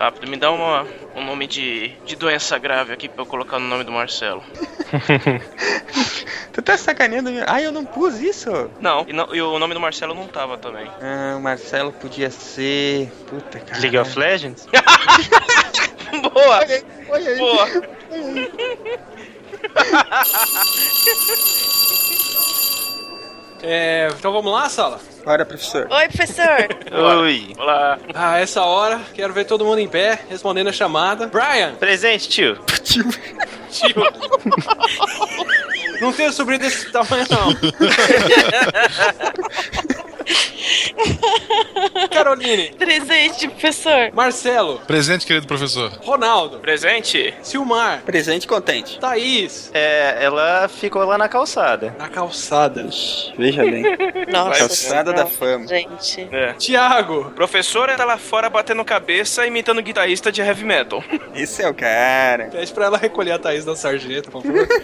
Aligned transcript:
Rápido, 0.00 0.30
me 0.30 0.38
dá 0.38 0.50
uma, 0.50 0.86
um 1.14 1.22
nome 1.22 1.46
de, 1.46 1.88
de 2.06 2.16
doença 2.16 2.56
grave 2.56 2.90
aqui 2.90 3.06
pra 3.06 3.20
eu 3.20 3.26
colocar 3.26 3.58
no 3.58 3.68
nome 3.68 3.84
do 3.84 3.92
Marcelo. 3.92 4.42
tu 6.54 6.62
tá 6.62 6.78
sacaneando? 6.78 7.28
Ah, 7.46 7.60
eu 7.60 7.70
não 7.70 7.84
pus 7.84 8.18
isso. 8.18 8.50
Não, 8.80 9.04
e, 9.06 9.12
não, 9.12 9.34
e 9.34 9.42
o 9.42 9.58
nome 9.58 9.74
do 9.74 9.80
Marcelo 9.80 10.14
não 10.14 10.26
tava 10.26 10.56
também. 10.56 10.90
Ah, 11.02 11.36
o 11.36 11.42
Marcelo 11.42 11.92
podia 11.92 12.30
ser. 12.30 13.12
Puta, 13.26 13.60
cara. 13.60 13.78
League 13.78 13.98
of 13.98 14.18
Legends? 14.18 14.66
Boa! 16.32 16.60
Olha 16.60 16.76
aí, 16.76 16.84
olha 17.10 17.30
aí. 17.32 17.38
Boa! 17.38 17.68
É, 23.62 24.08
então 24.16 24.32
vamos 24.32 24.50
lá, 24.50 24.70
sala? 24.70 24.98
Bora, 25.24 25.44
professor. 25.44 25.86
Oi, 25.90 26.08
professor. 26.08 26.68
Oi. 27.22 27.52
Olá. 27.58 27.98
Ah, 28.14 28.38
essa 28.38 28.62
hora, 28.62 29.00
quero 29.14 29.32
ver 29.32 29.44
todo 29.44 29.64
mundo 29.64 29.78
em 29.78 29.88
pé, 29.88 30.20
respondendo 30.28 30.68
a 30.68 30.72
chamada. 30.72 31.26
Brian! 31.26 31.74
Presente, 31.74 32.28
tio. 32.28 32.58
Tio. 32.82 33.04
Não 36.00 36.12
tenho 36.12 36.32
sobrinho 36.32 36.60
desse 36.60 36.90
tamanho, 36.90 37.26
não. 37.30 37.50
Caroline. 42.10 42.70
Presente, 42.78 43.48
professor. 43.48 44.10
Marcelo. 44.12 44.80
Presente, 44.86 45.26
querido 45.26 45.46
professor. 45.46 45.90
Ronaldo. 46.02 46.58
Presente. 46.58 47.34
Silmar. 47.42 48.02
Presente 48.02 48.46
contente. 48.46 48.98
Thaís. 48.98 49.70
É, 49.74 50.18
ela 50.20 50.68
ficou 50.68 51.04
lá 51.04 51.16
na 51.18 51.28
calçada. 51.28 51.94
Na 51.98 52.08
calçada. 52.08 52.88
Veja 53.38 53.62
bem. 53.64 53.82
Nossa 54.30 54.58
Calçada 54.58 55.12
da 55.12 55.26
fama. 55.26 55.66
Gente. 55.66 56.28
É. 56.32 56.52
Tiago. 56.54 57.32
Professora 57.34 57.96
tá 57.96 58.04
lá 58.04 58.18
fora 58.18 58.48
batendo 58.50 58.84
cabeça 58.84 59.46
imitando 59.46 59.82
guitarrista 59.82 60.30
de 60.32 60.40
heavy 60.40 60.64
metal. 60.64 61.02
Esse 61.34 61.62
é 61.62 61.68
o 61.68 61.74
cara. 61.74 62.48
Pede 62.50 62.72
pra 62.72 62.86
ela 62.86 62.98
recolher 62.98 63.32
a 63.32 63.38
Thaís 63.38 63.64
da 63.64 63.76
sarjeta, 63.76 64.30
por 64.30 64.42
favor. 64.42 64.66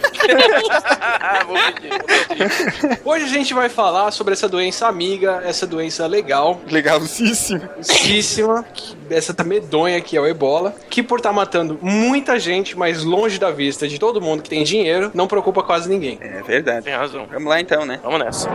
Ah, 1.29 1.45
vou 1.45 1.57
pedir, 1.57 1.89
vou 1.89 1.99
pedir. 1.99 3.01
Hoje 3.05 3.25
a 3.25 3.29
gente 3.29 3.53
vai 3.55 3.69
falar 3.69 4.11
sobre 4.11 4.33
essa 4.33 4.49
doença 4.49 4.87
amiga, 4.87 5.43
essa 5.45 5.67
doença 5.67 6.06
legal, 6.07 6.61
Legalzíssimo. 6.71 7.61
Muitíssima, 7.77 8.65
que- 8.73 8.97
essa 9.11 9.33
tá 9.35 9.45
medonha 9.45 10.01
que 10.01 10.17
é 10.17 10.21
o 10.21 10.27
ebola, 10.27 10.75
que 10.91 11.03
por 11.03 11.19
estar 11.19 11.33
matando 11.33 11.79
muita 11.83 12.39
gente, 12.39 12.77
mas 12.77 13.03
longe 13.05 13.39
da 13.39 13.51
vista 13.51 13.87
de 13.87 13.99
todo 13.99 14.21
mundo 14.21 14.43
que 14.43 14.49
tem 14.51 14.65
dinheiro, 14.65 15.11
não 15.15 15.27
preocupa 15.27 15.63
quase 15.63 15.89
ninguém. 15.89 16.19
É 16.21 16.43
verdade. 16.43 16.85
Tem 16.85 16.95
razão. 16.95 17.27
Vamos 17.31 17.49
lá 17.49 17.61
então, 17.61 17.85
né? 17.85 18.01
Vamos 18.03 18.19
nessa. 18.21 18.49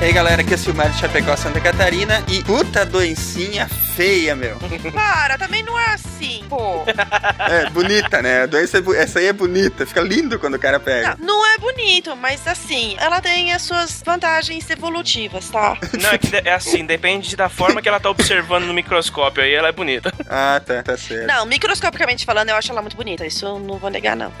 E 0.00 0.04
aí 0.04 0.12
galera, 0.12 0.42
aqui 0.42 0.52
é 0.52 0.54
o 0.54 0.58
Silmar 0.58 0.90
de 0.90 0.98
Chapecó, 0.98 1.36
Santa 1.36 1.60
Catarina 1.60 2.22
e 2.28 2.40
puta 2.44 2.86
doencinha 2.86 3.68
feia, 3.98 4.36
meu. 4.36 4.56
Para, 4.94 5.36
também 5.36 5.64
não 5.64 5.76
é 5.76 5.94
assim, 5.94 6.44
pô. 6.48 6.84
É, 7.38 7.70
bonita, 7.70 8.20
né? 8.20 8.42
A 8.42 8.46
doença 8.46 8.78
é 8.78 9.02
essa 9.02 9.18
aí 9.18 9.26
é 9.26 9.32
bonita, 9.32 9.86
fica 9.86 10.00
lindo 10.02 10.38
quando 10.38 10.54
o 10.54 10.58
cara 10.58 10.78
pega. 10.78 11.16
Não, 11.18 11.38
não 11.38 11.46
é 11.46 11.56
bonito, 11.56 12.14
mas 12.14 12.46
assim, 12.46 12.94
ela 12.98 13.20
tem 13.20 13.52
as 13.52 13.62
suas 13.62 14.02
vantagens 14.04 14.68
evolutivas, 14.68 15.48
tá? 15.48 15.78
Não, 15.98 16.10
é 16.10 16.18
que 16.18 16.36
é 16.36 16.52
assim, 16.52 16.84
depende 16.84 17.34
da 17.36 17.48
forma 17.48 17.80
que 17.80 17.88
ela 17.88 17.98
tá 17.98 18.10
observando 18.10 18.64
no 18.64 18.74
microscópio, 18.74 19.42
aí 19.42 19.54
ela 19.54 19.68
é 19.68 19.72
bonita. 19.72 20.12
Ah, 20.28 20.60
tá, 20.64 20.82
tá 20.82 20.96
certo. 20.96 21.26
Não, 21.26 21.46
microscopicamente 21.46 22.24
falando, 22.26 22.50
eu 22.50 22.56
acho 22.56 22.70
ela 22.70 22.82
muito 22.82 22.96
bonita. 22.96 23.24
Isso 23.24 23.46
eu 23.46 23.58
não 23.58 23.78
vou 23.78 23.88
negar, 23.88 24.14
não. 24.14 24.32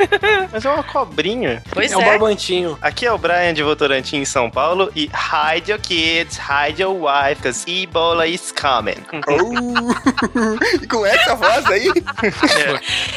Mas 0.52 0.64
é 0.64 0.70
uma 0.70 0.84
cobrinha. 0.84 1.62
Pois 1.70 1.92
é 1.92 1.96
um 1.96 2.02
é. 2.02 2.04
barbantinho. 2.04 2.76
Aqui 2.82 3.06
é 3.06 3.12
o 3.12 3.18
Brian 3.18 3.54
de 3.54 3.62
Votorantim, 3.62 4.18
em 4.18 4.24
São 4.24 4.50
Paulo. 4.50 4.90
E 4.94 5.08
hide 5.48 5.68
your 5.68 5.78
kids, 5.78 6.36
hide 6.36 6.78
your 6.78 6.94
wife, 6.94 7.42
cause 7.42 7.64
Ebola 7.64 8.28
is 8.28 8.52
coming. 8.52 8.98
Oh, 9.30 10.54
e 10.82 10.86
com 10.86 11.04
essa 11.04 11.34
voz 11.34 11.66
aí? 11.66 11.86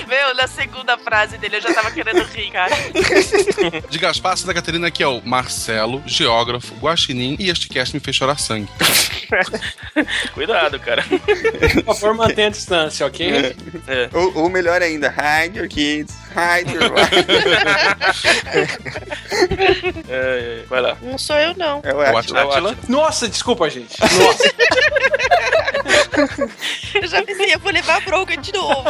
Meu, 0.08 0.36
na 0.36 0.48
segunda 0.48 0.98
frase 0.98 1.38
dele 1.38 1.58
eu 1.58 1.62
já 1.62 1.74
tava 1.74 1.92
querendo 1.92 2.22
rir, 2.24 2.52
cara. 2.52 2.76
De 3.90 3.98
Gaspar, 3.98 4.36
Santa 4.36 4.54
Catarina, 4.54 4.88
aqui 4.88 5.02
é 5.02 5.08
o 5.08 5.22
Marcelo, 5.24 6.04
geógrafo, 6.06 6.76
guaxinim, 6.76 7.38
e 7.40 7.50
este 7.50 7.70
cast 7.70 7.94
me 7.96 8.00
fez 8.00 8.16
chorar 8.16 8.38
sangue. 8.40 8.70
Cuidado, 10.34 10.80
cara. 10.80 11.04
Por 11.86 11.96
favor, 11.96 12.16
mantenha 12.16 12.48
a 12.48 12.52
distância, 12.52 13.06
ok? 13.06 13.56
É. 13.88 14.10
Ou, 14.14 14.44
ou 14.44 14.50
melhor 14.50 14.82
ainda, 14.82 15.10
hide 15.10 15.60
your 15.60 15.70
kids, 15.70 16.14
your 16.68 16.92
wife. 16.94 17.16
É, 20.10 20.62
é, 20.62 20.66
vai 20.68 20.82
lá. 20.82 20.98
Não 21.02 21.18
sou 21.18 21.36
eu, 21.38 21.56
não. 21.56 21.82
É 21.84 21.94
o 21.94 22.18
Atila. 22.18 22.44
Atila. 22.44 22.78
Nossa, 22.88 23.28
desculpa, 23.28 23.70
gente. 23.70 23.98
Nossa. 24.02 24.54
Eu 26.94 27.08
já 27.08 27.24
pensei, 27.24 27.54
eu 27.54 27.60
vou 27.60 27.72
levar 27.72 28.02
bronca 28.02 28.36
de 28.38 28.52
novo. 28.54 28.84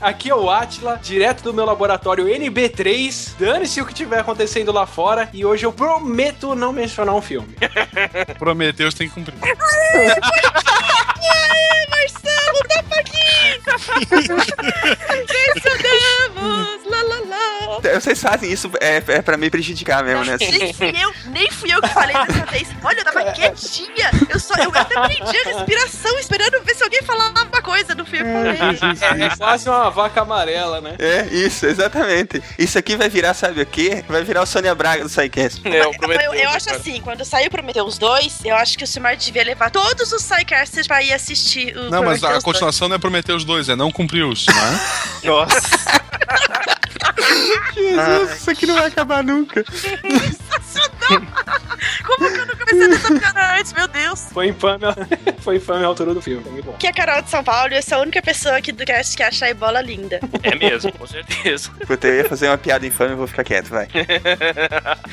Aqui 0.00 0.30
é 0.30 0.34
o 0.34 0.48
Atila, 0.48 0.98
direto 1.02 1.42
do 1.42 1.52
meu 1.52 1.64
laboratório 1.64 2.26
NB3. 2.26 3.34
Dane-se 3.38 3.80
o 3.80 3.86
que 3.86 3.94
tiver 3.94 4.20
acontecendo 4.20 4.72
lá 4.72 4.86
fora. 4.86 5.28
E 5.32 5.44
hoje 5.44 5.66
eu 5.66 5.72
prometo 5.72 6.54
não 6.54 6.72
mencionar 6.72 7.14
um 7.14 7.22
filme. 7.22 7.54
Prometeu, 8.38 8.90
você 8.90 8.98
tem 8.98 9.08
que 9.08 9.14
cumprir. 9.14 9.34
Aê, 12.70 12.82
Marcelo, 14.10 14.42
tapa 15.64 16.83
Vocês 17.80 18.20
fazem 18.20 18.52
isso 18.52 18.70
é, 18.80 19.02
é 19.08 19.22
pra 19.22 19.36
me 19.36 19.50
prejudicar 19.50 20.02
mesmo, 20.04 20.24
né? 20.24 20.36
Nem 20.38 20.72
fui 20.72 20.94
eu, 21.02 21.14
nem 21.26 21.50
fui 21.50 21.72
eu 21.72 21.80
que 21.80 21.88
falei 21.88 22.14
dessa 22.26 22.46
vez. 22.46 22.68
Olha, 22.82 22.98
eu 23.00 23.04
tava 23.04 23.32
quietinha. 23.32 24.10
Eu 24.28 24.38
só, 24.38 24.54
eu 24.56 24.70
até 24.74 24.94
prendi 25.00 25.36
a 25.38 25.56
respiração, 25.56 26.18
esperando 26.18 26.62
ver 26.64 26.74
se 26.74 26.82
alguém 26.82 27.02
falava 27.02 27.42
uma 27.42 27.62
coisa. 27.62 27.94
No 27.94 28.04
fim, 28.04 28.18
eu 28.18 28.24
falei. 28.26 29.24
É 29.24 29.36
quase 29.36 29.68
uma 29.68 29.90
vaca 29.90 30.22
amarela, 30.22 30.80
né? 30.80 30.96
É, 30.98 31.26
isso, 31.26 31.66
exatamente. 31.66 32.42
Isso 32.58 32.78
aqui 32.78 32.96
vai 32.96 33.08
virar, 33.08 33.34
sabe 33.34 33.60
o 33.62 33.66
quê? 33.66 34.04
Vai 34.08 34.22
virar 34.24 34.42
o 34.42 34.46
Sônia 34.46 34.74
Braga 34.74 35.02
do 35.04 35.10
Psycast. 35.10 35.60
É, 35.66 35.80
eu 35.80 35.92
Eu, 35.92 36.34
eu 36.34 36.50
acho 36.50 36.70
assim, 36.70 37.00
quando 37.00 37.24
saiu 37.24 37.50
Prometeu 37.50 37.84
os 37.84 37.98
dois, 37.98 38.38
eu 38.44 38.56
acho 38.56 38.76
que 38.76 38.84
o 38.84 38.86
Silmar 38.86 39.16
devia 39.16 39.44
levar 39.44 39.70
todos 39.70 40.12
os 40.12 40.22
Psycasters 40.22 40.86
pra 40.86 41.02
ir 41.02 41.12
assistir 41.12 41.76
o 41.76 41.90
Não, 41.90 42.02
mas 42.02 42.22
a 42.24 42.32
dois. 42.32 42.42
continuação 42.44 42.88
não 42.88 42.96
é 42.96 42.98
prometer 42.98 43.32
os 43.32 43.44
dois, 43.44 43.68
é 43.68 43.76
não 43.76 43.90
cumprir 43.90 44.24
os, 44.24 44.46
não 44.46 44.54
é? 44.54 44.80
Nossa. 45.28 45.60
Jesus, 47.74 48.36
isso 48.36 48.50
aqui 48.50 48.66
não 48.66 48.74
vai 48.74 48.86
acabar 48.86 49.22
nunca. 49.22 49.64
Como 52.04 52.30
que 52.32 52.38
eu 52.40 52.46
não 52.46 52.54
comecei 52.56 52.88
nessa 52.88 53.14
piada 53.18 53.56
antes, 53.58 53.72
meu 53.72 53.86
Deus? 53.88 54.26
Foi 54.32 54.48
infame, 54.48 54.84
a- 54.86 54.96
foi 55.42 55.56
infame 55.56 55.84
a 55.84 55.86
altura 55.88 56.14
do 56.14 56.22
filme. 56.22 56.42
Foi 56.42 56.52
muito 56.52 56.64
bom. 56.66 56.72
Que 56.74 56.86
é 56.86 56.90
a 56.90 56.92
Carol 56.92 57.22
de 57.22 57.30
São 57.30 57.44
Paulo 57.44 57.72
e 57.72 57.76
eu 57.76 57.82
sou 57.82 57.98
a 57.98 58.00
única 58.02 58.22
pessoa 58.22 58.56
aqui 58.56 58.72
do 58.72 58.84
cast 58.84 59.16
que 59.16 59.22
acha 59.22 59.46
a 59.46 59.50
Ebola 59.50 59.80
linda. 59.80 60.20
É 60.42 60.54
mesmo, 60.54 60.92
com 60.92 61.06
certeza. 61.06 61.70
Puta, 61.86 62.06
eu 62.08 62.14
ia 62.16 62.28
fazer 62.28 62.48
uma 62.48 62.58
piada 62.58 62.86
infame, 62.86 63.12
eu 63.12 63.16
vou 63.18 63.26
ficar 63.26 63.44
quieto, 63.44 63.68
vai. 63.68 63.88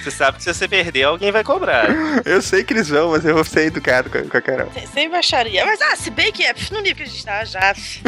Você 0.02 0.12
sabe 0.12 0.38
que 0.38 0.44
se 0.44 0.54
você 0.54 0.68
perder, 0.68 1.04
alguém 1.04 1.32
vai 1.32 1.44
cobrar. 1.44 1.88
Eu 2.26 2.42
sei 2.42 2.64
que 2.64 2.74
eles 2.74 2.90
vão, 2.90 3.12
mas 3.12 3.26
eu 3.26 3.34
vou 3.36 3.44
ser 3.44 3.66
educado 3.68 4.10
com 4.10 4.18
a, 4.38 4.42
Carol. 4.42 4.72
Sem- 4.94 5.10
baixaria. 5.10 5.66
Mas, 5.66 5.82
ah, 5.82 5.96
se 5.96 6.10
bem 6.10 6.32
que 6.32 6.44
é 6.46 6.54
no 6.72 6.80
nível 6.80 6.96
que 6.98 7.04
a 7.04 7.06
gente 7.06 7.26
tá 7.26 7.44
já. 7.44 7.74
pff. 7.74 8.02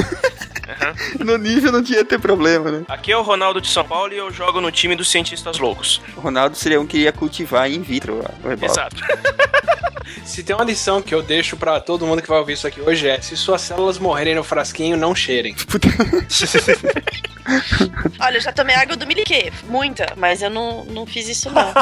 No 1.19 1.37
nível 1.37 1.71
não 1.71 1.83
tinha 1.83 2.03
ter 2.05 2.17
problema, 2.19 2.71
né? 2.71 2.83
Aqui 2.87 3.11
é 3.11 3.17
o 3.17 3.21
Ronaldo 3.21 3.59
de 3.59 3.67
São 3.67 3.83
Paulo 3.85 4.13
e 4.13 4.17
eu 4.17 4.31
jogo 4.31 4.61
no 4.61 4.71
time 4.71 4.95
dos 4.95 5.09
cientistas 5.11 5.59
loucos. 5.59 6.01
O 6.15 6.21
Ronaldo 6.21 6.55
seria 6.55 6.79
um 6.79 6.87
que 6.87 6.99
ia 6.99 7.11
cultivar 7.11 7.42
in 7.69 7.81
vitro 7.81 8.23
o 8.43 8.51
ebola. 8.51 8.71
Exato. 8.71 8.97
Se 10.25 10.43
tem 10.43 10.55
uma 10.55 10.65
lição 10.65 11.01
que 11.01 11.13
eu 11.13 11.21
deixo 11.21 11.57
pra 11.57 11.79
todo 11.79 12.05
mundo 12.05 12.21
que 12.21 12.27
vai 12.27 12.39
ouvir 12.39 12.53
isso 12.53 12.67
aqui 12.67 12.79
hoje 12.81 13.07
é: 13.07 13.19
se 13.21 13.35
suas 13.35 13.61
células 13.61 13.97
morrerem 13.97 14.35
no 14.35 14.43
frasquinho, 14.43 14.95
não 14.97 15.13
cheirem. 15.13 15.55
Olha, 18.19 18.37
eu 18.37 18.41
já 18.41 18.51
tomei 18.51 18.75
água 18.75 18.95
do 18.95 19.05
Miliquê. 19.05 19.51
Muita, 19.65 20.13
mas 20.15 20.41
eu 20.41 20.49
não, 20.49 20.85
não 20.85 21.05
fiz 21.05 21.27
isso, 21.27 21.49
não. 21.51 21.73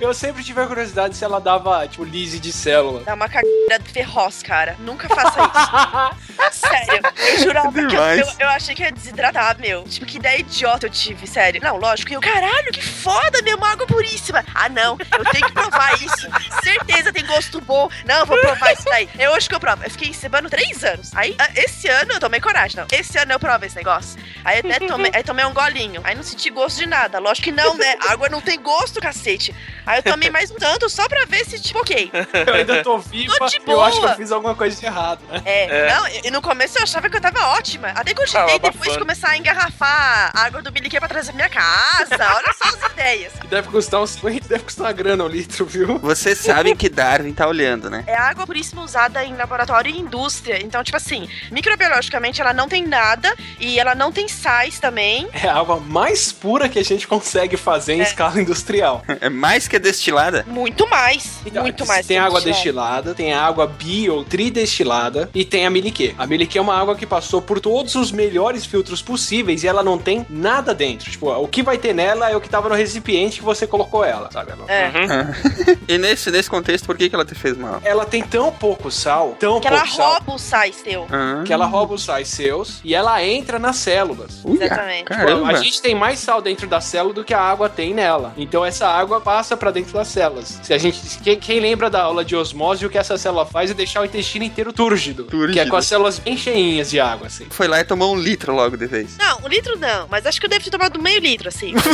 Eu 0.00 0.14
sempre 0.14 0.42
tive 0.42 0.60
a 0.60 0.66
curiosidade 0.66 1.16
se 1.16 1.24
ela 1.24 1.40
dava, 1.40 1.86
tipo, 1.88 2.04
lise 2.04 2.38
de 2.38 2.52
célula. 2.52 3.02
Dá 3.04 3.14
uma 3.14 3.28
cagada 3.28 3.84
ferroz, 3.92 4.42
cara. 4.42 4.76
Nunca 4.78 5.08
faça 5.08 5.40
isso. 5.40 6.60
sério. 6.60 7.02
Eu 7.32 7.38
jurava 7.42 7.72
que 7.72 7.96
eu, 7.96 8.02
eu, 8.02 8.26
eu 8.38 8.48
achei 8.48 8.74
que 8.74 8.82
ia 8.82 8.92
desidratar, 8.92 9.58
meu. 9.58 9.82
Tipo, 9.84 10.06
que 10.06 10.18
ideia 10.18 10.40
idiota 10.40 10.86
eu 10.86 10.90
tive, 10.90 11.26
sério. 11.26 11.60
Não, 11.62 11.76
lógico. 11.76 12.12
Eu, 12.12 12.20
caralho, 12.20 12.72
que 12.72 12.82
foda, 12.82 13.42
meu, 13.42 13.56
uma 13.56 13.70
água 13.70 13.86
puríssima. 13.86 14.44
Ah, 14.68 14.70
não. 14.70 14.98
Eu 15.18 15.24
tenho 15.32 15.46
que 15.46 15.52
provar 15.52 15.94
isso. 15.94 16.28
Certeza 16.62 17.12
tem 17.12 17.24
gosto 17.26 17.60
bom. 17.60 17.88
Não, 18.04 18.20
eu 18.20 18.26
vou 18.26 18.38
provar 18.38 18.72
isso 18.72 18.84
daí. 18.84 19.08
É 19.18 19.30
hoje 19.30 19.48
que 19.48 19.54
eu 19.54 19.60
provo. 19.60 19.82
Eu 19.84 19.90
fiquei 19.90 20.12
cebando 20.12 20.48
três 20.50 20.84
anos. 20.84 21.10
Aí, 21.14 21.34
ah, 21.38 21.48
esse 21.56 21.88
ano 21.88 22.12
eu 22.12 22.20
tomei 22.20 22.40
coragem, 22.40 22.76
não. 22.76 22.86
Esse 22.92 23.18
ano 23.18 23.32
eu 23.32 23.38
provo 23.40 23.64
esse 23.64 23.76
negócio. 23.76 24.20
Aí 24.44 24.58
até 24.60 24.78
tomei, 24.80 25.10
aí 25.14 25.22
tomei 25.22 25.44
um 25.44 25.52
golinho. 25.52 26.00
Aí 26.04 26.14
não 26.14 26.22
senti 26.22 26.50
gosto 26.50 26.78
de 26.78 26.86
nada. 26.86 27.18
Lógico 27.18 27.44
que 27.44 27.52
não, 27.52 27.74
né? 27.76 27.96
Água 28.08 28.28
não 28.28 28.40
tem 28.40 28.60
gosto, 28.60 29.00
cacete. 29.00 29.54
Aí 29.86 29.98
eu 29.98 30.02
tomei 30.02 30.30
mais 30.30 30.50
um 30.50 30.56
tanto 30.56 30.88
só 30.90 31.08
pra 31.08 31.24
ver 31.24 31.44
se, 31.46 31.60
tipo, 31.60 31.78
ok. 31.80 32.10
Eu 32.46 32.54
ainda 32.54 32.82
tô 32.82 32.98
viva, 32.98 33.34
Tô 33.38 33.46
de 33.46 33.56
eu 33.68 33.80
acho 33.82 33.96
que 33.96 33.98
eu 33.98 34.06
boa. 34.08 34.16
fiz 34.16 34.30
alguma 34.32 34.54
coisa 34.54 34.78
de 34.78 34.84
errado, 34.86 35.20
né? 35.30 35.42
É, 35.44 35.94
não, 35.94 36.08
e 36.24 36.30
no 36.30 36.42
começo 36.42 36.78
eu 36.78 36.82
achava 36.82 37.08
que 37.08 37.16
eu 37.16 37.20
tava 37.20 37.40
ótima. 37.48 37.88
Até 37.88 38.12
que 38.14 38.20
eu 38.22 38.26
Tava 38.30 38.46
tentei 38.46 38.58
depois 38.70 38.76
abafando. 38.90 38.98
começar 38.98 39.28
a 39.30 39.36
engarrafar 39.36 40.30
a 40.34 40.42
água 40.44 40.60
do 40.62 40.70
Miliquê 40.72 40.98
pra 40.98 41.08
trazer 41.08 41.32
pra 41.32 41.36
minha 41.36 41.48
casa. 41.48 42.34
Olha 42.36 42.52
só 42.54 42.64
as 42.68 42.92
ideias. 42.92 43.32
Deve 43.48 43.68
custar 43.68 44.00
uns 44.00 44.10
50, 44.10 44.57
deve 44.58 44.64
custar 44.64 44.86
uma 44.86 44.92
grana 44.92 45.24
o 45.24 45.28
litro, 45.28 45.64
viu? 45.64 45.98
Vocês 45.98 46.38
sabem 46.38 46.74
que 46.74 46.88
Darwin 46.88 47.32
tá 47.32 47.46
olhando, 47.46 47.88
né? 47.88 48.04
É 48.06 48.16
água 48.16 48.46
puríssima 48.46 48.82
usada 48.82 49.24
em 49.24 49.36
laboratório 49.36 49.90
e 49.90 49.98
indústria. 49.98 50.60
Então, 50.62 50.82
tipo 50.82 50.96
assim, 50.96 51.28
microbiologicamente 51.50 52.40
ela 52.40 52.52
não 52.52 52.68
tem 52.68 52.86
nada 52.86 53.34
e 53.60 53.78
ela 53.78 53.94
não 53.94 54.10
tem 54.10 54.26
sais 54.28 54.78
também. 54.80 55.28
É 55.32 55.48
a 55.48 55.56
água 55.56 55.78
mais 55.80 56.32
pura 56.32 56.68
que 56.68 56.78
a 56.78 56.84
gente 56.84 57.06
consegue 57.06 57.56
fazer 57.56 57.94
em 57.94 58.00
É. 58.00 58.02
escala 58.02 58.40
industrial. 58.40 59.02
É 59.20 59.28
mais 59.28 59.66
que 59.66 59.78
destilada. 59.78 60.44
Muito 60.46 60.88
mais. 60.88 61.38
Então, 61.44 61.62
muito 61.62 61.84
mais. 61.86 62.06
Tem 62.06 62.18
que 62.18 62.22
água 62.24 62.40
destilada, 62.40 63.14
tem 63.14 63.32
a 63.34 63.42
água 63.42 63.66
bi 63.66 64.08
ou 64.08 64.24
tridestilada 64.24 65.28
e 65.34 65.44
tem 65.44 65.66
a 65.66 65.70
miliquê. 65.70 66.14
A 66.16 66.26
miliquê 66.26 66.58
é 66.58 66.60
uma 66.60 66.78
água 66.78 66.94
que 66.94 67.04
passou 67.04 67.42
por 67.42 67.58
todos 67.58 67.94
os 67.96 68.12
melhores 68.12 68.64
filtros 68.64 69.02
possíveis 69.02 69.64
e 69.64 69.66
ela 69.68 69.82
não 69.82 69.98
tem 69.98 70.24
nada 70.30 70.72
dentro. 70.72 71.10
Tipo, 71.10 71.30
o 71.32 71.48
que 71.48 71.62
vai 71.62 71.78
ter 71.78 71.92
nela 71.94 72.30
é 72.30 72.36
o 72.36 72.40
que 72.40 72.48
tava 72.48 72.68
no 72.68 72.74
recipiente 72.76 73.38
que 73.38 73.44
você 73.44 73.66
colocou 73.66 74.04
ela, 74.04 74.28
sabe? 74.38 74.52
Ela, 74.52 74.64
É. 74.68 74.86
Uhum. 74.88 75.78
E 75.88 75.96
nesse, 75.98 76.30
nesse 76.30 76.50
contexto, 76.50 76.84
por 76.84 76.96
que, 76.96 77.08
que 77.08 77.14
ela 77.14 77.24
te 77.24 77.34
fez 77.34 77.56
mal? 77.56 77.80
ela 77.84 78.04
tem 78.04 78.22
tão 78.22 78.52
pouco 78.52 78.90
sal, 78.90 79.36
tão 79.38 79.60
Que 79.60 79.68
pouco 79.68 79.82
ela 79.84 79.86
sal, 79.86 80.12
rouba 80.12 80.34
os 80.34 80.42
sais 80.42 80.76
teu. 80.82 81.06
Ah. 81.10 81.42
que 81.44 81.52
ela 81.52 81.66
rouba 81.66 81.94
os 81.94 82.04
sais 82.04 82.28
seus 82.28 82.80
e 82.84 82.94
ela 82.94 83.22
entra 83.24 83.58
nas 83.58 83.76
células. 83.76 84.44
Uia, 84.44 84.64
Exatamente. 84.66 85.04
Tipo, 85.12 85.44
a 85.46 85.54
gente 85.54 85.80
tem 85.82 85.94
mais 85.94 86.18
sal 86.18 86.42
dentro 86.42 86.66
da 86.66 86.80
célula 86.80 87.14
do 87.14 87.24
que 87.24 87.32
a 87.34 87.40
água 87.40 87.68
tem 87.68 87.94
nela. 87.94 88.32
Então 88.36 88.64
essa 88.64 88.86
água 88.86 89.20
passa 89.20 89.56
pra 89.56 89.70
dentro 89.70 89.92
das 89.92 90.08
células. 90.08 90.60
Se 90.62 90.74
a 90.74 90.78
gente, 90.78 91.00
quem, 91.22 91.38
quem 91.38 91.60
lembra 91.60 91.88
da 91.88 92.02
aula 92.02 92.24
de 92.24 92.36
osmose, 92.36 92.84
o 92.84 92.90
que 92.90 92.98
essa 92.98 93.16
célula 93.16 93.46
faz 93.46 93.70
é 93.70 93.74
deixar 93.74 94.02
o 94.02 94.04
intestino 94.04 94.44
inteiro 94.44 94.72
túrgido, 94.72 95.24
Túrgido. 95.24 95.52
que 95.52 95.60
é 95.60 95.66
com 95.66 95.76
as 95.76 95.86
células 95.86 96.18
bem 96.18 96.36
cheinhas 96.36 96.90
de 96.90 97.00
água, 97.00 97.26
assim. 97.28 97.46
Foi 97.50 97.66
lá 97.66 97.80
e 97.80 97.84
tomou 97.84 98.14
um 98.14 98.18
litro 98.18 98.54
logo 98.54 98.76
de 98.76 98.86
vez. 98.86 99.16
Não, 99.16 99.38
um 99.44 99.48
litro 99.48 99.78
não, 99.78 100.06
mas 100.10 100.26
acho 100.26 100.38
que 100.40 100.46
eu 100.46 100.50
devo 100.50 100.64
ter 100.64 100.70
tomado 100.70 101.00
meio 101.00 101.20
litro, 101.20 101.48
assim. 101.48 101.74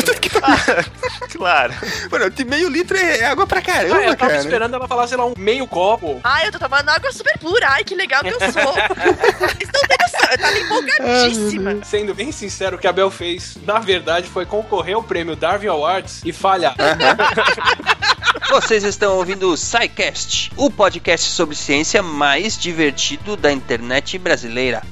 Claro. 1.32 1.74
Mano, 2.10 2.30
de 2.34 2.44
meio 2.44 2.68
litro 2.68 2.96
é 2.96 3.24
água 3.24 3.46
pra 3.46 3.62
caramba, 3.62 3.96
Ah, 3.96 4.02
eu 4.04 4.16
tava 4.16 4.30
cara. 4.32 4.36
esperando 4.42 4.74
ela 4.74 4.88
falar, 4.88 5.06
sei 5.06 5.16
lá, 5.16 5.24
um 5.24 5.34
meio 5.38 5.66
copo. 5.66 6.20
Ai, 6.24 6.48
eu 6.48 6.52
tô 6.52 6.58
tomando 6.58 6.88
água 6.88 7.12
super 7.12 7.38
pura. 7.38 7.66
Ai, 7.70 7.84
que 7.84 7.94
legal 7.94 8.22
que 8.22 8.28
eu 8.28 8.40
sou. 8.40 8.72
Vocês 8.74 9.70
não 9.72 9.82
têm 9.88 9.96
noção, 10.02 10.30
eu 10.30 10.38
tava 10.38 10.58
empolgadíssima. 10.58 11.78
Sendo 11.84 12.14
bem 12.14 12.32
sincero, 12.32 12.76
o 12.76 12.78
que 12.78 12.86
a 12.86 12.92
Bel 12.92 13.10
fez, 13.10 13.56
na 13.64 13.78
verdade, 13.78 14.28
foi 14.28 14.44
concorrer 14.44 14.94
ao 14.96 15.02
prêmio 15.02 15.36
Darwin 15.36 15.68
Awards 15.68 16.20
e 16.24 16.32
falhar. 16.32 16.74
Vocês 18.50 18.84
estão 18.84 19.16
ouvindo 19.16 19.50
o 19.50 19.56
SciCast, 19.56 20.52
o 20.56 20.70
podcast 20.70 21.30
sobre 21.30 21.56
ciência 21.56 22.02
mais 22.02 22.58
divertido 22.58 23.36
da 23.36 23.50
internet 23.52 24.18
brasileira. 24.18 24.82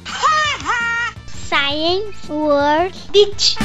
Science 1.49 2.31
World 2.31 2.99
Beach. 3.13 3.57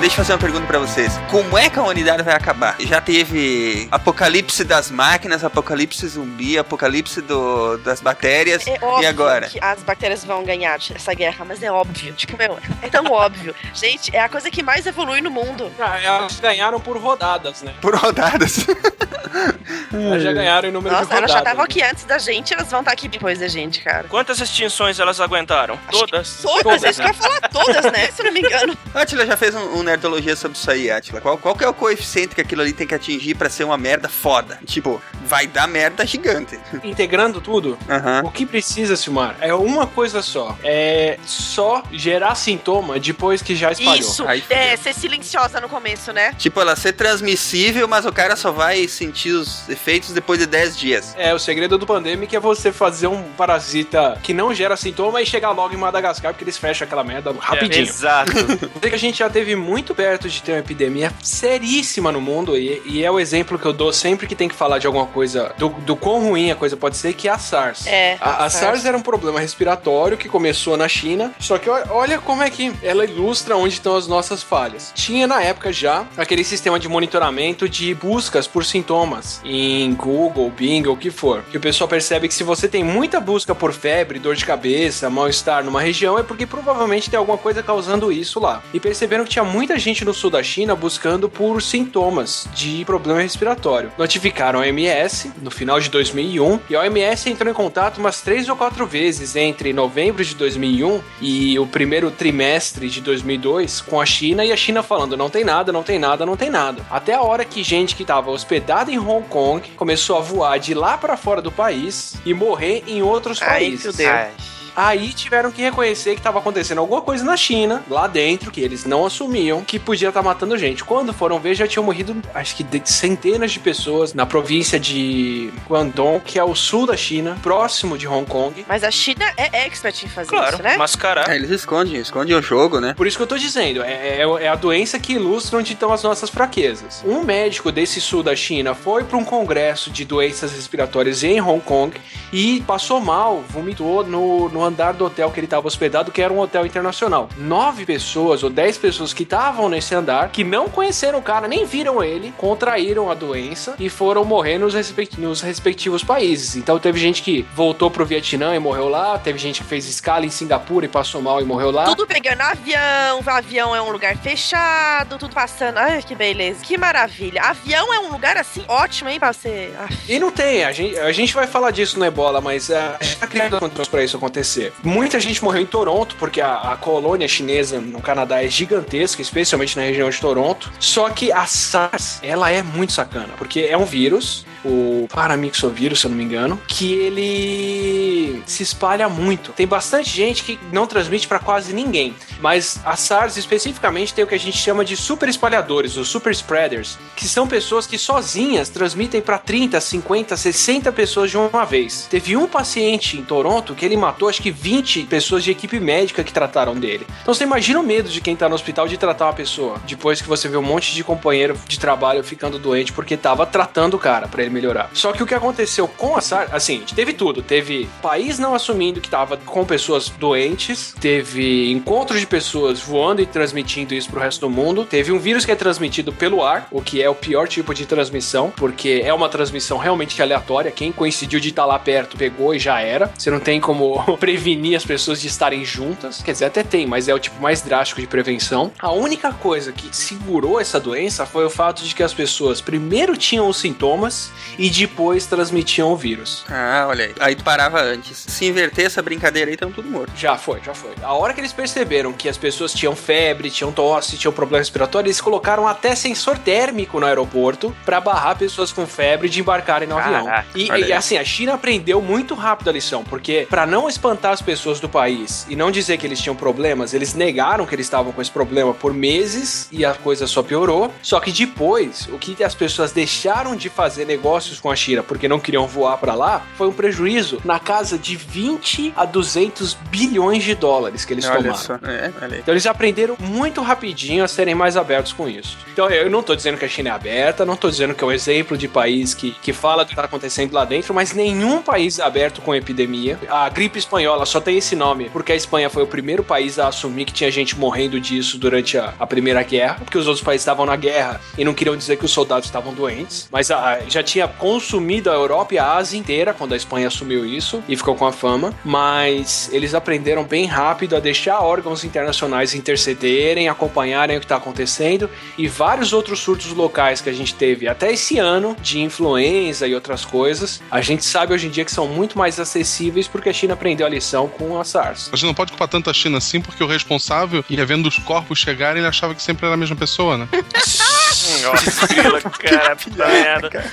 Deixa 0.00 0.14
eu 0.14 0.24
fazer 0.24 0.32
uma 0.32 0.38
pergunta 0.38 0.66
pra 0.66 0.78
vocês. 0.78 1.12
Como 1.30 1.58
é 1.58 1.68
que 1.68 1.78
a 1.78 1.82
humanidade 1.82 2.22
vai 2.22 2.34
acabar? 2.34 2.74
Já 2.80 3.02
teve 3.02 3.86
apocalipse 3.90 4.64
das 4.64 4.90
máquinas, 4.90 5.44
apocalipse 5.44 6.08
zumbi, 6.08 6.58
apocalipse 6.58 7.20
do, 7.20 7.76
das 7.78 8.00
bactérias. 8.00 8.66
É 8.66 8.78
óbvio 8.80 9.02
e 9.02 9.06
agora? 9.06 9.48
que 9.48 9.62
as 9.62 9.82
bactérias 9.82 10.24
vão 10.24 10.42
ganhar 10.42 10.78
essa 10.94 11.12
guerra, 11.12 11.44
mas 11.44 11.62
é 11.62 11.70
óbvio. 11.70 12.14
Tipo, 12.14 12.38
meu, 12.38 12.58
é 12.80 12.88
tão 12.88 13.04
óbvio. 13.12 13.54
Gente, 13.74 14.14
é 14.16 14.20
a 14.20 14.28
coisa 14.28 14.50
que 14.50 14.62
mais 14.62 14.86
evolui 14.86 15.20
no 15.20 15.30
mundo. 15.30 15.70
Ah, 15.78 16.00
Elas 16.00 16.40
ganharam 16.40 16.80
por 16.80 16.96
rodadas, 16.96 17.60
né? 17.60 17.74
Por 17.82 17.94
rodadas. 17.94 18.64
Elas 19.92 20.22
já 20.22 20.32
ganharam 20.32 20.68
em 20.68 20.72
número 20.72 20.94
de 20.94 21.00
Nossa, 21.00 21.14
rodadas. 21.14 21.30
elas 21.30 21.32
já 21.32 21.38
estavam 21.38 21.64
aqui 21.64 21.82
antes 21.82 22.04
da 22.04 22.18
gente, 22.18 22.52
elas 22.52 22.68
vão 22.70 22.80
estar 22.80 22.92
aqui 22.92 23.06
depois 23.06 23.38
da 23.38 23.46
gente, 23.48 23.80
cara. 23.80 24.04
Quantas 24.08 24.40
extinções 24.40 24.98
elas 24.98 25.20
aguentaram? 25.20 25.78
Todas. 25.90 26.38
Todas, 26.42 26.82
é 26.82 26.90
isso 26.90 27.00
que 27.00 27.06
eu 27.06 27.12
ia 27.12 27.14
falar 27.14 27.40
todas, 27.48 27.92
né? 27.92 28.08
Se 28.10 28.22
eu 28.22 28.26
não 28.26 28.32
me 28.32 28.40
engano. 28.40 28.76
Atila 28.94 29.24
já 29.26 29.36
fez 29.36 29.54
um, 29.54 29.78
um 29.78 29.82
nerdologia 29.90 30.36
sobre 30.36 30.56
isso 30.56 30.70
aí, 30.70 30.90
Atila. 30.90 31.20
Qual, 31.20 31.36
qual 31.38 31.54
que 31.54 31.64
é 31.64 31.68
o 31.68 31.74
coeficiente 31.74 32.34
que 32.34 32.40
aquilo 32.40 32.62
ali 32.62 32.72
tem 32.72 32.86
que 32.86 32.94
atingir 32.94 33.34
pra 33.34 33.48
ser 33.48 33.64
uma 33.64 33.76
merda 33.76 34.08
foda? 34.08 34.58
Tipo, 34.64 35.02
vai 35.24 35.46
dar 35.46 35.66
merda 35.66 36.06
gigante. 36.06 36.58
Integrando 36.82 37.40
tudo, 37.40 37.78
Aham. 37.88 38.22
O 38.24 38.30
que 38.30 38.46
precisa, 38.46 38.96
Silmar, 38.96 39.36
é 39.40 39.54
uma 39.54 39.86
coisa 39.86 40.22
só. 40.22 40.56
É 40.62 41.18
só 41.24 41.82
gerar 41.92 42.34
sintoma 42.34 42.98
depois 42.98 43.42
que 43.42 43.54
já 43.54 43.72
espalhou. 43.72 43.98
Isso, 43.98 44.26
Aí 44.26 44.42
é, 44.50 44.76
ser 44.76 44.94
silenciosa 44.94 45.60
no 45.60 45.68
começo, 45.68 46.12
né? 46.12 46.34
Tipo, 46.38 46.60
ela 46.60 46.76
ser 46.76 46.92
transmissível, 46.92 47.88
mas 47.88 48.06
o 48.06 48.12
cara 48.12 48.36
só 48.36 48.50
vai 48.52 48.86
sentir 48.88 49.30
os 49.30 49.68
efeitos 49.68 50.12
depois 50.12 50.38
de 50.38 50.46
10 50.46 50.76
dias. 50.76 51.14
É, 51.16 51.34
o 51.34 51.38
segredo 51.38 51.78
do 51.78 51.86
Pandemic 51.86 52.34
é 52.34 52.40
você 52.40 52.72
fazer 52.72 53.06
um 53.06 53.22
parasita 53.36 54.18
que 54.22 54.32
não 54.32 54.54
gera 54.54 54.76
sintoma 54.76 55.20
e 55.22 55.26
chegar 55.26 55.50
logo 55.50 55.74
em 55.74 55.76
Madagascar, 55.76 56.32
porque 56.32 56.44
eles 56.44 56.58
fecham 56.58 56.86
aquela 56.86 57.04
merda 57.04 57.34
rapidinho. 57.38 57.86
Exato. 57.86 58.32
Sei 58.80 58.90
que 58.90 58.96
a 58.96 58.98
gente 58.98 59.18
já 59.18 59.30
teve 59.30 59.56
muito 59.56 59.79
perto 59.94 60.28
de 60.28 60.42
ter 60.42 60.52
uma 60.52 60.58
epidemia 60.58 61.12
seríssima 61.22 62.12
no 62.12 62.20
mundo, 62.20 62.56
e, 62.56 62.82
e 62.84 63.04
é 63.04 63.10
o 63.10 63.18
exemplo 63.18 63.58
que 63.58 63.66
eu 63.66 63.72
dou 63.72 63.92
sempre 63.92 64.26
que 64.26 64.34
tem 64.34 64.48
que 64.48 64.54
falar 64.54 64.78
de 64.78 64.86
alguma 64.86 65.06
coisa, 65.06 65.52
do, 65.58 65.68
do 65.68 65.96
quão 65.96 66.20
ruim 66.20 66.50
a 66.50 66.54
coisa 66.54 66.76
pode 66.76 66.96
ser, 66.96 67.14
que 67.14 67.28
é 67.28 67.30
a 67.30 67.38
SARS. 67.38 67.86
É, 67.86 68.16
A, 68.20 68.44
a 68.44 68.44
a 68.46 68.50
SARS 68.50 68.84
era 68.84 68.96
um 68.96 69.02
problema 69.02 69.40
respiratório 69.40 70.16
que 70.16 70.28
começou 70.28 70.76
na 70.76 70.88
China, 70.88 71.32
só 71.38 71.56
que 71.58 71.70
olha 71.70 72.18
como 72.18 72.42
é 72.42 72.50
que 72.50 72.72
ela 72.82 73.04
ilustra 73.04 73.56
onde 73.56 73.74
estão 73.74 73.96
as 73.96 74.06
nossas 74.06 74.42
falhas. 74.42 74.92
Tinha 74.94 75.26
na 75.26 75.42
época 75.42 75.72
já 75.72 76.04
aquele 76.16 76.44
sistema 76.44 76.78
de 76.78 76.88
monitoramento 76.88 77.68
de 77.68 77.94
buscas 77.94 78.46
por 78.46 78.64
sintomas 78.64 79.40
em 79.44 79.94
Google, 79.94 80.50
Bing 80.50 80.86
o 80.88 80.96
que 80.96 81.10
for. 81.10 81.42
Que 81.50 81.56
o 81.56 81.60
pessoal 81.60 81.88
percebe 81.88 82.28
que 82.28 82.34
se 82.34 82.42
você 82.42 82.68
tem 82.68 82.82
muita 82.82 83.20
busca 83.20 83.54
por 83.54 83.72
febre, 83.72 84.18
dor 84.18 84.34
de 84.34 84.44
cabeça, 84.44 85.08
mal-estar 85.08 85.64
numa 85.64 85.80
região, 85.80 86.18
é 86.18 86.22
porque 86.22 86.46
provavelmente 86.46 87.08
tem 87.08 87.18
alguma 87.18 87.38
coisa 87.38 87.62
causando 87.62 88.10
isso 88.10 88.40
lá. 88.40 88.62
E 88.74 88.80
perceberam 88.80 89.24
que 89.24 89.30
tinha 89.30 89.44
muita 89.70 89.78
gente 89.78 90.04
no 90.04 90.12
sul 90.12 90.30
da 90.30 90.42
China 90.42 90.74
buscando 90.74 91.28
por 91.28 91.62
sintomas 91.62 92.48
de 92.52 92.84
problema 92.84 93.22
respiratório. 93.22 93.92
Notificaram 93.96 94.58
a 94.58 94.62
OMS 94.62 95.30
no 95.40 95.48
final 95.48 95.78
de 95.78 95.88
2001 95.88 96.58
e 96.68 96.74
a 96.74 96.80
OMS 96.80 97.30
entrou 97.30 97.48
em 97.48 97.54
contato 97.54 97.98
umas 97.98 98.20
três 98.20 98.48
ou 98.48 98.56
quatro 98.56 98.84
vezes 98.84 99.36
entre 99.36 99.72
novembro 99.72 100.24
de 100.24 100.34
2001 100.34 101.00
e 101.20 101.56
o 101.56 101.68
primeiro 101.68 102.10
trimestre 102.10 102.88
de 102.88 103.00
2002 103.00 103.80
com 103.80 104.00
a 104.00 104.06
China 104.06 104.44
e 104.44 104.50
a 104.50 104.56
China 104.56 104.82
falando 104.82 105.16
não 105.16 105.30
tem 105.30 105.44
nada, 105.44 105.70
não 105.70 105.84
tem 105.84 106.00
nada, 106.00 106.26
não 106.26 106.36
tem 106.36 106.50
nada. 106.50 106.84
Até 106.90 107.14
a 107.14 107.22
hora 107.22 107.44
que 107.44 107.62
gente 107.62 107.94
que 107.94 108.02
estava 108.02 108.32
hospedada 108.32 108.90
em 108.90 108.98
Hong 108.98 109.28
Kong 109.28 109.70
começou 109.76 110.18
a 110.18 110.20
voar 110.20 110.58
de 110.58 110.74
lá 110.74 110.98
para 110.98 111.16
fora 111.16 111.40
do 111.40 111.52
país 111.52 112.14
e 112.26 112.34
morrer 112.34 112.82
em 112.88 113.02
outros 113.02 113.40
Ai, 113.40 113.48
países. 113.48 113.86
fudeu. 113.86 114.10
Ai. 114.10 114.32
Aí 114.76 115.12
tiveram 115.12 115.50
que 115.50 115.62
reconhecer 115.62 116.12
que 116.14 116.20
estava 116.20 116.38
acontecendo 116.38 116.78
alguma 116.78 117.00
coisa 117.00 117.24
na 117.24 117.36
China, 117.36 117.82
lá 117.88 118.06
dentro, 118.06 118.50
que 118.50 118.60
eles 118.60 118.84
não 118.84 119.04
assumiam, 119.06 119.62
que 119.62 119.78
podia 119.78 120.08
estar 120.08 120.22
matando 120.22 120.56
gente. 120.56 120.84
Quando 120.84 121.12
foram 121.12 121.38
ver, 121.38 121.54
já 121.54 121.66
tinham 121.66 121.84
morrido, 121.84 122.16
acho 122.34 122.56
que 122.56 122.64
centenas 122.84 123.52
de 123.52 123.58
pessoas 123.60 124.14
na 124.14 124.24
província 124.26 124.78
de 124.78 125.52
Guangdong, 125.68 126.20
que 126.24 126.38
é 126.38 126.44
o 126.44 126.54
sul 126.54 126.86
da 126.86 126.96
China, 126.96 127.36
próximo 127.42 127.96
de 127.98 128.06
Hong 128.06 128.26
Kong. 128.26 128.64
Mas 128.68 128.84
a 128.84 128.90
China 128.90 129.24
é 129.36 129.66
expert 129.66 130.02
em 130.04 130.08
fazer 130.08 130.28
Claro, 130.28 130.54
isso, 130.54 130.62
né? 130.62 130.76
mascarar. 130.76 131.28
É, 131.30 131.36
eles 131.36 131.50
escondem, 131.50 131.96
escondem 131.96 132.34
o 132.36 132.42
jogo, 132.42 132.80
né? 132.80 132.94
Por 132.94 133.06
isso 133.06 133.16
que 133.16 133.22
eu 133.22 133.26
tô 133.26 133.36
dizendo, 133.38 133.82
é, 133.82 134.20
é- 134.22 134.44
é 134.44 134.48
a 134.48 134.54
doença 134.54 134.98
que 134.98 135.14
ilustra 135.14 135.58
onde 135.58 135.72
estão 135.72 135.92
as 135.92 136.02
nossas 136.02 136.30
fraquezas. 136.30 137.02
Um 137.04 137.22
médico 137.24 137.70
desse 137.72 138.00
sul 138.00 138.22
da 138.22 138.34
China 138.36 138.74
foi 138.74 139.04
para 139.04 139.16
um 139.18 139.24
congresso 139.24 139.90
de 139.90 140.04
doenças 140.04 140.52
respiratórias 140.52 141.22
em 141.22 141.40
Hong 141.40 141.60
Kong 141.60 141.96
e 142.32 142.62
passou 142.66 143.00
mal, 143.00 143.42
vomitou 143.48 144.04
no, 144.04 144.48
no 144.48 144.59
andar 144.62 144.92
do 144.92 145.04
hotel 145.04 145.30
que 145.30 145.40
ele 145.40 145.46
estava 145.46 145.66
hospedado, 145.66 146.10
que 146.12 146.20
era 146.22 146.32
um 146.32 146.38
hotel 146.38 146.66
internacional. 146.66 147.28
Nove 147.36 147.84
pessoas 147.86 148.42
ou 148.42 148.50
dez 148.50 148.76
pessoas 148.78 149.12
que 149.12 149.22
estavam 149.22 149.68
nesse 149.68 149.94
andar, 149.94 150.30
que 150.30 150.44
não 150.44 150.68
conheceram 150.68 151.18
o 151.18 151.22
cara, 151.22 151.46
nem 151.48 151.64
viram 151.64 152.02
ele, 152.02 152.32
contraíram 152.36 153.10
a 153.10 153.14
doença 153.14 153.74
e 153.78 153.88
foram 153.88 154.24
morrer 154.24 154.58
nos, 154.58 154.74
respect- 154.74 155.20
nos 155.20 155.40
respectivos 155.40 156.02
países. 156.04 156.56
Então 156.56 156.78
teve 156.78 156.98
gente 156.98 157.22
que 157.22 157.42
voltou 157.54 157.90
pro 157.90 158.04
Vietnã 158.06 158.54
e 158.54 158.58
morreu 158.58 158.88
lá, 158.88 159.18
teve 159.18 159.38
gente 159.38 159.62
que 159.62 159.66
fez 159.68 159.86
escala 159.88 160.24
em 160.26 160.30
Singapura 160.30 160.86
e 160.86 160.88
passou 160.88 161.20
mal 161.22 161.40
e 161.40 161.44
morreu 161.44 161.70
lá. 161.70 161.84
Tudo 161.84 162.06
pegando 162.06 162.40
avião, 162.40 163.20
o 163.24 163.30
avião 163.30 163.74
é 163.76 163.80
um 163.82 163.90
lugar 163.90 164.16
fechado, 164.16 165.18
tudo 165.18 165.34
passando. 165.34 165.78
Ai, 165.78 166.02
que 166.02 166.14
beleza. 166.14 166.60
Que 166.64 166.76
maravilha. 166.76 167.42
Avião 167.42 167.92
é 167.92 167.98
um 168.00 168.10
lugar 168.10 168.36
assim 168.36 168.64
ótimo, 168.68 169.08
hein, 169.10 169.18
pra 169.18 169.32
você. 169.32 169.70
Ah, 169.78 169.88
E 170.08 170.18
não 170.18 170.30
tem, 170.30 170.64
a 170.64 170.72
gente, 170.72 170.98
a 170.98 171.12
gente 171.12 171.34
vai 171.34 171.46
falar 171.46 171.70
disso 171.70 171.98
no 171.98 172.04
Ebola, 172.04 172.40
mas 172.40 172.68
uh, 172.68 172.74
a 173.00 173.04
gente 173.04 173.16
tá 173.16 173.26
criando 173.26 173.58
condições 173.58 173.88
pra 173.88 174.02
isso 174.02 174.16
acontecer. 174.16 174.49
Muita 174.82 175.20
gente 175.20 175.42
morreu 175.42 175.62
em 175.62 175.66
Toronto, 175.66 176.16
porque 176.18 176.40
a, 176.40 176.72
a 176.72 176.76
colônia 176.76 177.28
chinesa 177.28 177.80
no 177.80 178.00
Canadá 178.00 178.42
é 178.42 178.48
gigantesca, 178.48 179.22
especialmente 179.22 179.76
na 179.76 179.82
região 179.82 180.08
de 180.08 180.20
Toronto. 180.20 180.72
Só 180.78 181.08
que 181.10 181.30
a 181.30 181.46
SARS, 181.46 182.18
ela 182.22 182.50
é 182.50 182.62
muito 182.62 182.92
sacana, 182.92 183.34
porque 183.36 183.60
é 183.60 183.76
um 183.76 183.84
vírus 183.84 184.44
o 184.64 185.06
paramixovírus, 185.12 186.00
se 186.00 186.06
eu 186.06 186.10
não 186.10 186.18
me 186.18 186.24
engano, 186.24 186.60
que 186.66 186.92
ele 186.92 188.42
se 188.46 188.62
espalha 188.62 189.08
muito. 189.08 189.52
Tem 189.52 189.66
bastante 189.66 190.10
gente 190.10 190.42
que 190.42 190.58
não 190.72 190.86
transmite 190.86 191.26
para 191.26 191.38
quase 191.38 191.72
ninguém, 191.72 192.14
mas 192.40 192.80
a 192.84 192.96
SARS 192.96 193.36
especificamente 193.36 194.14
tem 194.14 194.24
o 194.24 194.26
que 194.26 194.34
a 194.34 194.38
gente 194.38 194.56
chama 194.56 194.84
de 194.84 194.96
super 194.96 195.28
espalhadores, 195.28 195.96
os 195.96 196.08
super 196.08 196.32
spreaders, 196.32 196.98
que 197.16 197.26
são 197.26 197.46
pessoas 197.46 197.86
que 197.86 197.98
sozinhas 197.98 198.68
transmitem 198.68 199.20
para 199.20 199.38
30, 199.38 199.80
50, 199.80 200.36
60 200.36 200.92
pessoas 200.92 201.30
de 201.30 201.36
uma 201.36 201.64
vez. 201.64 202.06
Teve 202.10 202.36
um 202.36 202.46
paciente 202.46 203.18
em 203.18 203.24
Toronto 203.24 203.74
que 203.74 203.84
ele 203.84 203.96
matou 203.96 204.28
acho 204.28 204.42
que 204.42 204.50
20 204.50 205.04
pessoas 205.04 205.44
de 205.44 205.50
equipe 205.50 205.78
médica 205.80 206.22
que 206.22 206.32
trataram 206.32 206.74
dele. 206.74 207.06
Então 207.22 207.34
você 207.34 207.44
imagina 207.44 207.80
o 207.80 207.82
medo 207.82 208.08
de 208.08 208.20
quem 208.20 208.36
tá 208.36 208.48
no 208.48 208.54
hospital 208.54 208.86
de 208.86 208.96
tratar 208.96 209.26
uma 209.26 209.32
pessoa, 209.32 209.80
depois 209.86 210.20
que 210.20 210.28
você 210.28 210.48
vê 210.48 210.56
um 210.56 210.62
monte 210.62 210.94
de 210.94 211.02
companheiro 211.02 211.58
de 211.66 211.78
trabalho 211.78 212.22
ficando 212.22 212.58
doente 212.58 212.92
porque 212.92 213.16
tava 213.16 213.46
tratando 213.46 213.94
o 213.94 213.98
cara 213.98 214.28
para 214.28 214.42
ele 214.42 214.49
melhorar. 214.50 214.90
Só 214.92 215.12
que 215.12 215.22
o 215.22 215.26
que 215.26 215.34
aconteceu 215.34 215.86
com 215.88 216.16
a 216.16 216.20
SARS, 216.20 216.52
assim, 216.52 216.82
teve 216.94 217.12
tudo. 217.12 217.42
Teve 217.42 217.88
país 218.02 218.38
não 218.38 218.54
assumindo 218.54 219.00
que 219.00 219.08
tava 219.08 219.36
com 219.36 219.64
pessoas 219.64 220.08
doentes, 220.08 220.94
teve 221.00 221.70
encontros 221.70 222.20
de 222.20 222.26
pessoas 222.26 222.80
voando 222.80 223.20
e 223.20 223.26
transmitindo 223.26 223.94
isso 223.94 224.10
pro 224.10 224.20
resto 224.20 224.40
do 224.40 224.50
mundo, 224.50 224.84
teve 224.84 225.12
um 225.12 225.18
vírus 225.18 225.44
que 225.44 225.52
é 225.52 225.56
transmitido 225.56 226.12
pelo 226.12 226.44
ar, 226.44 226.68
o 226.70 226.82
que 226.82 227.02
é 227.02 227.08
o 227.08 227.14
pior 227.14 227.48
tipo 227.48 227.74
de 227.74 227.86
transmissão, 227.86 228.52
porque 228.56 229.02
é 229.04 229.12
uma 229.12 229.28
transmissão 229.28 229.78
realmente 229.78 230.20
aleatória. 230.20 230.70
Quem 230.70 230.92
coincidiu 230.92 231.40
de 231.40 231.48
estar 231.48 231.64
lá 231.64 231.78
perto 231.78 232.16
pegou 232.16 232.54
e 232.54 232.58
já 232.58 232.80
era. 232.80 233.10
Você 233.16 233.30
não 233.30 233.40
tem 233.40 233.60
como 233.60 234.00
prevenir 234.18 234.76
as 234.76 234.84
pessoas 234.84 235.20
de 235.20 235.28
estarem 235.28 235.64
juntas. 235.64 236.22
Quer 236.22 236.32
dizer, 236.32 236.44
até 236.46 236.62
tem, 236.62 236.86
mas 236.86 237.08
é 237.08 237.14
o 237.14 237.18
tipo 237.18 237.40
mais 237.40 237.62
drástico 237.62 238.00
de 238.00 238.06
prevenção. 238.06 238.72
A 238.78 238.92
única 238.92 239.32
coisa 239.32 239.72
que 239.72 239.94
segurou 239.94 240.60
essa 240.60 240.78
doença 240.78 241.26
foi 241.26 241.44
o 241.44 241.50
fato 241.50 241.82
de 241.82 241.94
que 241.94 242.02
as 242.02 242.14
pessoas 242.14 242.60
primeiro 242.60 243.16
tinham 243.16 243.48
os 243.48 243.56
sintomas 243.56 244.30
e 244.58 244.68
depois 244.70 245.26
transmitiam 245.26 245.92
o 245.92 245.96
vírus. 245.96 246.44
Ah, 246.48 246.86
olha 246.88 247.06
aí. 247.06 247.14
Aí 247.20 247.34
tu 247.34 247.44
parava 247.44 247.80
antes. 247.80 248.24
Se 248.28 248.46
inverter 248.46 248.86
essa 248.86 249.02
brincadeira 249.02 249.50
aí, 249.50 249.54
estão 249.54 249.70
tudo 249.72 249.88
morto. 249.88 250.12
Já 250.16 250.36
foi, 250.36 250.60
já 250.64 250.74
foi. 250.74 250.92
A 251.02 251.12
hora 251.14 251.32
que 251.34 251.40
eles 251.40 251.52
perceberam 251.52 252.12
que 252.12 252.28
as 252.28 252.36
pessoas 252.36 252.72
tinham 252.72 252.94
febre, 252.96 253.50
tinham 253.50 253.72
tosse, 253.72 254.16
tinham 254.16 254.32
problema 254.32 254.58
respiratório, 254.60 255.06
eles 255.06 255.20
colocaram 255.20 255.66
até 255.66 255.94
sensor 255.94 256.38
térmico 256.38 256.98
no 257.00 257.06
aeroporto 257.06 257.74
para 257.84 258.00
barrar 258.00 258.36
pessoas 258.36 258.72
com 258.72 258.86
febre 258.86 259.28
de 259.28 259.40
embarcarem 259.40 259.88
no 259.88 259.96
avião. 259.98 260.24
Caraca, 260.24 260.48
E, 260.54 260.70
olha 260.70 260.80
e 260.80 260.84
aí. 260.84 260.92
assim, 260.92 261.16
a 261.18 261.24
China 261.24 261.54
aprendeu 261.54 262.00
muito 262.02 262.34
rápido 262.34 262.68
a 262.70 262.72
lição, 262.72 263.04
porque 263.04 263.46
para 263.48 263.66
não 263.66 263.88
espantar 263.88 264.32
as 264.32 264.42
pessoas 264.42 264.80
do 264.80 264.88
país 264.88 265.46
e 265.48 265.56
não 265.56 265.70
dizer 265.70 265.98
que 265.98 266.06
eles 266.06 266.20
tinham 266.20 266.36
problemas, 266.36 266.94
eles 266.94 267.14
negaram 267.14 267.66
que 267.66 267.74
eles 267.74 267.86
estavam 267.86 268.12
com 268.12 268.20
esse 268.22 268.30
problema 268.30 268.72
por 268.74 268.92
meses 268.92 269.68
e 269.72 269.84
a 269.84 269.94
coisa 269.94 270.26
só 270.26 270.42
piorou. 270.42 270.92
Só 271.02 271.20
que 271.20 271.32
depois, 271.32 272.08
o 272.12 272.18
que 272.18 272.42
as 272.42 272.54
pessoas 272.54 272.92
deixaram 272.92 273.54
de 273.56 273.68
fazer 273.68 274.04
negócios 274.30 274.60
com 274.60 274.70
a 274.70 274.76
China 274.76 275.02
porque 275.02 275.26
não 275.26 275.40
queriam 275.40 275.66
voar 275.66 275.96
para 275.98 276.14
lá 276.14 276.46
foi 276.56 276.68
um 276.68 276.72
prejuízo 276.72 277.40
na 277.44 277.58
casa 277.58 277.98
de 277.98 278.14
20 278.14 278.94
a 278.96 279.04
200 279.04 279.74
bilhões 279.90 280.44
de 280.44 280.54
dólares 280.54 281.04
que 281.04 281.12
eles 281.12 281.24
olha 281.26 281.38
tomaram. 281.52 281.56
só. 281.56 281.74
É, 281.82 282.12
olha. 282.22 282.36
Então 282.38 282.54
eles 282.54 282.64
aprenderam 282.66 283.16
muito 283.18 283.60
rapidinho 283.60 284.22
a 284.22 284.28
serem 284.28 284.54
mais 284.54 284.76
abertos 284.76 285.12
com 285.12 285.28
isso. 285.28 285.58
Então 285.72 285.90
eu 285.90 286.08
não 286.08 286.22
tô 286.22 286.36
dizendo 286.36 286.56
que 286.58 286.64
a 286.64 286.68
China 286.68 286.90
é 286.90 286.92
aberta, 286.92 287.44
não 287.44 287.56
tô 287.56 287.68
dizendo 287.68 287.92
que 287.94 288.04
é 288.04 288.06
um 288.06 288.12
exemplo 288.12 288.56
de 288.56 288.68
país 288.68 289.14
que, 289.14 289.32
que 289.42 289.52
fala 289.52 289.84
do 289.84 289.88
que 289.88 289.96
tá 289.96 290.04
acontecendo 290.04 290.52
lá 290.52 290.64
dentro, 290.64 290.94
mas 290.94 291.12
nenhum 291.12 291.60
país 291.60 291.98
é 291.98 292.02
aberto 292.04 292.40
com 292.40 292.54
epidemia. 292.54 293.18
A 293.28 293.48
gripe 293.48 293.78
espanhola 293.80 294.24
só 294.26 294.40
tem 294.40 294.56
esse 294.58 294.76
nome 294.76 295.10
porque 295.10 295.32
a 295.32 295.36
Espanha 295.36 295.68
foi 295.68 295.82
o 295.82 295.86
primeiro 295.88 296.22
país 296.22 296.58
a 296.58 296.68
assumir 296.68 297.04
que 297.04 297.12
tinha 297.12 297.30
gente 297.30 297.58
morrendo 297.58 297.98
disso 298.00 298.38
durante 298.38 298.78
a, 298.78 298.94
a 298.98 299.06
Primeira 299.06 299.42
Guerra, 299.42 299.76
porque 299.80 299.98
os 299.98 300.06
outros 300.06 300.24
países 300.24 300.42
estavam 300.42 300.64
na 300.66 300.76
guerra 300.76 301.20
e 301.36 301.44
não 301.44 301.52
queriam 301.52 301.76
dizer 301.76 301.96
que 301.96 302.04
os 302.04 302.10
soldados 302.12 302.46
estavam 302.46 302.72
doentes. 302.72 303.28
Mas 303.32 303.50
a- 303.50 303.80
já 303.88 304.02
tinha 304.02 304.19
consumido 304.26 305.10
a 305.10 305.14
Europa 305.14 305.54
e 305.54 305.58
a 305.58 305.74
Ásia 305.74 305.98
inteira 305.98 306.34
quando 306.34 306.52
a 306.52 306.56
Espanha 306.56 306.88
assumiu 306.88 307.24
isso 307.24 307.62
e 307.68 307.76
ficou 307.76 307.94
com 307.94 308.06
a 308.06 308.12
fama. 308.12 308.52
Mas 308.64 309.48
eles 309.52 309.74
aprenderam 309.74 310.24
bem 310.24 310.46
rápido 310.46 310.96
a 310.96 311.00
deixar 311.00 311.40
órgãos 311.40 311.84
internacionais 311.84 312.54
intercederem, 312.54 313.48
acompanharem 313.48 314.16
o 314.16 314.20
que 314.20 314.24
está 314.24 314.36
acontecendo 314.36 315.08
e 315.38 315.46
vários 315.46 315.92
outros 315.92 316.18
surtos 316.20 316.52
locais 316.52 317.00
que 317.00 317.08
a 317.08 317.12
gente 317.12 317.34
teve 317.34 317.68
até 317.68 317.92
esse 317.92 318.18
ano 318.18 318.56
de 318.60 318.80
influenza 318.80 319.66
e 319.66 319.74
outras 319.74 320.04
coisas. 320.04 320.60
A 320.70 320.80
gente 320.80 321.04
sabe 321.04 321.32
hoje 321.32 321.46
em 321.46 321.50
dia 321.50 321.64
que 321.64 321.72
são 321.72 321.86
muito 321.86 322.18
mais 322.18 322.40
acessíveis 322.40 323.06
porque 323.06 323.28
a 323.28 323.32
China 323.32 323.54
aprendeu 323.54 323.86
a 323.86 323.90
lição 323.90 324.28
com 324.28 324.58
a 324.58 324.64
SARS. 324.64 325.10
A 325.12 325.16
gente 325.16 325.26
não 325.26 325.34
pode 325.34 325.52
culpar 325.52 325.68
tanto 325.68 325.88
a 325.90 325.92
China 325.92 326.18
assim, 326.18 326.40
porque 326.40 326.62
o 326.62 326.66
responsável 326.66 327.44
ia 327.48 327.64
vendo 327.64 327.86
os 327.86 327.98
corpos 327.98 328.38
chegarem 328.38 328.80
ele 328.80 328.88
achava 328.88 329.14
que 329.14 329.22
sempre 329.22 329.46
era 329.46 329.54
a 329.54 329.58
mesma 329.58 329.76
pessoa, 329.76 330.18
né? 330.18 330.28
Nossa, 331.42 331.86
grila, 331.88 332.20
cara, 332.20 332.76
puta 332.76 333.06
merda. 333.06 333.64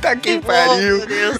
Tá 0.00 0.16
que 0.16 0.40
pariu. 0.40 0.98
Meu 0.98 1.06
Deus. 1.06 1.38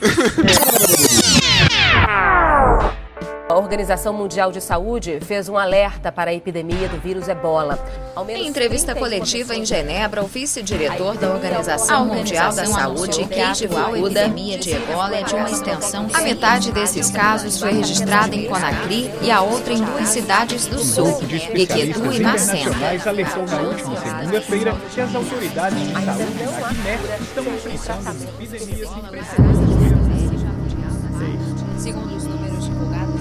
A 3.48 3.54
Organização 3.54 4.14
Mundial 4.14 4.50
de 4.50 4.60
Saúde 4.60 5.18
fez 5.20 5.48
um 5.48 5.58
alerta 5.58 6.10
para 6.10 6.30
a 6.30 6.34
epidemia 6.34 6.88
do 6.88 6.98
vírus 6.98 7.28
ebola. 7.28 7.78
Ao 8.14 8.24
menos 8.24 8.42
Em 8.42 8.48
entrevista 8.48 8.94
31 8.94 9.00
coletiva 9.00 9.54
em 9.54 9.64
Genebra, 9.64 10.22
o 10.22 10.26
vice-diretor 10.26 11.16
da 11.18 11.28
A 11.28 11.34
Organização 11.34 12.06
Mundial 12.06 12.54
da 12.54 12.64
Saúde, 12.64 13.24
que 13.26 13.40
a 13.40 13.48
Kate 13.48 13.66
atual 13.66 13.92
Fukuda, 13.92 14.22
epidemia 14.22 14.58
de 14.58 14.70
ebola 14.72 15.16
é 15.16 15.22
de 15.22 15.34
uma 15.34 15.50
extensão 15.50 16.06
A 16.12 16.20
metade 16.20 16.72
desses 16.72 17.10
casos 17.10 17.58
foi 17.58 17.72
registrada 17.72 18.34
em 18.34 18.46
Conakry 18.46 19.10
e 19.22 19.30
a 19.30 19.42
outra 19.42 19.72
em 19.72 19.82
duas 19.82 20.08
cidades 20.08 20.66
do 20.66 20.78
sul, 20.78 21.20
Guequedu 21.52 22.12
e 22.12 22.20
Macena. 22.20 22.70
alertou 23.06 23.46
na 23.46 23.60
última 23.60 23.96
segunda-feira 23.96 24.76
que 24.94 25.00
as 25.00 25.14
autoridades 25.14 25.78
de 25.78 25.92
saúde 25.92 26.34
da 26.38 26.68
Guiné 26.68 26.98
estão 27.20 27.44
enfrentando 27.44 28.24
epidemias 28.40 28.88
Segundo 31.78 32.14
os 32.16 32.24
números 32.24 32.64
divulgados 32.64 33.11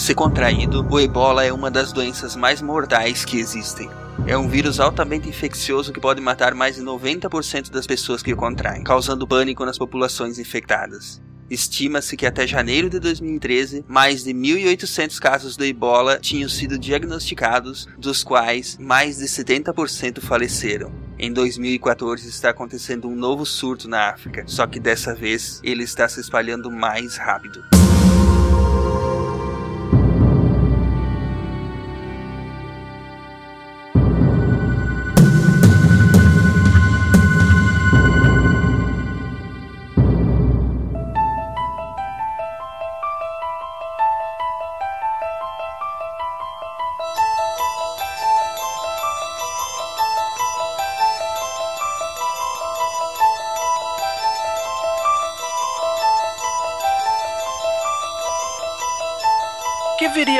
Se 0.00 0.14
contraído, 0.14 0.84
o 0.90 0.98
ebola 0.98 1.44
é 1.44 1.52
uma 1.52 1.70
das 1.70 1.92
doenças 1.92 2.34
mais 2.34 2.62
mortais 2.62 3.22
que 3.22 3.38
existem. 3.38 3.90
É 4.26 4.34
um 4.34 4.48
vírus 4.48 4.80
altamente 4.80 5.28
infeccioso 5.28 5.92
que 5.92 6.00
pode 6.00 6.22
matar 6.22 6.54
mais 6.54 6.76
de 6.76 6.82
90% 6.82 7.70
das 7.70 7.86
pessoas 7.86 8.22
que 8.22 8.32
o 8.32 8.36
contraem, 8.36 8.82
causando 8.82 9.28
pânico 9.28 9.62
nas 9.62 9.76
populações 9.76 10.38
infectadas. 10.38 11.20
Estima-se 11.50 12.16
que 12.16 12.24
até 12.24 12.46
janeiro 12.46 12.88
de 12.88 12.98
2013, 12.98 13.84
mais 13.86 14.24
de 14.24 14.32
1.800 14.32 15.18
casos 15.18 15.54
do 15.54 15.66
ebola 15.66 16.18
tinham 16.18 16.48
sido 16.48 16.78
diagnosticados, 16.78 17.86
dos 17.98 18.24
quais 18.24 18.78
mais 18.80 19.18
de 19.18 19.26
70% 19.26 20.20
faleceram. 20.20 20.90
Em 21.18 21.30
2014 21.30 22.26
está 22.26 22.48
acontecendo 22.48 23.06
um 23.06 23.14
novo 23.14 23.44
surto 23.44 23.86
na 23.86 24.08
África, 24.08 24.44
só 24.46 24.66
que 24.66 24.80
dessa 24.80 25.14
vez 25.14 25.60
ele 25.62 25.84
está 25.84 26.08
se 26.08 26.20
espalhando 26.20 26.70
mais 26.70 27.18
rápido. 27.18 27.62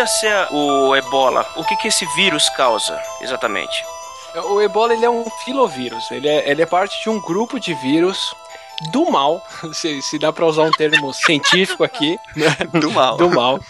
Ser 0.07 0.49
o 0.51 0.97
ebola? 0.97 1.47
O 1.57 1.65
que, 1.65 1.77
que 1.77 1.89
esse 1.89 2.07
vírus 2.15 2.49
causa, 2.51 2.99
exatamente? 3.21 3.85
O 4.47 4.61
ebola 4.61 4.95
ele 4.95 5.05
é 5.05 5.11
um 5.11 5.25
filovírus, 5.45 6.11
ele 6.11 6.29
é, 6.29 6.51
ele 6.51 6.63
é 6.63 6.67
parte 6.67 7.03
de 7.03 7.11
um 7.11 7.21
grupo 7.21 7.59
de 7.61 7.75
vírus 7.75 8.35
do 8.93 9.11
mal, 9.11 9.43
se, 9.73 10.01
se 10.01 10.19
dá 10.19 10.33
para 10.33 10.47
usar 10.47 10.63
um 10.63 10.71
termo 10.71 11.13
científico 11.13 11.85
aqui, 11.85 12.19
né? 12.35 12.57
Do 12.73 12.91
mal. 12.91 13.17
do 13.17 13.31
mal. 13.31 13.61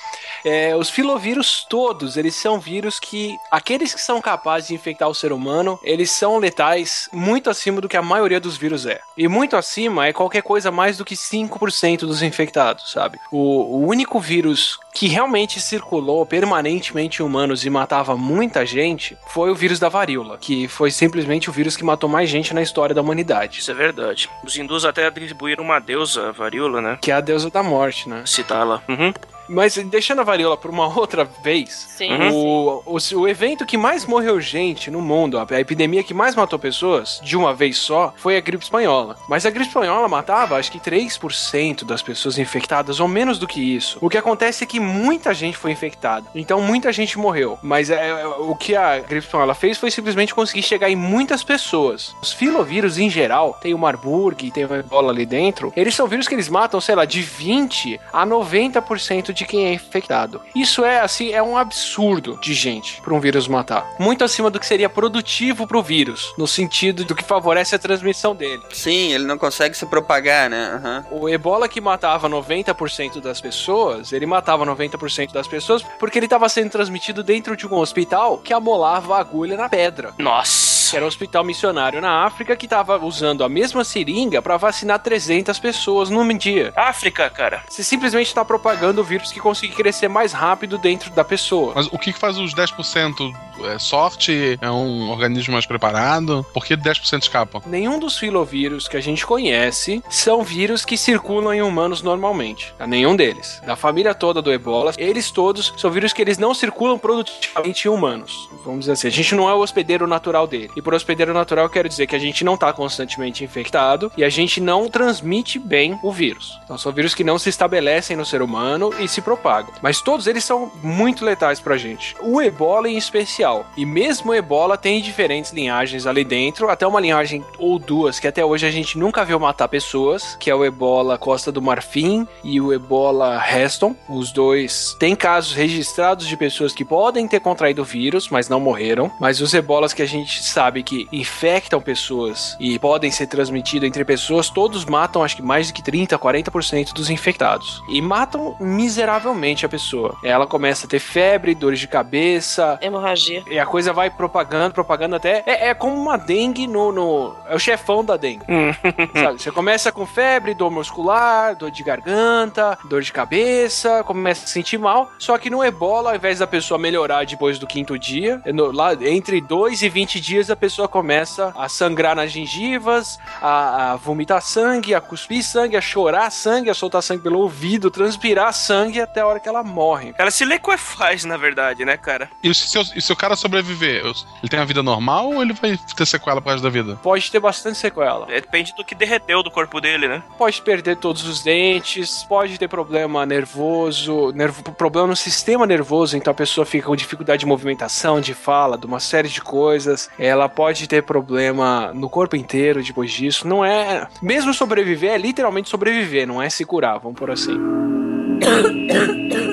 É, 0.44 0.74
os 0.76 0.90
filovírus 0.90 1.66
todos, 1.68 2.16
eles 2.16 2.34
são 2.34 2.58
vírus 2.58 2.98
que, 2.98 3.36
aqueles 3.50 3.94
que 3.94 4.00
são 4.00 4.20
capazes 4.20 4.68
de 4.68 4.74
infectar 4.74 5.08
o 5.08 5.14
ser 5.14 5.32
humano, 5.32 5.78
eles 5.82 6.10
são 6.10 6.38
letais 6.38 7.08
muito 7.12 7.50
acima 7.50 7.80
do 7.80 7.88
que 7.88 7.96
a 7.96 8.02
maioria 8.02 8.40
dos 8.40 8.56
vírus 8.56 8.86
é. 8.86 9.00
E 9.16 9.28
muito 9.28 9.56
acima 9.56 10.06
é 10.06 10.12
qualquer 10.12 10.42
coisa 10.42 10.70
mais 10.70 10.96
do 10.96 11.04
que 11.04 11.14
5% 11.14 12.00
dos 12.00 12.22
infectados, 12.22 12.92
sabe? 12.92 13.18
O, 13.30 13.76
o 13.78 13.86
único 13.86 14.18
vírus 14.18 14.78
que 14.94 15.06
realmente 15.06 15.60
circulou 15.60 16.24
permanentemente 16.26 17.22
em 17.22 17.26
humanos 17.26 17.64
e 17.64 17.70
matava 17.70 18.16
muita 18.16 18.66
gente 18.66 19.16
foi 19.28 19.50
o 19.50 19.54
vírus 19.54 19.78
da 19.78 19.88
varíola, 19.88 20.38
que 20.38 20.68
foi 20.68 20.90
simplesmente 20.90 21.48
o 21.48 21.52
vírus 21.52 21.76
que 21.76 21.84
matou 21.84 22.08
mais 22.08 22.28
gente 22.28 22.52
na 22.52 22.62
história 22.62 22.94
da 22.94 23.00
humanidade. 23.00 23.60
Isso 23.60 23.70
é 23.70 23.74
verdade. 23.74 24.28
Os 24.44 24.56
hindus 24.56 24.84
até 24.84 25.06
atribuíram 25.06 25.64
uma 25.64 25.78
deusa, 25.78 26.28
a 26.28 26.32
varíola, 26.32 26.80
né? 26.80 26.98
Que 27.00 27.10
é 27.10 27.14
a 27.14 27.20
deusa 27.20 27.50
da 27.50 27.62
morte, 27.62 28.08
né? 28.08 28.22
Citá-la. 28.26 28.82
Uhum. 28.88 29.12
Mas 29.50 29.76
deixando 29.76 30.20
a 30.20 30.24
varíola 30.24 30.56
por 30.56 30.70
uma 30.70 30.86
outra 30.96 31.24
vez, 31.24 31.88
Sim. 31.96 32.30
o, 32.32 32.82
o, 32.86 33.18
o 33.18 33.28
evento 33.28 33.66
que 33.66 33.76
mais 33.76 34.06
morreu 34.06 34.40
gente 34.40 34.90
no 34.90 35.02
mundo, 35.02 35.38
a, 35.38 35.46
a 35.50 35.60
epidemia 35.60 36.04
que 36.04 36.14
mais 36.14 36.36
matou 36.36 36.58
pessoas 36.58 37.20
de 37.22 37.36
uma 37.36 37.52
vez 37.52 37.76
só, 37.76 38.14
foi 38.16 38.36
a 38.36 38.40
gripe 38.40 38.62
espanhola. 38.62 39.16
Mas 39.28 39.44
a 39.44 39.50
gripe 39.50 39.66
espanhola 39.66 40.06
matava 40.08 40.56
acho 40.56 40.70
que 40.70 40.78
3% 40.78 41.84
das 41.84 42.00
pessoas 42.00 42.38
infectadas, 42.38 43.00
ou 43.00 43.08
menos 43.08 43.38
do 43.38 43.48
que 43.48 43.60
isso. 43.60 43.98
O 44.00 44.08
que 44.08 44.16
acontece 44.16 44.62
é 44.62 44.66
que 44.66 44.78
muita 44.78 45.34
gente 45.34 45.56
foi 45.56 45.72
infectada. 45.72 46.26
Então 46.34 46.60
muita 46.60 46.92
gente 46.92 47.18
morreu. 47.18 47.58
Mas 47.60 47.90
é, 47.90 48.08
é, 48.08 48.26
o 48.26 48.54
que 48.54 48.76
a 48.76 49.00
gripe 49.00 49.26
espanhola 49.26 49.54
fez 49.54 49.78
foi 49.78 49.90
simplesmente 49.90 50.34
conseguir 50.34 50.62
chegar 50.62 50.88
em 50.88 50.96
muitas 50.96 51.42
pessoas. 51.42 52.14
Os 52.22 52.32
filovírus 52.32 52.98
em 52.98 53.10
geral, 53.10 53.58
tem 53.60 53.74
o 53.74 53.78
Marburg, 53.78 54.50
tem 54.52 54.64
o 54.64 54.74
Ebola 54.74 55.12
ali 55.12 55.26
dentro, 55.26 55.72
eles 55.76 55.94
são 55.94 56.06
vírus 56.06 56.28
que 56.28 56.34
eles 56.34 56.48
matam, 56.48 56.80
sei 56.80 56.94
lá, 56.94 57.04
de 57.04 57.20
20 57.20 58.00
a 58.12 58.24
90% 58.24 59.32
de 59.32 59.39
quem 59.44 59.66
é 59.66 59.72
infectado. 59.74 60.40
Isso 60.54 60.84
é 60.84 61.00
assim, 61.00 61.32
é 61.32 61.42
um 61.42 61.56
absurdo 61.56 62.38
de 62.40 62.54
gente 62.54 63.00
para 63.02 63.14
um 63.14 63.20
vírus 63.20 63.48
matar. 63.48 63.86
Muito 63.98 64.24
acima 64.24 64.50
do 64.50 64.58
que 64.58 64.66
seria 64.66 64.88
produtivo 64.88 65.66
pro 65.66 65.82
vírus, 65.82 66.32
no 66.36 66.46
sentido 66.46 67.04
do 67.04 67.14
que 67.14 67.24
favorece 67.24 67.74
a 67.74 67.78
transmissão 67.78 68.34
dele. 68.34 68.62
Sim, 68.72 69.12
ele 69.12 69.24
não 69.24 69.38
consegue 69.38 69.76
se 69.76 69.86
propagar, 69.86 70.48
né? 70.48 70.72
Aham. 70.74 71.06
O 71.10 71.28
ebola 71.28 71.68
que 71.68 71.80
matava 71.80 72.28
90% 72.28 73.20
das 73.20 73.40
pessoas, 73.40 74.12
ele 74.12 74.26
matava 74.26 74.64
90% 74.64 75.32
das 75.32 75.48
pessoas 75.48 75.82
porque 75.98 76.18
ele 76.18 76.26
estava 76.26 76.48
sendo 76.48 76.70
transmitido 76.70 77.22
dentro 77.22 77.56
de 77.56 77.66
um 77.66 77.74
hospital 77.74 78.38
que 78.38 78.52
amolava 78.52 79.16
a 79.16 79.20
agulha 79.20 79.56
na 79.56 79.68
pedra. 79.68 80.12
Nossa! 80.18 80.69
Que 80.90 80.96
era 80.96 81.04
um 81.04 81.08
hospital 81.08 81.44
missionário 81.44 82.00
na 82.00 82.24
África 82.24 82.56
que 82.56 82.66
estava 82.66 82.98
usando 82.98 83.44
a 83.44 83.48
mesma 83.48 83.84
seringa 83.84 84.42
para 84.42 84.56
vacinar 84.56 84.98
300 84.98 85.56
pessoas 85.60 86.10
num 86.10 86.26
dia. 86.36 86.72
África, 86.74 87.30
cara. 87.30 87.62
Você 87.68 87.84
simplesmente 87.84 88.26
está 88.26 88.44
propagando 88.44 89.00
o 89.00 89.04
vírus 89.04 89.30
que 89.30 89.38
consegue 89.38 89.72
crescer 89.72 90.08
mais 90.08 90.32
rápido 90.32 90.78
dentro 90.78 91.10
da 91.12 91.22
pessoa. 91.22 91.74
Mas 91.76 91.86
o 91.86 91.98
que 91.98 92.12
que 92.12 92.18
faz 92.18 92.38
os 92.38 92.52
10%? 92.54 93.32
É 93.72 93.78
sorte? 93.78 94.58
É 94.60 94.70
um 94.70 95.10
organismo 95.10 95.52
mais 95.52 95.66
preparado? 95.66 96.44
Por 96.52 96.64
que 96.64 96.76
10% 96.76 97.22
escapam? 97.22 97.62
Nenhum 97.66 97.98
dos 97.98 98.18
filovírus 98.18 98.88
que 98.88 98.96
a 98.96 99.00
gente 99.00 99.24
conhece 99.24 100.02
são 100.08 100.42
vírus 100.42 100.84
que 100.84 100.96
circulam 100.96 101.54
em 101.54 101.62
humanos 101.62 102.02
normalmente. 102.02 102.74
Tá? 102.78 102.86
Nenhum 102.86 103.14
deles. 103.14 103.60
Da 103.64 103.76
família 103.76 104.14
toda 104.14 104.42
do 104.42 104.52
ebola, 104.52 104.92
eles 104.98 105.30
todos 105.30 105.72
são 105.76 105.90
vírus 105.90 106.12
que 106.12 106.22
eles 106.22 106.38
não 106.38 106.54
circulam 106.54 106.98
produtivamente 106.98 107.86
em 107.86 107.90
humanos. 107.90 108.48
Vamos 108.64 108.80
dizer 108.80 108.92
assim, 108.92 109.08
a 109.08 109.10
gente 109.10 109.34
não 109.34 109.48
é 109.48 109.54
o 109.54 109.58
hospedeiro 109.60 110.06
natural 110.06 110.46
dele. 110.46 110.70
E 110.80 110.82
por 110.82 110.94
hospedeiro 110.94 111.34
natural 111.34 111.68
quero 111.68 111.90
dizer 111.90 112.06
que 112.06 112.16
a 112.16 112.18
gente 112.18 112.42
não 112.42 112.54
está 112.54 112.72
constantemente 112.72 113.44
infectado 113.44 114.10
e 114.16 114.24
a 114.24 114.30
gente 114.30 114.62
não 114.62 114.88
transmite 114.88 115.58
bem 115.58 116.00
o 116.02 116.10
vírus. 116.10 116.58
Então 116.64 116.78
são 116.78 116.90
vírus 116.90 117.14
que 117.14 117.22
não 117.22 117.38
se 117.38 117.50
estabelecem 117.50 118.16
no 118.16 118.24
ser 118.24 118.40
humano 118.40 118.90
e 118.98 119.06
se 119.06 119.20
propagam. 119.20 119.74
Mas 119.82 120.00
todos 120.00 120.26
eles 120.26 120.42
são 120.42 120.72
muito 120.82 121.22
letais 121.22 121.60
pra 121.60 121.76
gente. 121.76 122.16
O 122.22 122.40
ebola 122.40 122.88
em 122.88 122.96
especial. 122.96 123.66
E 123.76 123.84
mesmo 123.84 124.30
o 124.30 124.34
ebola 124.34 124.78
tem 124.78 125.02
diferentes 125.02 125.52
linhagens 125.52 126.06
ali 126.06 126.24
dentro, 126.24 126.70
até 126.70 126.86
uma 126.86 126.98
linhagem 126.98 127.44
ou 127.58 127.78
duas 127.78 128.18
que 128.18 128.26
até 128.26 128.42
hoje 128.42 128.66
a 128.66 128.70
gente 128.70 128.96
nunca 128.96 129.22
viu 129.22 129.38
matar 129.38 129.68
pessoas, 129.68 130.34
que 130.40 130.48
é 130.48 130.54
o 130.54 130.64
ebola 130.64 131.18
Costa 131.18 131.52
do 131.52 131.60
Marfim 131.60 132.26
e 132.42 132.58
o 132.58 132.72
ebola 132.72 133.38
Reston. 133.38 133.94
Os 134.08 134.32
dois 134.32 134.96
têm 134.98 135.14
casos 135.14 135.52
registrados 135.52 136.26
de 136.26 136.38
pessoas 136.38 136.72
que 136.72 136.86
podem 136.86 137.28
ter 137.28 137.40
contraído 137.40 137.82
o 137.82 137.84
vírus, 137.84 138.30
mas 138.30 138.48
não 138.48 138.58
morreram. 138.58 139.12
Mas 139.20 139.42
os 139.42 139.52
ebolas 139.52 139.92
que 139.92 140.00
a 140.00 140.08
gente 140.08 140.42
sabe 140.42 140.69
que 140.82 141.08
infectam 141.12 141.80
pessoas 141.80 142.56
e 142.60 142.78
podem 142.78 143.10
ser 143.10 143.26
transmitidos 143.26 143.86
entre 143.86 144.04
pessoas, 144.04 144.48
todos 144.50 144.84
matam 144.84 145.22
acho 145.22 145.36
que 145.36 145.42
mais 145.42 145.66
de 145.68 145.72
que 145.72 145.82
30, 145.82 146.18
40% 146.18 146.92
dos 146.92 147.10
infectados. 147.10 147.82
E 147.88 148.00
matam 148.00 148.56
miseravelmente 148.60 149.64
a 149.64 149.68
pessoa. 149.68 150.16
Ela 150.22 150.46
começa 150.46 150.86
a 150.86 150.88
ter 150.88 150.98
febre, 150.98 151.54
dores 151.54 151.80
de 151.80 151.88
cabeça, 151.88 152.78
Hemorragia. 152.82 153.42
e 153.50 153.58
a 153.58 153.66
coisa 153.66 153.92
vai 153.92 154.10
propagando, 154.10 154.74
propagando 154.74 155.16
até. 155.16 155.42
É, 155.46 155.68
é 155.68 155.74
como 155.74 155.96
uma 155.96 156.16
dengue 156.16 156.66
no, 156.66 156.92
no- 156.92 157.34
É 157.48 157.54
o 157.54 157.58
chefão 157.58 158.04
da 158.04 158.16
dengue. 158.16 158.44
sabe? 159.14 159.40
Você 159.42 159.50
começa 159.50 159.90
com 159.92 160.06
febre, 160.06 160.54
dor 160.54 160.70
muscular, 160.70 161.54
dor 161.56 161.70
de 161.70 161.82
garganta, 161.82 162.78
dor 162.88 163.02
de 163.02 163.12
cabeça, 163.12 164.02
começa 164.04 164.44
a 164.44 164.46
se 164.46 164.52
sentir 164.52 164.78
mal. 164.78 165.10
Só 165.18 165.38
que 165.38 165.50
no 165.50 165.64
ebola, 165.64 166.10
ao 166.10 166.16
invés 166.16 166.38
da 166.38 166.46
pessoa 166.46 166.78
melhorar 166.78 167.24
depois 167.26 167.58
do 167.58 167.66
quinto 167.66 167.98
dia, 167.98 168.40
no- 168.46 168.70
lá 168.72 168.94
entre 168.94 169.40
2 169.40 169.82
e 169.82 169.88
20 169.88 170.20
dias 170.20 170.50
a 170.50 170.56
pessoa 170.60 170.86
começa 170.86 171.52
a 171.56 171.68
sangrar 171.68 172.14
nas 172.14 172.30
gengivas, 172.30 173.18
a, 173.40 173.92
a 173.92 173.96
vomitar 173.96 174.42
sangue, 174.42 174.94
a 174.94 175.00
cuspir 175.00 175.42
sangue, 175.42 175.76
a 175.76 175.80
chorar 175.80 176.30
sangue, 176.30 176.70
a 176.70 176.74
soltar 176.74 177.02
sangue 177.02 177.22
pelo 177.22 177.40
ouvido, 177.40 177.90
transpirar 177.90 178.52
sangue 178.52 179.00
até 179.00 179.20
a 179.20 179.26
hora 179.26 179.40
que 179.40 179.48
ela 179.48 179.62
morre. 179.62 180.14
Ela 180.18 180.30
se 180.30 180.44
liquefaz, 180.44 181.24
na 181.24 181.36
verdade, 181.36 181.84
né, 181.84 181.96
cara? 181.96 182.30
E 182.42 182.54
se, 182.54 182.78
o- 182.78 182.84
e 182.94 183.00
se 183.00 183.12
o 183.12 183.16
cara 183.16 183.34
sobreviver, 183.36 184.04
ele 184.04 184.48
tem 184.48 184.60
a 184.60 184.64
vida 184.64 184.82
normal 184.82 185.30
ou 185.32 185.42
ele 185.42 185.52
vai 185.54 185.78
ter 185.96 186.06
sequela 186.06 186.40
pro 186.40 186.50
resto 186.52 186.62
da 186.62 186.70
vida? 186.70 186.98
Pode 187.02 187.30
ter 187.30 187.40
bastante 187.40 187.78
sequela. 187.78 188.26
É, 188.28 188.40
Depende 188.40 188.74
do 188.76 188.84
que 188.84 188.94
derreteu 188.94 189.42
do 189.42 189.50
corpo 189.50 189.80
dele, 189.80 190.08
né? 190.08 190.22
Pode 190.36 190.60
perder 190.62 190.96
todos 190.96 191.24
os 191.24 191.42
dentes, 191.42 192.24
pode 192.24 192.58
ter 192.58 192.68
problema 192.68 193.24
nervoso, 193.24 194.32
nervo, 194.32 194.62
problema 194.72 195.06
no 195.08 195.16
sistema 195.16 195.66
nervoso, 195.66 196.16
então 196.16 196.30
a 196.32 196.34
pessoa 196.34 196.66
fica 196.66 196.86
com 196.86 196.96
dificuldade 196.96 197.40
de 197.40 197.46
movimentação, 197.46 198.20
de 198.20 198.34
fala, 198.34 198.76
de 198.76 198.86
uma 198.86 198.98
série 199.00 199.28
de 199.28 199.40
coisas. 199.40 200.10
Ela 200.18 200.48
pode 200.54 200.88
ter 200.88 201.02
problema 201.02 201.92
no 201.94 202.08
corpo 202.08 202.36
inteiro 202.36 202.82
depois 202.82 203.10
disso. 203.10 203.46
Não 203.46 203.64
é. 203.64 204.06
Mesmo 204.22 204.52
sobreviver 204.52 205.12
é 205.12 205.18
literalmente 205.18 205.68
sobreviver, 205.68 206.26
não 206.26 206.42
é 206.42 206.50
se 206.50 206.64
curar, 206.64 206.98
vamos 206.98 207.18
por 207.18 207.30
assim. 207.30 207.58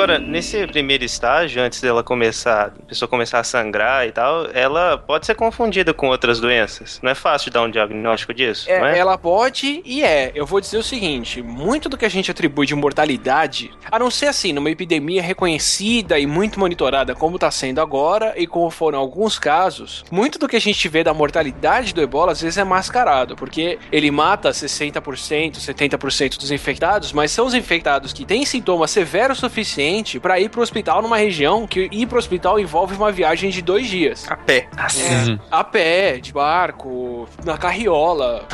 Agora, 0.00 0.18
nesse 0.18 0.66
primeiro 0.66 1.04
estágio, 1.04 1.62
antes 1.62 1.78
dela 1.78 2.02
começar, 2.02 2.68
a 2.68 2.86
pessoa 2.86 3.06
começar 3.06 3.38
a 3.38 3.44
sangrar 3.44 4.08
e 4.08 4.10
tal, 4.10 4.46
ela 4.54 4.96
pode 4.96 5.26
ser 5.26 5.34
confundida 5.34 5.92
com 5.92 6.08
outras 6.08 6.40
doenças. 6.40 6.98
Não 7.02 7.10
é 7.10 7.14
fácil 7.14 7.50
dar 7.50 7.60
um 7.60 7.70
diagnóstico 7.70 8.32
disso, 8.32 8.70
É, 8.70 8.80
não 8.80 8.86
é? 8.86 8.98
Ela 8.98 9.18
pode 9.18 9.82
e 9.84 10.02
é. 10.02 10.32
Eu 10.34 10.46
vou 10.46 10.58
dizer 10.58 10.78
o 10.78 10.82
seguinte: 10.82 11.42
muito 11.42 11.86
do 11.86 11.98
que 11.98 12.06
a 12.06 12.08
gente 12.08 12.30
atribui 12.30 12.64
de 12.64 12.74
mortalidade, 12.74 13.70
a 13.92 13.98
não 13.98 14.10
ser 14.10 14.28
assim, 14.28 14.54
numa 14.54 14.70
epidemia 14.70 15.20
reconhecida 15.20 16.18
e 16.18 16.26
muito 16.26 16.58
monitorada 16.58 17.14
como 17.14 17.36
está 17.36 17.50
sendo 17.50 17.82
agora 17.82 18.32
e 18.38 18.46
como 18.46 18.70
foram 18.70 18.98
alguns 18.98 19.38
casos, 19.38 20.02
muito 20.10 20.38
do 20.38 20.48
que 20.48 20.56
a 20.56 20.60
gente 20.60 20.88
vê 20.88 21.04
da 21.04 21.12
mortalidade 21.12 21.92
do 21.92 22.00
ebola 22.00 22.32
às 22.32 22.40
vezes 22.40 22.56
é 22.56 22.64
mascarado, 22.64 23.36
porque 23.36 23.78
ele 23.92 24.10
mata 24.10 24.48
60%, 24.48 25.56
70% 25.56 26.38
dos 26.38 26.50
infectados, 26.50 27.12
mas 27.12 27.30
são 27.30 27.44
os 27.44 27.52
infectados 27.52 28.14
que 28.14 28.24
têm 28.24 28.46
sintomas 28.46 28.90
severos 28.90 29.42
o 29.42 29.50
suficiente 29.90 30.20
para 30.20 30.38
ir 30.38 30.48
pro 30.48 30.62
hospital 30.62 31.02
numa 31.02 31.16
região 31.16 31.66
que 31.66 31.88
ir 31.90 32.06
pro 32.06 32.18
hospital 32.18 32.58
envolve 32.58 32.94
uma 32.94 33.10
viagem 33.10 33.50
de 33.50 33.60
dois 33.60 33.88
dias. 33.88 34.26
A 34.28 34.36
pé. 34.36 34.68
É, 34.76 35.38
a 35.50 35.64
pé, 35.64 36.18
de 36.18 36.32
barco, 36.32 37.28
na 37.44 37.58
carriola, 37.58 38.46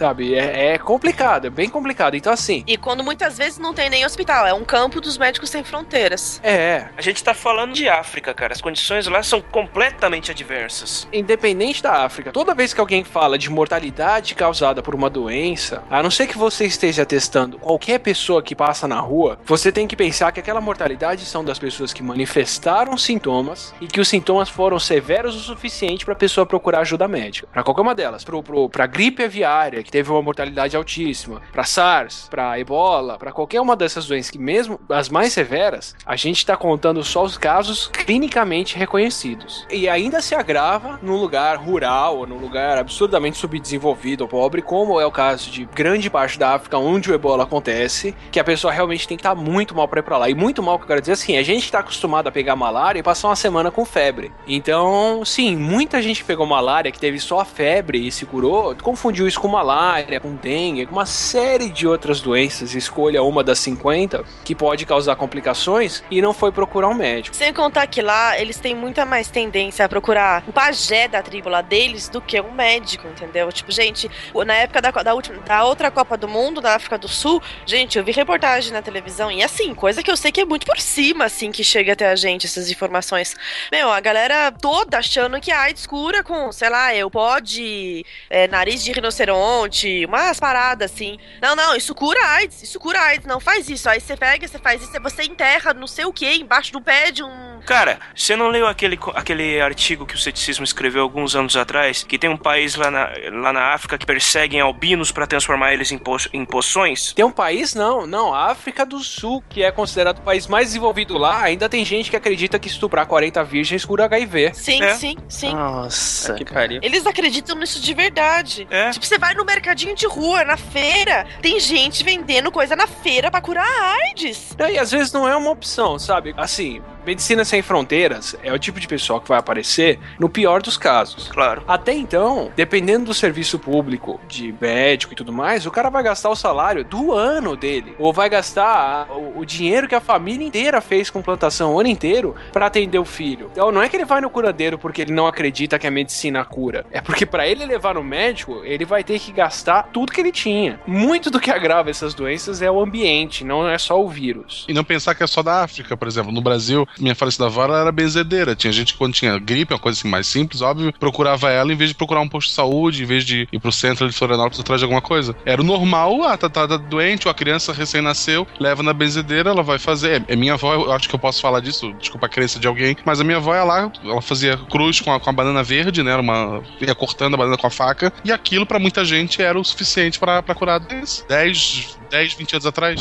sabe? 0.00 0.34
É, 0.34 0.72
é 0.74 0.78
complicado, 0.78 1.46
é 1.46 1.50
bem 1.50 1.68
complicado. 1.68 2.16
Então, 2.16 2.32
assim, 2.32 2.64
E 2.66 2.78
quando 2.78 3.04
muitas 3.04 3.36
vezes 3.36 3.58
não 3.58 3.74
tem 3.74 3.90
nem 3.90 4.06
hospital, 4.06 4.46
é 4.46 4.54
um 4.54 4.64
campo 4.64 4.98
dos 4.98 5.18
médicos 5.18 5.50
sem 5.50 5.62
fronteiras. 5.62 6.40
é. 6.42 6.88
A 6.96 7.02
gente 7.02 7.22
tá 7.22 7.34
falando 7.34 7.74
de 7.74 7.86
África, 7.88 8.32
cara. 8.32 8.52
As 8.54 8.60
condições 8.62 9.06
lá 9.06 9.22
são 9.22 9.42
completamente 9.42 10.30
adversas. 10.30 11.06
Independente 11.12 11.82
da 11.82 12.04
África, 12.04 12.32
toda 12.32 12.54
vez 12.54 12.72
que 12.72 12.80
alguém 12.80 13.04
fala 13.04 13.36
de 13.36 13.50
mortalidade 13.50 14.34
causada 14.34 14.82
por 14.82 14.94
uma 14.94 15.10
doença, 15.10 15.82
a 15.90 16.02
não 16.02 16.10
ser 16.10 16.26
que 16.26 16.38
você 16.38 16.64
esteja 16.64 17.04
testando 17.04 17.58
qualquer 17.58 17.98
pessoa 17.98 18.42
que 18.42 18.54
passa 18.54 18.88
na 18.88 19.00
rua, 19.00 19.38
você 19.44 19.70
tem 19.70 19.86
que 19.86 19.96
pensar 19.96 20.32
que 20.32 20.40
aquela 20.40 20.60
mortalidade 20.60 21.26
são 21.26 21.44
das 21.44 21.58
pessoas 21.58 21.92
que 21.92 22.02
manifestaram 22.02 22.96
sintomas 22.96 23.74
e 23.80 23.86
que 23.86 24.00
os 24.00 24.08
sintomas 24.08 24.48
foram 24.48 24.78
severos 24.78 25.36
o 25.36 25.40
suficiente 25.40 26.04
para 26.04 26.14
a 26.14 26.16
pessoa 26.16 26.46
procurar 26.46 26.80
ajuda 26.80 27.06
médica. 27.06 27.48
Para 27.52 27.62
qualquer 27.62 27.82
uma 27.82 27.94
delas, 27.94 28.24
pro, 28.24 28.42
pro, 28.42 28.68
pra 28.68 28.86
gripe 28.86 29.22
aviária, 29.24 29.82
que 29.90 29.98
teve 29.98 30.10
uma 30.12 30.22
mortalidade 30.22 30.76
altíssima, 30.76 31.42
para 31.50 31.64
SARS, 31.64 32.28
para 32.30 32.58
Ebola, 32.60 33.18
para 33.18 33.32
qualquer 33.32 33.60
uma 33.60 33.74
dessas 33.74 34.06
doenças 34.06 34.30
que 34.30 34.38
mesmo 34.38 34.78
as 34.88 35.08
mais 35.08 35.32
severas, 35.32 35.96
a 36.06 36.14
gente 36.14 36.38
está 36.38 36.56
contando 36.56 37.02
só 37.02 37.24
os 37.24 37.36
casos 37.36 37.88
clinicamente 37.88 38.78
reconhecidos. 38.78 39.66
E 39.68 39.88
ainda 39.88 40.22
se 40.22 40.32
agrava 40.32 41.00
num 41.02 41.16
lugar 41.16 41.56
rural 41.56 42.18
ou 42.18 42.26
num 42.26 42.38
lugar 42.38 42.78
absurdamente 42.78 43.36
subdesenvolvido 43.36 44.22
ou 44.22 44.28
pobre, 44.28 44.62
como 44.62 45.00
é 45.00 45.04
o 45.04 45.10
caso 45.10 45.50
de 45.50 45.64
grande 45.64 46.08
parte 46.08 46.38
da 46.38 46.54
África 46.54 46.78
onde 46.78 47.10
o 47.10 47.14
Ebola 47.14 47.42
acontece, 47.42 48.14
que 48.30 48.38
a 48.38 48.44
pessoa 48.44 48.72
realmente 48.72 49.08
tem 49.08 49.16
que 49.16 49.22
estar 49.22 49.34
muito 49.34 49.74
mal 49.74 49.88
para 49.88 49.98
ir 49.98 50.04
para 50.04 50.18
lá. 50.18 50.30
E 50.30 50.34
muito 50.36 50.62
mal 50.62 50.78
que 50.78 50.84
eu 50.84 50.88
quero 50.88 51.00
dizer 51.00 51.12
assim, 51.14 51.36
a 51.36 51.42
gente 51.42 51.64
está 51.64 51.80
acostumado 51.80 52.28
a 52.28 52.32
pegar 52.32 52.54
malária 52.54 53.00
e 53.00 53.02
passar 53.02 53.26
uma 53.26 53.36
semana 53.36 53.72
com 53.72 53.84
febre. 53.84 54.30
Então, 54.46 55.24
sim, 55.24 55.56
muita 55.56 56.00
gente 56.00 56.22
pegou 56.22 56.46
malária 56.46 56.92
que 56.92 57.00
teve 57.00 57.18
só 57.18 57.40
a 57.40 57.44
febre 57.44 58.06
e 58.06 58.12
se 58.12 58.24
curou, 58.24 58.76
confundiu 58.76 59.26
isso 59.26 59.40
com 59.40 59.48
malária 59.48 59.79
malária, 59.80 60.20
com 60.20 60.34
dengue, 60.34 60.84
com 60.84 60.92
uma 60.92 61.06
série 61.06 61.70
de 61.70 61.88
outras 61.88 62.20
doenças, 62.20 62.74
escolha 62.74 63.22
uma 63.22 63.42
das 63.42 63.58
50 63.60 64.22
que 64.44 64.54
pode 64.54 64.84
causar 64.84 65.16
complicações 65.16 66.02
e 66.10 66.20
não 66.20 66.34
foi 66.34 66.52
procurar 66.52 66.88
um 66.88 66.94
médico. 66.94 67.34
Sem 67.34 67.52
contar 67.54 67.86
que 67.86 68.02
lá 68.02 68.38
eles 68.38 68.58
têm 68.58 68.74
muita 68.74 69.06
mais 69.06 69.28
tendência 69.28 69.82
a 69.82 69.88
procurar 69.88 70.44
o 70.46 70.52
pajé 70.52 71.08
da 71.08 71.22
tribo 71.22 71.48
lá 71.48 71.62
deles 71.62 72.10
do 72.10 72.20
que 72.20 72.38
um 72.42 72.52
médico, 72.52 73.08
entendeu? 73.08 73.50
Tipo, 73.50 73.72
gente, 73.72 74.10
na 74.46 74.54
época 74.54 74.82
da, 74.82 74.90
da, 74.90 75.14
última, 75.14 75.38
da 75.38 75.64
outra 75.64 75.90
Copa 75.90 76.14
do 76.14 76.28
Mundo, 76.28 76.60
da 76.60 76.74
África 76.74 76.98
do 76.98 77.08
Sul, 77.08 77.42
gente, 77.64 77.96
eu 77.96 78.04
vi 78.04 78.12
reportagem 78.12 78.72
na 78.72 78.82
televisão 78.82 79.32
e 79.32 79.42
assim, 79.42 79.74
coisa 79.74 80.02
que 80.02 80.10
eu 80.10 80.16
sei 80.16 80.30
que 80.30 80.42
é 80.42 80.44
muito 80.44 80.66
por 80.66 80.78
cima, 80.78 81.24
assim, 81.24 81.50
que 81.50 81.64
chega 81.64 81.94
até 81.94 82.10
a 82.10 82.16
gente, 82.16 82.46
essas 82.46 82.70
informações. 82.70 83.34
Meu, 83.72 83.90
a 83.90 84.00
galera 84.00 84.52
toda 84.52 84.98
achando 84.98 85.40
que 85.40 85.50
a 85.50 85.62
AIDS 85.62 85.86
cura 85.86 86.22
com, 86.22 86.52
sei 86.52 86.68
lá, 86.68 86.94
eu 86.94 87.10
pode, 87.10 88.04
é, 88.28 88.46
nariz 88.46 88.84
de 88.84 88.92
rinoceronte, 88.92 89.59
umas 90.06 90.40
paradas 90.40 90.90
assim. 90.90 91.18
Não, 91.40 91.54
não, 91.54 91.74
isso 91.74 91.94
cura 91.94 92.20
AIDS, 92.36 92.62
isso 92.62 92.78
cura 92.78 93.00
AIDS, 93.00 93.26
não 93.26 93.40
faz 93.40 93.68
isso. 93.68 93.88
Aí 93.88 94.00
você 94.00 94.16
pega, 94.16 94.46
você 94.46 94.58
faz 94.58 94.82
isso, 94.82 94.92
você 95.00 95.22
enterra 95.24 95.74
não 95.74 95.86
sei 95.86 96.04
o 96.04 96.12
que 96.12 96.30
embaixo 96.32 96.72
do 96.72 96.80
pé 96.80 97.10
de 97.10 97.22
um. 97.22 97.59
Cara, 97.66 97.98
você 98.14 98.34
não 98.36 98.48
leu 98.48 98.66
aquele, 98.66 98.98
aquele 99.14 99.60
artigo 99.60 100.06
que 100.06 100.14
o 100.14 100.18
ceticismo 100.18 100.64
escreveu 100.64 101.02
alguns 101.02 101.34
anos 101.36 101.56
atrás? 101.56 102.02
Que 102.02 102.18
tem 102.18 102.28
um 102.30 102.36
país 102.36 102.74
lá 102.74 102.90
na, 102.90 103.10
lá 103.32 103.52
na 103.52 103.74
África 103.74 103.96
que 103.98 104.06
perseguem 104.06 104.60
albinos 104.60 105.10
para 105.12 105.26
transformar 105.26 105.72
eles 105.72 105.92
em, 105.92 105.98
po 105.98 106.16
em 106.32 106.44
poções? 106.44 107.12
Tem 107.12 107.24
um 107.24 107.30
país? 107.30 107.74
Não, 107.74 108.06
não. 108.06 108.34
A 108.34 108.46
África 108.50 108.84
do 108.84 108.98
Sul, 109.00 109.42
que 109.48 109.62
é 109.62 109.70
considerado 109.70 110.18
o 110.18 110.22
país 110.22 110.46
mais 110.46 110.68
desenvolvido 110.68 111.16
lá, 111.16 111.42
ainda 111.42 111.68
tem 111.68 111.84
gente 111.84 112.10
que 112.10 112.16
acredita 112.16 112.58
que 112.58 112.68
estuprar 112.68 113.06
40 113.06 113.42
virgens 113.44 113.84
cura 113.84 114.04
HIV. 114.04 114.52
Sim, 114.54 114.82
É. 114.82 114.94
sim, 114.94 115.16
sim. 115.28 115.54
Nossa, 115.54 116.34
Que 116.34 116.44
pariu. 116.44 116.80
Eles 116.82 117.06
acreditam 117.06 117.56
nisso 117.56 117.80
de 117.80 117.94
verdade. 117.94 118.66
É. 118.70 118.90
Tipo, 118.90 119.06
você 119.06 119.18
vai 119.18 119.34
no 119.34 119.44
mercadinho 119.44 119.94
de 119.94 120.06
rua, 120.06 120.44
na 120.44 120.56
feira, 120.56 121.26
tem 121.40 121.58
gente 121.60 122.02
vendendo 122.04 122.50
coisa 122.50 122.74
na 122.76 122.86
feira 122.86 123.30
pra 123.30 123.40
curar 123.40 123.66
a 123.66 123.92
AIDS. 124.08 124.56
E 124.70 124.78
às 124.78 124.90
vezes 124.90 125.12
não 125.12 125.28
é 125.28 125.36
uma 125.36 125.50
opção, 125.50 125.98
sabe? 125.98 126.34
Assim, 126.36 126.82
Medicina 127.04 127.44
Sem 127.44 127.62
Fronteiras 127.62 128.36
é 128.42 128.52
o 128.52 128.58
tipo 128.58 128.78
de 128.78 128.86
pessoal 128.86 129.20
que 129.20 129.28
vai 129.28 129.38
aparecer 129.38 129.98
no 130.18 130.28
pior 130.28 130.62
dos 130.62 130.76
casos. 130.76 131.28
Claro. 131.28 131.62
Até 131.66 131.92
então, 131.92 132.52
dependendo 132.54 133.06
do 133.06 133.14
serviço 133.14 133.58
público, 133.58 134.20
de 134.28 134.54
médico 134.60 135.12
e 135.12 135.16
tudo 135.16 135.32
mais, 135.32 135.66
o 135.66 135.70
cara 135.70 135.90
vai 135.90 136.02
gastar 136.02 136.30
o 136.30 136.36
salário 136.36 136.84
do 136.84 137.12
ano 137.12 137.56
dele. 137.56 137.94
Ou 137.98 138.12
vai 138.12 138.28
gastar 138.28 139.10
o, 139.10 139.40
o 139.40 139.44
dinheiro 139.46 139.88
que 139.88 139.94
a 139.94 140.00
família 140.00 140.46
inteira 140.46 140.80
fez 140.80 141.10
com 141.10 141.22
plantação 141.22 141.74
o 141.74 141.80
ano 141.80 141.88
inteiro 141.88 142.34
pra 142.52 142.66
atender 142.66 142.98
o 142.98 143.04
filho. 143.04 143.48
Então 143.52 143.72
não 143.72 143.82
é 143.82 143.88
que 143.88 143.96
ele 143.96 144.04
vai 144.04 144.20
no 144.20 144.30
curadeiro 144.30 144.78
porque 144.78 145.02
ele 145.02 145.12
não 145.12 145.26
acredita 145.26 145.78
que 145.78 145.86
a 145.86 145.90
medicina 145.90 146.44
cura. 146.44 146.84
É 146.90 147.00
porque 147.00 147.24
pra 147.24 147.46
ele 147.46 147.64
levar 147.64 147.94
no 147.94 148.04
médico, 148.04 148.62
ele 148.64 148.84
vai 148.84 149.02
ter 149.02 149.18
que 149.18 149.32
gastar 149.32 149.84
tudo 149.92 150.12
que 150.12 150.20
ele 150.20 150.32
tinha. 150.32 150.80
Muito 150.86 151.30
do 151.30 151.40
que 151.40 151.50
agrava 151.50 151.90
essas 151.90 152.14
doenças 152.14 152.62
é 152.62 152.70
o 152.70 152.80
ambiente, 152.80 153.44
não 153.44 153.68
é 153.68 153.78
só 153.78 154.02
o 154.02 154.08
vírus. 154.08 154.64
E 154.68 154.72
não 154.72 154.84
pensar 154.84 155.14
que 155.14 155.22
é 155.22 155.26
só 155.26 155.42
da 155.42 155.62
África, 155.62 155.96
por 155.96 156.08
exemplo. 156.08 156.32
No 156.32 156.40
Brasil, 156.40 156.86
minha 156.98 157.14
falecida 157.14 157.46
avó 157.46 157.64
ela 157.64 157.80
era 157.80 157.92
benzedeira. 157.92 158.54
Tinha 158.54 158.72
gente 158.72 158.92
que 158.92 158.98
quando 158.98 159.14
tinha 159.14 159.38
gripe, 159.38 159.72
uma 159.72 159.78
coisa 159.78 159.98
assim 159.98 160.08
mais 160.08 160.26
simples, 160.26 160.62
óbvio, 160.62 160.92
procurava 160.98 161.50
ela 161.50 161.72
em 161.72 161.76
vez 161.76 161.90
de 161.90 161.96
procurar 161.96 162.20
um 162.20 162.28
posto 162.28 162.48
de 162.48 162.54
saúde, 162.54 163.02
em 163.02 163.06
vez 163.06 163.24
de 163.24 163.48
ir 163.52 163.58
pro 163.58 163.72
centro 163.72 164.08
de 164.08 164.14
Florianópolis 164.14 164.60
atrás 164.60 164.80
de 164.80 164.84
alguma 164.84 165.00
coisa. 165.00 165.36
Era 165.44 165.60
o 165.60 165.64
normal, 165.64 166.22
ah, 166.24 166.36
tá, 166.36 166.48
tá, 166.48 166.66
tá 166.66 166.76
doente, 166.76 167.26
ou 167.26 167.30
a 167.30 167.34
criança 167.34 167.72
recém-nasceu, 167.72 168.46
leva 168.58 168.82
na 168.82 168.92
benzedeira, 168.92 169.50
ela 169.50 169.62
vai 169.62 169.78
fazer. 169.78 170.24
É 170.28 170.36
minha 170.36 170.54
avó, 170.54 170.74
eu 170.74 170.92
acho 170.92 171.08
que 171.08 171.14
eu 171.14 171.18
posso 171.18 171.40
falar 171.40 171.60
disso, 171.60 171.92
desculpa 171.94 172.26
a 172.26 172.28
crença 172.28 172.58
de 172.58 172.66
alguém, 172.66 172.96
mas 173.04 173.20
a 173.20 173.24
minha 173.24 173.36
avó 173.36 173.50
lá, 173.64 173.90
ela 174.04 174.22
fazia 174.22 174.56
cruz 174.56 175.00
com 175.00 175.12
a, 175.12 175.20
com 175.20 175.30
a 175.30 175.32
banana 175.32 175.62
verde, 175.62 176.02
né? 176.02 176.12
Era 176.12 176.22
uma. 176.22 176.62
ia 176.80 176.94
cortando 176.94 177.34
a 177.34 177.36
banana 177.36 177.56
com 177.56 177.66
a 177.66 177.70
faca, 177.70 178.12
e 178.24 178.32
aquilo 178.32 178.66
pra 178.66 178.78
muita 178.78 179.04
gente 179.04 179.42
era 179.42 179.58
o 179.58 179.64
suficiente 179.64 180.18
pra 180.18 180.42
curar 180.54 180.78
doença. 180.78 181.24
10, 181.28 181.98
10, 182.10 182.34
20 182.34 182.52
anos 182.54 182.66
atrás. 182.66 183.00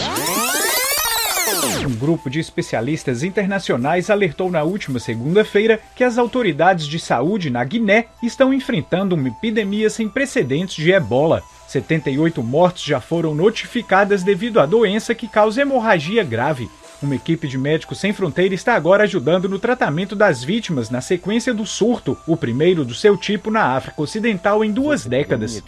Um 1.86 1.95
grupo 1.95 2.30
de 2.30 2.39
especialistas 2.39 3.24
internacionais 3.24 4.10
alertou 4.10 4.50
na 4.50 4.63
última 4.63 5.00
segunda-feira 5.00 5.80
que 5.95 6.04
as 6.04 6.17
autoridades 6.17 6.88
de 6.88 7.00
saúde 7.00 7.50
na 7.50 7.63
Guiné 7.63 8.06
estão 8.24 8.54
enfrentando 8.54 9.15
uma 9.15 9.28
epidemia 9.28 9.89
sem 9.89 10.08
precedentes 10.08 10.76
de 10.76 10.91
ebola. 10.91 11.43
78 11.67 12.41
mortes 12.41 12.84
já 12.84 13.02
foram 13.02 13.36
notificadas 13.36 14.24
devido 14.24 14.60
à 14.60 14.65
doença 14.65 15.13
que 15.13 15.28
causa 15.28 15.62
hemorragia 15.62 16.24
grave. 16.24 16.69
Uma 17.01 17.15
equipe 17.15 17.47
de 17.47 17.57
Médicos 17.57 17.97
Sem 17.97 18.12
Fronteira 18.12 18.53
está 18.53 18.75
agora 18.75 19.03
ajudando 19.03 19.47
no 19.47 19.57
tratamento 19.57 20.17
das 20.17 20.43
vítimas 20.43 20.89
na 20.89 20.99
sequência 20.99 21.53
do 21.53 21.65
surto, 21.65 22.17
o 22.27 22.35
primeiro 22.35 22.83
do 22.83 22.93
seu 22.93 23.15
tipo 23.15 23.49
na 23.49 23.77
África 23.77 24.01
Ocidental 24.01 24.65
em 24.65 24.71
duas 24.71 25.05
décadas. 25.05 25.63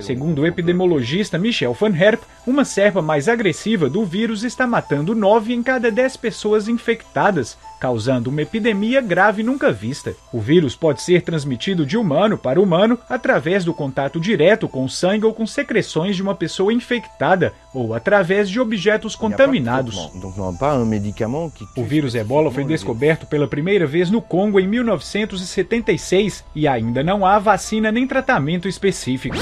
Segundo 0.00 0.42
o 0.42 0.46
epidemiologista 0.46 1.38
Michel 1.38 1.72
Van 1.72 1.96
Herp, 1.96 2.22
uma 2.46 2.62
cepa 2.62 3.00
mais 3.00 3.26
agressiva 3.26 3.88
do 3.88 4.04
vírus 4.04 4.44
está 4.44 4.66
matando 4.66 5.14
9 5.14 5.54
em 5.54 5.62
cada 5.62 5.90
10 5.90 6.18
pessoas 6.18 6.68
infectadas, 6.68 7.56
causando 7.78 8.30
uma 8.30 8.42
epidemia 8.42 9.00
grave 9.00 9.42
nunca 9.42 9.72
vista. 9.72 10.14
O 10.32 10.40
vírus 10.40 10.74
pode 10.76 11.02
ser 11.02 11.22
transmitido 11.22 11.86
de 11.86 11.96
humano 11.96 12.36
para 12.36 12.60
humano 12.60 12.98
através 13.08 13.64
do 13.64 13.74
contato 13.74 14.20
direto 14.20 14.68
com 14.68 14.84
o 14.84 14.88
sangue 14.88 15.24
ou 15.24 15.32
com 15.32 15.46
secreções 15.46 16.16
de 16.16 16.22
uma 16.22 16.34
pessoa 16.34 16.72
infectada 16.72 17.52
ou 17.72 17.94
através 17.94 18.48
de 18.48 18.60
objetos 18.60 19.14
contaminados. 19.14 20.10
O 21.76 21.84
vírus 21.84 22.14
ebola 22.14 22.50
foi 22.50 22.64
descoberto 22.64 23.26
pela 23.26 23.46
primeira 23.46 23.86
vez 23.86 24.10
no 24.10 24.20
Congo 24.20 24.60
em 24.60 24.66
1976 24.66 26.44
e 26.54 26.66
ainda 26.66 27.02
não 27.02 27.24
há 27.24 27.38
vacina 27.38 27.90
nem 27.92 28.06
tratamento 28.06 28.68
específico. 28.68 29.36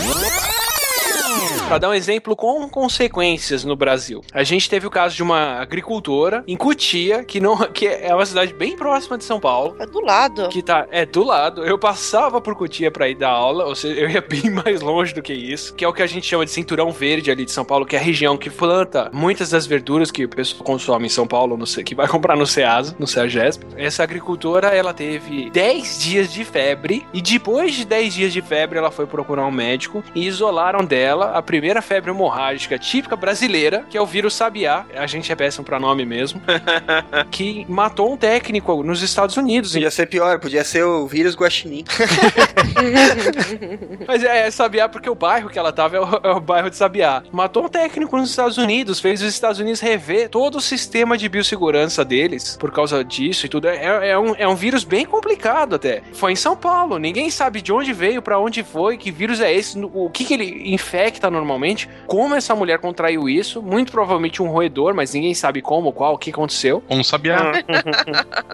Pra 1.66 1.79
dar 1.79 1.88
um 1.88 1.94
exemplo 1.94 2.37
com 2.37 2.68
consequências 2.68 3.64
no 3.64 3.74
Brasil. 3.74 4.22
A 4.33 4.44
gente 4.44 4.70
teve 4.70 4.87
o 4.87 4.90
caso 4.90 5.16
de 5.16 5.22
uma 5.22 5.61
agricultora 5.61 6.44
em 6.46 6.57
Cutia, 6.57 7.24
que, 7.24 7.40
não, 7.40 7.57
que 7.72 7.88
é 7.88 8.14
uma 8.14 8.24
cidade 8.24 8.55
bem 8.55 8.76
próxima 8.76 9.18
de 9.18 9.24
São 9.24 9.40
Paulo. 9.40 9.74
É 9.81 9.85
do 9.85 10.00
lado. 10.00 10.48
Que 10.48 10.62
tá, 10.62 10.87
é 10.92 11.05
do 11.05 11.24
lado. 11.24 11.64
Eu 11.64 11.76
passava 11.76 12.40
por 12.40 12.55
Cutia 12.55 12.88
pra 12.88 13.09
ir 13.09 13.16
dar 13.16 13.31
aula, 13.31 13.64
ou 13.64 13.74
seja, 13.74 14.00
eu 14.00 14.09
ia 14.09 14.20
bem 14.20 14.48
mais 14.64 14.81
longe 14.81 15.12
do 15.12 15.20
que 15.20 15.33
isso, 15.33 15.74
que 15.74 15.85
é 15.85 15.88
o 15.88 15.92
que 15.92 16.02
a 16.02 16.07
gente 16.07 16.24
chama 16.24 16.44
de 16.44 16.52
cinturão 16.52 16.92
verde 16.92 17.33
ali 17.33 17.44
de 17.44 17.50
São 17.50 17.64
Paulo, 17.64 17.85
que 17.85 17.96
é 17.96 17.98
a 17.98 18.02
região 18.02 18.37
que 18.37 18.48
planta 18.48 19.11
muitas 19.12 19.50
das 19.50 19.66
verduras 19.66 20.12
que 20.12 20.24
o 20.24 20.29
pessoal 20.29 20.62
consome 20.62 21.07
em 21.07 21.11
São 21.11 21.26
Paulo, 21.26 21.57
no, 21.57 21.66
que 21.66 21.96
vai 21.96 22.07
comprar 22.09 22.37
no 22.37 22.46
Ceasa, 22.46 22.94
no 22.96 23.09
Ceagesp. 23.09 23.64
Essa 23.76 24.05
agricultora, 24.05 24.68
ela 24.68 24.94
teve 24.94 25.50
10 25.50 25.98
dias 25.98 26.33
de 26.33 26.44
febre 26.44 27.05
e 27.12 27.20
depois 27.20 27.74
de 27.74 27.85
10 27.85 28.14
dias 28.14 28.33
de 28.33 28.40
febre, 28.40 28.79
ela 28.79 28.92
foi 28.92 29.05
procurar 29.05 29.44
um 29.44 29.50
médico 29.50 30.05
e 30.14 30.29
isolaram 30.29 30.85
dela 30.85 31.33
a 31.33 31.42
primeira 31.56 31.80
febre 31.80 32.10
hemorrágica 32.10 32.78
típica 32.78 33.16
brasileira, 33.16 33.86
que 33.88 33.96
é 33.96 34.00
o 34.00 34.04
vírus 34.04 34.34
sabiá. 34.34 34.84
A 34.94 35.06
gente 35.06 35.32
é 35.32 35.34
péssimo 35.34 35.64
pra 35.64 35.80
nome 35.80 36.04
mesmo. 36.04 36.38
que 37.32 37.64
matou 37.66 38.12
um 38.12 38.16
técnico 38.16 38.82
nos 38.82 39.02
Estados 39.02 39.38
Unidos. 39.38 39.72
Podia 39.72 39.90
ser 39.90 40.06
pior, 40.06 40.38
podia 40.38 40.62
ser 40.62 40.84
o 40.84 41.06
vírus 41.06 41.34
guaxinim. 41.34 41.82
Mas 44.06 44.22
é, 44.22 44.46
é 44.46 44.50
Sabiá 44.50 44.86
porque 44.86 45.08
o 45.08 45.14
bairro 45.14 45.48
que 45.48 45.58
ela 45.58 45.72
tava 45.72 45.96
é 45.96 46.00
o, 46.00 46.20
é 46.22 46.30
o 46.32 46.40
bairro 46.40 46.68
de 46.68 46.76
Sabiá. 46.76 47.22
Matou 47.32 47.64
um 47.64 47.68
técnico 47.68 48.14
nos 48.18 48.28
Estados 48.28 48.58
Unidos, 48.58 49.00
fez 49.00 49.22
os 49.22 49.28
Estados 49.28 49.58
Unidos 49.58 49.80
rever 49.80 50.28
todo 50.28 50.56
o 50.56 50.60
sistema 50.60 51.16
de 51.16 51.26
biossegurança 51.28 52.04
deles 52.04 52.58
por 52.60 52.70
causa 52.70 53.02
disso 53.02 53.46
e 53.46 53.48
tudo. 53.48 53.66
É, 53.66 54.10
é 54.10 54.18
um, 54.18 54.34
é 54.36 54.46
um 54.46 54.54
vírus 54.54 54.84
bem 54.84 55.06
complicado 55.06 55.76
até. 55.76 56.02
Foi 56.12 56.32
em 56.32 56.36
São 56.36 56.54
Paulo, 56.54 56.98
ninguém 56.98 57.30
sabe 57.30 57.62
de 57.62 57.72
onde 57.72 57.94
veio, 57.94 58.20
pra 58.20 58.38
onde 58.38 58.62
foi, 58.62 58.98
que 58.98 59.10
vírus 59.10 59.40
é 59.40 59.50
esse, 59.52 59.78
o 59.78 60.10
que, 60.10 60.24
que 60.24 60.34
ele 60.34 60.74
infecta 60.74 61.30
normalmente, 61.46 61.88
como 62.09 62.35
essa 62.35 62.54
mulher 62.56 62.78
contraiu 62.80 63.28
isso. 63.28 63.62
Muito 63.62 63.92
provavelmente 63.92 64.42
um 64.42 64.48
roedor, 64.48 64.94
mas 64.94 65.14
ninguém 65.14 65.32
sabe 65.32 65.62
como, 65.62 65.92
qual, 65.92 66.14
o 66.14 66.18
que 66.18 66.30
aconteceu. 66.30 66.82
Um 66.90 67.04
sabiá. 67.04 67.52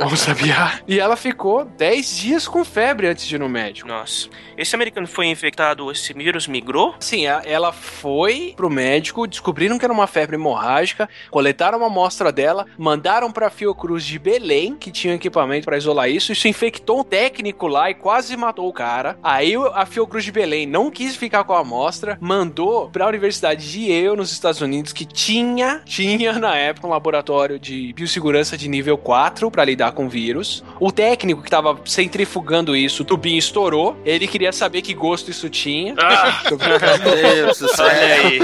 Ou 0.00 0.14
Sabiá. 0.22 0.80
E 0.86 1.00
ela 1.00 1.16
ficou 1.16 1.64
10 1.64 2.18
dias 2.18 2.46
com 2.46 2.64
febre 2.64 3.06
antes 3.08 3.26
de 3.26 3.34
ir 3.34 3.38
no 3.38 3.48
médico. 3.48 3.88
Nossa. 3.88 4.28
Esse 4.56 4.74
americano 4.76 5.06
foi 5.06 5.26
infectado, 5.26 5.90
esse 5.90 6.12
vírus 6.12 6.46
migrou? 6.46 6.94
Sim, 7.00 7.24
ela 7.26 7.72
foi 7.72 8.52
pro 8.56 8.68
médico, 8.70 9.26
descobriram 9.26 9.78
que 9.78 9.84
era 9.84 9.92
uma 9.92 10.06
febre 10.06 10.36
hemorrágica, 10.36 11.08
coletaram 11.30 11.78
uma 11.78 11.86
amostra 11.86 12.30
dela, 12.30 12.66
mandaram 12.76 13.32
pra 13.32 13.48
Fiocruz 13.50 14.04
de 14.04 14.18
Belém, 14.18 14.76
que 14.76 14.90
tinha 14.90 15.14
equipamento 15.14 15.64
pra 15.64 15.76
isolar 15.78 16.08
isso. 16.10 16.32
Isso 16.32 16.46
infectou 16.46 17.00
um 17.00 17.04
técnico 17.04 17.66
lá 17.66 17.90
e 17.90 17.94
quase 17.94 18.36
matou 18.36 18.68
o 18.68 18.72
cara. 18.72 19.18
Aí 19.22 19.56
o- 19.56 19.66
a 19.66 19.86
Fiocruz 19.86 20.24
de 20.24 20.30
Belém 20.32 20.66
não 20.66 20.90
quis 20.90 21.16
ficar 21.16 21.44
com 21.44 21.54
a 21.54 21.60
amostra, 21.60 22.18
mandou 22.20 22.81
pra 22.90 23.06
Universidade 23.06 23.70
de 23.70 23.90
Yale, 23.90 24.16
nos 24.16 24.32
Estados 24.32 24.60
Unidos, 24.60 24.92
que 24.92 25.04
tinha, 25.04 25.80
tinha 25.84 26.32
na 26.38 26.56
época 26.56 26.86
um 26.86 26.90
laboratório 26.90 27.58
de 27.58 27.92
biossegurança 27.92 28.56
de 28.56 28.68
nível 28.68 28.96
4 28.96 29.50
pra 29.50 29.64
lidar 29.64 29.92
com 29.92 30.08
vírus. 30.08 30.64
O 30.80 30.90
técnico 30.90 31.42
que 31.42 31.50
tava 31.50 31.78
centrifugando 31.84 32.76
isso, 32.76 33.02
o 33.02 33.06
tubinho 33.06 33.38
estourou. 33.38 33.96
Ele 34.04 34.26
queria 34.26 34.52
saber 34.52 34.82
que 34.82 34.94
gosto 34.94 35.30
isso 35.30 35.48
tinha. 35.48 35.94
Ah, 35.98 36.42
Meu 37.04 37.46
Deus 37.46 37.58
do 37.58 37.68
céu. 37.68 37.86
olha 37.86 38.14
aí. 38.14 38.38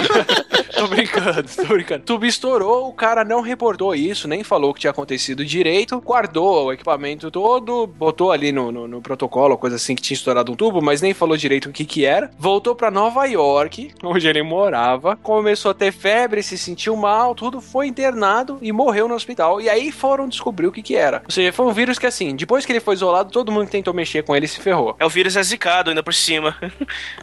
tô 0.74 0.86
brincando, 0.86 1.48
tô 1.56 1.64
brincando. 1.64 2.04
Tubo 2.04 2.26
estourou, 2.26 2.88
o 2.88 2.92
cara 2.92 3.24
não 3.24 3.40
reportou 3.40 3.94
isso, 3.94 4.28
nem 4.28 4.44
falou 4.44 4.70
o 4.70 4.74
que 4.74 4.80
tinha 4.80 4.90
acontecido 4.90 5.44
direito, 5.44 6.00
guardou 6.00 6.66
o 6.66 6.72
equipamento 6.72 7.30
todo, 7.30 7.86
botou 7.86 8.30
ali 8.30 8.52
no, 8.52 8.70
no, 8.70 8.86
no 8.86 9.02
protocolo, 9.02 9.58
coisa 9.58 9.76
assim, 9.76 9.94
que 9.94 10.02
tinha 10.02 10.14
estourado 10.16 10.52
um 10.52 10.56
tubo, 10.56 10.80
mas 10.80 11.02
nem 11.02 11.12
falou 11.12 11.36
direito 11.36 11.68
o 11.68 11.72
que 11.72 11.84
que 11.84 12.04
era. 12.04 12.30
Voltou 12.38 12.74
pra 12.74 12.90
Nova 12.90 13.24
York, 13.26 13.92
onde 14.02 14.27
ele 14.28 14.42
morava, 14.42 15.16
começou 15.16 15.70
a 15.70 15.74
ter 15.74 15.92
febre, 15.92 16.42
se 16.42 16.56
sentiu 16.58 16.96
mal, 16.96 17.34
tudo, 17.34 17.60
foi 17.60 17.86
internado 17.86 18.58
e 18.60 18.72
morreu 18.72 19.08
no 19.08 19.14
hospital. 19.14 19.60
E 19.60 19.68
aí 19.68 19.90
foram 19.90 20.28
descobrir 20.28 20.66
o 20.66 20.72
que 20.72 20.82
que 20.82 20.96
era. 20.96 21.22
Ou 21.24 21.30
seja, 21.30 21.52
foi 21.52 21.66
um 21.66 21.72
vírus 21.72 21.98
que 21.98 22.06
assim, 22.06 22.34
depois 22.36 22.64
que 22.64 22.72
ele 22.72 22.80
foi 22.80 22.94
isolado, 22.94 23.30
todo 23.30 23.52
mundo 23.52 23.66
que 23.66 23.72
tentou 23.72 23.94
mexer 23.94 24.22
com 24.22 24.34
ele 24.34 24.46
se 24.46 24.60
ferrou. 24.60 24.96
É 24.98 25.04
o 25.04 25.08
vírus 25.08 25.36
é 25.36 25.42
zicado 25.42 25.90
ainda 25.90 26.02
por 26.02 26.14
cima. 26.14 26.56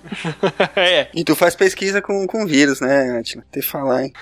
é. 0.76 1.08
E 1.14 1.24
tu 1.24 1.36
faz 1.36 1.56
pesquisa 1.56 2.02
com, 2.02 2.26
com 2.28 2.46
vírus, 2.46 2.80
né, 2.80 3.20
Atila? 3.20 3.44
Tem 3.52 3.62
que 3.62 3.68
falar, 3.68 4.04
hein? 4.04 4.14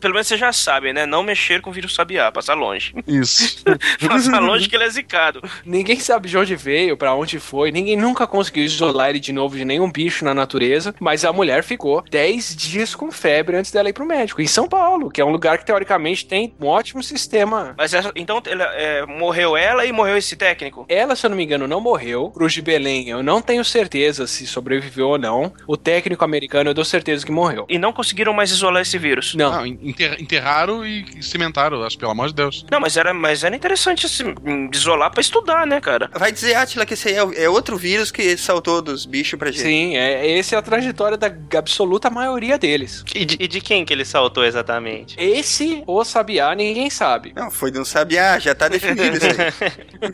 Pelo 0.00 0.14
menos 0.14 0.26
você 0.26 0.36
já 0.36 0.52
sabe, 0.52 0.92
né? 0.92 1.06
Não 1.06 1.22
mexer 1.22 1.60
com 1.60 1.70
o 1.70 1.72
vírus 1.72 1.94
sabiá, 1.94 2.30
passar 2.30 2.54
longe. 2.54 2.94
Isso. 3.06 3.62
passar 4.06 4.40
longe 4.40 4.68
que 4.68 4.76
ele 4.76 4.84
é 4.84 4.90
zicado. 4.90 5.42
Ninguém 5.64 5.98
sabe 5.98 6.28
de 6.28 6.36
onde 6.36 6.56
veio, 6.56 6.96
pra 6.96 7.14
onde 7.14 7.38
foi, 7.38 7.70
ninguém 7.70 7.96
nunca 7.96 8.26
conseguiu 8.26 8.64
isolar 8.64 9.10
ele 9.10 9.20
de 9.20 9.32
novo 9.32 9.56
de 9.56 9.64
nenhum 9.64 9.90
bicho 9.90 10.24
na 10.24 10.34
natureza, 10.34 10.94
mas 11.00 11.24
a 11.24 11.32
mulher 11.32 11.62
ficou 11.62 11.91
10 12.08 12.56
dias 12.56 12.94
com 12.94 13.10
febre 13.10 13.56
antes 13.56 13.70
dela 13.70 13.88
ir 13.88 13.92
pro 13.92 14.06
médico, 14.06 14.40
em 14.40 14.46
São 14.46 14.68
Paulo, 14.68 15.10
que 15.10 15.20
é 15.20 15.24
um 15.24 15.30
lugar 15.30 15.58
que 15.58 15.66
teoricamente 15.66 16.24
tem 16.26 16.54
um 16.60 16.66
ótimo 16.66 17.02
sistema. 17.02 17.74
Mas 17.76 17.92
essa- 17.92 18.12
então 18.16 18.40
ele, 18.46 18.62
é, 18.62 19.04
morreu 19.06 19.56
ela 19.56 19.84
e 19.84 19.92
morreu 19.92 20.16
esse 20.16 20.36
técnico? 20.36 20.86
Ela, 20.88 21.14
se 21.16 21.26
eu 21.26 21.30
não 21.30 21.36
me 21.36 21.44
engano, 21.44 21.66
não 21.68 21.80
morreu. 21.80 22.30
Cruz 22.30 22.52
de 22.52 22.62
Belém, 22.62 23.08
eu 23.08 23.22
não 23.22 23.42
tenho 23.42 23.64
certeza 23.64 24.26
se 24.26 24.46
sobreviveu 24.46 25.08
ou 25.08 25.18
não. 25.18 25.52
O 25.66 25.76
técnico 25.76 26.24
americano, 26.24 26.70
eu 26.70 26.74
dou 26.74 26.84
certeza 26.84 27.24
que 27.26 27.32
morreu. 27.32 27.66
E 27.68 27.78
não 27.78 27.92
conseguiram 27.92 28.32
mais 28.32 28.50
isolar 28.50 28.82
esse 28.82 28.98
vírus? 28.98 29.34
Não. 29.34 29.50
Não, 29.52 29.66
enterra- 29.66 30.16
enterraram 30.20 30.86
e 30.86 31.04
cimentaram, 31.22 31.82
acho, 31.82 31.98
pelo 31.98 32.12
amor 32.12 32.28
de 32.28 32.34
Deus. 32.34 32.64
Não, 32.70 32.80
mas 32.80 32.96
era, 32.96 33.12
mas 33.12 33.44
era 33.44 33.54
interessante 33.54 34.06
assim, 34.06 34.34
isolar 34.72 35.10
pra 35.10 35.20
estudar, 35.20 35.66
né, 35.66 35.80
cara? 35.80 36.10
Vai 36.14 36.30
dizer, 36.32 36.54
Atila, 36.54 36.86
que 36.86 36.94
esse 36.94 37.08
aí 37.08 37.14
é, 37.14 37.44
é 37.44 37.48
outro 37.48 37.76
vírus 37.76 38.10
que 38.10 38.36
saltou 38.36 38.80
dos 38.82 39.04
bichos 39.06 39.38
pra 39.38 39.50
gente. 39.50 39.62
Sim, 39.62 39.96
é, 39.96 40.38
essa 40.38 40.54
é 40.54 40.58
a 40.58 40.62
trajetória 40.62 41.16
da 41.16 41.28
absoluta 41.82 42.08
maioria 42.08 42.56
deles. 42.56 43.04
E 43.14 43.24
de, 43.24 43.36
e 43.40 43.48
de 43.48 43.60
quem 43.60 43.84
que 43.84 43.92
ele 43.92 44.04
saltou 44.04 44.44
exatamente? 44.44 45.16
Esse, 45.18 45.82
ou 45.84 46.04
sabiá, 46.04 46.54
ninguém 46.54 46.88
sabe. 46.88 47.32
Não, 47.34 47.50
foi 47.50 47.70
de 47.70 47.78
um 47.78 47.84
sabiá, 47.84 48.38
já 48.38 48.54
tá 48.54 48.68
definido 48.68 49.16
isso 49.16 49.26
aí. 49.26 50.12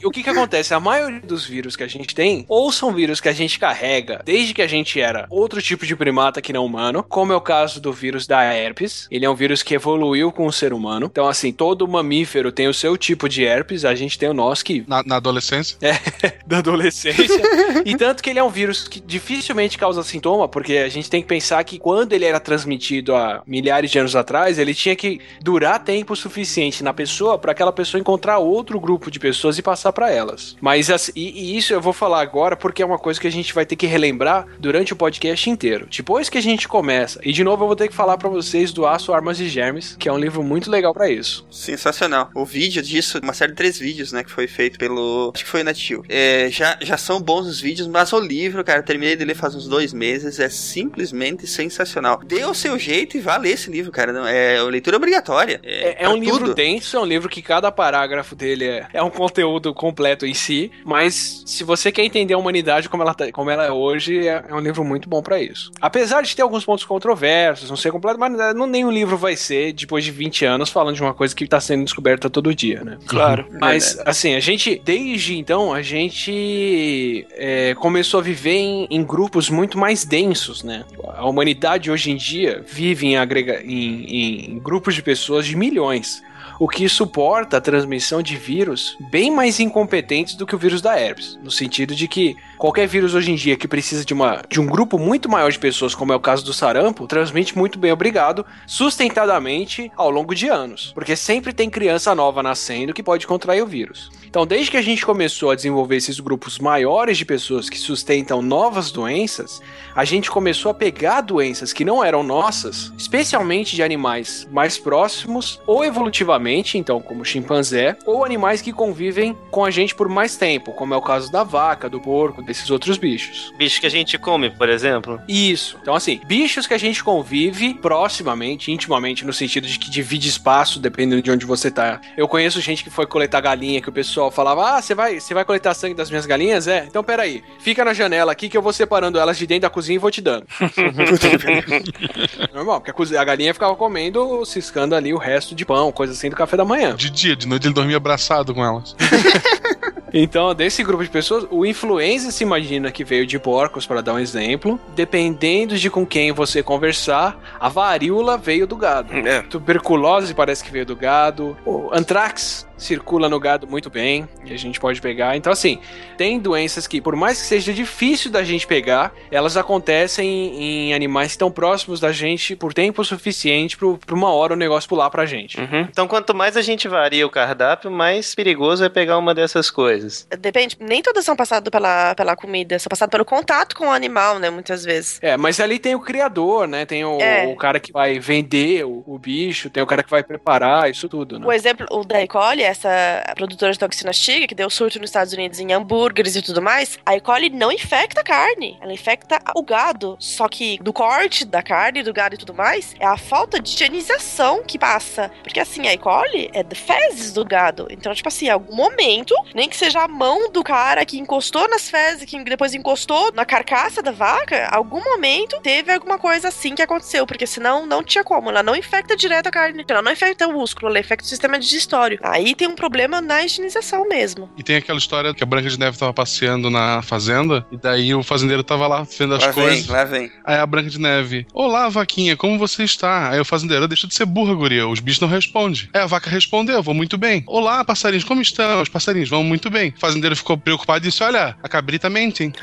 E 0.00 0.04
o 0.06 0.10
que 0.10 0.22
que 0.22 0.30
acontece? 0.30 0.74
A 0.74 0.80
maioria 0.80 1.20
dos 1.20 1.46
vírus 1.46 1.76
que 1.76 1.84
a 1.84 1.86
gente 1.86 2.14
tem, 2.14 2.44
ou 2.48 2.72
são 2.72 2.92
vírus 2.92 3.20
que 3.20 3.28
a 3.28 3.32
gente 3.32 3.58
carrega 3.58 4.20
desde 4.24 4.52
que 4.52 4.62
a 4.62 4.66
gente 4.66 5.00
era 5.00 5.26
outro 5.30 5.62
tipo 5.62 5.86
de 5.86 5.94
primata 5.94 6.42
que 6.42 6.52
não 6.52 6.66
humano, 6.66 7.04
como 7.08 7.32
é 7.32 7.36
o 7.36 7.40
caso 7.40 7.80
do 7.80 7.92
vírus 7.92 8.26
da 8.26 8.42
herpes. 8.42 9.06
Ele 9.10 9.24
é 9.24 9.30
um 9.30 9.34
vírus 9.34 9.62
que 9.62 9.74
evoluiu 9.74 10.32
com 10.32 10.46
o 10.46 10.52
ser 10.52 10.72
humano. 10.72 11.06
Então, 11.10 11.28
assim, 11.28 11.52
todo 11.52 11.86
mamífero 11.86 12.50
tem 12.50 12.66
o 12.66 12.74
seu 12.74 12.96
tipo 12.96 13.28
de 13.28 13.44
herpes, 13.44 13.84
a 13.84 13.94
gente 13.94 14.18
tem 14.18 14.28
o 14.28 14.34
nosso 14.34 14.64
que 14.64 14.84
Na, 14.88 15.04
na 15.04 15.16
adolescência. 15.16 15.78
da 16.46 16.58
adolescência. 16.58 17.42
e 17.84 17.96
tanto 17.96 18.22
que 18.22 18.30
ele 18.30 18.38
é 18.38 18.42
um 18.42 18.50
vírus 18.50 18.88
que 18.88 19.00
dificilmente 19.00 19.78
causa 19.78 20.02
sintoma, 20.02 20.47
porque 20.48 20.78
a 20.78 20.88
gente 20.88 21.10
tem 21.10 21.22
que 21.22 21.28
pensar 21.28 21.62
que 21.64 21.78
quando 21.78 22.12
ele 22.12 22.24
era 22.24 22.40
transmitido 22.40 23.14
há 23.14 23.42
milhares 23.46 23.90
de 23.90 23.98
anos 23.98 24.16
atrás, 24.16 24.58
ele 24.58 24.74
tinha 24.74 24.96
que 24.96 25.20
durar 25.40 25.82
tempo 25.82 26.14
suficiente 26.16 26.82
na 26.82 26.92
pessoa 26.92 27.38
para 27.38 27.52
aquela 27.52 27.72
pessoa 27.72 28.00
encontrar 28.00 28.38
outro 28.38 28.80
grupo 28.80 29.10
de 29.10 29.18
pessoas 29.18 29.58
e 29.58 29.62
passar 29.62 29.92
para 29.92 30.10
elas. 30.10 30.56
Mas 30.60 30.88
e, 30.88 31.12
e 31.14 31.56
isso 31.56 31.72
eu 31.72 31.80
vou 31.80 31.92
falar 31.92 32.20
agora 32.20 32.56
porque 32.56 32.82
é 32.82 32.86
uma 32.86 32.98
coisa 32.98 33.20
que 33.20 33.26
a 33.26 33.32
gente 33.32 33.54
vai 33.54 33.66
ter 33.66 33.76
que 33.76 33.86
relembrar 33.86 34.46
durante 34.58 34.92
o 34.92 34.96
podcast 34.96 35.48
inteiro. 35.50 35.86
Depois 35.90 36.28
que 36.28 36.38
a 36.38 36.42
gente 36.42 36.68
começa, 36.68 37.20
e 37.22 37.32
de 37.32 37.44
novo 37.44 37.64
eu 37.64 37.66
vou 37.66 37.76
ter 37.76 37.88
que 37.88 37.94
falar 37.94 38.16
para 38.16 38.28
vocês 38.28 38.72
do 38.72 38.86
Aço, 38.86 39.12
Armas 39.12 39.40
e 39.40 39.48
Germes, 39.48 39.96
que 39.98 40.08
é 40.08 40.12
um 40.12 40.18
livro 40.18 40.42
muito 40.42 40.70
legal 40.70 40.92
para 40.92 41.10
isso. 41.10 41.46
Sensacional. 41.50 42.30
O 42.34 42.44
vídeo 42.44 42.82
disso, 42.82 43.18
uma 43.22 43.32
série 43.32 43.52
de 43.52 43.56
três 43.56 43.78
vídeos, 43.78 44.12
né, 44.12 44.22
que 44.24 44.30
foi 44.30 44.46
feito 44.46 44.78
pelo. 44.78 45.32
Acho 45.34 45.44
que 45.44 45.50
foi 45.50 45.60
o 45.60 45.64
Natil. 45.64 46.04
É, 46.08 46.48
já, 46.50 46.78
já 46.80 46.96
são 46.96 47.20
bons 47.20 47.46
os 47.46 47.60
vídeos, 47.60 47.88
mas 47.88 48.12
o 48.12 48.20
livro, 48.20 48.62
cara, 48.64 48.82
terminei 48.82 49.16
de 49.16 49.24
ler 49.24 49.34
faz 49.34 49.54
uns 49.54 49.66
dois 49.66 49.92
meses, 49.92 50.27
é 50.38 50.48
simplesmente 50.48 51.46
sensacional. 51.46 52.20
Dê 52.24 52.44
o 52.44 52.54
seu 52.54 52.78
jeito 52.78 53.16
e 53.16 53.20
vá 53.20 53.36
ler 53.36 53.50
esse 53.52 53.70
livro, 53.70 53.90
cara. 53.92 54.12
Não, 54.12 54.26
É 54.26 54.60
leitura 54.62 54.96
obrigatória. 54.96 55.60
É, 55.62 55.90
é 55.90 55.94
pra 55.94 56.10
um 56.10 56.16
livro 56.16 56.38
tudo. 56.40 56.54
denso, 56.54 56.96
é 56.96 57.00
um 57.00 57.04
livro 57.04 57.28
que 57.28 57.40
cada 57.42 57.70
parágrafo 57.72 58.34
dele 58.34 58.64
é, 58.66 58.86
é 58.92 59.02
um 59.02 59.10
conteúdo 59.10 59.72
completo 59.74 60.26
em 60.26 60.34
si, 60.34 60.70
mas 60.84 61.42
se 61.46 61.64
você 61.64 61.90
quer 61.92 62.04
entender 62.04 62.34
a 62.34 62.38
humanidade 62.38 62.88
como 62.88 63.02
ela, 63.02 63.14
tá- 63.14 63.30
como 63.32 63.50
ela 63.50 63.64
é 63.64 63.70
hoje, 63.72 64.26
é, 64.26 64.44
é 64.48 64.54
um 64.54 64.60
livro 64.60 64.84
muito 64.84 65.08
bom 65.08 65.22
pra 65.22 65.40
isso. 65.40 65.70
Apesar 65.80 66.22
de 66.22 66.34
ter 66.34 66.42
alguns 66.42 66.64
pontos 66.64 66.84
controversos, 66.84 67.68
não 67.70 67.76
ser 67.76 67.90
completo, 67.92 68.18
mas 68.18 68.32
não, 68.54 68.66
nenhum 68.66 68.90
livro 68.90 69.16
vai 69.16 69.36
ser, 69.36 69.72
depois 69.72 70.04
de 70.04 70.10
20 70.10 70.44
anos, 70.44 70.70
falando 70.70 70.94
de 70.96 71.02
uma 71.02 71.14
coisa 71.14 71.34
que 71.34 71.46
tá 71.46 71.60
sendo 71.60 71.84
descoberta 71.84 72.28
todo 72.30 72.54
dia, 72.54 72.82
né? 72.84 72.98
Claro. 73.06 73.46
Mas, 73.60 73.98
assim, 74.04 74.34
a 74.34 74.40
gente, 74.40 74.80
desde 74.84 75.36
então, 75.38 75.72
a 75.72 75.82
gente 75.82 77.26
é, 77.32 77.74
começou 77.74 78.20
a 78.20 78.22
viver 78.22 78.56
em, 78.56 78.86
em 78.90 79.02
grupos 79.04 79.48
muito 79.50 79.78
mais 79.78 80.04
densos, 80.04 80.17
né? 80.62 80.84
A 81.14 81.26
humanidade 81.28 81.90
hoje 81.90 82.10
em 82.10 82.16
dia 82.16 82.64
vive 82.66 83.06
em, 83.06 83.16
agrega, 83.16 83.62
em, 83.62 84.54
em 84.54 84.58
grupos 84.58 84.94
de 84.94 85.02
pessoas 85.02 85.46
de 85.46 85.56
milhões. 85.56 86.22
O 86.58 86.68
que 86.68 86.88
suporta 86.88 87.58
a 87.58 87.60
transmissão 87.60 88.20
de 88.20 88.36
vírus 88.36 88.96
bem 89.10 89.30
mais 89.30 89.60
incompetentes 89.60 90.34
do 90.34 90.46
que 90.46 90.54
o 90.54 90.58
vírus 90.58 90.80
da 90.80 90.98
herpes. 90.98 91.38
No 91.42 91.50
sentido 91.50 91.94
de 91.94 92.08
que 92.08 92.36
qualquer 92.58 92.86
vírus 92.86 93.14
hoje 93.14 93.30
em 93.30 93.36
dia 93.36 93.56
que 93.56 93.68
precisa 93.68 94.04
de, 94.04 94.12
uma, 94.12 94.42
de 94.48 94.60
um 94.60 94.66
grupo 94.66 94.98
muito 94.98 95.28
maior 95.28 95.50
de 95.50 95.58
pessoas, 95.58 95.94
como 95.94 96.12
é 96.12 96.16
o 96.16 96.20
caso 96.20 96.44
do 96.44 96.52
sarampo, 96.52 97.06
transmite 97.06 97.56
muito 97.56 97.78
bem, 97.78 97.92
obrigado, 97.92 98.44
sustentadamente 98.66 99.90
ao 99.96 100.10
longo 100.10 100.34
de 100.34 100.48
anos. 100.48 100.92
Porque 100.92 101.14
sempre 101.14 101.52
tem 101.52 101.70
criança 101.70 102.14
nova 102.14 102.42
nascendo 102.42 102.92
que 102.92 103.02
pode 103.02 103.26
contrair 103.26 103.62
o 103.62 103.66
vírus. 103.66 104.10
Então, 104.28 104.46
desde 104.46 104.70
que 104.70 104.76
a 104.76 104.82
gente 104.82 105.06
começou 105.06 105.50
a 105.50 105.54
desenvolver 105.54 105.96
esses 105.96 106.20
grupos 106.20 106.58
maiores 106.58 107.16
de 107.16 107.24
pessoas 107.24 107.70
que 107.70 107.78
sustentam 107.78 108.42
novas 108.42 108.90
doenças, 108.90 109.62
a 109.94 110.04
gente 110.04 110.30
começou 110.30 110.70
a 110.70 110.74
pegar 110.74 111.22
doenças 111.22 111.72
que 111.72 111.84
não 111.84 112.04
eram 112.04 112.22
nossas, 112.22 112.92
especialmente 112.98 113.74
de 113.74 113.82
animais 113.82 114.46
mais 114.52 114.76
próximos 114.76 115.58
ou 115.66 115.82
evolutivamente, 115.82 116.76
então 116.76 117.00
como 117.00 117.24
chimpanzé, 117.24 117.96
ou 118.04 118.22
animais 118.22 118.60
que 118.60 118.72
convivem 118.72 119.34
com 119.50 119.64
a 119.64 119.70
gente 119.70 119.94
por 119.94 120.08
mais 120.10 120.36
tempo, 120.36 120.72
como 120.72 120.92
é 120.92 120.96
o 120.96 121.02
caso 121.02 121.32
da 121.32 121.42
vaca, 121.42 121.88
do 121.88 121.98
porco, 121.98 122.42
desses 122.48 122.68
outros 122.70 122.98
bichos. 122.98 123.52
Bicho 123.56 123.80
que 123.80 123.86
a 123.86 123.90
gente 123.90 124.18
come, 124.18 124.50
por 124.50 124.68
exemplo. 124.68 125.20
Isso. 125.28 125.78
Então, 125.80 125.94
assim, 125.94 126.20
bichos 126.26 126.66
que 126.66 126.74
a 126.74 126.78
gente 126.78 127.04
convive 127.04 127.74
proximamente, 127.74 128.72
intimamente, 128.72 129.24
no 129.24 129.32
sentido 129.32 129.66
de 129.68 129.78
que 129.78 129.88
divide 129.90 130.28
espaço, 130.28 130.80
dependendo 130.80 131.22
de 131.22 131.30
onde 131.30 131.46
você 131.46 131.70
tá. 131.70 132.00
Eu 132.16 132.26
conheço 132.26 132.60
gente 132.60 132.82
que 132.82 132.90
foi 132.90 133.06
coletar 133.06 133.40
galinha, 133.40 133.80
que 133.80 133.88
o 133.88 133.92
pessoal 133.92 134.30
falava: 134.30 134.76
Ah, 134.76 134.82
você 134.82 134.94
vai, 134.94 135.20
você 135.20 135.32
vai 135.34 135.44
coletar 135.44 135.74
sangue 135.74 135.94
das 135.94 136.10
minhas 136.10 136.26
galinhas? 136.26 136.66
É? 136.66 136.84
Então, 136.88 137.04
peraí. 137.04 137.42
Fica 137.60 137.84
na 137.84 137.92
janela 137.94 138.32
aqui 138.32 138.48
que 138.48 138.56
eu 138.56 138.62
vou 138.62 138.72
separando 138.72 139.18
elas 139.18 139.38
de 139.38 139.46
dentro 139.46 139.62
da 139.62 139.70
cozinha 139.70 139.96
e 139.96 139.98
vou 139.98 140.10
te 140.10 140.20
dando. 140.20 140.46
Normal, 142.52 142.80
porque 142.80 142.90
a, 142.90 142.94
cozi- 142.94 143.16
a 143.16 143.24
galinha 143.24 143.52
ficava 143.54 143.74
comendo, 143.76 144.44
ciscando 144.44 144.94
ali 144.94 145.12
o 145.12 145.18
resto 145.18 145.54
de 145.54 145.64
pão, 145.64 145.92
coisa 145.92 146.12
assim 146.12 146.30
do 146.30 146.36
café 146.36 146.56
da 146.56 146.64
manhã. 146.64 146.94
De 146.94 147.10
dia, 147.10 147.36
de 147.36 147.46
noite 147.46 147.66
ele 147.66 147.74
dormia 147.74 147.96
abraçado 147.96 148.54
com 148.54 148.64
elas. 148.64 148.94
Então, 150.12 150.54
desse 150.54 150.82
grupo 150.82 151.02
de 151.02 151.10
pessoas, 151.10 151.46
o 151.50 151.64
influenza 151.66 152.30
se 152.30 152.44
imagina 152.44 152.90
que 152.90 153.04
veio 153.04 153.26
de 153.26 153.38
porcos, 153.38 153.86
para 153.86 154.00
dar 154.00 154.14
um 154.14 154.18
exemplo. 154.18 154.78
Dependendo 154.94 155.76
de 155.76 155.90
com 155.90 156.06
quem 156.06 156.32
você 156.32 156.62
conversar, 156.62 157.38
a 157.58 157.68
varíola 157.68 158.36
veio 158.36 158.66
do 158.66 158.76
gado. 158.76 159.12
É. 159.12 159.42
Tuberculose 159.42 160.34
parece 160.34 160.62
que 160.62 160.70
veio 160.70 160.86
do 160.86 160.96
gado. 160.96 161.56
O 161.64 161.90
antrax 161.92 162.67
circula 162.78 163.28
no 163.28 163.38
gado 163.40 163.66
muito 163.66 163.90
bem 163.90 164.26
e 164.44 164.52
a 164.54 164.56
gente 164.56 164.78
pode 164.80 165.00
pegar. 165.00 165.36
Então, 165.36 165.52
assim, 165.52 165.78
tem 166.16 166.38
doenças 166.38 166.86
que, 166.86 167.00
por 167.00 167.14
mais 167.16 167.40
que 167.40 167.46
seja 167.46 167.72
difícil 167.74 168.30
da 168.30 168.42
gente 168.44 168.66
pegar, 168.66 169.12
elas 169.30 169.56
acontecem 169.56 170.26
em, 170.28 170.88
em 170.90 170.94
animais 170.94 171.28
que 171.28 171.32
estão 171.32 171.50
próximos 171.50 172.00
da 172.00 172.12
gente 172.12 172.54
por 172.56 172.72
tempo 172.72 173.04
suficiente 173.04 173.76
para 173.76 174.14
uma 174.14 174.30
hora 174.32 174.52
o 174.54 174.56
negócio 174.56 174.88
pular 174.88 175.10
pra 175.10 175.26
gente. 175.26 175.60
Uhum. 175.60 175.80
Então, 175.90 176.06
quanto 176.06 176.34
mais 176.34 176.56
a 176.56 176.62
gente 176.62 176.86
varia 176.88 177.26
o 177.26 177.30
cardápio, 177.30 177.90
mais 177.90 178.34
perigoso 178.34 178.84
é 178.84 178.88
pegar 178.88 179.18
uma 179.18 179.34
dessas 179.34 179.70
coisas. 179.70 180.26
Depende, 180.38 180.76
nem 180.80 181.02
todas 181.02 181.24
são 181.24 181.34
passadas 181.36 181.68
pela, 181.70 182.14
pela 182.14 182.36
comida, 182.36 182.78
são 182.78 182.88
passadas 182.88 183.10
pelo 183.10 183.24
contato 183.24 183.74
com 183.74 183.86
o 183.88 183.90
animal, 183.90 184.38
né? 184.38 184.50
Muitas 184.50 184.84
vezes. 184.84 185.18
É, 185.20 185.36
mas 185.36 185.58
ali 185.60 185.78
tem 185.78 185.94
o 185.94 186.00
criador, 186.00 186.68
né? 186.68 186.86
Tem 186.86 187.04
o, 187.04 187.18
É. 187.20 187.46
o 187.46 187.56
cara 187.56 187.80
que 187.80 187.92
vai 187.92 188.18
vender 188.18 188.84
o, 188.84 189.02
o 189.06 189.18
bicho, 189.18 189.68
tem 189.68 189.82
o 189.82 189.86
cara 189.86 190.02
que 190.02 190.10
vai 190.10 190.22
preparar, 190.22 190.90
isso 190.90 191.08
tudo, 191.08 191.38
né? 191.38 191.46
O 191.46 191.52
exemplo 191.52 191.86
o 191.90 192.04
da 192.04 192.22
E. 192.22 192.28
coli 192.28 192.67
essa 192.68 193.32
produtora 193.34 193.72
de 193.72 193.78
toxina 193.78 194.12
Shiga, 194.12 194.46
que 194.46 194.54
deu 194.54 194.70
surto 194.70 194.98
nos 194.98 195.10
Estados 195.10 195.32
Unidos 195.32 195.58
em 195.58 195.72
hambúrgueres 195.72 196.36
e 196.36 196.42
tudo 196.42 196.62
mais, 196.62 196.98
a 197.04 197.16
E. 197.16 197.20
coli 197.20 197.50
não 197.50 197.72
infecta 197.72 198.20
a 198.20 198.24
carne, 198.24 198.78
ela 198.80 198.92
infecta 198.92 199.40
o 199.54 199.62
gado. 199.62 200.16
Só 200.18 200.48
que 200.48 200.78
do 200.82 200.92
corte 200.92 201.44
da 201.44 201.62
carne, 201.62 202.02
do 202.02 202.12
gado 202.12 202.34
e 202.34 202.38
tudo 202.38 202.54
mais, 202.54 202.94
é 202.98 203.06
a 203.06 203.16
falta 203.16 203.60
de 203.60 203.74
higienização 203.74 204.62
que 204.62 204.78
passa. 204.78 205.30
Porque 205.42 205.60
assim, 205.60 205.86
a 205.86 205.94
E. 205.94 205.98
coli 205.98 206.50
é 206.52 206.62
de 206.62 206.74
fezes 206.74 207.32
do 207.32 207.44
gado. 207.44 207.86
Então, 207.90 208.14
tipo 208.14 208.28
assim, 208.28 208.46
em 208.46 208.50
algum 208.50 208.74
momento, 208.74 209.34
nem 209.54 209.68
que 209.68 209.76
seja 209.76 210.02
a 210.02 210.08
mão 210.08 210.50
do 210.50 210.62
cara 210.62 211.04
que 211.04 211.18
encostou 211.18 211.68
nas 211.68 211.88
fezes, 211.88 212.24
que 212.24 212.42
depois 212.44 212.74
encostou 212.74 213.32
na 213.32 213.44
carcaça 213.44 214.02
da 214.02 214.10
vaca, 214.10 214.68
algum 214.70 215.02
momento 215.02 215.60
teve 215.60 215.92
alguma 215.92 216.18
coisa 216.18 216.48
assim 216.48 216.74
que 216.74 216.82
aconteceu, 216.82 217.26
porque 217.26 217.46
senão 217.46 217.86
não 217.86 218.02
tinha 218.02 218.24
como. 218.24 218.50
Ela 218.50 218.62
não 218.62 218.76
infecta 218.76 219.16
direto 219.16 219.46
a 219.46 219.50
carne, 219.50 219.84
ela 219.88 220.02
não 220.02 220.12
infecta 220.12 220.46
o 220.46 220.52
músculo, 220.52 220.88
ela 220.88 221.00
infecta 221.00 221.24
o 221.24 221.28
sistema 221.28 221.58
digestório. 221.58 222.18
Aí 222.22 222.54
tem 222.58 222.68
um 222.68 222.74
problema 222.74 223.20
na 223.20 223.42
higienização 223.44 224.06
mesmo. 224.08 224.50
E 224.58 224.62
tem 224.64 224.76
aquela 224.76 224.98
história 224.98 225.32
que 225.32 225.42
a 225.42 225.46
Branca 225.46 225.68
de 225.70 225.78
Neve 225.78 225.96
tava 225.96 226.12
passeando 226.12 226.68
na 226.68 227.00
fazenda, 227.02 227.64
e 227.70 227.76
daí 227.76 228.12
o 228.14 228.22
fazendeiro 228.22 228.64
tava 228.64 228.86
lá 228.88 229.06
vendo 229.18 229.34
as 229.36 229.42
Lá 229.44 229.50
vem, 229.52 229.64
coisas. 229.64 229.86
lá 229.86 230.04
vem. 230.04 230.30
Aí 230.44 230.56
a 230.58 230.66
Branca 230.66 230.90
de 230.90 230.98
Neve, 231.00 231.46
olá, 231.54 231.88
vaquinha, 231.88 232.36
como 232.36 232.58
você 232.58 232.82
está? 232.82 233.30
Aí 233.30 233.38
o 233.40 233.44
fazendeiro, 233.44 233.86
deixa 233.86 234.06
de 234.08 234.14
ser 234.14 234.26
burra, 234.26 234.52
guria, 234.54 234.88
os 234.88 234.98
bichos 235.00 235.20
não 235.20 235.28
respondem. 235.28 235.88
Aí 235.94 236.00
a 236.00 236.06
vaca 236.06 236.28
respondeu, 236.28 236.82
vou 236.82 236.94
muito 236.94 237.16
bem. 237.16 237.44
Olá, 237.46 237.84
passarinhos, 237.84 238.24
como 238.24 238.42
estão? 238.42 238.82
Os 238.82 238.88
passarinhos 238.88 239.28
vão 239.30 239.44
muito 239.44 239.70
bem. 239.70 239.94
O 239.96 240.00
fazendeiro 240.00 240.34
ficou 240.34 240.58
preocupado 240.58 241.06
e 241.06 241.10
disse, 241.10 241.22
olha, 241.22 241.56
a 241.62 241.68
cabrita 241.68 242.10
mente, 242.10 242.42
hein? 242.42 242.52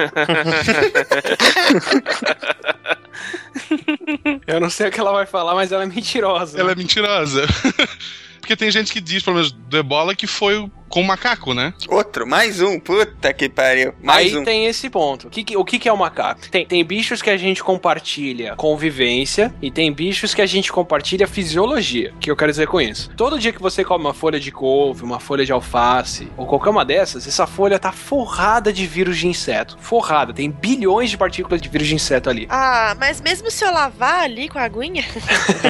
Eu 4.45 4.59
não 4.59 4.69
sei 4.69 4.89
o 4.89 4.91
que 4.91 4.99
ela 4.99 5.11
vai 5.11 5.25
falar, 5.25 5.55
mas 5.55 5.71
ela 5.71 5.83
é 5.83 5.85
mentirosa. 5.85 6.59
Ela 6.59 6.71
é 6.73 6.75
mentirosa. 6.75 7.45
Porque 8.45 8.55
tem 8.55 8.69
gente 8.69 8.93
que 8.93 9.01
diz, 9.01 9.23
pelo 9.23 9.37
menos 9.37 9.51
do 9.51 9.75
ebola, 9.75 10.13
que 10.13 10.27
foi 10.27 10.71
com 10.95 11.03
macaco, 11.03 11.53
né? 11.53 11.73
Outro, 11.89 12.25
mais 12.25 12.61
um. 12.61 12.79
Puta 12.79 13.33
que 13.33 13.49
pariu. 13.49 13.93
Mais 14.01 14.27
Aí 14.33 14.37
um. 14.37 14.45
tem 14.45 14.65
esse 14.65 14.89
ponto. 14.89 15.27
O 15.27 15.29
que, 15.29 15.43
que- 15.43 15.57
o 15.57 15.65
que, 15.65 15.89
é 15.89 15.91
o 15.91 15.97
macaco? 15.97 16.49
Tem, 16.49 16.65
tem 16.65 16.85
bichos 16.85 17.21
que 17.21 17.29
a 17.29 17.35
gente 17.35 17.61
compartilha 17.61 18.55
convivência 18.55 19.53
e 19.61 19.69
tem 19.69 19.91
bichos 19.91 20.33
que 20.33 20.41
a 20.41 20.45
gente 20.45 20.71
compartilha 20.71 21.27
fisiologia. 21.27 22.13
O 22.15 22.19
que 22.19 22.31
eu 22.31 22.35
quero 22.37 22.49
dizer 22.49 22.67
com 22.67 22.79
isso? 22.79 23.09
Todo 23.17 23.37
dia 23.37 23.51
que 23.51 23.61
você 23.61 23.83
come 23.83 24.05
uma 24.05 24.13
folha 24.13 24.39
de 24.39 24.53
couve, 24.53 25.03
uma 25.03 25.19
folha 25.19 25.45
de 25.45 25.51
alface 25.51 26.29
ou 26.37 26.45
qualquer 26.45 26.69
uma 26.69 26.85
dessas, 26.85 27.27
essa 27.27 27.45
folha 27.45 27.77
tá 27.77 27.91
forrada 27.91 28.71
de 28.71 28.87
vírus 28.87 29.17
de 29.17 29.27
inseto. 29.27 29.77
Forrada. 29.81 30.33
Tem 30.33 30.49
bilhões 30.49 31.09
de 31.09 31.17
partículas 31.17 31.61
de 31.61 31.67
vírus 31.67 31.89
de 31.89 31.95
inseto 31.95 32.29
ali. 32.29 32.47
Ah, 32.49 32.95
mas 32.97 33.19
mesmo 33.19 33.51
se 33.51 33.65
eu 33.65 33.71
lavar 33.73 34.23
ali 34.23 34.47
com 34.47 34.57
a 34.59 34.63
aguinha, 34.63 35.03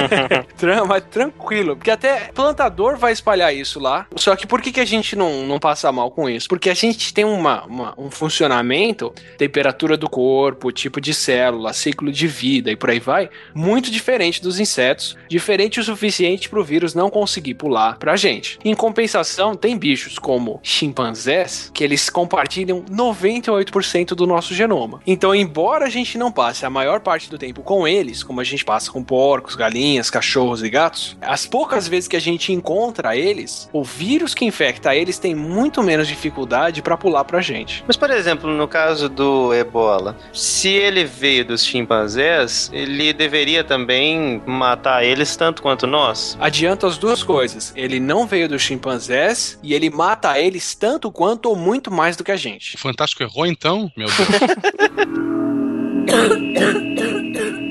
mas 0.86 1.02
tranquilo, 1.10 1.74
porque 1.74 1.90
até 1.90 2.30
plantador 2.32 2.96
vai 2.96 3.12
espalhar 3.12 3.52
isso 3.52 3.80
lá. 3.80 4.06
Só 4.14 4.36
que 4.36 4.46
por 4.46 4.62
que, 4.62 4.70
que 4.70 4.78
a 4.80 4.84
gente 4.84 5.15
não, 5.16 5.46
não 5.46 5.58
passa 5.58 5.90
mal 5.92 6.10
com 6.10 6.28
isso? 6.28 6.48
Porque 6.48 6.70
a 6.70 6.74
gente 6.74 7.12
tem 7.14 7.24
uma, 7.24 7.64
uma- 7.64 7.94
um 7.98 8.10
funcionamento, 8.10 9.12
temperatura 9.38 9.96
do 9.96 10.08
corpo, 10.08 10.70
tipo 10.72 11.00
de 11.00 11.12
célula, 11.14 11.72
ciclo 11.72 12.10
de 12.12 12.26
vida 12.26 12.70
e 12.70 12.76
por 12.76 12.90
aí 12.90 13.00
vai, 13.00 13.28
muito 13.54 13.90
diferente 13.90 14.42
dos 14.42 14.60
insetos, 14.60 15.16
diferente 15.28 15.80
o 15.80 15.84
suficiente 15.84 16.48
para 16.48 16.60
o 16.60 16.64
vírus 16.64 16.94
não 16.94 17.08
conseguir 17.10 17.54
pular 17.54 17.98
pra 17.98 18.16
gente. 18.16 18.58
Em 18.64 18.74
compensação, 18.74 19.54
tem 19.54 19.76
bichos 19.78 20.18
como 20.18 20.60
chimpanzés 20.62 21.70
que 21.72 21.84
eles 21.84 22.08
compartilham 22.10 22.82
98% 22.82 24.08
do 24.14 24.26
nosso 24.26 24.54
genoma. 24.54 25.00
Então, 25.06 25.34
embora 25.34 25.86
a 25.86 25.90
gente 25.90 26.18
não 26.18 26.32
passe 26.32 26.64
a 26.66 26.70
maior 26.70 27.00
parte 27.00 27.30
do 27.30 27.38
tempo 27.38 27.62
com 27.62 27.86
eles, 27.86 28.22
como 28.22 28.40
a 28.40 28.44
gente 28.44 28.64
passa 28.64 28.90
com 28.90 29.02
porcos, 29.04 29.54
galinhas, 29.54 30.10
cachorros 30.10 30.62
e 30.62 30.68
gatos, 30.70 31.16
as 31.20 31.46
poucas 31.46 31.86
vezes 31.86 32.08
que 32.08 32.16
a 32.16 32.20
gente 32.20 32.52
encontra 32.52 33.16
eles, 33.16 33.68
o 33.72 33.84
vírus 33.84 34.34
que 34.34 34.44
infecta 34.44 34.94
eles 34.94 35.05
tem 35.18 35.34
muito 35.34 35.82
menos 35.82 36.08
dificuldade 36.08 36.82
para 36.82 36.96
pular 36.96 37.24
pra 37.24 37.40
gente. 37.40 37.84
Mas, 37.86 37.96
por 37.96 38.10
exemplo, 38.10 38.50
no 38.50 38.66
caso 38.68 39.08
do 39.08 39.54
ebola, 39.54 40.16
se 40.32 40.68
ele 40.68 41.04
veio 41.04 41.44
dos 41.44 41.64
chimpanzés, 41.64 42.70
ele 42.72 43.12
deveria 43.12 43.62
também 43.62 44.42
matar 44.46 45.04
eles 45.04 45.36
tanto 45.36 45.62
quanto 45.62 45.86
nós? 45.86 46.36
Adianta 46.40 46.86
as 46.86 46.98
duas 46.98 47.22
coisas. 47.22 47.72
Ele 47.76 48.00
não 48.00 48.26
veio 48.26 48.48
dos 48.48 48.62
chimpanzés 48.62 49.58
e 49.62 49.74
ele 49.74 49.90
mata 49.90 50.38
eles 50.38 50.74
tanto 50.74 51.10
quanto 51.10 51.46
ou 51.48 51.56
muito 51.56 51.90
mais 51.90 52.16
do 52.16 52.24
que 52.24 52.32
a 52.32 52.36
gente. 52.36 52.74
O 52.74 52.78
Fantástico 52.78 53.22
errou 53.22 53.46
então? 53.46 53.90
Meu 53.96 54.08
Deus. 54.08 54.28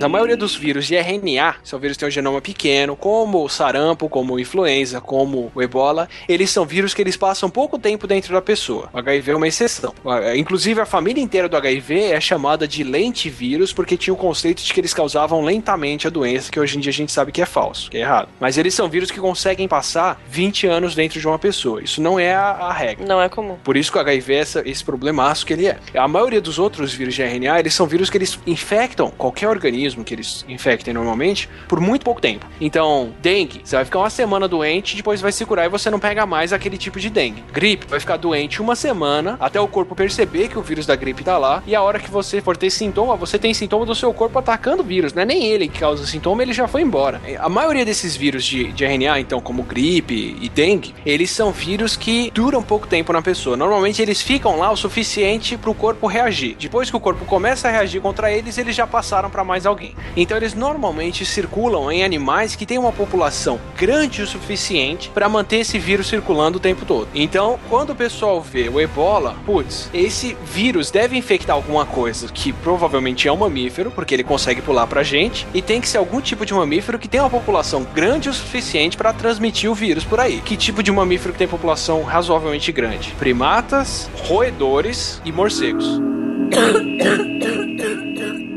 A 0.00 0.08
maioria 0.08 0.36
dos 0.36 0.54
vírus 0.54 0.86
de 0.86 0.94
RNA, 0.94 1.56
são 1.64 1.78
vírus 1.78 1.96
que 1.96 2.00
têm 2.00 2.08
um 2.08 2.10
genoma 2.12 2.40
pequeno, 2.40 2.94
como 2.96 3.42
o 3.44 3.48
sarampo, 3.48 4.08
como 4.08 4.34
o 4.34 4.40
influenza, 4.40 5.00
como 5.00 5.50
o 5.54 5.62
ebola, 5.62 6.08
eles 6.28 6.50
são 6.50 6.64
vírus 6.66 6.92
que 6.92 7.00
eles 7.02 7.16
passam 7.16 7.48
pouco 7.48 7.78
tempo 7.78 8.06
dentro 8.06 8.32
da 8.32 8.42
pessoa. 8.42 8.88
O 8.92 8.98
HIV 8.98 9.32
é 9.32 9.36
uma 9.36 9.48
exceção. 9.48 9.94
Inclusive, 10.36 10.80
a 10.80 10.86
família 10.86 11.22
inteira 11.22 11.48
do 11.48 11.56
HIV 11.56 12.12
é 12.12 12.20
chamada 12.20 12.68
de 12.68 12.84
lentivírus 12.84 13.72
porque 13.72 13.96
tinha 13.96 14.12
o 14.12 14.16
conceito 14.16 14.62
de 14.62 14.72
que 14.72 14.80
eles 14.80 14.92
causavam 14.92 15.42
lentamente 15.42 16.06
a 16.06 16.10
doença, 16.10 16.50
que 16.52 16.60
hoje 16.60 16.76
em 16.76 16.80
dia 16.80 16.90
a 16.90 16.94
gente 16.94 17.10
sabe 17.12 17.32
que 17.32 17.40
é 17.40 17.46
falso, 17.46 17.90
que 17.90 17.96
é 17.96 18.00
errado. 18.00 18.28
Mas 18.38 18.58
eles 18.58 18.74
são 18.74 18.88
vírus 18.88 19.10
que 19.10 19.18
conseguem 19.18 19.66
passar 19.66 20.20
20 20.28 20.66
anos 20.66 20.94
dentro 20.94 21.18
de 21.18 21.26
uma 21.26 21.38
pessoa. 21.38 21.82
Isso 21.82 22.00
não 22.02 22.18
é 22.20 22.34
a, 22.34 22.50
a 22.50 22.72
regra. 22.72 23.06
não 23.06 23.20
é 23.20 23.28
comum. 23.28 23.56
Por 23.64 23.76
isso 23.76 23.90
que 23.90 23.98
o 23.98 24.00
HIV 24.00 24.32
é 24.34 24.38
essa- 24.38 24.62
esse 24.68 24.84
problemaço 24.84 25.46
que 25.46 25.52
ele 25.54 25.66
é. 25.66 25.78
A 25.94 26.06
maioria 26.06 26.40
dos 26.40 26.58
outros 26.58 26.92
vírus 26.92 27.14
de 27.14 27.22
RNA, 27.22 27.58
eles 27.60 27.74
são 27.74 27.86
vírus 27.86 28.10
que 28.10 28.18
eles 28.18 28.38
infectam 28.46 29.10
qualquer 29.16 29.48
organismo 29.48 29.85
que 29.94 30.14
eles 30.14 30.44
infectem 30.48 30.92
normalmente 30.92 31.48
por 31.68 31.80
muito 31.80 32.04
pouco 32.04 32.20
tempo. 32.20 32.46
Então, 32.60 33.14
dengue, 33.20 33.60
você 33.64 33.76
vai 33.76 33.84
ficar 33.84 33.98
uma 33.98 34.10
semana 34.10 34.48
doente, 34.48 34.96
depois 34.96 35.20
vai 35.20 35.32
se 35.32 35.44
curar 35.44 35.66
e 35.66 35.68
você 35.68 35.90
não 35.90 35.98
pega 35.98 36.26
mais 36.26 36.52
aquele 36.52 36.78
tipo 36.78 36.98
de 36.98 37.10
dengue. 37.10 37.42
Gripe, 37.52 37.86
vai 37.88 38.00
ficar 38.00 38.16
doente 38.16 38.60
uma 38.60 38.74
semana 38.74 39.36
até 39.40 39.60
o 39.60 39.68
corpo 39.68 39.94
perceber 39.94 40.48
que 40.48 40.58
o 40.58 40.62
vírus 40.62 40.86
da 40.86 40.96
gripe 40.96 41.24
tá 41.24 41.38
lá 41.38 41.62
e 41.66 41.74
a 41.74 41.82
hora 41.82 41.98
que 41.98 42.10
você 42.10 42.40
for 42.40 42.56
ter 42.56 42.70
sintoma, 42.70 43.16
você 43.16 43.38
tem 43.38 43.52
sintoma 43.54 43.84
do 43.84 43.94
seu 43.94 44.12
corpo 44.12 44.38
atacando 44.38 44.82
o 44.82 44.86
vírus, 44.86 45.12
não 45.12 45.22
é 45.22 45.24
nem 45.24 45.44
ele 45.46 45.68
que 45.68 45.80
causa 45.80 46.02
o 46.02 46.06
sintoma, 46.06 46.42
ele 46.42 46.52
já 46.52 46.66
foi 46.66 46.82
embora. 46.82 47.20
A 47.38 47.48
maioria 47.48 47.84
desses 47.84 48.16
vírus 48.16 48.44
de, 48.44 48.72
de 48.72 48.84
RNA, 48.84 49.20
então, 49.20 49.40
como 49.40 49.62
gripe 49.62 50.36
e 50.40 50.48
dengue, 50.48 50.94
eles 51.04 51.30
são 51.30 51.50
vírus 51.50 51.96
que 51.96 52.30
duram 52.32 52.62
pouco 52.62 52.86
tempo 52.86 53.12
na 53.12 53.22
pessoa. 53.22 53.56
Normalmente 53.56 54.00
eles 54.00 54.22
ficam 54.22 54.58
lá 54.58 54.70
o 54.70 54.76
suficiente 54.76 55.56
para 55.56 55.70
o 55.70 55.74
corpo 55.74 56.06
reagir. 56.06 56.56
Depois 56.58 56.90
que 56.90 56.96
o 56.96 57.00
corpo 57.00 57.24
começa 57.24 57.68
a 57.68 57.70
reagir 57.70 58.00
contra 58.00 58.30
eles, 58.30 58.58
eles 58.58 58.74
já 58.74 58.86
passaram 58.86 59.30
para 59.30 59.44
mais 59.44 59.66
alguém. 59.66 59.75
Então 60.16 60.36
eles 60.36 60.54
normalmente 60.54 61.24
circulam 61.24 61.90
em 61.90 62.04
animais 62.04 62.56
que 62.56 62.66
têm 62.66 62.78
uma 62.78 62.92
população 62.92 63.60
grande 63.76 64.22
o 64.22 64.26
suficiente 64.26 65.10
para 65.10 65.28
manter 65.28 65.58
esse 65.58 65.78
vírus 65.78 66.06
circulando 66.06 66.58
o 66.58 66.60
tempo 66.60 66.84
todo. 66.84 67.08
Então, 67.14 67.58
quando 67.68 67.90
o 67.90 67.94
pessoal 67.94 68.40
vê 68.40 68.68
o 68.68 68.80
ebola, 68.80 69.36
putz, 69.44 69.90
esse 69.92 70.36
vírus 70.44 70.90
deve 70.90 71.16
infectar 71.16 71.54
alguma 71.54 71.84
coisa 71.84 72.28
que 72.28 72.52
provavelmente 72.52 73.28
é 73.28 73.32
um 73.32 73.36
mamífero, 73.36 73.90
porque 73.90 74.14
ele 74.14 74.24
consegue 74.24 74.62
pular 74.62 74.86
pra 74.86 75.02
gente, 75.02 75.46
e 75.52 75.60
tem 75.60 75.80
que 75.80 75.88
ser 75.88 75.98
algum 75.98 76.20
tipo 76.20 76.46
de 76.46 76.54
mamífero 76.54 76.98
que 76.98 77.08
tem 77.08 77.20
uma 77.20 77.30
população 77.30 77.86
grande 77.94 78.28
o 78.28 78.34
suficiente 78.34 78.96
para 78.96 79.12
transmitir 79.12 79.70
o 79.70 79.74
vírus 79.74 80.04
por 80.04 80.20
aí. 80.20 80.40
Que 80.40 80.56
tipo 80.56 80.82
de 80.82 80.90
mamífero 80.92 81.32
que 81.32 81.38
tem 81.38 81.48
população 81.48 82.02
razoavelmente 82.02 82.72
grande? 82.72 83.10
Primatas, 83.18 84.10
roedores 84.24 85.20
e 85.24 85.32
morcegos. 85.32 86.00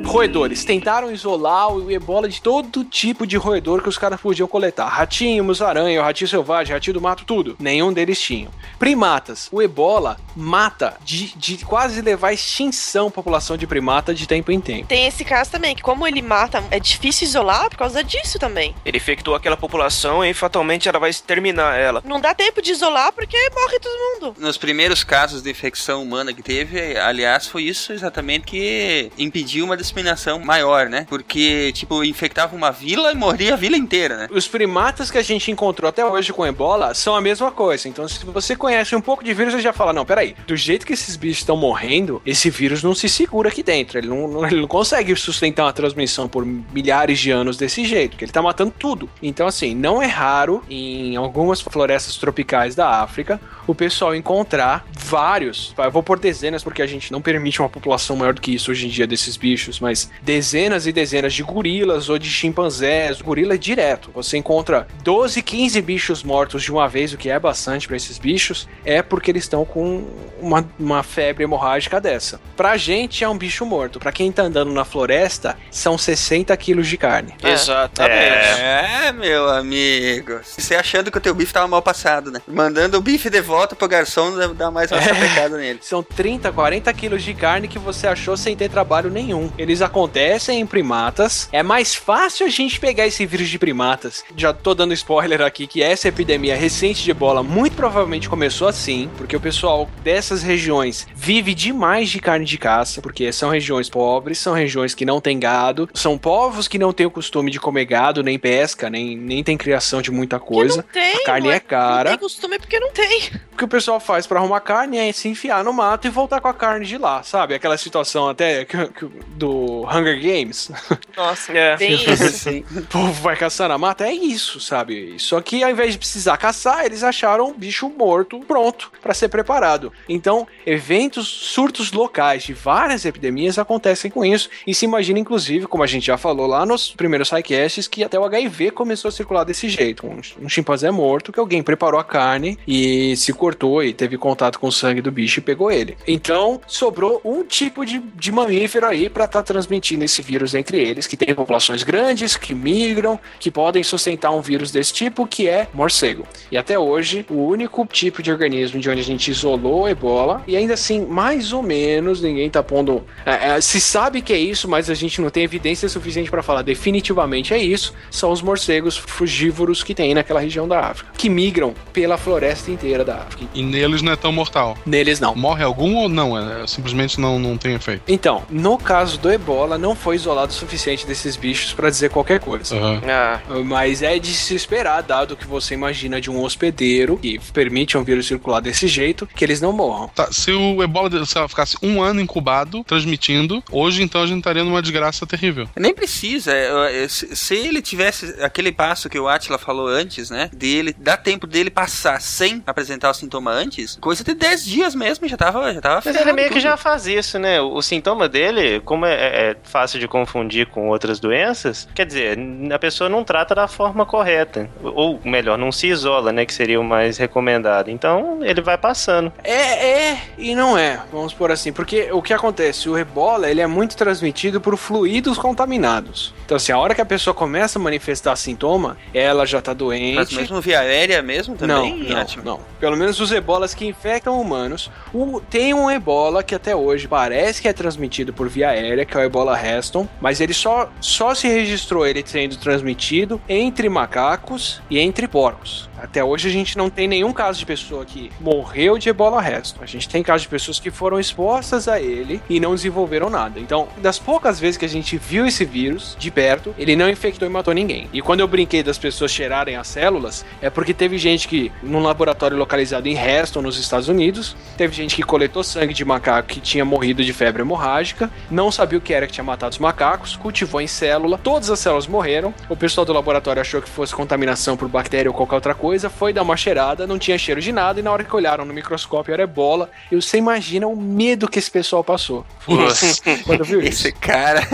Roedores. 0.10 0.65
Tentaram 0.65 1.12
isolar 1.12 1.72
o 1.72 1.91
ebola 1.91 2.28
de 2.28 2.41
todo 2.41 2.84
tipo 2.84 3.28
de 3.28 3.38
roedor 3.38 3.84
que 3.84 3.89
os 3.89 3.98
caras 3.98 4.19
podiam 4.19 4.48
coletar. 4.48 4.88
Ratinho, 4.88 5.43
musaranha, 5.43 6.02
ratinho 6.02 6.28
selvagem, 6.28 6.74
ratinho 6.74 6.95
do 6.95 7.02
mato, 7.02 7.24
tudo. 7.26 7.56
Nenhum 7.60 7.93
deles 7.93 8.19
tinham. 8.19 8.50
Primatas. 8.80 9.48
O 9.52 9.62
ebola 9.62 10.17
mata 10.36 10.98
de, 11.06 11.38
de 11.38 11.63
quase 11.63 12.02
levar 12.02 12.30
à 12.30 12.34
extinção 12.34 13.08
a 13.08 13.12
população 13.12 13.56
de 13.56 13.67
primata 13.67 14.12
de 14.12 14.28
tempo 14.28 14.52
em 14.52 14.60
tempo. 14.60 14.88
Tem 14.88 15.06
esse 15.06 15.24
caso 15.24 15.52
também, 15.52 15.76
que 15.76 15.84
como 15.84 16.08
ele 16.08 16.24
mata, 16.24 16.63
é 16.72 16.80
difícil 16.80 17.28
isolar 17.28 17.69
por 17.69 17.78
causa 17.78 18.04
disso 18.04 18.39
também. 18.39 18.74
Ele 18.84 18.98
infectou 18.98 19.36
aquela 19.36 19.56
população 19.56 20.26
e 20.26 20.34
fatalmente 20.34 20.89
ela 20.89 20.98
vai 20.98 21.12
exterminar 21.12 21.78
ela. 21.78 22.02
Não 22.04 22.19
dá 22.19 22.34
tempo 22.34 22.63
de 22.63 22.72
isolar 22.72 23.13
porque 23.13 23.38
morre 23.54 23.80
todo 23.80 24.24
mundo. 24.24 24.36
Nos 24.39 24.58
primeiros 24.58 25.04
casos 25.04 25.43
de 25.43 25.52
infecção 25.52 26.02
humana 26.02 26.34
que 26.34 26.41
teve, 26.41 26.98
aliás, 26.98 27.48
foi 27.48 27.63
isso 27.63 27.93
exatamente 27.93 28.45
que 28.45 29.12
impediu 29.15 29.65
uma 29.65 29.78
disseminação 29.78 29.99
maior, 30.44 30.88
né? 30.90 31.06
Porque, 31.10 31.72
tipo, 31.74 32.04
infectava 32.04 32.56
uma 32.56 32.72
vila 32.72 33.12
e 33.12 33.16
morria 33.16 33.54
a 33.54 33.58
vila 33.58 33.78
inteira, 33.78 34.18
né? 34.18 34.28
Os 34.32 34.48
primatas 34.48 35.12
que 35.12 35.18
a 35.18 35.22
gente 35.22 35.52
encontrou 35.52 35.90
até 35.90 36.06
hoje 36.06 36.34
com 36.34 36.46
ebola 36.46 36.94
são 36.94 37.16
a 37.16 37.22
mesma 37.22 37.52
coisa. 37.52 37.88
Então, 37.88 38.08
se 38.08 38.26
você 38.26 38.56
conhece 38.56 38.96
um 38.96 39.02
pouco 39.02 39.24
de 39.24 39.34
vírus, 39.34 39.54
você 39.54 39.62
já 39.62 39.74
fala: 39.74 39.94
não, 39.94 40.06
peraí, 40.06 40.36
do 40.48 40.56
jeito 40.56 40.86
que 40.86 40.94
esses 40.94 41.16
bichos 41.16 41.40
estão 41.40 41.58
morrendo, 41.58 42.22
esse 42.26 42.50
vírus 42.50 42.84
não 42.84 42.94
se 42.94 43.10
segura 43.10 43.50
aqui 43.50 43.64
dentro. 43.64 43.98
Ele 43.98 44.08
não, 44.08 44.46
ele 44.46 44.62
não 44.62 44.68
consegue 44.68 45.16
sustentar 45.16 45.66
uma 45.66 45.74
transmissão 45.74 46.28
por 46.28 46.46
milhares 46.46 47.20
de 47.20 47.32
anos 47.32 47.58
desse 47.58 47.86
jeito, 47.86 48.12
porque 48.12 48.26
ele 48.26 48.32
tá 48.32 48.42
matando 48.42 48.74
tudo. 48.78 49.10
Então, 49.22 49.48
assim, 49.48 49.76
não 49.76 50.02
é 50.02 50.08
raro 50.08 50.64
em 50.70 51.16
algumas 51.16 51.62
florestas 51.62 52.18
tropicais 52.18 52.76
da 52.76 53.02
África 53.02 53.40
o 53.68 53.76
pessoal 53.76 54.16
encontrar 54.16 54.86
vários. 54.92 55.74
Eu 55.78 55.92
vou 55.92 56.04
por 56.04 56.20
dezenas 56.20 56.64
porque 56.64 56.82
a 56.82 56.88
gente 56.88 57.12
não 57.12 57.22
permite 57.22 57.62
uma 57.62 57.70
população 57.70 58.16
maior 58.16 58.34
do 58.34 58.42
que 58.42 58.54
isso 58.54 58.72
hoje 58.72 58.88
em 58.88 58.90
dia 58.90 59.08
desses 59.08 59.38
bichos, 59.38 59.80
mas 59.80 59.88
mas 59.89 60.08
dezenas 60.21 60.86
e 60.86 60.91
dezenas 60.91 61.34
de 61.34 61.41
gorilas 61.41 62.10
ou 62.10 62.19
de 62.19 62.30
chimpanzés. 62.30 63.21
Gorila 63.21 63.56
é 63.56 63.58
direto. 63.58 64.12
Você 64.13 64.38
encontra 64.38 64.88
12, 65.04 65.41
15 65.41 65.82
bichos 65.82 66.21
mortos 66.23 66.62
de 66.62 66.71
uma 66.71 66.88
vez, 66.88 67.12
o 67.12 67.17
que 67.17 67.28
é 67.30 67.39
bastante 67.39 67.88
para 67.88 67.97
esses 67.97 68.19
bichos, 68.19 68.67
é 68.86 69.02
porque 69.02 69.32
eles 69.32 69.43
estão 69.45 69.65
com 69.65 70.06
uma, 70.39 70.63
uma 70.80 71.02
febre 71.02 71.43
hemorrágica 71.43 71.99
dessa. 71.99 72.39
Pra 72.56 72.78
gente 72.78 73.23
é 73.23 73.30
um 73.30 73.38
bicho 73.38 73.65
morto. 73.65 73.99
Pra 73.99 74.12
quem 74.12 74.32
tá 74.32 74.43
andando 74.43 74.71
na 74.71 74.86
floresta, 74.86 75.58
são 75.71 75.97
60 75.97 76.56
quilos 76.58 76.88
de 76.88 76.97
carne. 76.97 77.34
Exatamente. 77.43 78.62
É, 78.62 79.12
meu 79.12 79.49
amigo. 79.49 80.39
Você 80.43 80.75
achando 80.75 81.10
que 81.12 81.17
o 81.17 81.21
teu 81.21 81.34
bife 81.34 81.52
tava 81.52 81.67
mal 81.67 81.82
passado, 81.82 82.30
né? 82.32 82.39
Mandando 82.47 82.97
o 82.97 83.02
bife 83.02 83.30
de 83.30 83.41
volta 83.41 83.75
pro 83.75 83.88
garçom 83.88 84.36
dá- 84.38 84.47
dá 84.47 84.69
mais 84.71 84.91
uma 84.91 85.02
sapecada 85.02 85.58
nele. 85.58 85.80
São 85.82 86.04
30, 86.04 86.52
40 86.52 86.93
quilos 86.93 87.23
de 87.23 87.34
carne 87.34 87.67
que 87.67 87.80
você 87.80 88.08
achou 88.08 88.38
sem 88.38 88.56
ter 88.56 88.69
trabalho 88.69 89.10
nenhum. 89.10 89.49
Eles 89.58 89.79
acontecem 89.82 90.60
em 90.60 90.65
primatas. 90.65 91.48
É 91.52 91.62
mais 91.63 91.94
fácil 91.96 92.46
a 92.46 92.50
gente 92.50 92.80
pegar 92.80 93.06
esse 93.08 93.26
vírus 93.26 93.50
de 93.50 93.60
primatas. 93.60 94.23
Já 94.36 94.54
tô 94.54 94.73
dando 94.73 94.94
spoiler 94.94 95.42
aqui 95.42 95.67
que 95.67 95.82
essa 95.84 96.08
epidemia 96.08 96.56
recente 96.56 97.04
de 97.04 97.12
ebola 97.12 97.44
muito 97.44 97.75
provavelmente 97.75 98.30
começou 98.30 98.67
assim, 98.67 99.10
porque 99.17 99.36
o 99.36 99.40
pessoal 99.40 99.90
dessas 100.04 100.42
regiões 100.44 101.08
vive 101.15 101.54
demais 101.54 102.10
de 102.10 102.19
carne 102.19 102.46
de 102.46 102.58
caça, 102.58 103.02
porque 103.02 103.32
são 103.32 103.50
regiões 103.50 103.90
pobres, 103.90 104.40
são 104.40 104.54
regiões 104.54 104.94
que 104.94 105.06
não 105.06 105.21
têm 105.21 105.40
gado, 105.40 105.90
são 105.94 106.17
povos 106.17 106.67
que 106.67 106.77
não 106.80 106.92
têm 106.94 107.06
o 107.06 107.12
costume 107.12 107.52
de 107.52 107.60
comer 107.60 107.86
gado, 107.86 108.23
nem 108.23 108.38
pesca, 108.40 108.90
nem, 108.90 109.15
nem 109.17 109.44
tem 109.44 109.58
criação 109.58 110.02
de 110.02 110.12
muita 110.12 110.40
coisa. 110.40 110.84
Tem, 110.92 111.15
a 111.15 111.23
carne 111.23 111.48
não 111.48 111.54
é 111.54 111.60
cara. 111.60 112.10
Não 112.12 112.17
tem 112.17 112.27
costume 112.27 112.60
porque 112.60 112.80
não 112.80 112.92
tem. 112.92 113.30
O 113.54 113.58
que 113.58 113.63
o 113.63 113.67
pessoal 113.67 114.00
faz 114.00 114.25
pra 114.25 114.40
arrumar 114.40 114.62
carne 114.62 114.98
é 114.98 115.12
se 115.12 115.27
enfiar 115.27 115.63
no 115.63 115.73
mato 115.73 116.08
e 116.08 116.10
voltar 116.10 116.40
com 116.42 116.48
a 116.48 116.54
carne 116.54 116.86
de 116.86 116.98
lá, 116.98 117.21
sabe? 117.23 117.54
Aquela 117.54 117.77
situação 117.77 118.30
até 118.30 118.65
que- 118.65 118.88
que- 118.88 119.10
do 119.36 119.59
Hunger 119.88 120.20
Games. 120.22 120.72
Nossa, 121.16 121.52
É. 121.52 121.78
bem 121.78 121.94
isso. 121.94 122.28
Sim. 122.30 122.64
O 122.80 122.82
povo 122.84 123.14
vai 123.22 123.36
caçar 123.36 123.70
na 123.70 123.78
mata, 123.78 124.08
é 124.08 124.14
isso, 124.14 124.60
sabe? 124.60 125.16
Só 125.18 125.40
que 125.42 125.64
ao 125.64 125.70
invés 125.70 125.94
de 125.94 125.98
precisar 126.00 126.38
caçar, 126.38 126.86
eles 126.86 127.04
acharam 127.04 127.48
um 127.50 127.54
bicho 127.54 127.90
morto 127.90 128.40
pronto 128.42 128.92
pra 129.02 129.14
ser 129.14 129.30
preparado. 129.30 129.92
Então, 130.08 130.48
eventos, 130.66 131.28
surtos 131.28 131.92
locais 131.92 132.44
de 132.44 132.54
várias 132.54 133.06
epidemias 133.06 133.58
acontecem 133.60 134.10
com 134.10 134.24
isso. 134.26 134.50
E 134.66 134.74
se 134.74 134.86
imagina, 134.86 135.20
inclusive, 135.20 135.68
como 135.68 135.84
a 135.84 135.88
gente 135.88 136.06
já 136.08 136.18
falou 136.18 136.48
lá 136.48 136.66
nos 136.66 136.92
primeiros 136.92 137.30
sidecasts, 137.30 137.88
que 137.88 138.04
até 138.04 138.20
o 138.20 138.24
HIV 138.26 138.72
começou 138.72 139.10
a 139.10 139.12
circular 139.12 139.44
desse 139.44 139.70
jeito. 139.70 140.06
Um, 140.08 140.20
um 140.46 140.50
chimpanzé 140.50 140.90
morto 140.92 141.32
que 141.32 141.40
alguém 141.40 141.62
preparou 141.62 142.00
a 142.00 142.04
carne 142.04 142.58
e 142.68 143.16
se 143.18 143.34
cortou 143.34 143.84
e 143.84 143.94
teve 143.94 144.18
contato 144.18 144.60
com 144.60 144.68
o 144.68 144.72
sangue 144.72 145.02
do 145.02 145.12
bicho 145.12 145.40
e 145.40 145.44
pegou 145.44 145.72
ele. 145.72 145.98
Então, 146.08 146.60
sobrou 146.68 147.22
um 147.24 147.44
tipo 147.44 147.86
de, 147.86 148.00
de 148.00 148.32
mamífero 148.32 148.86
aí 148.86 149.10
pra 149.10 149.26
estar 149.26 149.44
transmitindo 149.50 150.06
esse 150.06 150.21
vírus 150.21 150.54
entre 150.54 150.79
eles, 150.79 151.08
que 151.08 151.17
tem 151.17 151.33
populações 151.33 151.81
grandes, 151.81 152.37
que 152.37 152.54
migram, 152.54 153.19
que 153.39 153.50
podem 153.50 153.81
sustentar 153.81 154.29
um 154.29 154.41
vírus 154.41 154.71
desse 154.71 154.93
tipo, 154.93 155.25
que 155.25 155.47
é 155.47 155.67
morcego. 155.73 156.27
E 156.52 156.58
até 156.58 156.77
hoje, 156.77 157.25
o 157.29 157.47
único 157.47 157.83
tipo 157.87 158.21
de 158.21 158.31
organismo 158.31 158.79
de 158.79 158.87
onde 158.87 159.02
a 159.02 159.04
gente 159.04 159.31
isolou 159.31 159.81
o 159.83 159.89
ebola, 159.89 160.43
e 160.47 160.56
ainda 160.56 160.75
assim, 160.75 161.04
mais 161.04 161.52
ou 161.52 161.63
menos, 161.63 162.21
ninguém 162.21 162.47
tá 162.47 162.62
pondo. 162.62 163.04
é, 163.25 163.58
é, 163.58 163.62
se 163.62 163.81
sabe 163.81 164.21
que 164.21 164.31
é 164.31 164.37
isso, 164.37 164.67
mas 164.67 164.87
a 164.87 164.93
gente 164.93 165.19
não 165.19 165.31
tem 165.31 165.43
evidência 165.43 165.89
suficiente 165.89 166.29
pra 166.29 166.43
falar 166.43 166.62
definitivamente 166.62 167.56
é 167.56 167.58
isso, 167.58 167.91
são 168.12 168.31
os 168.31 168.41
morcegos 168.43 168.97
frugívoros 168.97 169.81
que 169.81 169.95
tem 169.95 170.13
naquela 170.13 170.39
região 170.39 170.67
da 170.67 170.79
África, 170.81 171.12
que 171.17 171.27
migram 171.27 171.73
pela 171.91 172.17
floresta 172.17 172.69
inteira 172.69 173.04
da 173.04 173.15
África. 173.15 173.45
E 173.56 173.63
neles 173.63 174.04
não 174.04 174.12
é 174.12 174.15
tão 174.15 174.31
mortal. 174.31 174.77
Neles 174.85 175.19
não. 175.19 175.35
Morre 175.35 175.63
algum 175.63 175.95
ou 175.95 176.08
não? 176.08 176.37
É, 176.37 176.67
simplesmente 176.67 177.19
não, 177.19 177.39
não 177.39 177.58
tem 177.58 177.73
efeito. 177.73 178.04
Então, 178.08 178.43
no 178.50 178.77
caso 178.77 179.17
do 179.17 179.31
ebola, 179.40 179.77
não 179.77 179.96
foi 179.96 180.15
isolado 180.15 180.52
o 180.52 180.56
suficiente 180.56 181.06
desses 181.08 181.35
bichos 181.35 181.73
pra 181.73 181.90
dizer 181.90 182.10
qualquer 182.10 182.40
coisa. 182.40 182.75
Aham. 182.75 183.02
Ah, 183.10 183.40
Mas 183.65 184.02
é 184.04 184.19
de 184.19 184.33
se 184.33 184.54
esperar, 184.56 185.02
dado 185.02 185.35
que 185.35 185.46
você 185.48 185.73
imagina 185.73 186.19
de 186.21 186.29
um 186.29 186.42
hospedeiro 186.44 187.17
que 187.17 187.40
permite 187.54 187.98
um 187.98 188.04
vírus 188.04 188.27
circular 188.27 188.60
desse 188.60 188.87
jeito, 188.87 189.27
que 189.27 189.44
eles 189.44 189.62
não 189.62 189.71
morram. 189.71 190.08
Tá, 190.10 190.31
se 190.31 190.52
o 190.52 190.83
ebola 190.83 191.10
se 191.25 191.37
ela 191.37 191.48
ficasse 191.50 191.75
um 191.81 192.02
ano 192.02 192.21
incubado, 192.21 192.83
transmitindo, 192.83 193.63
hoje 193.71 194.04
então 194.04 194.21
a 194.23 194.27
gente 194.27 194.40
estaria 194.40 194.63
numa 194.63 194.81
desgraça 194.81 195.25
terrível. 195.25 195.67
Nem 195.75 195.94
precisa. 195.94 196.52
é, 196.54 197.04
é, 197.04 197.08
Se 197.08 197.35
se 197.35 197.56
ele 197.56 197.81
tivesse 197.81 198.35
aquele 198.42 198.71
passo 198.71 199.10
que 199.10 199.17
o 199.19 199.27
Atila 199.27 199.58
falou 199.58 199.87
antes, 199.87 200.29
né? 200.29 200.50
Dele, 200.54 200.96
dá 200.98 201.15
tempo 201.17 201.48
dele 201.48 201.69
passar 201.69 202.21
sem 202.21 202.62
apresentar 202.67 203.10
o 203.10 203.13
sintoma 203.13 203.52
antes, 203.52 203.98
coisa 204.02 204.23
de 204.23 204.33
10 204.33 204.65
dias 204.65 204.94
mesmo, 204.96 205.27
já 205.27 205.37
tava, 205.37 205.73
já 205.73 205.81
tava 205.81 206.02
Mas 206.06 206.15
ele 206.15 206.33
meio 206.33 206.48
que 206.50 206.56
tudo. 206.56 206.63
já 206.63 206.77
faz 206.77 207.08
isso, 207.08 207.40
né? 207.40 207.60
O, 207.62 207.75
o 207.75 207.81
sintoma 207.81 208.27
dele, 208.29 208.79
como 208.81 209.06
é, 209.06 209.29
é 209.30 209.56
fácil 209.63 210.00
de 210.00 210.08
confundir 210.08 210.67
com 210.67 210.88
outras 210.90 211.19
doenças, 211.19 211.88
quer 211.94 212.06
dizer, 212.06 212.38
a 212.73 212.80
pessoa 212.80 213.10
não 213.10 213.23
trata 213.23 213.54
da 213.56 213.67
forma 213.67 214.06
correta. 214.06 214.69
Ou 214.84 215.19
melhor, 215.23 215.58
não 215.58 215.71
se 215.71 215.88
isola, 215.88 216.32
né? 216.32 216.46
Que 216.46 216.54
seria 216.54 216.80
o 216.80 216.84
mais 216.84 217.17
recomendado. 217.17 217.90
Então 217.90 218.40
ele 218.44 218.62
vai 218.62 218.77
passando. 218.77 219.32
É, 219.44 220.12
é 220.12 220.17
e 220.38 220.56
não 220.56 220.77
é, 220.77 221.00
vamos 221.12 221.34
por 221.34 221.52
assim, 221.52 221.71
porque 221.71 222.12
o 222.12 222.21
que 222.21 222.34
acontece, 222.34 222.90
o 222.90 222.98
ebola, 222.98 223.50
ele 223.50 223.62
é 223.62 223.67
muito 223.67 223.96
transmitido 223.96 224.60
por 224.60 224.75
fluidos 224.77 225.38
contaminados. 225.38 226.34
Então 226.46 226.56
assim, 226.58 226.71
a 226.71 226.77
hora 226.80 226.96
que 226.96 227.02
a 227.02 227.06
pessoa 227.06 227.34
começa 227.34 227.77
a 227.77 227.82
manifestar 227.82 228.36
sintoma, 228.36 228.98
ela 229.13 229.46
já 229.46 229.62
tá 229.62 229.73
doente. 229.73 230.15
Mas 230.15 230.32
mesmo 230.32 230.60
via 230.62 230.80
aérea 230.80 231.21
mesmo 231.21 231.56
também? 231.56 231.98
Não, 232.04 232.15
não, 232.15 232.44
não. 232.44 232.60
Pelo 232.80 232.98
menos 232.98 233.19
os 233.19 233.32
ebolas 233.32 233.73
que 233.73 233.86
infectam 233.86 234.40
humanos. 234.40 234.90
O- 235.13 235.40
tem 235.42 235.73
um 235.73 235.90
ebola 235.92 236.42
que 236.44 236.56
até 236.56 236.75
hoje 236.75 237.08
parece 237.08 237.62
que 237.62 237.67
é 237.67 237.73
transmitido 237.73 238.34
por 238.34 238.48
via 238.50 238.69
aérea, 238.69 239.06
que 239.06 239.17
é 239.17 239.19
o 239.20 239.24
ebola 239.24 239.56
Reston, 239.56 240.08
mas 240.22 240.40
ele 240.40 240.54
só, 240.54 240.90
só 241.00 241.34
se 241.34 241.48
registrou 241.48 242.06
ele 242.06 242.24
sendo 242.26 242.58
transmitido 242.58 243.42
entre 243.48 243.90
macacos 243.90 244.82
e 244.90 245.00
entre 245.00 245.28
porcos. 245.28 245.88
Até 246.02 246.23
hoje 246.23 246.47
a 246.47 246.52
gente 246.52 246.77
não 246.77 246.89
tem 246.89 247.08
nenhum 247.08 247.33
caso 247.33 247.60
de 247.60 247.65
pessoa 247.65 248.06
que 248.06 248.31
morreu 248.39 248.97
de 248.97 249.10
ebola 249.10 249.41
Reston. 249.41 249.83
A 249.83 249.85
gente 249.85 250.08
tem 250.08 250.23
casos 250.23 250.43
de 250.43 250.47
pessoas 250.47 250.79
que 250.79 250.89
foram 250.89 251.19
expostas 251.19 251.87
a 251.87 252.00
ele 252.00 252.41
e 252.50 252.60
não 252.60 252.73
desenvolveram 252.73 253.29
nada. 253.29 253.60
Então, 253.60 253.87
das 253.97 254.17
poucas 254.17 254.60
vezes 254.60 254.77
que 254.77 254.85
a 254.85 254.89
gente 254.89 255.17
viu 255.17 255.45
esse 255.45 255.65
vírus 255.65 256.15
de 256.17 256.31
perto, 256.31 256.73
ele 256.77 256.95
não 256.95 257.10
infectou 257.10 257.47
e 257.47 257.52
matou 257.52 257.73
ninguém. 257.73 258.10
E 258.13 258.21
quando 258.21 258.39
eu 258.39 258.47
brinquei 258.47 258.81
das 258.81 258.97
pessoas 258.97 259.31
cheirarem 259.31 259.75
as 259.75 259.87
células, 259.87 260.45
é 260.62 260.69
porque 260.69 260.93
teve 260.93 261.17
gente 261.17 261.47
que, 261.47 261.71
num 261.83 262.02
laboratório 262.02 262.58
localizado 262.58 263.08
em 263.08 263.15
Reston, 263.15 263.62
nos 263.62 263.77
Estados 263.77 264.08
Unidos, 264.08 264.56
teve 264.77 264.95
gente 264.95 265.15
que 265.15 265.23
coletou 265.23 265.63
sangue 265.63 265.93
de 265.93 266.06
macaco 266.06 266.47
que 266.47 266.60
tinha 266.60 266.85
morrido 266.85 267.23
de 267.23 267.33
febre 267.33 267.62
hemorrágica, 267.62 268.29
não 268.50 268.71
sabia 268.71 268.97
o 268.97 269.02
que 269.02 269.13
era 269.13 269.27
que 269.27 269.33
tinha 269.33 269.43
matado 269.43 269.73
os 269.73 269.79
macacos, 269.79 270.35
cultivou 270.35 270.81
em 270.81 270.87
célula, 270.87 271.37
todas 271.37 271.69
as 271.69 271.79
células 271.79 272.08
morreram. 272.08 272.54
O 272.69 272.75
pessoal 272.75 273.06
do 273.06 273.13
laboratório 273.13 273.62
achou 273.62 273.81
que 273.81 273.89
fosse 273.89 274.13
contaminação 274.13 274.77
por 274.77 274.87
bactéria 274.87 275.29
ou 275.29 275.35
qualquer 275.35 275.56
outra 275.56 275.73
coisa, 275.73 275.88
foi 276.10 276.33
dar 276.33 276.44
uma 276.44 276.58
cheirada, 276.58 277.08
não 277.08 277.17
tinha 277.17 277.37
cheiro 277.37 277.62
de 277.62 277.71
nada, 277.71 278.00
e 278.00 278.04
na 278.04 278.12
hora 278.12 278.23
que 278.23 278.35
olharam 278.35 278.65
no 278.65 278.73
microscópio 278.73 279.33
era 279.33 279.44
ebola. 279.44 279.90
E 280.12 280.15
você 280.15 280.37
imagina 280.37 280.87
o 280.87 280.96
medo 280.96 281.48
que 281.48 281.58
esse 281.58 281.71
pessoal 281.71 282.04
passou. 282.04 282.46
Quando 283.46 283.63
viu 283.63 283.79
isso? 283.79 284.08
Esse 284.08 284.12
cara 284.12 284.67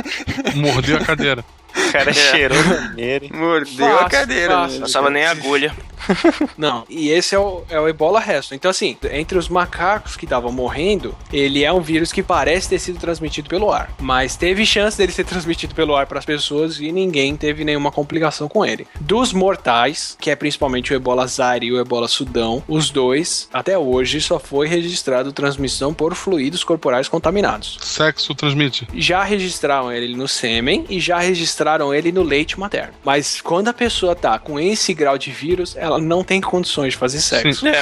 Mordeu 0.55 0.97
a 0.97 0.99
cadeira. 1.01 1.45
O 1.76 1.91
cara 1.91 2.13
cheirou 2.13 2.57
nele. 2.95 3.30
mordeu 3.34 3.86
a 3.86 3.89
Fácil, 4.03 4.09
cadeira. 4.09 4.53
fácil. 4.53 4.76
né? 4.76 4.82
passava 4.86 5.09
nem 5.09 5.26
agulha. 5.26 5.73
Não, 6.57 6.84
e 6.89 7.09
esse 7.09 7.34
é 7.34 7.39
o, 7.39 7.63
é 7.69 7.80
o 7.80 7.88
ebola 7.88 8.19
resto. 8.19 8.53
Então, 8.53 8.69
assim, 8.69 8.95
entre 9.11 9.38
os 9.38 9.49
macacos 9.49 10.15
que 10.15 10.26
estavam 10.26 10.51
morrendo, 10.51 11.15
ele 11.34 11.63
é 11.63 11.71
um 11.73 11.82
vírus 11.82 12.11
que 12.11 12.21
parece 12.21 12.69
ter 12.69 12.80
sido 12.80 12.99
transmitido 12.99 13.49
pelo 13.49 13.71
ar. 13.71 13.91
Mas 13.99 14.36
teve 14.36 14.65
chance 14.65 14.97
dele 14.97 15.11
ser 15.11 15.23
transmitido 15.26 15.73
pelo 15.73 15.95
ar 15.95 16.05
para 16.05 16.19
as 16.19 16.26
pessoas 16.26 16.80
e 16.80 16.91
ninguém 16.91 17.36
teve 17.36 17.63
nenhuma 17.63 17.91
complicação 17.91 18.47
com 18.47 18.63
ele. 18.65 18.86
Dos 19.01 19.34
mortais, 19.34 20.15
que 20.19 20.30
é 20.30 20.36
principalmente 20.36 20.93
o 20.93 20.95
ebola 20.95 21.26
Zaire 21.26 21.65
e 21.67 21.71
o 21.71 21.80
ebola 21.80 22.07
Sudão, 22.07 22.63
os 22.67 22.89
dois, 22.91 23.49
até 23.51 23.76
hoje, 23.78 24.21
só 24.21 24.39
foi 24.39 24.67
registrado 24.67 25.34
transmissão 25.34 25.91
por 25.93 26.13
fluidos 26.13 26.63
corporais 26.63 27.07
contaminados. 27.07 27.80
Sexo 27.82 28.36
transmite. 28.36 28.88
Já 28.93 29.23
registraram 29.23 29.91
ele 29.91 30.15
no 30.15 30.28
sêmen 30.28 30.86
e 30.89 30.99
já 30.99 31.17
registraram 31.19 31.64
ele 31.93 32.11
no 32.11 32.24
leite 32.24 32.59
materno. 32.59 32.93
Mas 33.03 33.41
quando 33.41 33.68
a 33.68 33.74
pessoa 33.74 34.16
tá 34.16 34.38
com 34.38 34.59
esse 34.59 34.93
grau 34.93 35.18
de 35.18 35.32
vírus, 35.32 35.76
ela 35.76 35.99
não 35.99 36.24
tem 36.24 36.41
condições 36.41 36.93
de 36.93 36.97
fazer 36.97 37.20
sexo. 37.22 37.66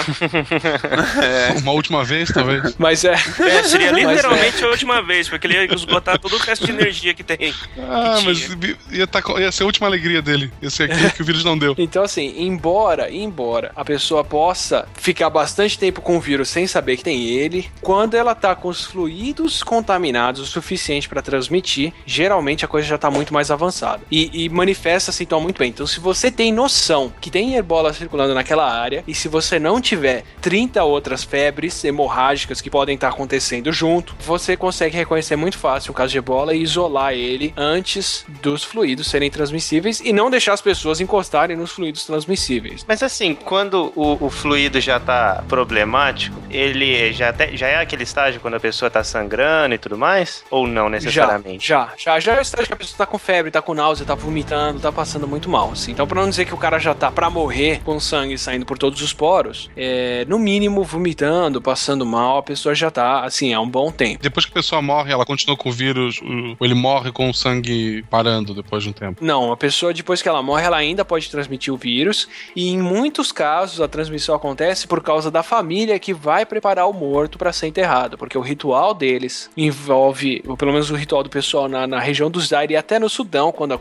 É, 1.23 1.59
Uma 1.59 1.71
última 1.71 2.03
vez, 2.03 2.29
talvez. 2.31 2.75
Mas 2.77 3.03
é. 3.03 3.13
é, 3.13 3.63
seria 3.63 3.91
Mas 3.91 4.03
é. 4.03 4.13
literalmente 4.13 4.63
a 4.63 4.67
última 4.67 5.01
vez, 5.01 5.29
porque 5.29 5.47
ele 5.47 5.53
ia 5.55 5.73
esgotar 5.73 6.19
todo 6.19 6.35
o 6.35 6.39
resto 6.39 6.65
de 6.65 6.71
energia 6.71 7.13
que 7.13 7.23
tem. 7.23 7.53
Ah, 7.77 8.17
Que 8.19 8.25
mas 8.25 8.57
ia, 8.91 9.07
tá, 9.07 9.21
ia 9.39 9.51
ser 9.51 9.63
a 9.63 9.65
última 9.65 9.87
alegria 9.87 10.21
dele. 10.21 10.51
Ia 10.61 10.69
ser 10.69 10.91
aquilo 10.91 11.11
que 11.11 11.21
o 11.21 11.25
vírus 11.25 11.43
não 11.43 11.57
deu. 11.57 11.75
Então, 11.77 12.03
assim, 12.03 12.33
embora, 12.37 13.11
embora 13.11 13.71
a 13.75 13.83
pessoa 13.83 14.23
possa 14.23 14.87
ficar 14.95 15.29
bastante 15.29 15.77
tempo 15.77 16.01
com 16.01 16.17
o 16.17 16.19
vírus 16.19 16.49
sem 16.49 16.67
saber 16.67 16.97
que 16.97 17.03
tem 17.03 17.25
ele, 17.27 17.69
quando 17.81 18.15
ela 18.15 18.35
tá 18.35 18.55
com 18.55 18.67
os 18.67 18.85
fluidos 18.85 19.63
contaminados 19.63 20.41
o 20.41 20.45
suficiente 20.45 21.09
para 21.09 21.21
transmitir, 21.21 21.93
geralmente 22.05 22.65
a 22.65 22.67
coisa 22.67 22.87
já 22.87 22.97
tá 22.97 23.09
muito 23.09 23.33
mais 23.33 23.51
avançada. 23.51 23.72
E, 24.11 24.45
e 24.45 24.49
manifesta 24.49 25.11
sintoma 25.11 25.43
muito 25.43 25.57
bem. 25.59 25.69
Então, 25.69 25.87
se 25.87 25.99
você 25.99 26.29
tem 26.31 26.51
noção 26.51 27.11
que 27.19 27.29
tem 27.31 27.55
ebola 27.55 27.93
circulando 27.93 28.33
naquela 28.33 28.69
área. 28.71 29.03
E 29.07 29.13
se 29.15 29.27
você 29.27 29.59
não 29.59 29.81
tiver 29.81 30.23
30 30.41 30.83
outras 30.83 31.23
febres 31.23 31.83
hemorrágicas 31.83 32.61
que 32.61 32.69
podem 32.69 32.95
estar 32.95 33.09
acontecendo 33.09 33.71
junto, 33.71 34.15
você 34.19 34.55
consegue 34.55 34.95
reconhecer 34.97 35.35
muito 35.35 35.57
fácil 35.57 35.91
um 35.91 35.95
caso 35.95 36.11
de 36.11 36.17
ebola 36.17 36.53
e 36.53 36.61
isolar 36.61 37.13
ele 37.13 37.53
antes 37.57 38.25
dos 38.41 38.63
fluidos 38.63 39.07
serem 39.07 39.29
transmissíveis 39.31 39.99
e 39.99 40.13
não 40.13 40.29
deixar 40.29 40.53
as 40.53 40.61
pessoas 40.61 40.99
encostarem 41.01 41.55
nos 41.57 41.71
fluidos 41.71 42.05
transmissíveis. 42.05 42.85
Mas 42.87 43.01
assim, 43.03 43.35
quando 43.35 43.91
o, 43.95 44.25
o 44.25 44.29
fluido 44.29 44.79
já 44.79 44.99
tá 44.99 45.43
problemático, 45.47 46.41
ele 46.49 47.11
já, 47.13 47.31
te- 47.33 47.55
já 47.57 47.67
é 47.67 47.77
aquele 47.77 48.03
estágio 48.03 48.39
quando 48.39 48.55
a 48.55 48.59
pessoa 48.59 48.89
tá 48.91 49.03
sangrando 49.03 49.75
e 49.75 49.77
tudo 49.77 49.97
mais? 49.97 50.43
Ou 50.51 50.67
não 50.67 50.89
necessariamente? 50.89 51.67
Já, 51.67 51.89
já, 51.97 52.19
já 52.19 52.33
é 52.35 52.39
o 52.39 52.41
estágio 52.41 52.67
que 52.67 52.73
a 52.73 52.77
pessoa 52.77 52.97
tá 52.97 53.05
com 53.05 53.17
febre, 53.17 53.51
tá 53.51 53.61
com 53.63 53.73
náusea, 53.73 54.05
tá 54.05 54.15
vomitando, 54.15 54.79
tá 54.79 54.91
passando 54.91 55.27
muito 55.27 55.49
mal, 55.49 55.71
assim. 55.71 55.91
Então, 55.91 56.07
pra 56.07 56.21
não 56.21 56.29
dizer 56.29 56.45
que 56.45 56.53
o 56.53 56.57
cara 56.57 56.79
já 56.79 56.93
tá 56.93 57.11
pra 57.11 57.29
morrer 57.29 57.81
com 57.83 57.99
sangue 57.99 58.37
saindo 58.37 58.65
por 58.65 58.77
todos 58.77 59.01
os 59.01 59.13
poros, 59.13 59.69
é, 59.75 60.25
no 60.27 60.37
mínimo 60.37 60.83
vomitando, 60.83 61.61
passando 61.61 62.05
mal, 62.05 62.37
a 62.37 62.43
pessoa 62.43 62.75
já 62.75 62.91
tá, 62.91 63.23
assim, 63.23 63.53
há 63.53 63.59
um 63.59 63.69
bom 63.69 63.91
tempo. 63.91 64.21
Depois 64.21 64.45
que 64.45 64.51
a 64.51 64.55
pessoa 64.55 64.81
morre, 64.81 65.11
ela 65.11 65.25
continua 65.25 65.57
com 65.57 65.69
o 65.69 65.71
vírus, 65.71 66.21
ou 66.21 66.65
ele 66.65 66.73
morre 66.73 67.11
com 67.11 67.29
o 67.29 67.33
sangue 67.33 68.03
parando 68.09 68.53
depois 68.53 68.83
de 68.83 68.89
um 68.89 68.93
tempo. 68.93 69.23
Não, 69.23 69.51
a 69.51 69.57
pessoa 69.57 69.93
depois 69.93 70.21
que 70.21 70.29
ela 70.29 70.43
morre, 70.43 70.65
ela 70.65 70.77
ainda 70.77 71.05
pode 71.05 71.29
transmitir 71.29 71.73
o 71.73 71.77
vírus 71.77 72.27
e 72.55 72.69
em 72.69 72.79
muitos 72.79 73.31
casos 73.31 73.79
a 73.79 73.87
transmissão 73.87 74.35
acontece 74.35 74.87
por 74.87 75.01
causa 75.01 75.31
da 75.31 75.41
família 75.41 75.97
que 75.99 76.13
vai 76.13 76.45
preparar 76.45 76.87
o 76.87 76.93
morto 76.93 77.37
para 77.37 77.53
ser 77.53 77.67
enterrado, 77.67 78.17
porque 78.17 78.37
o 78.37 78.41
ritual 78.41 78.93
deles 78.93 79.49
envolve, 79.55 80.43
ou 80.47 80.57
pelo 80.57 80.71
menos 80.71 80.89
o 80.91 80.95
ritual 80.95 81.23
do 81.23 81.29
pessoal 81.29 81.69
na, 81.69 81.87
na 81.87 81.99
região 81.99 82.29
do 82.29 82.39
Zaire 82.39 82.73
e 82.73 82.77
até 82.77 82.99
no 82.99 83.09
Sudão, 83.09 83.51
quando, 83.53 83.77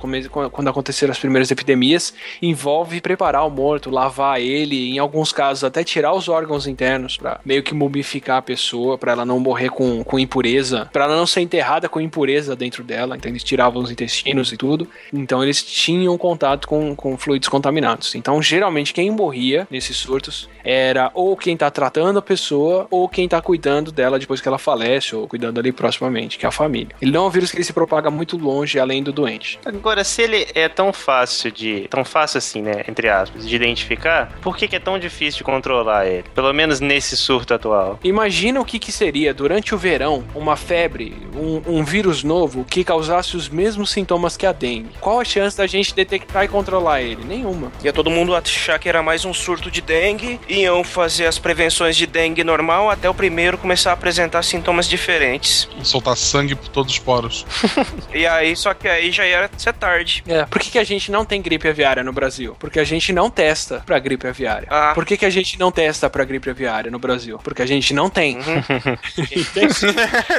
quando 0.51 0.68
aconteceram 0.68 1.11
as 1.11 1.18
primeiras 1.18 1.51
epidemias, 1.51 2.14
envolve 2.41 3.01
preparar 3.01 3.47
o 3.47 3.51
morto, 3.51 3.91
lavar 3.91 4.41
ele, 4.41 4.91
em 4.91 4.99
alguns 4.99 5.33
casos 5.33 5.64
até 5.64 5.83
tirar 5.83 6.12
os 6.12 6.29
órgãos 6.29 6.66
internos 6.66 7.16
para 7.16 7.41
meio 7.45 7.62
que 7.62 7.75
mumificar 7.75 8.39
a 8.39 8.43
pessoa, 8.43 8.97
para 8.97 9.12
ela 9.12 9.25
não 9.25 9.41
morrer 9.41 9.70
com, 9.70 10.05
com 10.05 10.18
impureza, 10.18 10.89
para 10.93 11.05
ela 11.05 11.16
não 11.16 11.27
ser 11.27 11.41
enterrada 11.41 11.89
com 11.89 12.01
impureza 12.01 12.55
dentro 12.55 12.85
dela, 12.85 13.16
então 13.16 13.31
eles 13.31 13.43
tiravam 13.43 13.83
os 13.83 13.91
intestinos 13.91 14.53
e 14.53 14.57
tudo. 14.57 14.89
Então 15.12 15.43
eles 15.43 15.62
tinham 15.62 16.16
contato 16.16 16.68
com, 16.68 16.95
com 16.95 17.16
fluidos 17.16 17.49
contaminados. 17.49 18.14
Então, 18.14 18.41
geralmente, 18.43 18.93
quem 18.93 19.11
morria 19.11 19.66
nesses 19.70 19.97
surtos 19.97 20.49
era 20.64 21.11
ou 21.14 21.37
quem 21.37 21.57
tá 21.57 21.70
tratando 21.70 22.18
a 22.18 22.23
pessoa 22.23 22.87
ou 22.91 23.09
quem 23.09 23.29
tá 23.29 23.41
cuidando 23.41 23.91
dela 23.91 24.18
depois 24.18 24.41
que 24.41 24.49
ela 24.49 24.59
falece 24.59 25.14
ou 25.14 25.27
cuidando 25.27 25.59
ali 25.59 25.73
proximamente, 25.73 26.39
que 26.39 26.47
é 26.47 26.49
a 26.49 26.53
família. 26.53 26.95
Ele 27.01 27.11
não 27.11 27.25
é 27.25 27.27
um 27.27 27.31
vírus 27.31 27.51
que 27.51 27.57
ele 27.57 27.64
se 27.64 27.73
propaga 27.73 28.11
muito 28.11 28.37
longe 28.37 28.79
além 28.79 29.03
do 29.03 29.12
doente. 29.12 29.59
Agora, 29.64 30.02
se 30.04 30.22
ele 30.22 30.46
é 30.54 30.68
tão 30.68 30.92
fácil 30.92 31.50
de. 31.50 31.86
tão 31.88 32.04
fácil 32.04 32.38
assim, 32.38 32.62
né? 32.62 32.84
Entre 32.88 33.08
aspas, 33.08 33.48
de 33.48 33.54
identificar, 33.54 34.32
por 34.40 34.56
que, 34.56 34.66
que 34.66 34.76
é 34.76 34.80
tão 34.80 34.98
difícil 34.98 35.38
de 35.38 35.44
controlar 35.44 36.06
ele? 36.06 36.24
Pelo 36.34 36.52
menos 36.52 36.80
nesse 36.80 37.16
surto 37.16 37.54
atual. 37.54 37.98
Imagina 38.02 38.60
o 38.60 38.64
que, 38.64 38.78
que 38.78 38.90
seria 38.90 39.32
durante 39.32 39.74
o 39.74 39.78
verão 39.78 40.24
uma 40.34 40.56
febre, 40.56 41.16
um, 41.36 41.78
um 41.78 41.84
vírus 41.84 42.24
novo 42.24 42.64
que 42.64 42.84
causasse 42.84 43.36
os 43.36 43.48
mesmos 43.48 43.90
sintomas 43.90 44.36
que 44.36 44.46
a 44.46 44.52
dengue. 44.52 44.90
Qual 45.00 45.20
a 45.20 45.24
chance 45.24 45.56
da 45.56 45.66
gente 45.66 45.94
detectar 45.94 46.44
e 46.44 46.48
controlar 46.48 47.02
ele? 47.02 47.24
Nenhuma. 47.24 47.72
Ia 47.82 47.92
todo 47.92 48.10
mundo 48.10 48.34
achar 48.34 48.78
que 48.78 48.88
era 48.88 49.02
mais 49.02 49.24
um 49.24 49.32
surto 49.32 49.70
de 49.70 49.80
dengue, 49.80 50.40
iam 50.48 50.82
fazer 50.82 51.26
as 51.26 51.38
prevenções 51.38 51.96
de 51.96 52.06
dengue 52.06 52.42
normal 52.42 52.90
até 52.90 53.08
o 53.08 53.14
primeiro 53.14 53.56
começar 53.56 53.90
a 53.90 53.94
apresentar 53.94 54.42
sintomas 54.42 54.88
diferentes. 54.88 55.68
Soltar 55.82 56.16
sangue 56.16 56.54
por 56.54 56.68
todos 56.68 56.92
os 56.92 56.98
poros. 56.98 57.46
E 58.14 58.26
aí, 58.26 58.54
só 58.54 58.74
que 58.74 58.86
aí 58.88 59.10
já 59.10 59.26
ia 59.26 59.41
ser 59.57 59.72
tarde. 59.74 60.22
É. 60.26 60.45
Por 60.47 60.61
que, 60.61 60.70
que 60.70 60.78
a 60.78 60.84
gente 60.84 61.11
não 61.11 61.24
tem 61.24 61.40
gripe 61.43 61.68
aviária 61.68 62.03
no 62.03 62.12
Brasil? 62.12 62.57
Porque 62.59 62.78
a 62.80 62.84
gente 62.84 63.12
não 63.12 63.30
testa 63.30 63.82
pra 63.84 63.99
gripe 63.99 64.26
aviária. 64.26 64.68
Ah. 64.70 64.93
Por 64.95 65.05
que, 65.05 65.16
que 65.16 65.24
a 65.26 65.30
gente 65.30 65.59
não 65.59 65.70
testa 65.72 66.09
pra 66.11 66.24
gripe 66.24 66.51
aviária 66.51 66.90
no 66.90 66.99
Brasil? 66.99 67.38
Porque 67.43 67.62
a 67.62 67.66
gente 67.66 67.93
não 67.95 68.09
tem. 68.11 68.38
Entende? 69.18 69.74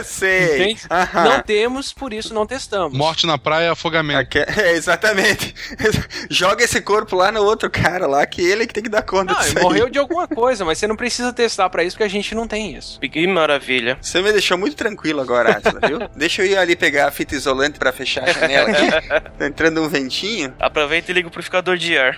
Sei. 0.03 0.77
Aham. 0.89 1.23
Não 1.23 1.41
temos, 1.41 1.93
por 1.93 2.13
isso 2.13 2.33
não 2.33 2.45
testamos. 2.45 2.97
Morte 2.97 3.25
na 3.25 3.37
praia 3.37 3.67
é 3.67 3.69
afogamento. 3.69 4.19
Aque- 4.19 4.45
É, 4.63 4.73
exatamente. 4.73 5.53
Joga 6.29 6.63
esse 6.63 6.79
corpo 6.81 7.15
lá 7.15 7.31
no 7.31 7.41
outro 7.43 7.69
cara 7.69 8.05
lá, 8.07 8.25
que 8.25 8.41
ele 8.41 8.67
que 8.67 8.73
tem 8.73 8.83
que 8.83 8.89
dar 8.89 9.01
conta 9.01 9.33
Não, 9.33 9.39
disso 9.41 9.59
morreu 9.59 9.89
de 9.89 9.97
alguma 9.99 10.27
coisa, 10.27 10.63
mas 10.63 10.77
você 10.77 10.87
não 10.87 10.95
precisa 10.95 11.33
testar 11.33 11.69
pra 11.69 11.83
isso, 11.83 11.95
porque 11.95 12.03
a 12.03 12.09
gente 12.09 12.33
não 12.35 12.47
tem 12.47 12.75
isso. 12.75 12.99
Que 12.99 13.25
maravilha. 13.27 13.97
Você 14.01 14.21
me 14.21 14.31
deixou 14.31 14.57
muito 14.57 14.75
tranquilo 14.75 15.21
agora, 15.21 15.57
Atila, 15.57 15.79
viu? 15.87 15.99
Deixa 16.15 16.41
eu 16.41 16.45
ir 16.45 16.57
ali 16.57 16.75
pegar 16.75 17.07
a 17.07 17.11
fita 17.11 17.35
isolante 17.35 17.77
pra 17.79 17.91
fechar 17.91 18.23
a 18.27 18.31
janela 18.31 18.69
aqui. 18.69 18.85
Tá 19.37 19.47
entrando 19.47 19.81
um 19.81 19.87
ventinho. 19.87 20.53
Aproveita 20.59 21.11
e 21.11 21.13
liga 21.13 21.27
o 21.27 21.31
purificador 21.31 21.77
de 21.77 21.97
ar. 21.97 22.17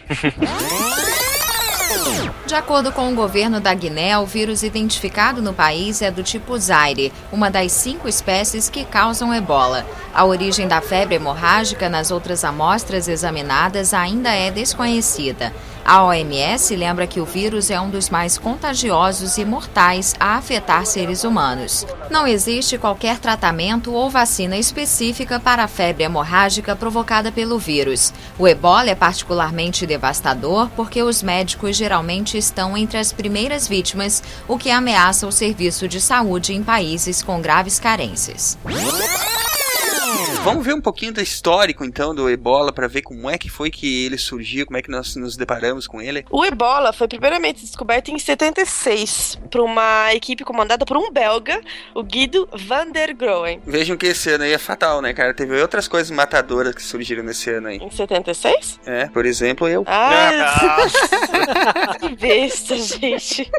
De 2.45 2.53
acordo 2.53 2.91
com 2.91 3.11
o 3.11 3.15
governo 3.15 3.59
da 3.59 3.73
Guiné, 3.73 4.17
o 4.19 4.25
vírus 4.25 4.61
identificado 4.61 5.41
no 5.41 5.51
país 5.51 6.01
é 6.03 6.11
do 6.11 6.21
tipo 6.21 6.55
Zaire, 6.59 7.11
uma 7.31 7.49
das 7.49 7.71
cinco 7.71 8.07
espécies 8.07 8.69
que 8.69 8.85
causam 8.85 9.33
ebola. 9.33 9.83
A 10.13 10.23
origem 10.25 10.67
da 10.67 10.79
febre 10.79 11.15
hemorrágica 11.15 11.89
nas 11.89 12.11
outras 12.11 12.43
amostras 12.43 13.07
examinadas 13.07 13.95
ainda 13.95 14.29
é 14.29 14.51
desconhecida. 14.51 15.51
A 15.85 16.03
OMS 16.03 16.75
lembra 16.75 17.05
que 17.05 17.21
o 17.21 17.25
vírus 17.25 17.69
é 17.69 17.79
um 17.79 17.91
dos 17.91 18.09
mais 18.09 18.39
contagiosos 18.39 19.37
e 19.37 19.45
mortais 19.45 20.15
a 20.19 20.35
afetar 20.35 20.83
seres 20.83 21.23
humanos. 21.23 21.85
Não 22.09 22.25
existe 22.25 22.75
qualquer 22.75 23.19
tratamento 23.19 23.93
ou 23.93 24.09
vacina 24.09 24.57
específica 24.57 25.39
para 25.39 25.63
a 25.63 25.67
febre 25.67 26.03
hemorrágica 26.03 26.75
provocada 26.75 27.31
pelo 27.31 27.59
vírus. 27.59 28.11
O 28.39 28.47
ebola 28.47 28.89
é 28.89 28.95
particularmente 28.95 29.85
devastador 29.85 30.71
porque 30.75 31.03
os 31.03 31.21
médicos 31.21 31.77
geralmente 31.77 32.35
estão 32.35 32.75
entre 32.75 32.97
as 32.97 33.13
primeiras 33.13 33.67
vítimas, 33.67 34.23
o 34.47 34.57
que 34.57 34.71
ameaça 34.71 35.27
o 35.27 35.31
serviço 35.31 35.87
de 35.87 36.01
saúde 36.01 36.51
em 36.51 36.63
países 36.63 37.21
com 37.21 37.39
graves 37.39 37.79
carências. 37.79 38.57
Vamos 40.45 40.63
ver 40.63 40.75
um 40.75 40.79
pouquinho 40.79 41.11
do 41.11 41.21
histórico, 41.21 41.83
então, 41.83 42.13
do 42.13 42.29
ebola, 42.29 42.71
pra 42.71 42.87
ver 42.87 43.01
como 43.01 43.27
é 43.27 43.35
que 43.35 43.49
foi 43.49 43.71
que 43.71 44.05
ele 44.05 44.15
surgiu, 44.15 44.67
como 44.67 44.77
é 44.77 44.81
que 44.83 44.91
nós 44.91 45.15
nos 45.15 45.35
deparamos 45.35 45.87
com 45.87 45.99
ele. 45.99 46.23
O 46.29 46.45
ebola 46.45 46.93
foi 46.93 47.07
primeiramente 47.07 47.61
descoberto 47.61 48.09
em 48.09 48.19
76 48.19 49.39
por 49.49 49.61
uma 49.61 50.13
equipe 50.13 50.43
comandada 50.43 50.85
por 50.85 50.97
um 50.97 51.11
belga, 51.11 51.59
o 51.95 52.03
Guido 52.03 52.47
van 52.53 52.91
der 52.91 53.15
Groen. 53.15 53.59
Vejam 53.65 53.97
que 53.97 54.05
esse 54.05 54.29
ano 54.29 54.43
aí 54.43 54.53
é 54.53 54.59
fatal, 54.59 55.01
né, 55.01 55.13
cara? 55.13 55.33
Teve 55.33 55.59
outras 55.59 55.87
coisas 55.87 56.11
matadoras 56.11 56.75
que 56.75 56.83
surgiram 56.83 57.23
nesse 57.23 57.49
ano 57.49 57.69
aí. 57.69 57.77
Em 57.77 57.89
76? 57.89 58.79
É, 58.85 59.07
por 59.07 59.25
exemplo, 59.25 59.67
eu. 59.67 59.83
Ah, 59.87 60.77
que 61.99 62.15
besta, 62.15 62.77
gente. 62.77 63.51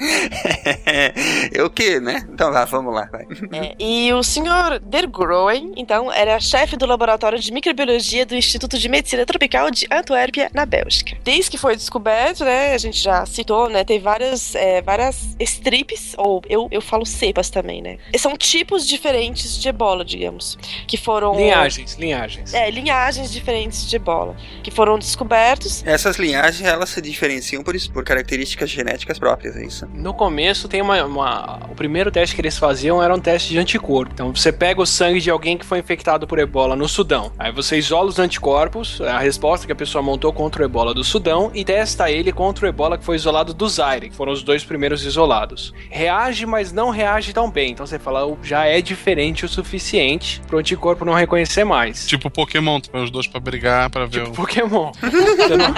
eu 1.52 1.68
que, 1.68 2.00
né? 2.00 2.26
Então 2.32 2.50
vá, 2.50 2.64
vamos 2.64 2.94
lá, 2.94 3.06
vai. 3.12 3.26
É, 3.52 3.74
e 3.78 4.10
o 4.14 4.22
senhor 4.22 4.78
Der 4.78 5.06
Groen, 5.06 5.72
então, 5.76 6.10
era 6.22 6.38
chefe 6.40 6.76
do 6.76 6.86
laboratório 6.86 7.38
de 7.38 7.52
microbiologia 7.52 8.24
do 8.24 8.34
Instituto 8.36 8.78
de 8.78 8.88
Medicina 8.88 9.26
Tropical 9.26 9.70
de 9.70 9.86
Antuérpia, 9.90 10.48
na 10.54 10.64
Bélgica. 10.64 11.16
Desde 11.24 11.50
que 11.50 11.58
foi 11.58 11.74
descoberto, 11.74 12.44
né, 12.44 12.72
a 12.74 12.78
gente 12.78 12.98
já 13.02 13.26
citou, 13.26 13.68
né, 13.68 13.82
tem 13.82 13.98
várias, 13.98 14.54
é, 14.54 14.80
várias 14.80 15.36
stripes, 15.40 16.14
ou 16.16 16.40
eu, 16.48 16.68
eu 16.70 16.80
falo 16.80 17.04
cepas 17.04 17.50
também, 17.50 17.82
né? 17.82 17.98
São 18.16 18.36
tipos 18.36 18.86
diferentes 18.86 19.60
de 19.60 19.68
ebola, 19.68 20.04
digamos, 20.04 20.56
que 20.86 20.96
foram... 20.96 21.34
Linhagens, 21.34 21.94
linhagens. 21.96 22.54
É, 22.54 22.70
linhagens 22.70 23.32
diferentes 23.32 23.88
de 23.90 23.96
ebola, 23.96 24.36
que 24.62 24.70
foram 24.70 24.98
descobertos. 24.98 25.82
Essas 25.84 26.16
linhagens, 26.16 26.66
elas 26.68 26.90
se 26.90 27.00
diferenciam 27.00 27.64
por, 27.64 27.74
por 27.92 28.04
características 28.04 28.70
genéticas 28.70 29.18
próprias, 29.18 29.56
é 29.56 29.64
isso? 29.64 29.88
No 29.92 30.14
começo 30.14 30.68
tem 30.68 30.80
uma, 30.80 31.04
uma- 31.04 31.60
O 31.70 31.74
primeiro 31.74 32.10
teste 32.12 32.34
que 32.36 32.40
eles 32.40 32.56
faziam 32.56 33.02
era 33.02 33.12
um 33.12 33.18
teste 33.18 33.48
de 33.50 33.58
anticorpo. 33.58 34.12
Então 34.14 34.32
você 34.34 34.52
pega 34.52 34.80
o 34.80 34.86
sangue 34.86 35.20
de 35.20 35.30
alguém 35.30 35.58
que 35.58 35.64
foi 35.66 35.78
infectado 35.80 36.11
por 36.26 36.38
ebola 36.38 36.76
no 36.76 36.88
Sudão. 36.88 37.32
Aí 37.38 37.50
você 37.52 37.76
isola 37.78 38.08
os 38.08 38.18
anticorpos, 38.18 39.00
a 39.00 39.18
resposta 39.18 39.66
que 39.66 39.72
a 39.72 39.76
pessoa 39.76 40.02
montou 40.02 40.32
contra 40.32 40.62
o 40.62 40.64
ebola 40.64 40.92
do 40.94 41.02
Sudão, 41.02 41.50
e 41.54 41.64
testa 41.64 42.10
ele 42.10 42.32
contra 42.32 42.66
o 42.66 42.68
ebola 42.68 42.98
que 42.98 43.04
foi 43.04 43.16
isolado 43.16 43.54
do 43.54 43.68
Zaire, 43.68 44.10
que 44.10 44.16
foram 44.16 44.32
os 44.32 44.42
dois 44.42 44.64
primeiros 44.64 45.04
isolados. 45.04 45.72
Reage, 45.90 46.46
mas 46.46 46.72
não 46.72 46.90
reage 46.90 47.32
tão 47.32 47.50
bem. 47.50 47.72
Então 47.72 47.86
você 47.86 47.98
fala, 47.98 48.26
"Oh, 48.26 48.36
já 48.42 48.64
é 48.64 48.80
diferente 48.80 49.44
o 49.44 49.48
suficiente 49.48 50.40
pro 50.46 50.58
anticorpo 50.58 51.04
não 51.04 51.14
reconhecer 51.14 51.64
mais. 51.64 52.06
Tipo 52.06 52.30
Pokémon, 52.30 52.80
tu 52.80 52.90
põe 52.90 53.02
os 53.02 53.10
dois 53.10 53.26
pra 53.26 53.40
brigar, 53.40 53.90
pra 53.90 54.06
ver 54.06 54.24
o... 54.24 54.32
Pokémon. 54.32 54.92
Você 55.02 55.56
não, 55.56 55.74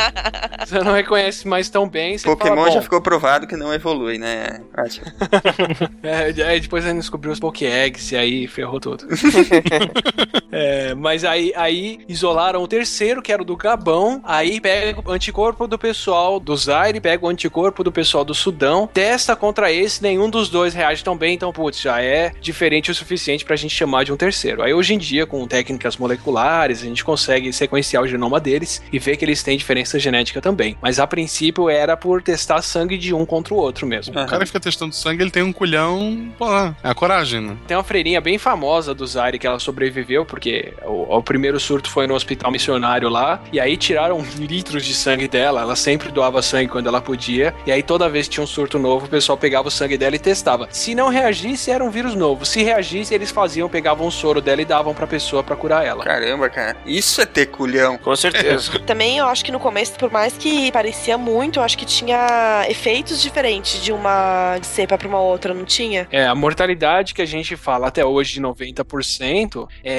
você 0.67 0.79
não 0.81 0.93
reconhece 0.93 1.47
mais 1.49 1.69
tão 1.69 1.89
bem. 1.89 2.17
Você 2.19 2.27
Pokémon 2.27 2.57
fala, 2.57 2.71
já 2.71 2.77
"Bom, 2.77 2.83
ficou 2.83 3.01
provado 3.01 3.47
que 3.47 3.57
não 3.57 3.73
evolui, 3.73 4.19
né? 4.19 4.61
Atila? 4.75 5.07
É, 6.03 6.33
aí 6.47 6.61
depois 6.61 6.85
a 6.85 6.89
gente 6.89 6.99
descobriu 6.99 7.33
os 7.33 7.41
Pokéeggs 7.41 8.15
e 8.15 8.17
aí 8.17 8.47
ferrou 8.47 8.79
tudo. 8.79 9.07
É, 10.57 10.95
mas 10.95 11.25
aí, 11.25 11.53
aí 11.57 11.99
isolaram 12.09 12.63
o 12.63 12.69
terceiro, 12.69 13.21
que 13.21 13.33
era 13.33 13.43
o 13.43 13.45
do 13.45 13.57
Gabão. 13.57 14.21
Aí 14.23 14.61
pega 14.61 15.03
o 15.05 15.11
anticorpo 15.11 15.67
do 15.67 15.77
pessoal 15.77 16.39
do 16.39 16.57
Zaire, 16.57 17.01
pega 17.01 17.27
o 17.27 17.29
anticorpo 17.29 17.83
do 17.83 17.91
pessoal 17.91 18.25
do 18.25 18.33
Sudão, 18.33 18.87
testa 18.87 19.35
contra 19.35 19.73
esse, 19.73 20.01
nenhum 20.01 20.31
dos 20.31 20.49
dois 20.49 20.73
reage 20.73 21.03
tão 21.03 21.17
bem, 21.17 21.35
então, 21.35 21.53
putz, 21.53 21.81
já 21.81 22.01
é 22.01 22.31
diferente 22.41 22.89
o 22.89 22.95
suficiente 22.95 23.45
pra 23.45 23.57
gente 23.57 23.75
chamar 23.75 24.05
de 24.05 24.13
um 24.13 24.17
terceiro. 24.17 24.63
Aí 24.63 24.73
hoje 24.73 24.95
em 24.95 24.99
dia, 24.99 25.27
com 25.27 25.45
técnicas 25.49 25.97
moleculares, 25.97 26.83
a 26.83 26.85
gente 26.85 27.05
consegue 27.05 27.53
sequenciar 27.53 28.05
o 28.05 28.07
genoma 28.07 28.39
deles 28.39 28.81
e 28.93 28.99
ver 29.01 29.17
que 29.17 29.25
eles 29.25 29.43
têm 29.43 29.59
diferença 29.59 29.99
genética 29.99 30.41
também. 30.41 30.77
Mas 30.81 31.01
a 31.01 31.07
princípio 31.07 31.69
era 31.69 31.97
por 31.97 32.23
testar 32.23 32.63
sangue 32.63 32.97
de 32.97 33.13
um 33.13 33.27
contra 33.27 33.53
o 33.53 33.57
outro 33.57 33.89
mesmo. 33.89 34.17
O 34.17 34.27
cara 34.27 34.47
fica 34.47 34.61
testando 34.61 34.95
sangue, 34.95 35.25
ele 35.25 35.33
tem 35.33 35.43
um 35.43 35.53
culhão, 35.53 36.33
pô, 36.39 36.47
é 36.57 36.75
a 36.85 36.95
coragem, 36.95 37.41
né? 37.41 37.57
Tem 37.67 37.77
uma 37.77 37.83
freirinha 37.83 38.21
bem 38.21 38.39
famosa 38.39 38.95
do 38.95 39.05
Zaire 39.05 39.39
que 39.39 39.47
ela 39.47 39.59
sobreviveu, 39.59 40.04
porque 40.27 40.75
o, 40.85 41.17
o 41.17 41.23
primeiro 41.23 41.59
surto 41.59 41.91
foi 41.91 42.07
no 42.07 42.15
hospital 42.15 42.51
missionário 42.51 43.09
lá, 43.09 43.41
e 43.53 43.61
aí 43.61 43.77
tiraram 43.77 44.25
litros 44.39 44.85
de 44.85 44.95
sangue 44.95 45.29
dela. 45.29 45.63
Ela 45.63 45.77
sempre 45.77 46.11
doava 46.11 46.43
sangue 46.43 46.69
quando 46.69 46.89
ela 46.89 47.01
podia, 47.01 47.55
e 47.67 47.73
aí 47.73 47.83
toda 47.83 48.09
vez 48.09 48.29
que 48.29 48.35
tinha 48.35 48.45
um 48.45 48.47
surto 48.47 48.79
novo, 48.79 49.07
o 49.07 49.09
pessoal 49.09 49.39
pegava 49.39 49.69
o 49.69 49.71
sangue 49.71 49.97
dela 49.97 50.17
e 50.17 50.19
testava. 50.19 50.69
Se 50.71 50.95
não 50.95 51.09
reagisse, 51.09 51.71
era 51.71 51.85
um 51.85 51.91
vírus 51.91 52.15
novo. 52.15 52.45
Se 52.45 52.63
reagisse, 52.63 53.15
eles 53.15 53.31
faziam, 53.31 53.69
pegavam 53.69 54.07
o 54.07 54.11
soro 54.13 54.41
dela 54.41 54.63
e 54.63 54.65
davam 54.65 54.95
pra 54.95 55.07
pessoa 55.07 55.43
pra 55.43 55.57
curar 55.57 55.85
ela. 55.85 56.05
Caramba, 56.05 56.49
cara. 56.49 56.77
Isso 56.85 57.21
é 57.21 57.27
ter 57.27 57.47
culhão. 57.47 57.97
Com 57.99 58.15
certeza. 58.17 58.79
Também 58.87 59.19
eu 59.19 59.27
acho 59.27 59.45
que 59.45 59.53
no 59.53 59.61
começo, 59.61 59.93
por 59.99 60.11
mais 60.11 60.37
que 60.37 60.71
parecia 60.73 61.17
muito, 61.17 61.59
eu 61.59 61.63
acho 61.63 61.79
que 61.79 61.85
tinha 61.85 62.67
efeitos 62.69 63.21
diferentes 63.21 63.83
de 63.83 63.93
uma 63.93 64.59
cepa 64.63 64.99
pra 64.99 65.09
uma 65.09 65.21
outra, 65.21 65.55
não 65.55 65.65
tinha? 65.65 66.07
É, 66.11 66.27
a 66.27 66.35
mortalidade 66.35 67.15
que 67.15 67.23
a 67.23 67.27
gente 67.27 67.57
fala 67.57 67.89
até 67.89 68.05
hoje 68.05 68.35
de 68.35 68.41
90% 68.41 69.69
é 69.83 69.94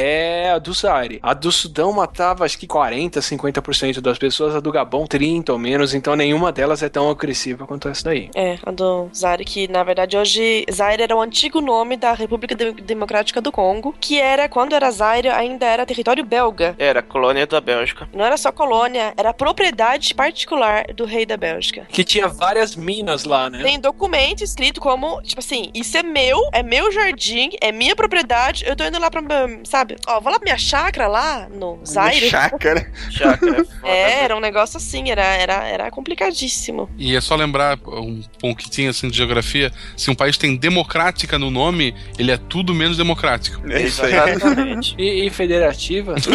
a 0.53 0.59
do 0.59 0.73
Zaire. 0.73 1.19
A 1.21 1.33
do 1.33 1.51
Sudão 1.51 1.91
matava 1.93 2.45
acho 2.45 2.57
que 2.57 2.67
40, 2.67 3.19
50% 3.19 4.01
das 4.01 4.17
pessoas, 4.17 4.55
a 4.55 4.59
do 4.59 4.71
Gabão 4.71 5.05
30 5.07 5.51
ou 5.53 5.59
menos, 5.59 5.93
então 5.93 6.15
nenhuma 6.15 6.51
delas 6.51 6.81
é 6.83 6.89
tão 6.89 7.09
agressiva 7.09 7.65
quanto 7.67 7.87
essa 7.87 8.05
daí. 8.05 8.29
É, 8.35 8.57
a 8.65 8.71
do 8.71 9.09
Zaire, 9.15 9.45
que 9.45 9.67
na 9.67 9.83
verdade 9.83 10.17
hoje 10.17 10.65
Zaire 10.71 11.03
era 11.03 11.15
o 11.15 11.21
antigo 11.21 11.61
nome 11.61 11.97
da 11.97 12.13
República 12.13 12.55
De- 12.55 12.71
Democrática 12.81 13.41
do 13.41 13.51
Congo, 13.51 13.93
que 13.99 14.19
era, 14.19 14.47
quando 14.49 14.73
era 14.73 14.89
Zaire, 14.91 15.29
ainda 15.29 15.65
era 15.65 15.85
território 15.85 16.23
belga. 16.23 16.75
Era 16.77 17.01
colônia 17.01 17.45
da 17.47 17.61
Bélgica. 17.61 18.07
Não 18.13 18.25
era 18.25 18.37
só 18.37 18.51
colônia, 18.51 19.13
era 19.17 19.33
propriedade 19.33 20.13
particular 20.13 20.85
do 20.93 21.05
rei 21.05 21.25
da 21.25 21.37
Bélgica. 21.37 21.85
Que 21.89 22.03
tinha 22.03 22.27
várias 22.27 22.75
minas 22.75 23.23
lá, 23.23 23.49
né? 23.49 23.61
Tem 23.63 23.79
documento 23.79 24.43
escrito 24.43 24.79
como, 24.81 25.21
tipo 25.21 25.39
assim, 25.39 25.69
isso 25.73 25.97
é 25.97 26.03
meu, 26.03 26.37
é 26.51 26.61
meu 26.63 26.91
jardim, 26.91 27.49
é 27.61 27.71
minha 27.71 27.95
propriedade, 27.95 28.63
eu 28.67 28.75
tô 28.75 28.83
indo 28.83 28.99
lá 28.99 29.09
pra, 29.09 29.21
sabe? 29.63 29.84
Ó, 30.07 30.19
vou 30.19 30.31
lá 30.31 30.39
pra 30.39 30.45
minha 30.45 30.57
chácara 30.57 31.07
lá, 31.07 31.47
no 31.49 31.79
Zaire. 31.85 32.29
Chácara. 32.29 32.91
Chácara. 33.11 33.51
é 33.61 33.63
foda, 33.63 33.77
É, 33.83 34.05
né? 34.07 34.23
era 34.23 34.35
um 34.35 34.39
negócio 34.39 34.77
assim, 34.77 35.09
era, 35.11 35.23
era, 35.23 35.67
era 35.67 35.91
complicadíssimo. 35.91 36.89
E 36.97 37.15
é 37.15 37.21
só 37.21 37.35
lembrar 37.35 37.77
um 37.87 38.21
pouquinho 38.39 38.89
assim 38.89 39.07
de 39.09 39.17
geografia: 39.17 39.71
se 39.95 40.09
um 40.09 40.15
país 40.15 40.37
tem 40.37 40.55
democrática 40.55 41.37
no 41.37 41.51
nome, 41.51 41.93
ele 42.17 42.31
é 42.31 42.37
tudo 42.37 42.73
menos 42.73 42.97
democrático. 42.97 43.61
É 43.69 43.81
isso 43.81 44.03
aí. 44.03 44.13
Exatamente. 44.13 44.95
E, 44.97 45.25
e 45.25 45.29
federativa? 45.29 46.15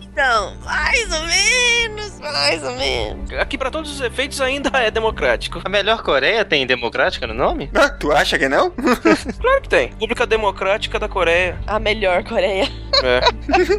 Então, 0.00 0.56
mais 0.64 1.12
ou 1.12 1.26
menos, 1.26 2.20
mais 2.20 2.62
ou 2.64 2.72
menos. 2.76 3.32
Aqui, 3.34 3.56
pra 3.58 3.70
todos 3.70 3.90
os 3.92 4.00
efeitos, 4.00 4.40
ainda 4.40 4.70
é 4.78 4.90
democrático. 4.90 5.60
A 5.64 5.68
melhor 5.68 6.02
Coreia 6.02 6.44
tem 6.44 6.66
democrática 6.66 7.26
no 7.26 7.34
nome? 7.34 7.70
Ah, 7.74 7.88
tu 7.90 8.12
acha 8.12 8.38
que 8.38 8.48
não? 8.48 8.70
Claro 8.70 9.62
que 9.62 9.68
tem. 9.68 9.88
República 9.90 10.26
Democrática 10.26 10.65
da 10.98 11.08
Coreia. 11.08 11.58
A 11.66 11.78
melhor 11.78 12.24
Coreia. 12.24 12.68
É. 13.02 13.20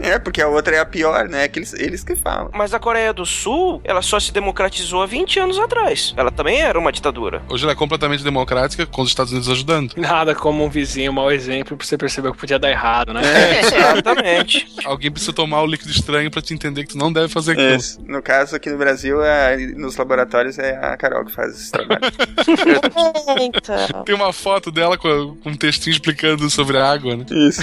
é, 0.13 0.19
porque 0.19 0.41
a 0.41 0.47
outra 0.47 0.75
é 0.75 0.79
a 0.79 0.85
pior, 0.85 1.27
né? 1.27 1.47
Que 1.47 1.59
eles, 1.59 1.73
eles 1.73 2.03
que 2.03 2.15
falam. 2.15 2.49
Mas 2.53 2.73
a 2.73 2.79
Coreia 2.79 3.13
do 3.13 3.25
Sul, 3.25 3.81
ela 3.83 4.01
só 4.01 4.19
se 4.19 4.31
democratizou 4.31 5.01
há 5.01 5.05
20 5.05 5.39
anos 5.39 5.59
atrás. 5.59 6.13
Ela 6.17 6.31
também 6.31 6.61
era 6.61 6.77
uma 6.77 6.91
ditadura. 6.91 7.41
Hoje 7.49 7.63
ela 7.63 7.73
é 7.73 7.75
completamente 7.75 8.23
democrática, 8.23 8.85
com 8.85 9.01
os 9.01 9.09
Estados 9.09 9.31
Unidos 9.31 9.49
ajudando. 9.49 9.93
Nada 9.97 10.35
como 10.35 10.63
um 10.63 10.69
vizinho, 10.69 11.11
um 11.11 11.15
mau 11.15 11.31
exemplo, 11.31 11.77
pra 11.77 11.85
você 11.85 11.97
perceber 11.97 12.31
que 12.31 12.37
podia 12.37 12.59
dar 12.59 12.69
errado, 12.69 13.13
né? 13.13 13.21
Exatamente. 13.59 14.67
Alguém 14.85 15.11
precisa 15.11 15.33
tomar 15.33 15.61
o 15.61 15.65
líquido 15.65 15.91
estranho 15.91 16.29
pra 16.31 16.41
te 16.41 16.53
entender 16.53 16.83
que 16.83 16.93
tu 16.93 16.97
não 16.97 17.11
deve 17.11 17.27
fazer 17.27 17.53
aquilo. 17.53 17.75
Isso. 17.75 17.99
No 18.05 18.21
caso, 18.21 18.55
aqui 18.55 18.69
no 18.69 18.77
Brasil, 18.77 19.23
é- 19.23 19.57
nos 19.57 19.97
laboratórios, 19.97 20.57
é 20.59 20.77
a 20.77 20.95
Carol 20.97 21.25
que 21.25 21.31
faz 21.31 21.53
esse 21.53 21.71
trabalho. 21.71 22.01
então. 23.41 24.03
Tem 24.03 24.15
uma 24.15 24.31
foto 24.31 24.71
dela 24.71 24.97
com, 24.97 25.35
com 25.43 25.49
um 25.49 25.55
textinho 25.55 25.93
explicando 25.93 26.49
sobre 26.49 26.76
a 26.81 26.91
água, 26.91 27.15
né? 27.15 27.25
Isso. 27.31 27.61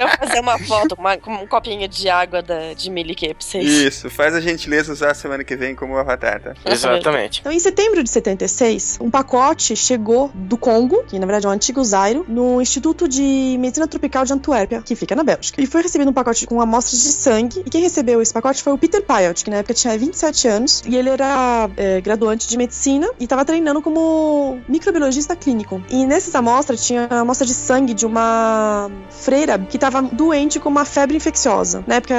Eu 0.00 0.08
vou 0.08 0.16
fazer 0.18 0.40
uma 0.40 0.58
foto 0.58 0.96
com, 0.96 1.02
uma- 1.02 1.16
com 1.16 1.32
um 1.34 1.46
copinho 1.46 1.86
de 1.88 2.08
água 2.08 2.42
da, 2.42 2.72
de 2.74 2.90
Milikê 2.90 3.28
pra 3.34 3.36
vocês. 3.46 3.64
Isso. 3.66 4.10
Faz 4.10 4.34
a 4.34 4.40
gentileza 4.40 4.92
usar 4.92 5.14
semana 5.14 5.44
que 5.44 5.56
vem 5.56 5.74
como 5.74 5.96
avatar, 5.96 6.40
tá? 6.40 6.54
Exatamente. 6.64 7.40
Então, 7.40 7.52
em 7.52 7.58
setembro 7.58 8.02
de 8.02 8.10
76, 8.10 8.98
um 9.00 9.10
pacote 9.10 9.74
chegou 9.76 10.30
do 10.34 10.56
Congo, 10.56 11.02
que 11.04 11.18
na 11.18 11.26
verdade 11.26 11.46
é 11.46 11.48
o 11.48 11.52
antigo 11.52 11.82
Zaire, 11.84 12.22
no 12.28 12.60
Instituto 12.60 13.08
de 13.08 13.56
Medicina 13.58 13.86
Tropical 13.86 14.24
de 14.24 14.32
Antuérpia, 14.32 14.82
que 14.82 14.94
fica 14.94 15.14
na 15.14 15.22
Bélgica. 15.24 15.60
E 15.60 15.66
foi 15.66 15.82
recebido 15.82 16.10
um 16.10 16.12
pacote 16.14 16.46
com 16.46 16.60
amostras 16.60 17.00
de 17.02 17.08
sangue, 17.12 17.62
e 17.66 17.70
quem 17.70 17.80
recebeu 17.82 18.20
esse 18.22 18.32
pacote 18.32 18.62
foi 18.62 18.72
o 18.72 18.78
Peter 18.78 19.02
Piot, 19.02 19.44
que 19.44 19.50
na 19.50 19.56
época 19.58 19.74
tinha 19.74 19.96
27 19.96 20.48
anos, 20.48 20.82
e 20.86 20.96
ele 20.96 21.08
era 21.10 21.68
é, 21.76 22.00
graduante 22.00 22.48
de 22.48 22.56
medicina 22.56 23.08
e 23.18 23.24
estava 23.24 23.44
treinando 23.44 23.82
como 23.82 24.58
microbiologista 24.68 25.34
clínico. 25.36 25.82
E 25.90 26.06
nessas 26.06 26.34
amostras 26.34 26.84
tinha 26.86 27.06
a 27.10 27.20
amostra 27.20 27.46
de 27.46 27.54
sangue 27.60 27.94
de 27.94 28.06
uma 28.06 28.90
freira 29.10 29.58
que 29.58 29.76
estava 29.76 30.02
doente 30.02 30.58
com 30.58 30.68
uma 30.68 30.84
febre 30.84 31.16
infecciosa. 31.16 31.84
Na 31.86 31.96
época 31.96 32.14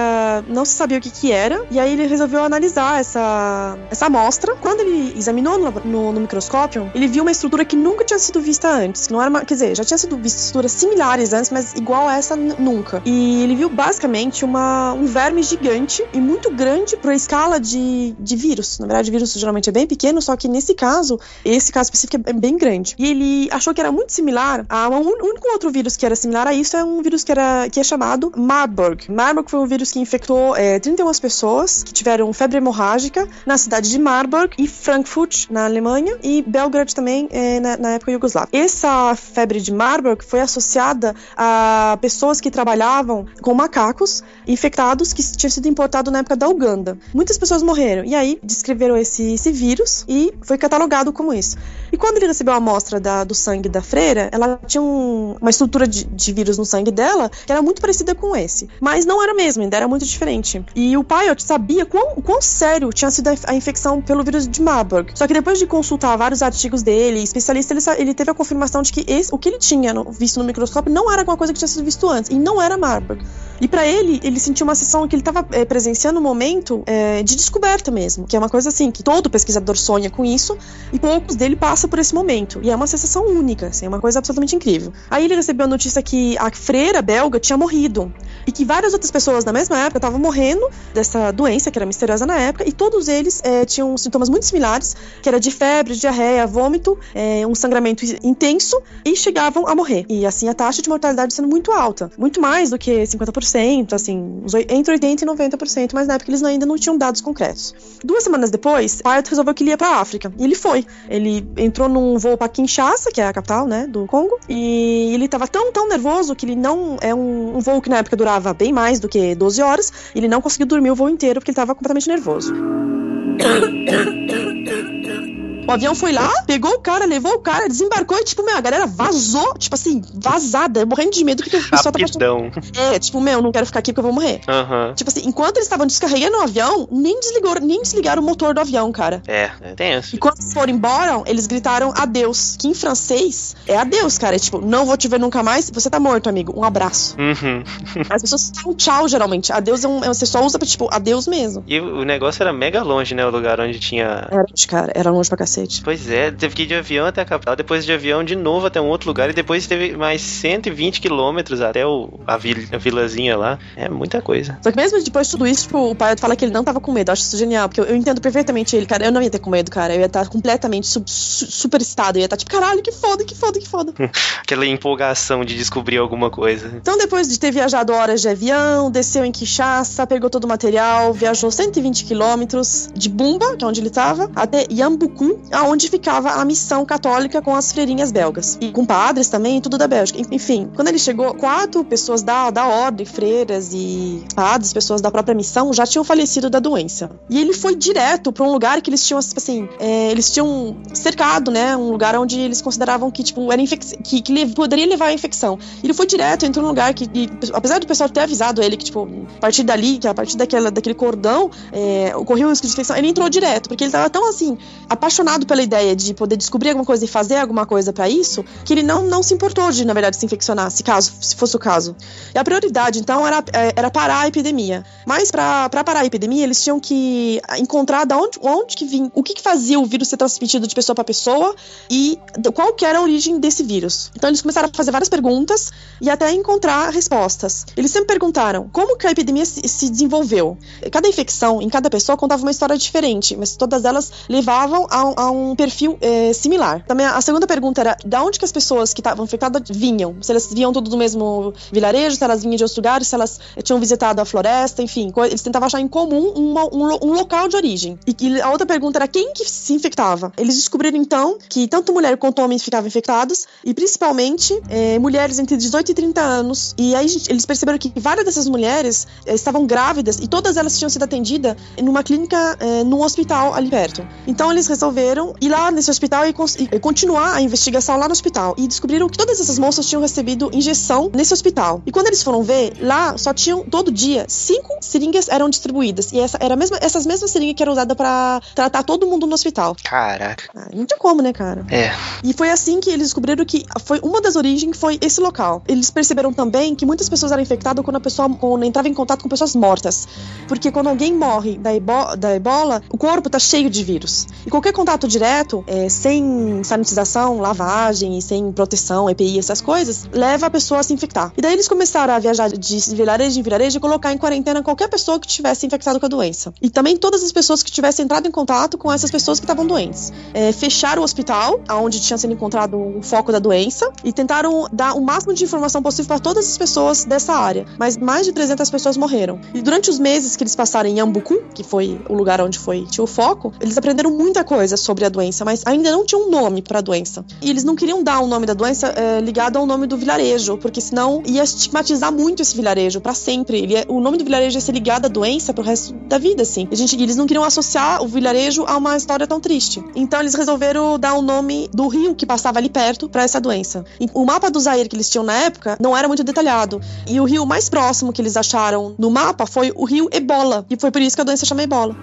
não 0.48 0.64
se 0.66 0.74
sabia 0.74 0.98
o 0.98 1.02
que 1.02 1.10
que 1.10 1.32
era, 1.32 1.66
e 1.72 1.80
aí 1.80 1.94
ele 1.94 2.08
resolveu 2.08 2.44
analisar 2.44 3.00
essa, 3.00 3.78
essa 3.90 4.06
amostra. 4.06 4.56
Quando 4.56 4.82
ele 4.82 5.14
examinou 5.18 5.58
no, 5.60 5.72
no- 5.84 6.12
no 6.14 6.20
microscópio, 6.22 6.92
ele 6.94 7.08
viu 7.08 7.24
uma 7.24 7.32
estrutura 7.32 7.66
que 7.66 7.76
nunca 7.76 8.04
tinha 8.06 8.20
sido 8.20 8.40
vista 8.42 8.70
antes. 8.70 9.10
Não 9.10 9.20
era 9.22 9.30
uma, 9.30 9.44
quer 9.46 9.54
dizer, 9.56 9.76
já 9.76 9.84
tinha 9.84 9.98
sido 9.98 10.18
vista 10.18 10.40
estruturas 10.40 10.72
similares 10.72 11.34
antes, 11.34 11.50
mas 11.52 11.74
igual 11.74 12.08
a 12.08 12.16
essa 12.18 12.36
nunca. 12.36 13.02
E 13.06 13.44
ele 13.44 13.56
viu 13.56 13.70
basicamente 13.70 14.46
uma, 14.46 14.94
um 14.94 15.06
verme 15.06 15.42
gigante 15.44 16.04
e 16.14 16.20
muito 16.22 16.52
grande 16.52 16.96
para 16.98 17.12
a 17.12 17.16
escala 17.16 17.60
de, 17.60 18.16
de 18.20 18.36
vírus. 18.36 18.80
Na 18.80 18.86
verdade, 18.88 19.10
vírus 19.12 19.34
geralmente 19.34 19.70
é 19.70 19.72
bem 19.72 19.88
pequeno, 19.88 20.22
só 20.22 20.36
que 20.36 20.48
nesse 20.48 20.74
caso, 20.74 21.20
esse 21.44 21.72
caso 21.72 21.88
específico 21.88 22.22
é 22.30 22.34
bem 22.34 22.58
grande. 22.58 22.96
E 22.98 23.08
ele 23.08 23.50
achou 23.52 23.74
que 23.74 23.82
era 23.82 23.92
muito 23.92 24.12
similar 24.14 24.66
a 24.70 24.90
um 24.90 25.31
único 25.32 25.48
outro 25.52 25.70
vírus 25.72 25.96
que 25.98 26.06
era 26.06 26.16
similar 26.16 26.48
a 26.48 26.54
isso 26.54 26.76
é 26.78 26.84
um 26.84 27.02
vírus 27.02 27.24
que, 27.24 27.32
era, 27.32 27.70
que 27.70 27.80
é 27.80 27.84
chamado 27.84 28.32
Marburg. 28.36 29.10
Marburg 29.12 29.50
foi 29.50 29.60
um 29.60 29.66
vírus 29.66 29.92
que 29.92 30.00
infectou 30.00 30.56
é, 30.56 30.80
31 30.80 31.12
pessoas 31.22 31.84
que 31.84 31.94
tiveram 31.94 32.32
febre 32.34 32.58
hemorrágica 32.58 33.28
na 33.46 33.58
cidade 33.58 33.90
de 33.90 34.00
Marburg 34.00 34.54
e 34.58 34.68
Frankfurt, 34.68 35.48
na 35.50 35.66
Alemanha, 35.66 36.18
e 36.24 36.42
Belgrade 36.42 36.94
também, 36.96 37.28
é, 37.32 37.60
na, 37.60 37.78
na 37.78 37.90
época 37.92 38.12
Yugoslava. 38.12 38.50
Essa 38.52 39.16
febre 39.16 39.60
de 39.62 39.72
Marburg 39.74 40.24
foi 40.24 40.40
associada 40.42 41.16
a 41.36 41.98
pessoas 42.02 42.40
que 42.42 42.52
trabalhavam 42.52 43.26
com 43.42 43.54
macacos 43.54 44.24
infectados 44.48 45.14
que 45.14 45.22
tinham 45.24 45.52
sido 45.52 45.68
importados 45.68 46.12
na 46.12 46.20
época 46.20 46.36
da 46.36 46.48
Uganda. 46.48 46.98
Muitas 47.14 47.38
pessoas 47.38 47.64
morreram, 47.64 48.04
e 48.06 48.16
aí 48.16 48.40
descreveram 48.44 48.98
esse, 48.98 49.34
esse 49.34 49.52
vírus 49.52 50.04
e 50.08 50.34
foi 50.42 50.58
catalogado 50.58 51.14
como 51.14 51.34
isso. 51.34 51.58
E 51.92 51.98
quando 51.98 52.18
ele 52.18 52.28
recebeu 52.28 52.54
a 52.54 52.58
amostra 52.58 53.00
da- 53.00 53.24
do 53.24 53.34
sangue 53.36 53.70
da 53.70 53.82
freira, 53.82 54.30
ela 54.32 54.60
tinha 54.66 54.82
um- 54.82 55.21
uma 55.42 55.50
estrutura 55.50 55.88
de, 55.88 56.06
de 56.06 56.34
vírus 56.34 56.58
no 56.58 56.66
sangue 56.66 56.92
dela 56.92 57.30
que 57.46 57.52
era 57.52 57.62
muito 57.62 57.82
parecida 57.82 58.14
com 58.16 58.36
esse. 58.36 58.68
Mas 58.80 59.06
não 59.06 59.22
era 59.24 59.34
mesmo, 59.34 59.64
ainda 59.64 59.78
era 59.78 59.88
muito 59.88 60.06
diferente. 60.06 60.64
E 60.76 60.96
o 60.98 61.04
Piot 61.04 61.44
sabia 61.44 61.86
quão, 61.86 62.16
quão 62.22 62.42
sério 62.42 62.90
tinha 62.92 63.10
sido 63.12 63.28
a, 63.30 63.36
a 63.48 63.56
infecção 63.56 64.02
pelo 64.02 64.24
vírus 64.24 64.48
de 64.48 64.62
Marburg. 64.62 65.12
Só 65.16 65.28
que 65.28 65.34
depois 65.34 65.60
de 65.60 65.66
consultar 65.68 66.16
vários 66.18 66.42
artigos 66.42 66.82
dele, 66.84 67.22
especialista, 67.22 67.74
ele, 67.74 67.82
ele 68.02 68.14
teve 68.14 68.32
a 68.32 68.34
confirmação 68.34 68.82
de 68.82 68.92
que 68.92 69.04
esse- 69.08 69.34
o 69.34 69.38
que 69.38 69.50
ele 69.50 69.58
tinha 69.60 69.94
no- 69.94 70.12
visto 70.12 70.38
no 70.40 70.46
microscópio 70.46 70.94
não 70.94 71.12
era 71.12 71.22
alguma 71.22 71.38
coisa 71.38 71.54
que 71.54 71.60
tinha 71.60 71.68
sido 71.68 71.84
visto 71.86 72.08
antes. 72.10 72.30
E 72.32 72.36
não 72.36 72.62
era 72.62 72.78
Marburg. 72.78 73.24
E 73.60 73.68
pra 73.68 73.86
ele, 73.86 74.20
ele 74.24 74.40
sentiu 74.40 74.64
uma 74.64 74.74
sessão 74.76 75.08
que 75.08 75.16
ele 75.16 75.22
estava 75.22 75.44
presenciando 75.68 76.20
um 76.20 76.24
momento 76.24 76.84
é, 76.88 77.22
de 77.24 77.36
descoberta 77.36 77.92
mesmo, 77.92 78.26
que 78.26 78.36
é 78.36 78.40
uma 78.40 78.50
coisa 78.50 78.70
assim, 78.70 78.90
que 78.92 79.04
todo 79.04 79.30
pesquisador 79.30 79.78
sonha 79.78 80.10
com 80.10 80.26
isso, 80.26 80.58
e 80.92 81.00
poucos 81.00 81.36
dele 81.36 81.56
passam 81.56 81.90
por 81.90 82.00
esse 82.00 82.14
momento. 82.14 82.60
E 82.64 82.70
é 82.72 82.76
uma 82.76 82.88
sensação 82.88 83.24
única, 83.28 83.68
assim, 83.68 83.86
é 83.86 83.90
uma 83.90 84.00
coisa 84.00 84.20
absolutamente 84.20 84.56
incrível. 84.56 84.92
Aí 85.10 85.26
ele 85.26 85.36
recebeu 85.36 85.66
a 85.66 85.70
notícia 85.70 86.02
que 86.02 86.38
a 86.38 86.50
freira 86.52 87.02
belga 87.02 87.40
tinha 87.40 87.58
morrido, 87.58 88.14
e 88.46 88.52
que 88.52 88.66
várias 88.66 88.94
outras 88.94 89.12
pessoas 89.12 89.46
na 89.46 89.54
mesma 89.54 89.78
época 89.78 89.98
estavam 89.98 90.20
morrendo 90.20 90.68
dessa 90.94 91.32
doença, 91.32 91.70
que 91.72 91.78
era 91.78 91.86
misteriosa 91.86 92.26
na 92.26 92.38
época, 92.38 92.68
e 92.68 92.72
todos 92.72 93.08
eles 93.08 93.42
é, 93.44 93.66
tinham 93.66 93.98
sintomas 93.98 94.30
muito 94.30 94.46
similares, 94.46 94.96
que 95.22 95.30
era 95.30 95.40
de 95.40 95.52
febre, 95.52 95.96
diarreia, 95.96 96.48
vômito, 96.48 96.98
é, 97.14 97.46
um 97.46 97.56
sangramento 97.56 98.04
intenso, 98.24 98.82
e 99.06 99.16
chegavam 99.16 99.68
a 99.68 99.76
morrer. 99.76 100.06
E 100.10 100.26
assim, 100.26 100.50
a 100.50 100.54
taxa 100.54 100.82
de 100.82 100.90
mortalidade 100.90 101.34
sendo 101.34 101.48
muito 101.48 101.72
alta, 101.72 102.12
muito 102.18 102.42
mais 102.42 102.70
do 102.70 102.78
que 102.78 103.04
50%, 103.04 103.94
assim, 103.94 104.42
entre 104.70 104.98
80% 104.98 105.22
e 105.22 105.26
90%, 105.26 105.92
mas 105.94 106.08
na 106.08 106.16
época 106.16 106.32
eles 106.32 106.44
ainda 106.44 106.66
não 106.66 106.78
tinham 106.78 106.98
dados 106.98 107.22
concretos. 107.22 107.76
Duas 108.04 108.24
semanas 108.24 108.50
depois, 108.50 109.02
Piot 109.02 109.30
resolveu 109.30 109.54
que 109.54 109.64
ele 109.64 109.72
ia 109.72 109.78
pra 109.78 109.98
África, 109.98 110.32
e 110.38 110.44
ele 110.44 110.56
foi. 110.56 110.86
Ele 111.10 111.48
entrou 111.58 111.88
num 111.88 112.18
voo 112.18 112.38
pra 112.38 112.48
Kinshasa, 112.48 113.12
que 113.12 113.22
é 113.22 113.28
a 113.28 113.34
capital, 113.34 113.68
né, 113.68 113.88
do 113.88 114.06
Congo, 114.08 114.40
e 114.50 114.91
Ele 115.14 115.28
tava 115.28 115.48
tão, 115.48 115.72
tão 115.72 115.88
nervoso 115.88 116.36
que 116.36 116.46
ele 116.46 116.56
não. 116.56 116.98
É 117.02 117.14
um, 117.14 117.58
um 117.58 117.60
voo 117.60 117.82
que 117.82 117.90
na 117.90 117.98
época 117.98 118.16
durava 118.16 118.54
bem 118.54 118.72
mais 118.72 119.00
do 119.00 119.08
que 119.08 119.36
12 119.36 119.62
horas. 119.62 119.92
Ele 120.16 120.28
não 120.28 120.42
conseguiu 120.42 120.68
dormir 120.68 120.92
o 120.92 120.96
voo 120.96 121.10
inteiro 121.10 121.40
porque 121.40 121.52
ele 121.52 121.56
tava 121.56 121.74
completamente 121.74 122.08
nervoso. 122.08 122.54
O 125.68 125.72
avião 125.72 125.94
foi 125.96 126.12
lá, 126.12 126.30
pegou 126.46 126.72
o 126.72 126.80
cara, 126.80 127.06
levou 127.06 127.34
o 127.34 127.40
cara, 127.40 127.68
desembarcou 127.68 128.18
e, 128.18 128.24
tipo, 128.24 128.44
meu, 128.44 128.58
a 128.58 128.62
galera 128.62 128.86
vazou, 128.88 129.54
tipo 129.58 129.76
assim, 129.76 130.02
vazada, 130.14 130.86
morrendo 130.86 131.12
de 131.12 131.24
medo 131.24 131.44
que 131.44 131.50
o 131.50 131.52
pessoal 131.70 131.94
tava. 131.94 132.92
É, 132.94 133.00
tipo, 133.00 133.20
meu, 133.22 133.42
não 133.42 133.52
quero 133.52 133.66
ficar 133.66 133.80
aqui 133.80 133.94
porque 133.94 134.00
eu 134.08 134.12
vou 134.12 134.22
morrer. 134.22 134.42
Aham. 134.48 134.94
Tipo 134.96 135.10
assim, 135.10 135.22
enquanto 135.26 135.58
eles 135.58 135.66
estavam 135.66 135.86
descarregando 135.86 136.38
o 136.38 136.42
avião, 136.42 136.88
nem, 136.92 137.20
desligou, 137.20 137.56
nem 137.62 137.82
desligaram 137.82 138.22
o 138.22 138.26
motor 138.26 138.54
do 138.54 138.62
avião, 138.62 138.92
cara. 138.92 139.22
É, 139.28 139.52
é 139.62 139.74
tenso. 139.76 140.16
E 140.16 140.20
quando 140.20 140.40
eles 140.40 140.54
foram 140.54 140.74
embora, 140.74 141.22
eles 141.26 141.48
gritaram 141.48 141.94
adeus, 141.96 142.56
que 142.58 142.68
em 142.68 142.74
francês 142.74 143.56
é 143.68 143.78
adeus, 143.78 144.18
cara. 144.18 144.36
É 144.36 144.40
tipo, 144.40 144.60
não 144.62 144.86
vou 144.86 144.98
te 144.98 145.08
ver 145.08 145.20
nunca 145.20 145.42
mais, 145.44 145.70
você 145.70 145.90
tá 145.90 146.00
morto, 146.00 146.28
amigo. 146.30 146.54
Um 146.58 146.64
abraço. 146.64 147.16
Uhum. 147.18 147.64
As 148.10 148.22
pessoas 148.22 148.52
falam 148.56 148.76
tchau, 148.76 149.08
geralmente. 149.08 149.52
Adeus 149.54 149.84
é 149.84 149.88
um. 149.88 150.04
é- 150.04 150.08
Você 150.08 150.26
só 150.26 150.44
usa 150.46 150.58
pra, 150.60 150.68
tipo, 150.68 150.88
adeus 150.92 151.28
mesmo. 151.28 151.64
E 151.68 151.80
o 151.80 152.04
negócio 152.04 152.42
era 152.44 152.52
mega 152.52 152.84
longe, 152.84 153.16
né? 153.16 153.26
O 153.26 153.30
lugar 153.30 153.60
onde 153.60 153.80
tinha. 153.80 154.28
Era, 154.30 154.46
cara, 154.68 154.92
era 154.96 155.12
longe 155.12 155.30
pra 155.30 155.38
cacete. 155.52 155.82
Pois 155.84 156.10
é, 156.10 156.32
teve 156.32 156.56
que 156.56 156.64
ir 156.64 156.66
de 156.68 156.76
avião 156.76 157.06
até 157.06 157.22
a 157.22 157.26
capital, 157.26 157.56
depois 157.56 157.86
de 157.86 157.92
avião 157.92 158.24
de 158.24 158.36
novo 158.36 158.66
até 158.68 158.80
um 158.80 158.88
outro 158.88 159.08
lugar, 159.10 159.30
e 159.30 159.34
depois 159.34 159.68
teve 159.68 159.96
mais 159.98 160.22
120 160.22 161.02
quilômetros 161.02 161.62
até 161.62 161.86
o, 161.86 162.20
a, 162.26 162.38
vil- 162.38 162.68
a 162.72 162.78
vilazinha 162.78 163.38
lá. 163.38 163.60
É 163.76 163.90
muita 163.90 164.22
coisa. 164.22 164.58
Só 164.64 164.72
que 164.72 164.78
mesmo 164.78 165.02
depois 165.04 165.28
de 165.28 165.32
tudo 165.32 165.48
isso, 165.48 165.64
tipo, 165.64 165.92
o 165.92 165.96
pai 165.96 166.16
fala 166.18 166.36
que 166.36 166.46
ele 166.46 166.54
não 166.54 166.64
tava 166.64 166.80
com 166.80 166.92
medo. 166.92 167.10
Eu 167.10 167.14
acho 167.14 167.24
isso 167.24 167.38
genial, 167.38 167.68
porque 167.68 167.82
eu, 167.82 167.86
eu 167.86 167.96
entendo 167.96 168.22
perfeitamente 168.22 168.76
ele, 168.76 168.86
cara. 168.86 169.06
Eu 169.06 169.12
não 169.12 169.22
ia 169.22 169.30
ter 169.30 169.40
com 169.40 169.50
medo, 169.50 169.70
cara. 169.70 169.94
Eu 169.94 170.00
ia 170.00 170.06
estar 170.06 170.28
completamente 170.30 170.88
su 170.88 171.02
su- 171.06 171.52
super 171.52 171.82
excitado. 171.82 172.18
Eu 172.18 172.22
ia 172.22 172.26
estar 172.26 172.38
tipo, 172.38 172.52
caralho, 172.52 172.82
que 172.82 172.92
foda, 172.92 173.24
que 173.26 173.36
foda, 173.36 173.60
que 173.60 173.68
foda. 173.68 173.94
Aquela 174.42 174.66
empolgação 174.66 175.44
de 175.44 175.56
descobrir 175.58 175.98
alguma 175.98 176.30
coisa. 176.30 176.72
Então, 176.76 176.98
depois 176.98 177.28
de 177.28 177.40
ter 177.40 177.52
viajado 177.52 177.92
horas 177.94 178.22
de 178.22 178.30
avião, 178.30 178.90
desceu 178.92 179.26
em 179.26 179.32
Kinshasa, 179.32 180.06
pegou 180.08 180.30
todo 180.30 180.46
o 180.46 180.48
material, 180.48 181.14
viajou 181.14 181.52
120 181.52 182.06
quilômetros 182.06 182.90
de 182.94 183.10
Bumba, 183.10 183.56
que 183.58 183.64
é 183.64 183.68
onde 183.68 183.80
ele 183.82 183.88
estava, 183.88 184.30
até 184.36 184.66
Yambuku, 184.72 185.41
aonde 185.52 185.90
ficava 185.90 186.32
a 186.32 186.46
missão 186.46 186.86
católica 186.86 187.42
com 187.42 187.56
as 187.56 187.72
freirinhas 187.72 188.12
belgas. 188.12 188.58
E 188.62 188.72
com 188.72 188.86
padres 188.86 189.28
também, 189.28 189.60
tudo 189.62 189.78
da 189.78 189.88
Bélgica. 189.88 190.22
Enfim, 190.32 190.70
quando 190.76 190.88
ele 190.88 191.00
chegou, 191.00 191.34
quatro 191.34 191.84
pessoas 191.84 192.24
da, 192.24 192.50
da 192.50 192.66
ordem, 192.68 193.06
freiras 193.06 193.72
e 193.74 194.24
padres, 194.36 194.72
pessoas 194.74 195.02
da 195.02 195.12
própria 195.12 195.36
missão, 195.36 195.74
já 195.74 195.86
tinham 195.86 196.04
falecido 196.04 196.50
da 196.50 196.60
doença. 196.60 197.12
E 197.30 197.40
ele 197.40 197.54
foi 197.54 197.76
direto 197.76 198.32
para 198.32 198.46
um 198.46 198.52
lugar 198.52 198.82
que 198.82 198.90
eles 198.90 199.06
tinham, 199.06 199.20
assim, 199.20 199.68
é, 199.80 200.12
eles 200.12 200.32
tinham 200.32 200.78
cercado, 200.94 201.52
né? 201.52 201.76
Um 201.76 201.92
lugar 201.92 202.16
onde 202.16 202.40
eles 202.40 202.62
consideravam 202.62 203.12
que, 203.12 203.24
tipo, 203.24 203.52
era 203.52 203.62
que, 203.62 204.22
que 204.22 204.46
poderia 204.54 204.86
levar 204.86 205.08
à 205.08 205.14
infecção. 205.14 205.58
Ele 205.84 205.94
foi 205.94 206.06
direto, 206.06 206.46
entrou 206.46 206.64
num 206.64 206.70
lugar 206.70 206.94
que, 206.94 207.06
e, 207.14 207.30
apesar 207.54 207.80
do 207.80 207.88
pessoal 207.88 208.10
ter 208.10 208.22
avisado 208.22 208.62
ele 208.62 208.78
que, 208.78 208.86
tipo, 208.86 209.08
a 209.38 209.40
partir 209.40 209.64
dali, 209.64 209.98
que 209.98 210.08
a 210.08 210.14
partir 210.14 210.38
daquela, 210.38 210.72
daquele 210.72 210.96
cordão, 210.96 211.50
é, 211.72 212.16
ocorreu 212.16 212.48
o 212.48 212.50
risco 212.50 212.66
de 212.66 212.74
infecção, 212.74 212.96
ele 212.96 213.08
entrou 213.08 213.30
direto, 213.30 213.68
porque 213.68 213.84
ele 213.84 213.92
tava 213.92 214.10
tão, 214.10 214.28
assim, 214.30 214.58
apaixonado 214.90 215.31
pela 215.40 215.62
ideia 215.62 215.96
de 215.96 216.14
poder 216.14 216.36
descobrir 216.38 216.70
alguma 216.70 216.86
coisa 216.86 217.06
e 217.06 217.08
fazer 217.08 217.38
alguma 217.38 217.66
coisa 217.66 217.92
para 217.94 218.10
isso, 218.10 218.44
que 218.66 218.74
ele 218.74 218.84
não, 218.84 219.04
não 219.04 219.24
se 219.24 219.34
importou 219.34 219.72
de, 219.72 219.86
na 219.86 219.94
verdade, 219.94 220.18
se 220.18 220.26
infeccionar, 220.26 220.70
se 220.72 220.84
caso, 220.84 221.14
se 221.22 221.36
fosse 221.36 221.56
o 221.56 221.60
caso. 221.60 221.96
E 222.34 222.38
a 222.38 222.44
prioridade, 222.44 223.00
então, 223.00 223.26
era, 223.26 223.44
é, 223.54 223.74
era 223.76 223.90
parar 223.90 224.22
a 224.22 224.28
epidemia. 224.28 224.86
Mas 225.06 225.32
para 225.32 225.70
parar 225.70 226.02
a 226.02 226.06
epidemia, 226.06 226.44
eles 226.44 226.62
tinham 226.64 226.80
que 226.80 227.42
encontrar 227.58 228.06
da 228.06 228.18
onde, 228.18 228.40
onde 228.42 228.76
que 228.76 228.86
vinha, 228.86 229.12
o 229.14 229.24
que, 229.24 229.34
que 229.34 229.42
fazia 229.42 229.80
o 229.80 229.86
vírus 229.86 230.08
ser 230.08 230.18
transmitido 230.18 230.68
de 230.68 230.76
pessoa 230.76 230.96
para 230.96 231.04
pessoa 231.04 231.56
e 231.90 232.20
qual 232.54 232.74
que 232.74 232.86
era 232.86 233.00
a 233.00 233.02
origem 233.02 233.40
desse 233.40 233.64
vírus. 233.64 234.12
Então 234.16 234.30
eles 234.30 234.42
começaram 234.42 234.70
a 234.72 234.76
fazer 234.76 234.92
várias 234.92 235.10
perguntas 235.10 235.72
e 236.02 236.10
até 236.10 236.32
encontrar 236.32 236.92
respostas. 236.92 237.66
Eles 237.76 237.92
sempre 237.92 238.08
perguntaram 238.08 238.70
como 238.72 238.98
que 238.98 239.08
a 239.08 239.12
epidemia 239.12 239.46
se, 239.46 239.68
se 239.68 239.90
desenvolveu. 239.90 240.58
Cada 240.92 241.08
infecção 241.08 241.62
em 241.62 241.70
cada 241.70 241.90
pessoa 241.90 242.18
contava 242.18 242.42
uma 242.42 242.52
história 242.52 242.78
diferente, 242.78 243.36
mas 243.36 243.56
todas 243.56 243.86
elas 243.86 244.12
levavam 244.30 244.88
a, 244.90 245.21
a 245.22 245.32
um 245.32 245.56
perfil 245.56 245.98
eh, 246.02 246.34
similar. 246.34 246.84
Também 246.86 247.06
a, 247.06 247.20
segunda 247.22 247.46
pergunta 247.48 247.82
era 247.82 247.98
da 248.06 248.24
onde 248.24 248.40
que 248.40 248.46
as 248.46 248.52
pessoas 248.52 248.94
que 248.94 249.00
estavam 249.02 249.24
infectadas 249.26 249.62
vinham. 249.70 250.16
Se 250.22 250.32
elas 250.32 250.48
vinham 250.52 250.74
tudo 250.74 250.90
do 250.90 250.98
mesmo 250.98 251.54
vilarejo, 251.72 252.16
se 252.16 252.24
elas 252.24 252.42
vinham 252.42 252.56
de 252.56 252.64
outros 252.64 252.78
lugares, 252.78 253.08
se 253.08 253.16
elas 253.16 253.40
eh, 253.56 253.62
tinham 253.62 253.80
visitado 253.80 254.22
a 254.22 254.26
floresta, 254.26 254.82
enfim. 254.82 255.12
Eles 255.26 255.42
tentavam 255.42 255.68
achar 255.68 255.80
em 255.80 255.88
comum 255.88 256.30
uma- 256.36 256.66
um, 256.66 257.10
um 257.10 257.14
local 257.14 257.48
de 257.48 257.56
origem. 257.56 258.00
E, 258.08 258.16
e 258.20 258.42
a 258.42 258.50
outra 258.50 258.66
pergunta 258.66 258.98
era 258.98 259.08
quem 259.08 259.32
que 259.34 259.46
se 259.50 259.74
infectava. 259.74 260.32
Eles 260.38 260.56
descobriram 260.56 260.98
então 260.98 261.38
que 261.50 261.68
tanto 261.68 261.94
mulher 261.94 262.18
quanto 262.18 262.42
homens 262.42 262.64
ficavam 262.64 262.88
infectados 262.88 263.46
e 263.64 263.74
principalmente 263.74 264.60
eh, 264.70 264.98
mulheres 265.00 265.38
entre 265.40 265.56
18 265.58 265.92
e 265.92 265.94
30 265.94 266.22
anos. 266.22 266.74
E 266.78 266.96
aí 266.96 267.06
eles 267.30 267.46
perceberam 267.46 267.78
que 267.78 267.92
várias 267.98 268.26
dessas 268.26 268.48
mulheres 268.48 269.08
eh, 269.26 269.34
estavam 269.36 269.66
grávidas 269.66 270.18
e 270.20 270.28
todas 270.28 270.58
elas 270.58 270.78
tinham 270.78 270.90
sido 270.90 271.04
atendidas 271.04 271.56
numa 271.82 272.02
clínica, 272.04 272.58
eh, 272.60 272.84
num 272.84 273.02
hospital 273.02 273.54
ali 273.54 273.70
perto. 273.70 274.08
Então 274.26 274.52
eles 274.52 274.68
resolveram 274.68 275.11
ir 275.40 275.50
lá 275.50 275.72
nesse 275.72 275.90
hospital 275.90 276.26
e, 276.26 276.34
e 276.72 276.80
continuar 276.80 277.36
a 277.36 277.42
investigação 277.42 277.98
lá 277.98 278.08
no 278.08 278.12
hospital. 278.12 278.56
E 278.58 278.68
descobriram 278.68 279.08
que 279.08 279.18
todas 279.18 279.40
essas 279.40 279.58
moças 279.58 279.86
tinham 279.88 280.02
recebido 280.02 280.50
injeção 280.54 281.10
nesse 281.14 281.34
hospital. 281.34 281.82
E 281.86 281.92
quando 281.92 282.08
eles 282.08 282.24
foram 282.24 282.44
ver, 282.44 282.74
lá 282.80 283.18
só 283.18 283.34
tinham 283.34 283.64
todo 283.64 283.92
dia 283.92 284.26
cinco 284.28 284.78
seringas 284.82 285.28
eram 285.30 285.50
distribuídas. 285.50 286.12
E 286.12 286.20
essa 286.20 286.38
era 286.40 286.54
a 286.54 286.58
mesma, 286.58 286.78
essas 286.82 287.06
mesmas 287.06 287.32
seringas 287.32 287.56
que 287.56 287.64
eram 287.64 287.74
usadas 287.74 287.96
para 287.96 288.42
tratar 288.56 288.84
todo 288.84 289.08
mundo 289.08 289.26
no 289.28 289.34
hospital. 289.34 289.76
Caraca. 289.84 290.50
Ah, 290.56 290.70
não 290.74 290.86
tinha 290.86 290.98
como, 290.98 291.22
né, 291.22 291.34
cara? 291.34 291.66
É. 291.70 291.92
E 292.24 292.34
foi 292.34 292.50
assim 292.50 292.80
que 292.80 292.90
eles 292.90 293.08
descobriram 293.08 293.46
que 293.46 293.66
foi 293.84 294.00
uma 294.04 294.22
das 294.22 294.36
origens 294.36 294.78
foi 294.78 294.98
esse 295.02 295.20
local. 295.22 295.64
Eles 295.68 295.90
perceberam 295.90 296.34
também 296.34 296.76
que 296.76 296.86
muitas 296.86 297.10
pessoas 297.10 297.32
eram 297.32 297.42
infectadas 297.42 297.84
quando 297.84 297.98
a 297.98 298.00
pessoa 298.00 298.30
quando 298.30 298.64
entrava 298.64 298.88
em 298.88 298.94
contato 298.94 299.24
com 299.24 299.30
pessoas 299.30 299.56
mortas. 299.56 300.08
Porque 300.48 300.72
quando 300.72 300.88
alguém 300.88 301.14
morre 301.14 301.58
da, 301.58 301.74
ebo 301.74 302.16
da 302.16 302.36
ebola, 302.36 302.82
o 302.90 302.98
corpo 302.98 303.30
tá 303.30 303.40
cheio 303.40 303.70
de 303.70 303.84
vírus. 303.84 304.28
E 304.46 304.50
qualquer 304.50 304.74
contato 304.74 305.01
direto, 305.08 305.64
é, 305.68 305.90
sem 305.90 306.64
sanitização, 306.64 307.40
lavagem 307.40 308.22
sem 308.22 308.52
proteção, 308.52 309.10
EPI, 309.10 309.40
essas 309.40 309.62
coisas, 309.62 310.08
leva 310.12 310.48
a 310.48 310.50
pessoa 310.50 310.80
a 310.80 310.84
se 310.84 310.94
infectar. 310.94 311.34
E 311.38 311.42
daí 311.42 311.54
eles 311.54 311.68
começaram 311.68 312.14
a 312.14 312.20
viajar 312.20 312.50
de 312.50 312.80
vilarejo 312.96 313.40
em 313.40 313.44
vilarejo 313.44 313.78
e 313.78 313.80
colocar 313.82 314.14
em 314.14 314.18
quarentena 314.18 314.64
qualquer 314.64 314.88
pessoa 314.88 315.20
que 315.20 315.28
tivesse 315.28 315.66
infectado 315.66 316.00
com 316.00 316.06
a 316.06 316.10
doença. 316.10 316.54
E 316.62 316.70
também 316.70 316.96
todas 316.96 317.24
as 317.24 317.32
pessoas 317.32 317.64
que 317.64 317.72
tivessem 317.72 318.06
entrado 318.06 318.28
em 318.28 318.32
contato 318.32 318.78
com 318.78 318.92
essas 318.92 319.12
pessoas 319.12 319.40
que 319.40 319.46
estavam 319.46 319.66
doentes. 319.66 320.12
É, 320.34 320.52
fecharam 320.52 321.02
o 321.02 321.06
hospital, 321.06 321.60
onde 321.72 322.00
tinha 322.00 322.18
sido 322.18 322.34
encontrado 322.34 322.78
o 322.78 323.02
foco 323.02 323.32
da 323.32 323.40
doença, 323.40 323.92
e 324.04 324.14
tentaram 324.14 324.68
dar 324.72 324.94
o 324.94 325.02
máximo 325.02 325.34
de 325.34 325.44
informação 325.44 325.82
possível 325.82 326.08
para 326.08 326.20
todas 326.20 326.48
as 326.48 326.58
pessoas 326.58 327.06
dessa 327.06 327.34
área. 327.34 327.66
Mas 327.78 327.98
mais 327.98 328.26
de 328.26 328.32
300 328.32 328.70
pessoas 328.70 328.98
morreram. 328.98 329.40
E 329.54 329.62
durante 329.62 329.90
os 329.90 330.00
meses 330.00 330.36
que 330.36 330.44
eles 330.44 330.56
passaram 330.56 330.90
em 330.90 331.00
Yambuku, 331.00 331.42
que 331.54 331.64
foi 331.64 332.00
o 332.10 332.14
lugar 332.14 332.42
onde 332.42 332.60
foi 332.60 332.86
tinha 332.86 333.04
o 333.04 333.08
foco, 333.08 333.54
eles 333.60 333.78
aprenderam 333.78 334.12
muita 334.12 334.44
coisa 334.44 334.78
sobre 334.78 334.91
a 335.06 335.10
doença, 335.10 335.44
mas 335.46 335.62
ainda 335.66 335.92
não 335.92 336.06
tinha 336.06 336.20
um 336.20 336.30
nome 336.30 336.62
para 336.62 336.80
a 336.80 336.82
doença. 336.82 337.26
E 337.42 337.50
eles 337.50 337.64
não 337.64 337.76
queriam 337.76 338.04
dar 338.04 338.20
o 338.20 338.28
nome 338.28 338.46
da 338.46 338.54
doença 338.54 338.88
é, 338.88 339.20
ligado 339.22 339.58
ao 339.58 339.66
nome 339.66 339.88
do 339.88 339.98
vilarejo, 339.98 340.58
porque 340.58 340.80
senão 340.82 341.22
ia 341.26 341.44
estigmatizar 341.44 342.12
muito 342.12 342.42
esse 342.42 342.56
vilarejo 342.56 343.00
para 343.02 343.14
sempre. 343.14 343.60
Ele 343.60 343.74
ia- 343.74 343.86
o 343.88 344.00
nome 344.00 344.18
do 344.18 344.24
vilarejo 344.24 344.58
ia 344.58 344.62
ser 344.62 344.72
ligado 344.74 345.06
à 345.06 345.08
doença 345.08 345.54
pro 345.54 345.64
resto 345.64 345.94
da 346.08 346.18
vida, 346.18 346.44
assim. 346.44 346.68
E, 346.70 346.74
a 346.74 346.78
gente, 346.78 346.96
e 346.96 347.04
eles 347.04 347.16
não 347.16 347.26
queriam 347.26 347.44
associar 347.44 348.04
o 348.04 348.08
vilarejo 348.08 348.64
a 348.68 348.78
uma 348.78 348.96
história 348.98 349.26
tão 349.28 349.40
triste. 349.40 349.84
Então 349.96 350.20
eles 350.20 350.34
resolveram 350.34 350.98
dar 351.00 351.14
o 351.16 351.22
nome 351.22 351.70
do 351.74 351.88
rio 351.88 352.14
que 352.16 352.26
passava 352.26 352.60
ali 352.60 352.70
perto 352.70 353.08
para 353.10 353.24
essa 353.24 353.40
doença. 353.40 353.84
E 354.00 354.08
o 354.14 354.26
mapa 354.26 354.50
do 354.52 354.60
Zaire 354.60 354.88
que 354.90 354.96
eles 354.96 355.10
tinham 355.10 355.24
na 355.24 355.34
época 355.34 355.78
não 355.80 355.96
era 355.96 356.08
muito 356.08 356.24
detalhado. 356.24 356.80
E 357.08 357.20
o 357.20 357.24
rio 357.24 357.46
mais 357.46 357.70
próximo 357.70 358.12
que 358.14 358.22
eles 358.22 358.36
acharam 358.38 358.96
no 358.98 359.10
mapa 359.10 359.46
foi 359.46 359.72
o 359.76 359.86
rio 359.86 360.08
Ebola. 360.12 360.66
E 360.70 360.76
foi 360.80 360.92
por 360.92 361.02
isso 361.02 361.16
que 361.16 361.22
a 361.22 361.26
doença 361.26 361.46
chama 361.46 361.64
Ebola. 361.64 361.96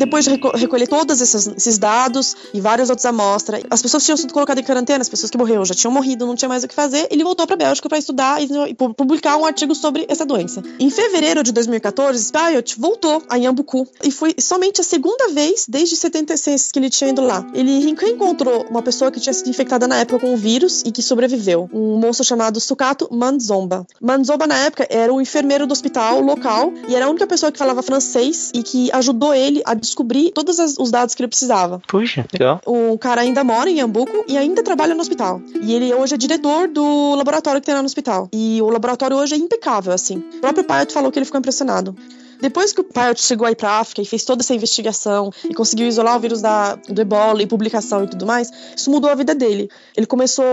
Depois 0.00 0.24
de 0.24 0.30
reco- 0.30 0.56
recolher 0.56 0.88
todos 0.88 1.20
esses, 1.20 1.46
esses 1.46 1.76
dados 1.78 2.34
e 2.54 2.60
várias 2.60 2.88
outras 2.88 3.04
amostras, 3.04 3.62
as 3.70 3.82
pessoas 3.82 4.02
tinham 4.04 4.16
sido 4.16 4.32
colocadas 4.32 4.62
em 4.62 4.66
quarentena, 4.66 5.02
as 5.02 5.08
pessoas 5.10 5.30
que 5.30 5.36
morreram 5.36 5.62
já 5.64 5.74
tinham 5.74 5.92
morrido, 5.92 6.26
não 6.26 6.34
tinha 6.34 6.48
mais 6.48 6.64
o 6.64 6.68
que 6.68 6.74
fazer. 6.74 7.06
Ele 7.10 7.22
voltou 7.22 7.46
para 7.46 7.56
Bélgica 7.56 7.86
para 7.88 7.98
estudar 7.98 8.42
e, 8.42 8.48
e 8.70 8.74
pu- 8.74 8.94
publicar 8.94 9.36
um 9.36 9.44
artigo 9.44 9.74
sobre 9.74 10.06
essa 10.08 10.24
doença. 10.24 10.62
Em 10.78 10.88
fevereiro 10.88 11.42
de 11.42 11.52
2014, 11.52 12.18
Spyot 12.24 12.74
voltou 12.80 13.22
a 13.28 13.36
Yambuku 13.36 13.86
e 14.02 14.10
foi 14.10 14.34
somente 14.40 14.80
a 14.80 14.84
segunda 14.84 15.28
vez 15.28 15.66
desde 15.68 15.94
76 15.96 16.72
que 16.72 16.78
ele 16.78 16.88
tinha 16.88 17.10
ido 17.10 17.20
lá. 17.20 17.46
Ele 17.52 17.94
reencontrou 17.94 18.66
uma 18.70 18.80
pessoa 18.82 19.10
que 19.10 19.20
tinha 19.20 19.32
sido 19.34 19.50
infectada 19.50 19.86
na 19.86 19.96
época 19.98 20.20
com 20.20 20.32
o 20.32 20.36
vírus 20.36 20.82
e 20.86 20.90
que 20.90 21.02
sobreviveu, 21.02 21.68
um 21.72 21.98
moço 21.98 22.24
chamado 22.24 22.58
Sukato 22.60 23.06
Manzomba. 23.10 23.86
Manzomba 24.00 24.46
na 24.46 24.56
época 24.58 24.86
era 24.88 25.12
o 25.12 25.20
enfermeiro 25.20 25.66
do 25.66 25.72
hospital 25.72 26.20
local 26.22 26.72
e 26.88 26.94
era 26.94 27.06
a 27.06 27.10
única 27.10 27.26
pessoa 27.26 27.52
que 27.52 27.58
falava 27.58 27.82
francês 27.82 28.50
e 28.54 28.62
que 28.62 28.90
ajudou 28.92 29.34
ele 29.34 29.60
a 29.66 29.74
descobrir 29.90 30.30
todos 30.32 30.58
as- 30.58 30.76
os 30.78 30.90
dados 30.90 31.14
que 31.14 31.22
ele 31.22 31.28
precisava. 31.28 31.80
Puxa, 31.86 32.26
legal. 32.32 32.60
O 32.66 32.96
cara 32.98 33.20
ainda 33.20 33.42
mora 33.44 33.68
em 33.68 33.78
Yambuco 33.80 34.24
e 34.28 34.36
ainda 34.38 34.62
trabalha 34.62 34.94
no 34.94 35.00
hospital. 35.00 35.40
E 35.62 35.72
ele 35.74 35.92
hoje 35.94 36.14
é 36.14 36.18
diretor 36.18 36.68
do 36.68 37.14
laboratório 37.16 37.60
que 37.60 37.66
tem 37.66 37.74
lá 37.74 37.82
no 37.82 37.86
hospital. 37.86 38.28
E 38.32 38.60
o 38.62 38.70
laboratório 38.70 39.16
hoje 39.16 39.34
é 39.34 39.38
impecável, 39.38 39.92
assim. 39.92 40.22
O 40.36 40.40
próprio 40.40 40.64
pai 40.64 40.86
falou 40.90 41.10
que 41.12 41.18
ele 41.18 41.26
ficou 41.26 41.38
impressionado. 41.38 41.94
Depois 42.40 42.72
que 42.72 42.80
o 42.80 42.84
Pilot 42.84 43.20
chegou 43.20 43.46
aí 43.46 43.54
pra 43.54 43.80
África 43.80 44.02
e 44.02 44.04
fez 44.04 44.24
toda 44.24 44.42
essa 44.42 44.54
investigação 44.54 45.30
e 45.48 45.54
conseguiu 45.54 45.86
isolar 45.86 46.16
o 46.16 46.20
vírus 46.20 46.40
da, 46.40 46.74
do 46.74 47.00
ebola 47.00 47.42
e 47.42 47.46
publicação 47.46 48.04
e 48.04 48.06
tudo 48.08 48.26
mais, 48.26 48.50
isso 48.76 48.90
mudou 48.90 49.10
a 49.10 49.14
vida 49.14 49.34
dele. 49.34 49.68
Ele 49.96 50.06
começou, 50.06 50.44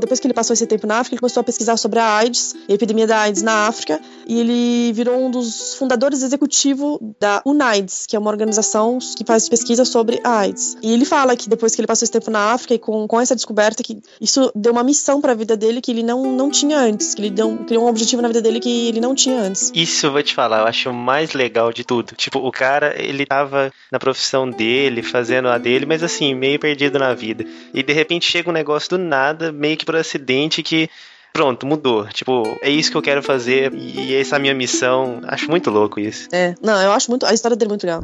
depois 0.00 0.20
que 0.20 0.26
ele 0.26 0.34
passou 0.34 0.54
esse 0.54 0.66
tempo 0.66 0.86
na 0.86 0.98
África, 0.98 1.14
ele 1.14 1.20
começou 1.20 1.40
a 1.40 1.44
pesquisar 1.44 1.76
sobre 1.76 1.98
a 1.98 2.16
AIDS, 2.16 2.54
a 2.68 2.72
epidemia 2.72 3.06
da 3.06 3.20
AIDS 3.20 3.42
na 3.42 3.66
África, 3.66 4.00
e 4.26 4.40
ele 4.40 4.92
virou 4.92 5.26
um 5.26 5.30
dos 5.30 5.74
fundadores 5.74 6.22
executivos 6.22 6.98
da 7.20 7.42
UNAIDS, 7.44 8.06
que 8.06 8.16
é 8.16 8.18
uma 8.18 8.30
organização 8.30 8.98
que 9.16 9.24
faz 9.24 9.48
pesquisa 9.48 9.84
sobre 9.84 10.20
a 10.24 10.38
AIDS. 10.38 10.76
E 10.82 10.92
ele 10.92 11.04
fala 11.04 11.36
que 11.36 11.48
depois 11.48 11.74
que 11.74 11.80
ele 11.80 11.86
passou 11.86 12.04
esse 12.04 12.12
tempo 12.12 12.30
na 12.30 12.52
África 12.52 12.74
e 12.74 12.78
com, 12.78 13.06
com 13.06 13.20
essa 13.20 13.34
descoberta, 13.34 13.82
que 13.82 14.00
isso 14.20 14.50
deu 14.54 14.72
uma 14.72 14.82
missão 14.82 15.20
para 15.20 15.32
a 15.32 15.34
vida 15.34 15.56
dele 15.56 15.80
que 15.80 15.90
ele 15.90 16.02
não, 16.02 16.22
não 16.32 16.50
tinha 16.50 16.78
antes, 16.78 17.14
que 17.14 17.20
ele 17.22 17.30
deu, 17.30 17.56
criou 17.66 17.84
um 17.84 17.88
objetivo 17.88 18.22
na 18.22 18.28
vida 18.28 18.42
dele 18.42 18.60
que 18.60 18.88
ele 18.88 19.00
não 19.00 19.14
tinha 19.14 19.40
antes. 19.40 19.70
Isso 19.74 20.06
eu 20.06 20.12
vou 20.12 20.22
te 20.22 20.34
falar, 20.34 20.60
eu 20.60 20.66
acho 20.66 20.90
o 20.90 20.94
legal 21.36 21.72
de 21.72 21.84
tudo. 21.84 22.14
Tipo, 22.14 22.38
o 22.40 22.50
cara, 22.50 22.94
ele 23.00 23.24
tava 23.24 23.72
na 23.90 23.98
profissão 23.98 24.48
dele, 24.48 25.02
fazendo 25.02 25.48
a 25.48 25.58
dele, 25.58 25.86
mas 25.86 26.02
assim, 26.02 26.34
meio 26.34 26.58
perdido 26.58 26.98
na 26.98 27.14
vida. 27.14 27.44
E 27.72 27.82
de 27.82 27.92
repente 27.92 28.30
chega 28.30 28.50
um 28.50 28.52
negócio 28.52 28.90
do 28.90 28.98
nada, 28.98 29.52
meio 29.52 29.76
que 29.76 29.84
por 29.84 29.96
acidente, 29.96 30.62
que 30.62 30.88
pronto, 31.32 31.66
mudou. 31.66 32.06
Tipo, 32.08 32.58
é 32.62 32.70
isso 32.70 32.90
que 32.90 32.96
eu 32.96 33.02
quero 33.02 33.22
fazer 33.22 33.72
e 33.74 34.14
essa 34.14 34.36
é 34.36 34.38
a 34.38 34.40
minha 34.40 34.54
missão. 34.54 35.20
Acho 35.24 35.50
muito 35.50 35.70
louco 35.70 36.00
isso. 36.00 36.28
É, 36.32 36.54
não, 36.62 36.80
eu 36.82 36.92
acho 36.92 37.10
muito. 37.10 37.26
A 37.26 37.34
história 37.34 37.56
dele 37.56 37.68
é 37.68 37.72
muito 37.72 37.84
legal. 37.86 38.02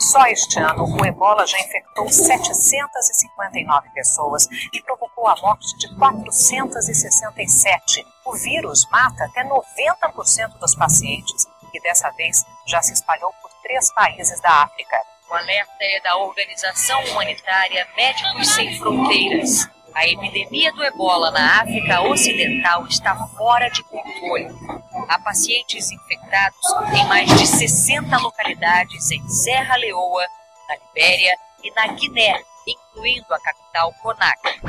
Só 0.00 0.24
este 0.26 0.60
ano, 0.60 0.84
o 0.84 1.04
ebola 1.04 1.46
já 1.46 1.58
infectou 1.58 2.08
759 2.08 3.90
pessoas 3.90 4.48
e 4.72 4.80
provocou 4.82 5.26
a 5.26 5.36
morte 5.36 5.76
de 5.78 5.94
467. 5.96 8.06
O 8.24 8.34
vírus 8.34 8.86
mata 8.90 9.24
até 9.24 9.44
90% 9.44 10.58
dos 10.60 10.74
pacientes 10.74 11.46
e 11.74 11.80
dessa 11.80 12.10
vez 12.10 12.44
já 12.66 12.80
se 12.82 12.92
espalhou 12.92 13.32
por 13.42 13.50
três 13.62 13.92
países 13.92 14.40
da 14.40 14.62
África. 14.62 14.96
O 15.28 15.34
alerta 15.34 15.72
é 15.80 16.00
da 16.00 16.16
organização 16.16 17.02
humanitária 17.06 17.88
Médicos 17.96 18.54
Sem 18.54 18.78
Fronteiras. 18.78 19.68
A 19.96 20.06
epidemia 20.06 20.70
do 20.74 20.84
ebola 20.84 21.30
na 21.30 21.62
África 21.62 22.02
Ocidental 22.02 22.86
está 22.86 23.16
fora 23.28 23.70
de 23.70 23.82
controle. 23.84 24.46
Há 25.08 25.18
pacientes 25.20 25.90
infectados 25.90 26.60
em 26.92 27.06
mais 27.06 27.26
de 27.38 27.46
60 27.46 28.14
localidades 28.18 29.10
em 29.10 29.26
Serra 29.26 29.74
Leoa, 29.76 30.26
na 30.68 30.74
Libéria 30.74 31.34
e 31.64 31.70
na 31.70 31.86
Guiné, 31.94 32.38
incluindo 32.66 33.32
a 33.32 33.40
capital 33.40 33.90
Conakry. 34.02 34.60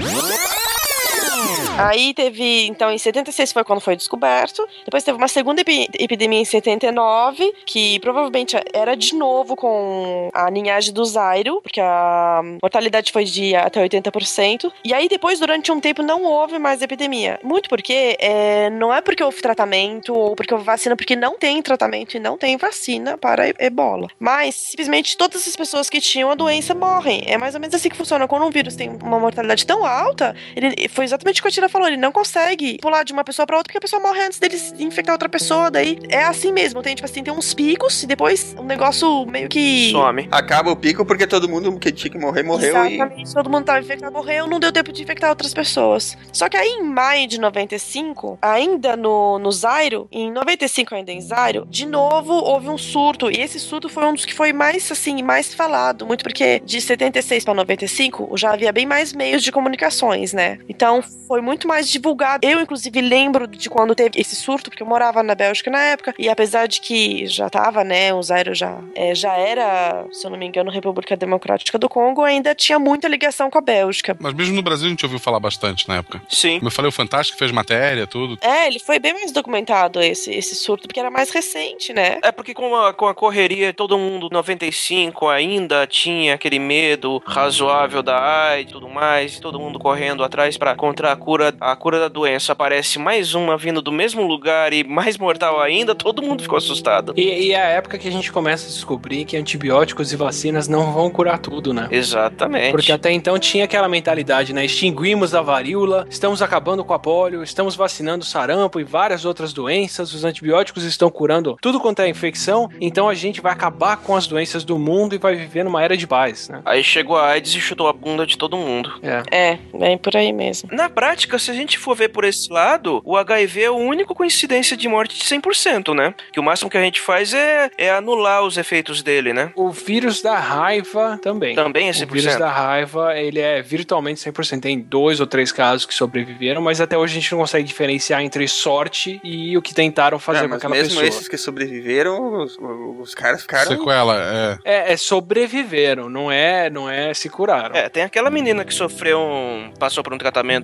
Aí 1.77 2.13
teve, 2.13 2.65
então, 2.67 2.91
em 2.91 2.97
76 2.97 3.53
foi 3.53 3.63
quando 3.63 3.79
foi 3.79 3.95
descoberto. 3.95 4.67
Depois 4.83 5.03
teve 5.03 5.17
uma 5.17 5.27
segunda 5.27 5.61
epi 5.61 5.87
epidemia 5.99 6.39
em 6.39 6.45
79, 6.45 7.53
que 7.65 7.99
provavelmente 7.99 8.57
era 8.73 8.95
de 8.95 9.15
novo 9.15 9.55
com 9.55 10.29
a 10.33 10.49
linhagem 10.49 10.93
do 10.93 11.03
Zairo, 11.05 11.61
porque 11.61 11.79
a 11.79 12.41
mortalidade 12.61 13.11
foi 13.11 13.25
de 13.25 13.55
até 13.55 13.83
80%. 13.87 14.71
E 14.83 14.93
aí 14.93 15.07
depois, 15.07 15.39
durante 15.39 15.71
um 15.71 15.79
tempo, 15.79 16.01
não 16.01 16.23
houve 16.23 16.57
mais 16.59 16.81
epidemia. 16.81 17.39
Muito 17.43 17.69
porque 17.69 18.17
é, 18.19 18.69
não 18.69 18.93
é 18.93 19.01
porque 19.01 19.23
houve 19.23 19.41
tratamento 19.41 20.13
ou 20.13 20.35
porque 20.35 20.53
houve 20.53 20.65
vacina, 20.65 20.95
porque 20.95 21.15
não 21.15 21.37
tem 21.37 21.61
tratamento 21.61 22.17
e 22.17 22.19
não 22.19 22.37
tem 22.37 22.57
vacina 22.57 23.17
para 23.17 23.49
ebola. 23.59 24.07
Mas, 24.19 24.55
simplesmente, 24.55 25.17
todas 25.17 25.47
as 25.47 25.55
pessoas 25.55 25.89
que 25.89 26.01
tinham 26.01 26.31
a 26.31 26.35
doença 26.35 26.73
morrem. 26.73 27.23
É 27.25 27.37
mais 27.37 27.53
ou 27.53 27.61
menos 27.61 27.75
assim 27.75 27.89
que 27.89 27.97
funciona. 27.97 28.27
Quando 28.27 28.45
um 28.45 28.49
vírus 28.49 28.75
tem 28.75 28.89
uma 28.89 29.19
mortalidade 29.19 29.65
tão 29.65 29.85
alta, 29.85 30.35
ele 30.55 30.87
foi 30.87 31.06
exatamente 31.07 31.39
o 31.39 31.43
que 31.43 31.47
a 31.47 31.51
Tira 31.51 31.69
falou, 31.69 31.87
ele 31.87 31.97
não 31.97 32.11
consegue 32.11 32.77
pular 32.79 33.03
de 33.03 33.13
uma 33.13 33.23
pessoa 33.23 33.45
para 33.45 33.57
outra 33.57 33.67
porque 33.67 33.77
a 33.77 33.81
pessoa 33.81 34.01
morre 34.01 34.21
antes 34.21 34.39
dele 34.39 34.57
infectar 34.79 35.13
outra 35.13 35.29
pessoa. 35.29 35.69
Daí 35.71 35.99
é 36.09 36.23
assim 36.23 36.51
mesmo, 36.51 36.81
tem 36.81 36.95
tipo 36.95 37.05
assim, 37.05 37.23
tem 37.23 37.33
uns 37.33 37.53
picos 37.53 38.03
e 38.03 38.07
depois 38.07 38.55
um 38.57 38.63
negócio 38.63 39.25
meio 39.25 39.49
que. 39.49 39.91
Some. 39.91 40.27
Acaba 40.31 40.71
o 40.71 40.75
pico 40.75 41.05
porque 41.05 41.27
todo 41.27 41.49
mundo 41.49 41.77
que 41.79 41.91
tinha 41.91 42.11
que 42.11 42.17
morrer 42.17 42.43
morreu 42.43 42.69
Exatamente, 42.69 43.29
e. 43.29 43.33
todo 43.33 43.49
mundo 43.49 43.65
tava 43.65 43.79
infectado, 43.79 44.11
morreu, 44.13 44.47
não 44.47 44.59
deu 44.59 44.71
tempo 44.71 44.91
de 44.91 45.01
infectar 45.01 45.29
outras 45.29 45.53
pessoas. 45.53 46.17
Só 46.31 46.47
que 46.49 46.57
aí 46.57 46.67
em 46.69 46.83
maio 46.83 47.27
de 47.27 47.39
95, 47.39 48.37
ainda 48.41 48.95
no, 48.95 49.39
no 49.39 49.51
Zairo, 49.51 50.07
em 50.11 50.31
95 50.31 50.95
ainda 50.95 51.11
em 51.11 51.21
Zairo, 51.21 51.65
de 51.69 51.85
novo 51.85 52.33
houve 52.33 52.69
um 52.69 52.77
surto. 52.77 53.29
E 53.31 53.41
esse 53.41 53.59
surto 53.59 53.89
foi 53.89 54.05
um 54.05 54.13
dos 54.13 54.25
que 54.25 54.33
foi 54.33 54.53
mais, 54.53 54.91
assim, 54.91 55.21
mais 55.21 55.53
falado. 55.53 56.05
Muito 56.05 56.23
porque 56.23 56.61
de 56.63 56.79
76 56.79 57.43
para 57.43 57.53
95 57.53 58.37
já 58.37 58.53
havia 58.53 58.71
bem 58.71 58.85
mais 58.85 59.13
meios 59.13 59.43
de 59.43 59.51
comunicações, 59.51 60.33
né? 60.33 60.59
Então 60.67 60.96
foi 61.01 61.41
muito 61.41 61.67
mais 61.67 61.89
divulgado. 61.89 62.45
Eu, 62.45 62.59
inclusive, 62.61 63.01
lembro 63.01 63.47
de 63.47 63.69
quando 63.69 63.95
teve 63.95 64.19
esse 64.19 64.35
surto, 64.35 64.69
porque 64.69 64.83
eu 64.83 64.87
morava 64.87 65.23
na 65.23 65.35
Bélgica 65.35 65.69
na 65.69 65.81
época, 65.81 66.13
e 66.17 66.29
apesar 66.29 66.67
de 66.67 66.81
que 66.81 67.25
já 67.27 67.49
tava, 67.49 67.83
né, 67.83 68.13
o 68.13 68.21
Zaire 68.21 68.53
já, 68.53 68.79
é, 68.95 69.13
já 69.13 69.33
era, 69.33 70.05
se 70.11 70.25
eu 70.25 70.31
não 70.31 70.37
me 70.37 70.45
engano, 70.45 70.71
República 70.71 71.15
Democrática 71.15 71.77
do 71.77 71.89
Congo, 71.89 72.23
ainda 72.23 72.53
tinha 72.55 72.79
muita 72.79 73.07
ligação 73.07 73.49
com 73.49 73.57
a 73.57 73.61
Bélgica. 73.61 74.15
Mas 74.19 74.33
mesmo 74.33 74.55
no 74.55 74.61
Brasil 74.61 74.87
a 74.87 74.89
gente 74.89 75.05
ouviu 75.05 75.19
falar 75.19 75.39
bastante 75.39 75.87
na 75.87 75.97
época. 75.97 76.21
Sim. 76.29 76.59
Como 76.59 76.67
eu 76.67 76.71
falei, 76.71 76.89
o 76.89 76.91
Fantástico 76.91 77.37
fez 77.37 77.51
matéria, 77.51 78.07
tudo. 78.07 78.37
É, 78.41 78.67
ele 78.67 78.79
foi 78.79 78.99
bem 78.99 79.13
mais 79.13 79.31
documentado, 79.31 80.01
esse, 80.01 80.31
esse 80.31 80.55
surto, 80.55 80.87
porque 80.87 80.99
era 80.99 81.11
mais 81.11 81.29
recente, 81.29 81.93
né? 81.93 82.19
É 82.23 82.31
porque 82.31 82.53
com 82.53 82.75
a, 82.75 82.93
com 82.93 83.07
a 83.07 83.13
correria, 83.13 83.73
todo 83.73 83.97
mundo, 83.97 84.29
95, 84.31 85.27
ainda 85.27 85.85
tinha 85.87 86.35
aquele 86.35 86.59
medo 86.59 87.21
razoável 87.25 88.01
da 88.01 88.17
AIDS 88.49 88.69
e 88.69 88.73
tudo 88.73 88.89
mais, 88.89 89.39
todo 89.39 89.59
mundo 89.59 89.79
correndo 89.79 90.23
atrás 90.23 90.57
para 90.57 90.75
encontrar 90.77 91.11
a 91.11 91.15
cura, 91.15 91.53
a 91.59 91.75
cura 91.75 91.99
da 91.99 92.07
doença. 92.07 92.51
Aparece 92.51 92.99
mais 92.99 93.33
uma 93.33 93.57
vindo 93.57 93.81
do 93.81 93.91
mesmo 93.91 94.21
lugar 94.21 94.71
e 94.71 94.83
mais 94.83 95.17
mortal 95.17 95.59
ainda, 95.59 95.95
todo 95.95 96.21
mundo 96.21 96.43
ficou 96.43 96.57
assustado. 96.57 97.13
E, 97.17 97.47
e 97.47 97.51
é 97.51 97.61
a 97.61 97.69
época 97.69 97.97
que 97.97 98.07
a 98.07 98.11
gente 98.11 98.31
começa 98.31 98.67
a 98.67 98.69
descobrir 98.69 99.25
que 99.25 99.35
antibióticos 99.35 100.13
e 100.13 100.15
vacinas 100.15 100.67
não 100.67 100.93
vão 100.93 101.09
curar 101.09 101.39
tudo, 101.39 101.73
né? 101.73 101.87
Exatamente. 101.89 102.71
Porque 102.71 102.91
até 102.91 103.11
então 103.11 103.39
tinha 103.39 103.65
aquela 103.65 103.89
mentalidade, 103.89 104.53
né? 104.53 104.63
Extinguimos 104.63 105.33
a 105.33 105.41
varíola, 105.41 106.05
estamos 106.09 106.41
acabando 106.41 106.85
com 106.85 106.93
a 106.93 106.99
polio, 106.99 107.41
estamos 107.41 107.75
vacinando 107.75 108.23
sarampo 108.23 108.79
e 108.79 108.83
várias 108.83 109.25
outras 109.25 109.51
doenças, 109.51 110.13
os 110.13 110.23
antibióticos 110.23 110.83
estão 110.83 111.09
curando 111.09 111.57
tudo 111.59 111.79
quanto 111.79 112.01
é 112.01 112.07
infecção, 112.07 112.69
então 112.79 113.09
a 113.09 113.15
gente 113.15 113.41
vai 113.41 113.51
acabar 113.51 113.97
com 113.97 114.15
as 114.15 114.27
doenças 114.27 114.63
do 114.63 114.77
mundo 114.77 115.15
e 115.15 115.17
vai 115.17 115.35
viver 115.35 115.63
numa 115.63 115.81
era 115.81 115.97
de 115.97 116.05
paz, 116.05 116.49
né? 116.49 116.61
Aí 116.63 116.83
chegou 116.83 117.17
a 117.17 117.27
AIDS 117.29 117.55
e 117.55 117.59
chutou 117.59 117.87
a 117.87 117.93
bunda 117.93 118.25
de 118.25 118.37
todo 118.37 118.55
mundo. 118.55 118.91
É. 119.01 119.23
É, 119.31 119.59
bem 119.73 119.97
por 119.97 120.15
aí 120.15 120.31
mesmo. 120.31 120.66
Na 120.71 120.89
prática, 120.89 121.37
se 121.39 121.51
a 121.51 121.53
gente 121.53 121.77
for 121.77 121.95
ver 121.95 122.09
por 122.09 122.23
esse 122.23 122.51
lado, 122.51 123.01
o 123.05 123.15
HIV 123.17 123.63
é 123.63 123.69
o 123.71 123.75
único 123.75 124.13
com 124.15 124.23
incidência 124.25 124.75
de 124.75 124.87
morte 124.87 125.17
de 125.17 125.23
100%, 125.25 125.93
né? 125.95 126.13
Que 126.31 126.39
o 126.39 126.43
máximo 126.43 126.69
que 126.69 126.77
a 126.77 126.81
gente 126.81 127.01
faz 127.01 127.33
é, 127.33 127.69
é 127.77 127.89
anular 127.91 128.43
os 128.43 128.57
efeitos 128.57 129.01
dele, 129.01 129.33
né? 129.33 129.51
O 129.55 129.69
vírus 129.71 130.21
da 130.21 130.37
raiva 130.37 131.19
também. 131.21 131.55
Também 131.55 131.89
é 131.89 131.91
100%. 131.91 132.09
O 132.09 132.13
vírus 132.13 132.35
da 132.37 132.49
raiva, 132.49 133.17
ele 133.17 133.39
é 133.39 133.61
virtualmente 133.61 134.19
100%. 134.29 134.61
Tem 134.61 134.79
dois 134.79 135.19
ou 135.19 135.27
três 135.27 135.51
casos 135.51 135.85
que 135.85 135.93
sobreviveram, 135.93 136.61
mas 136.61 136.81
até 136.81 136.97
hoje 136.97 137.17
a 137.17 137.21
gente 137.21 137.31
não 137.31 137.39
consegue 137.39 137.63
diferenciar 137.65 138.21
entre 138.21 138.47
sorte 138.47 139.19
e 139.23 139.57
o 139.57 139.61
que 139.61 139.73
tentaram 139.73 140.19
fazer 140.19 140.45
Ah, 140.45 140.49
com 140.49 140.55
aquela 140.55 140.73
mesmo 140.73 140.89
pessoa. 140.89 141.07
esses 141.07 141.27
que 141.27 141.37
sobreviveram, 141.37 142.43
os, 142.43 142.57
os 142.99 143.15
caras 143.15 143.41
ficaram. 143.41 143.71
Sequela, 143.77 144.59
é. 144.65 144.89
É, 144.89 144.93
é 144.93 144.97
sobreviveram, 144.97 146.09
não 146.09 146.31
é, 146.31 146.69
não 146.69 146.89
é 146.89 147.13
se 147.13 147.29
curaram. 147.29 147.75
É, 147.75 147.89
tem 147.89 148.03
aquela 148.03 148.29
menina 148.29 148.65
que 148.65 148.73
sofreu 148.73 149.19
um. 149.19 149.71
passou 149.77 150.03
por 150.03 150.13
um 150.13 150.17
tratamento 150.17 150.56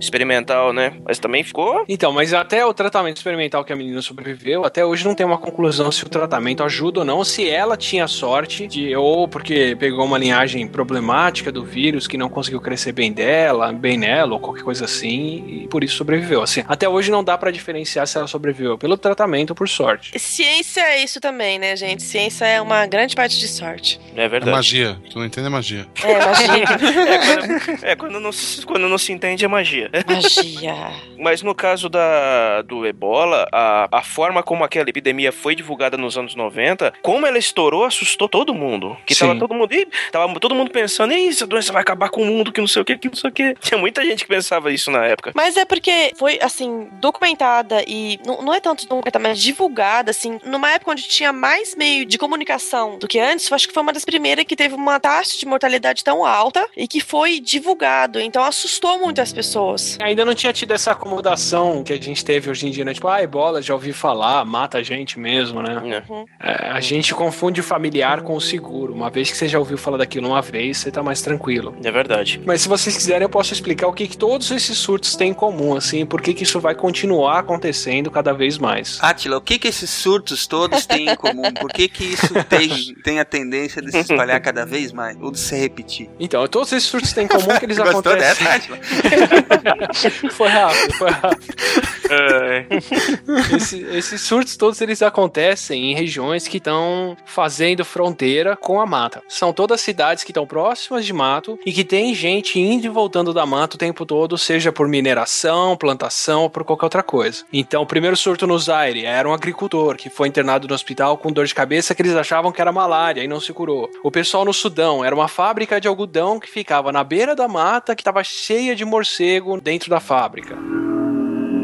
experimental, 0.00 0.72
né? 0.72 0.94
Mas 1.04 1.18
também 1.18 1.42
ficou. 1.42 1.84
Então, 1.88 2.12
mas 2.12 2.32
até 2.34 2.64
o 2.64 2.74
tratamento 2.74 3.16
experimental 3.16 3.64
que 3.64 3.72
a 3.72 3.76
menina 3.76 4.02
sobreviveu, 4.02 4.64
até 4.64 4.84
hoje 4.84 5.04
não 5.04 5.14
tem 5.14 5.24
uma 5.26 5.38
conclusão 5.38 5.90
se 5.90 6.04
o 6.04 6.08
tratamento 6.08 6.62
ajuda 6.62 7.00
ou 7.00 7.04
não, 7.04 7.24
se 7.24 7.48
ela 7.48 7.76
tinha 7.76 8.06
sorte 8.06 8.66
de 8.66 8.94
ou 8.96 9.28
porque 9.28 9.76
pegou 9.78 10.04
uma 10.04 10.18
linhagem 10.18 10.66
problemática 10.66 11.52
do 11.52 11.64
vírus 11.64 12.06
que 12.06 12.16
não 12.16 12.28
conseguiu 12.28 12.60
crescer 12.60 12.92
bem 12.92 13.12
dela, 13.12 13.72
bem 13.72 13.96
nela 13.96 14.34
ou 14.34 14.40
qualquer 14.40 14.62
coisa 14.62 14.84
assim, 14.84 15.44
e 15.64 15.68
por 15.68 15.84
isso 15.84 15.96
sobreviveu. 15.96 16.42
Assim, 16.42 16.62
até 16.66 16.88
hoje 16.88 17.10
não 17.10 17.22
dá 17.22 17.36
pra 17.36 17.50
diferenciar 17.50 18.06
se 18.06 18.16
ela 18.18 18.26
sobreviveu 18.26 18.76
pelo 18.78 18.96
tratamento 18.96 19.50
ou 19.50 19.56
por 19.56 19.68
sorte. 19.68 20.18
Ciência 20.18 20.80
é 20.80 21.02
isso 21.02 21.20
também, 21.20 21.58
né, 21.58 21.76
gente? 21.76 22.02
Ciência 22.02 22.44
é 22.44 22.60
uma 22.60 22.86
grande 22.86 23.14
parte 23.14 23.38
de 23.38 23.48
sorte. 23.48 24.00
É 24.16 24.24
É 24.24 24.28
verdade. 24.28 24.50
magia. 24.52 24.98
Tu 25.10 25.18
não 25.18 25.26
entende 25.26 25.46
é 25.46 25.50
magia. 25.50 25.86
É, 26.02 26.26
magia. 26.26 26.64
É, 27.10 27.18
quando, 27.18 27.84
é, 27.84 27.96
quando 27.96 28.20
não, 28.20 28.30
quando 28.66 28.88
não 28.88 28.98
se 28.98 29.12
entende 29.12 29.29
é 29.38 29.48
magia. 29.48 29.90
magia. 30.06 30.92
Mas 31.18 31.42
no 31.42 31.54
caso 31.54 31.88
da, 31.88 32.62
do 32.62 32.86
ebola, 32.86 33.46
a, 33.52 33.88
a 33.90 34.02
forma 34.02 34.42
como 34.42 34.64
aquela 34.64 34.88
epidemia 34.88 35.32
foi 35.32 35.54
divulgada 35.54 35.96
nos 35.96 36.16
anos 36.16 36.34
90, 36.34 36.92
como 37.02 37.26
ela 37.26 37.38
estourou, 37.38 37.84
assustou 37.84 38.28
todo 38.28 38.54
mundo. 38.54 38.96
Que 39.06 39.14
Sim. 39.14 39.26
tava 39.26 39.38
todo 39.38 39.54
mundo. 39.54 39.72
Ih, 39.72 39.86
tava 40.10 40.40
todo 40.40 40.54
mundo 40.54 40.70
pensando, 40.70 41.12
Ih, 41.12 41.28
essa 41.28 41.46
doença 41.46 41.72
vai 41.72 41.82
acabar 41.82 42.08
com 42.08 42.22
o 42.22 42.26
mundo, 42.26 42.52
que 42.52 42.60
não 42.60 42.68
sei 42.68 42.82
o 42.82 42.84
que, 42.84 42.96
que 42.96 43.08
não 43.08 43.14
sei 43.14 43.30
o 43.30 43.32
que. 43.32 43.54
Tinha 43.60 43.78
muita 43.78 44.04
gente 44.04 44.24
que 44.24 44.28
pensava 44.28 44.72
isso 44.72 44.90
na 44.90 45.04
época. 45.04 45.32
Mas 45.34 45.56
é 45.56 45.64
porque 45.64 46.12
foi, 46.16 46.38
assim, 46.40 46.88
documentada 47.00 47.84
e. 47.86 48.18
Não, 48.24 48.42
não 48.42 48.54
é 48.54 48.60
tanto 48.60 48.86
documentada, 48.86 49.18
mas 49.18 49.40
divulgada, 49.40 50.10
assim, 50.10 50.40
numa 50.44 50.70
época 50.70 50.92
onde 50.92 51.02
tinha 51.02 51.32
mais 51.32 51.74
meio 51.74 52.04
de 52.04 52.18
comunicação 52.18 52.98
do 52.98 53.06
que 53.06 53.18
antes. 53.18 53.50
Eu 53.50 53.54
acho 53.54 53.68
que 53.68 53.74
foi 53.74 53.82
uma 53.82 53.92
das 53.92 54.04
primeiras 54.04 54.44
que 54.44 54.56
teve 54.56 54.74
uma 54.74 54.98
taxa 54.98 55.36
de 55.38 55.46
mortalidade 55.46 56.02
tão 56.02 56.24
alta 56.24 56.66
e 56.76 56.86
que 56.86 57.00
foi 57.00 57.40
divulgado. 57.40 58.20
Então 58.20 58.42
assustou 58.42 58.98
muita 58.98 59.19
as 59.22 59.32
pessoas. 59.32 59.98
Ainda 60.00 60.24
não 60.24 60.34
tinha 60.34 60.52
tido 60.52 60.72
essa 60.72 60.92
acomodação 60.92 61.82
que 61.84 61.92
a 61.92 62.00
gente 62.00 62.24
teve 62.24 62.50
hoje 62.50 62.66
em 62.66 62.70
dia, 62.70 62.84
né? 62.84 62.94
Tipo, 62.94 63.08
ah, 63.08 63.22
ebola, 63.22 63.60
já 63.62 63.74
ouvi 63.74 63.92
falar, 63.92 64.44
mata 64.44 64.78
a 64.78 64.82
gente 64.82 65.18
mesmo, 65.18 65.62
né? 65.62 66.04
Uhum. 66.08 66.24
É, 66.40 66.70
a 66.70 66.80
gente 66.80 67.14
confunde 67.14 67.60
o 67.60 67.64
familiar 67.64 68.22
com 68.22 68.34
o 68.34 68.40
seguro. 68.40 68.92
Uma 68.92 69.10
vez 69.10 69.30
que 69.30 69.36
você 69.36 69.48
já 69.48 69.58
ouviu 69.58 69.76
falar 69.78 69.98
daquilo 69.98 70.28
uma 70.28 70.42
vez, 70.42 70.78
você 70.78 70.90
tá 70.90 71.02
mais 71.02 71.22
tranquilo. 71.22 71.76
É 71.82 71.90
verdade. 71.90 72.40
Mas 72.44 72.62
se 72.62 72.68
vocês 72.68 72.96
quiserem, 72.96 73.22
eu 73.22 73.28
posso 73.28 73.52
explicar 73.52 73.86
o 73.88 73.92
que, 73.92 74.06
que 74.08 74.16
todos 74.16 74.50
esses 74.50 74.78
surtos 74.78 75.16
têm 75.16 75.30
em 75.30 75.34
comum, 75.34 75.74
assim, 75.76 76.04
por 76.06 76.20
que 76.20 76.34
que 76.34 76.42
isso 76.42 76.60
vai 76.60 76.74
continuar 76.74 77.38
acontecendo 77.40 78.10
cada 78.10 78.32
vez 78.32 78.58
mais. 78.58 78.98
Atila, 79.02 79.36
o 79.36 79.40
que 79.40 79.58
que 79.58 79.68
esses 79.68 79.90
surtos 79.90 80.46
todos 80.46 80.86
têm 80.86 81.08
em 81.10 81.16
comum? 81.16 81.52
Por 81.52 81.70
que 81.70 81.88
que 81.88 82.04
isso 82.04 82.32
tem, 82.48 82.94
tem 83.02 83.20
a 83.20 83.24
tendência 83.24 83.82
de 83.82 83.90
se 83.90 83.98
espalhar 83.98 84.40
cada 84.40 84.64
vez 84.64 84.92
mais? 84.92 85.16
Ou 85.20 85.30
de 85.30 85.38
se 85.38 85.56
repetir? 85.56 86.08
Então, 86.18 86.46
todos 86.48 86.72
esses 86.72 86.88
surtos 86.88 87.12
têm 87.12 87.24
em 87.24 87.28
comum 87.28 87.58
que 87.58 87.64
eles 87.66 87.76
Gostou 87.80 88.00
acontecem. 88.12 88.44
dessa, 88.46 88.54
Atila? 88.54 88.78
foi 90.32 90.48
rápido, 90.48 90.92
foi 90.94 91.10
rápido. 91.10 91.99
Esse- 93.56 93.82
esses 93.92 94.20
surtos 94.20 94.56
todos 94.56 94.80
eles 94.80 95.02
acontecem 95.02 95.90
em 95.90 95.94
regiões 95.94 96.46
que 96.48 96.56
estão 96.58 97.16
fazendo 97.24 97.84
fronteira 97.84 98.56
com 98.56 98.80
a 98.80 98.86
mata. 98.86 99.22
São 99.28 99.52
todas 99.52 99.80
cidades 99.80 100.24
que 100.24 100.30
estão 100.30 100.46
próximas 100.46 101.04
de 101.04 101.12
mato 101.12 101.58
e 101.64 101.72
que 101.72 101.84
tem 101.84 102.14
gente 102.14 102.58
indo 102.58 102.86
e 102.86 102.88
voltando 102.88 103.32
da 103.32 103.46
mata 103.46 103.76
o 103.76 103.78
tempo 103.78 104.04
todo, 104.06 104.36
seja 104.38 104.72
por 104.72 104.88
mineração, 104.88 105.76
plantação 105.76 106.42
ou 106.42 106.50
por 106.50 106.64
qualquer 106.64 106.86
outra 106.86 107.02
coisa. 107.02 107.44
Então, 107.52 107.82
o 107.82 107.86
primeiro 107.86 108.16
surto 108.16 108.46
no 108.46 108.58
Zaire 108.58 109.04
era 109.04 109.28
um 109.28 109.32
agricultor 109.34 109.96
que 109.96 110.10
foi 110.10 110.28
internado 110.28 110.66
no 110.68 110.74
hospital 110.74 111.16
com 111.18 111.32
dor 111.32 111.46
de 111.46 111.54
cabeça 111.54 111.94
que 111.94 112.02
eles 112.02 112.14
achavam 112.16 112.52
que 112.52 112.60
era 112.60 112.72
malária 112.72 113.22
e 113.22 113.28
não 113.28 113.40
se 113.40 113.52
curou. 113.52 113.88
O 114.02 114.10
pessoal 114.10 114.44
no 114.44 114.52
Sudão 114.52 115.04
era 115.04 115.14
uma 115.14 115.28
fábrica 115.28 115.80
de 115.80 115.88
algodão 115.88 116.38
que 116.40 116.48
ficava 116.50 116.92
na 116.92 117.04
beira 117.04 117.34
da 117.34 117.48
mata 117.48 117.94
que 117.94 118.02
estava 118.02 118.22
cheia 118.24 118.74
de 118.74 118.84
morcego 118.84 119.60
dentro 119.60 119.90
da 119.90 120.00
fábrica. 120.00 120.56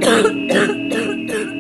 Ha 0.03 0.17
ha 0.51 0.65
ha 0.93 1.05
ha! 1.29 1.56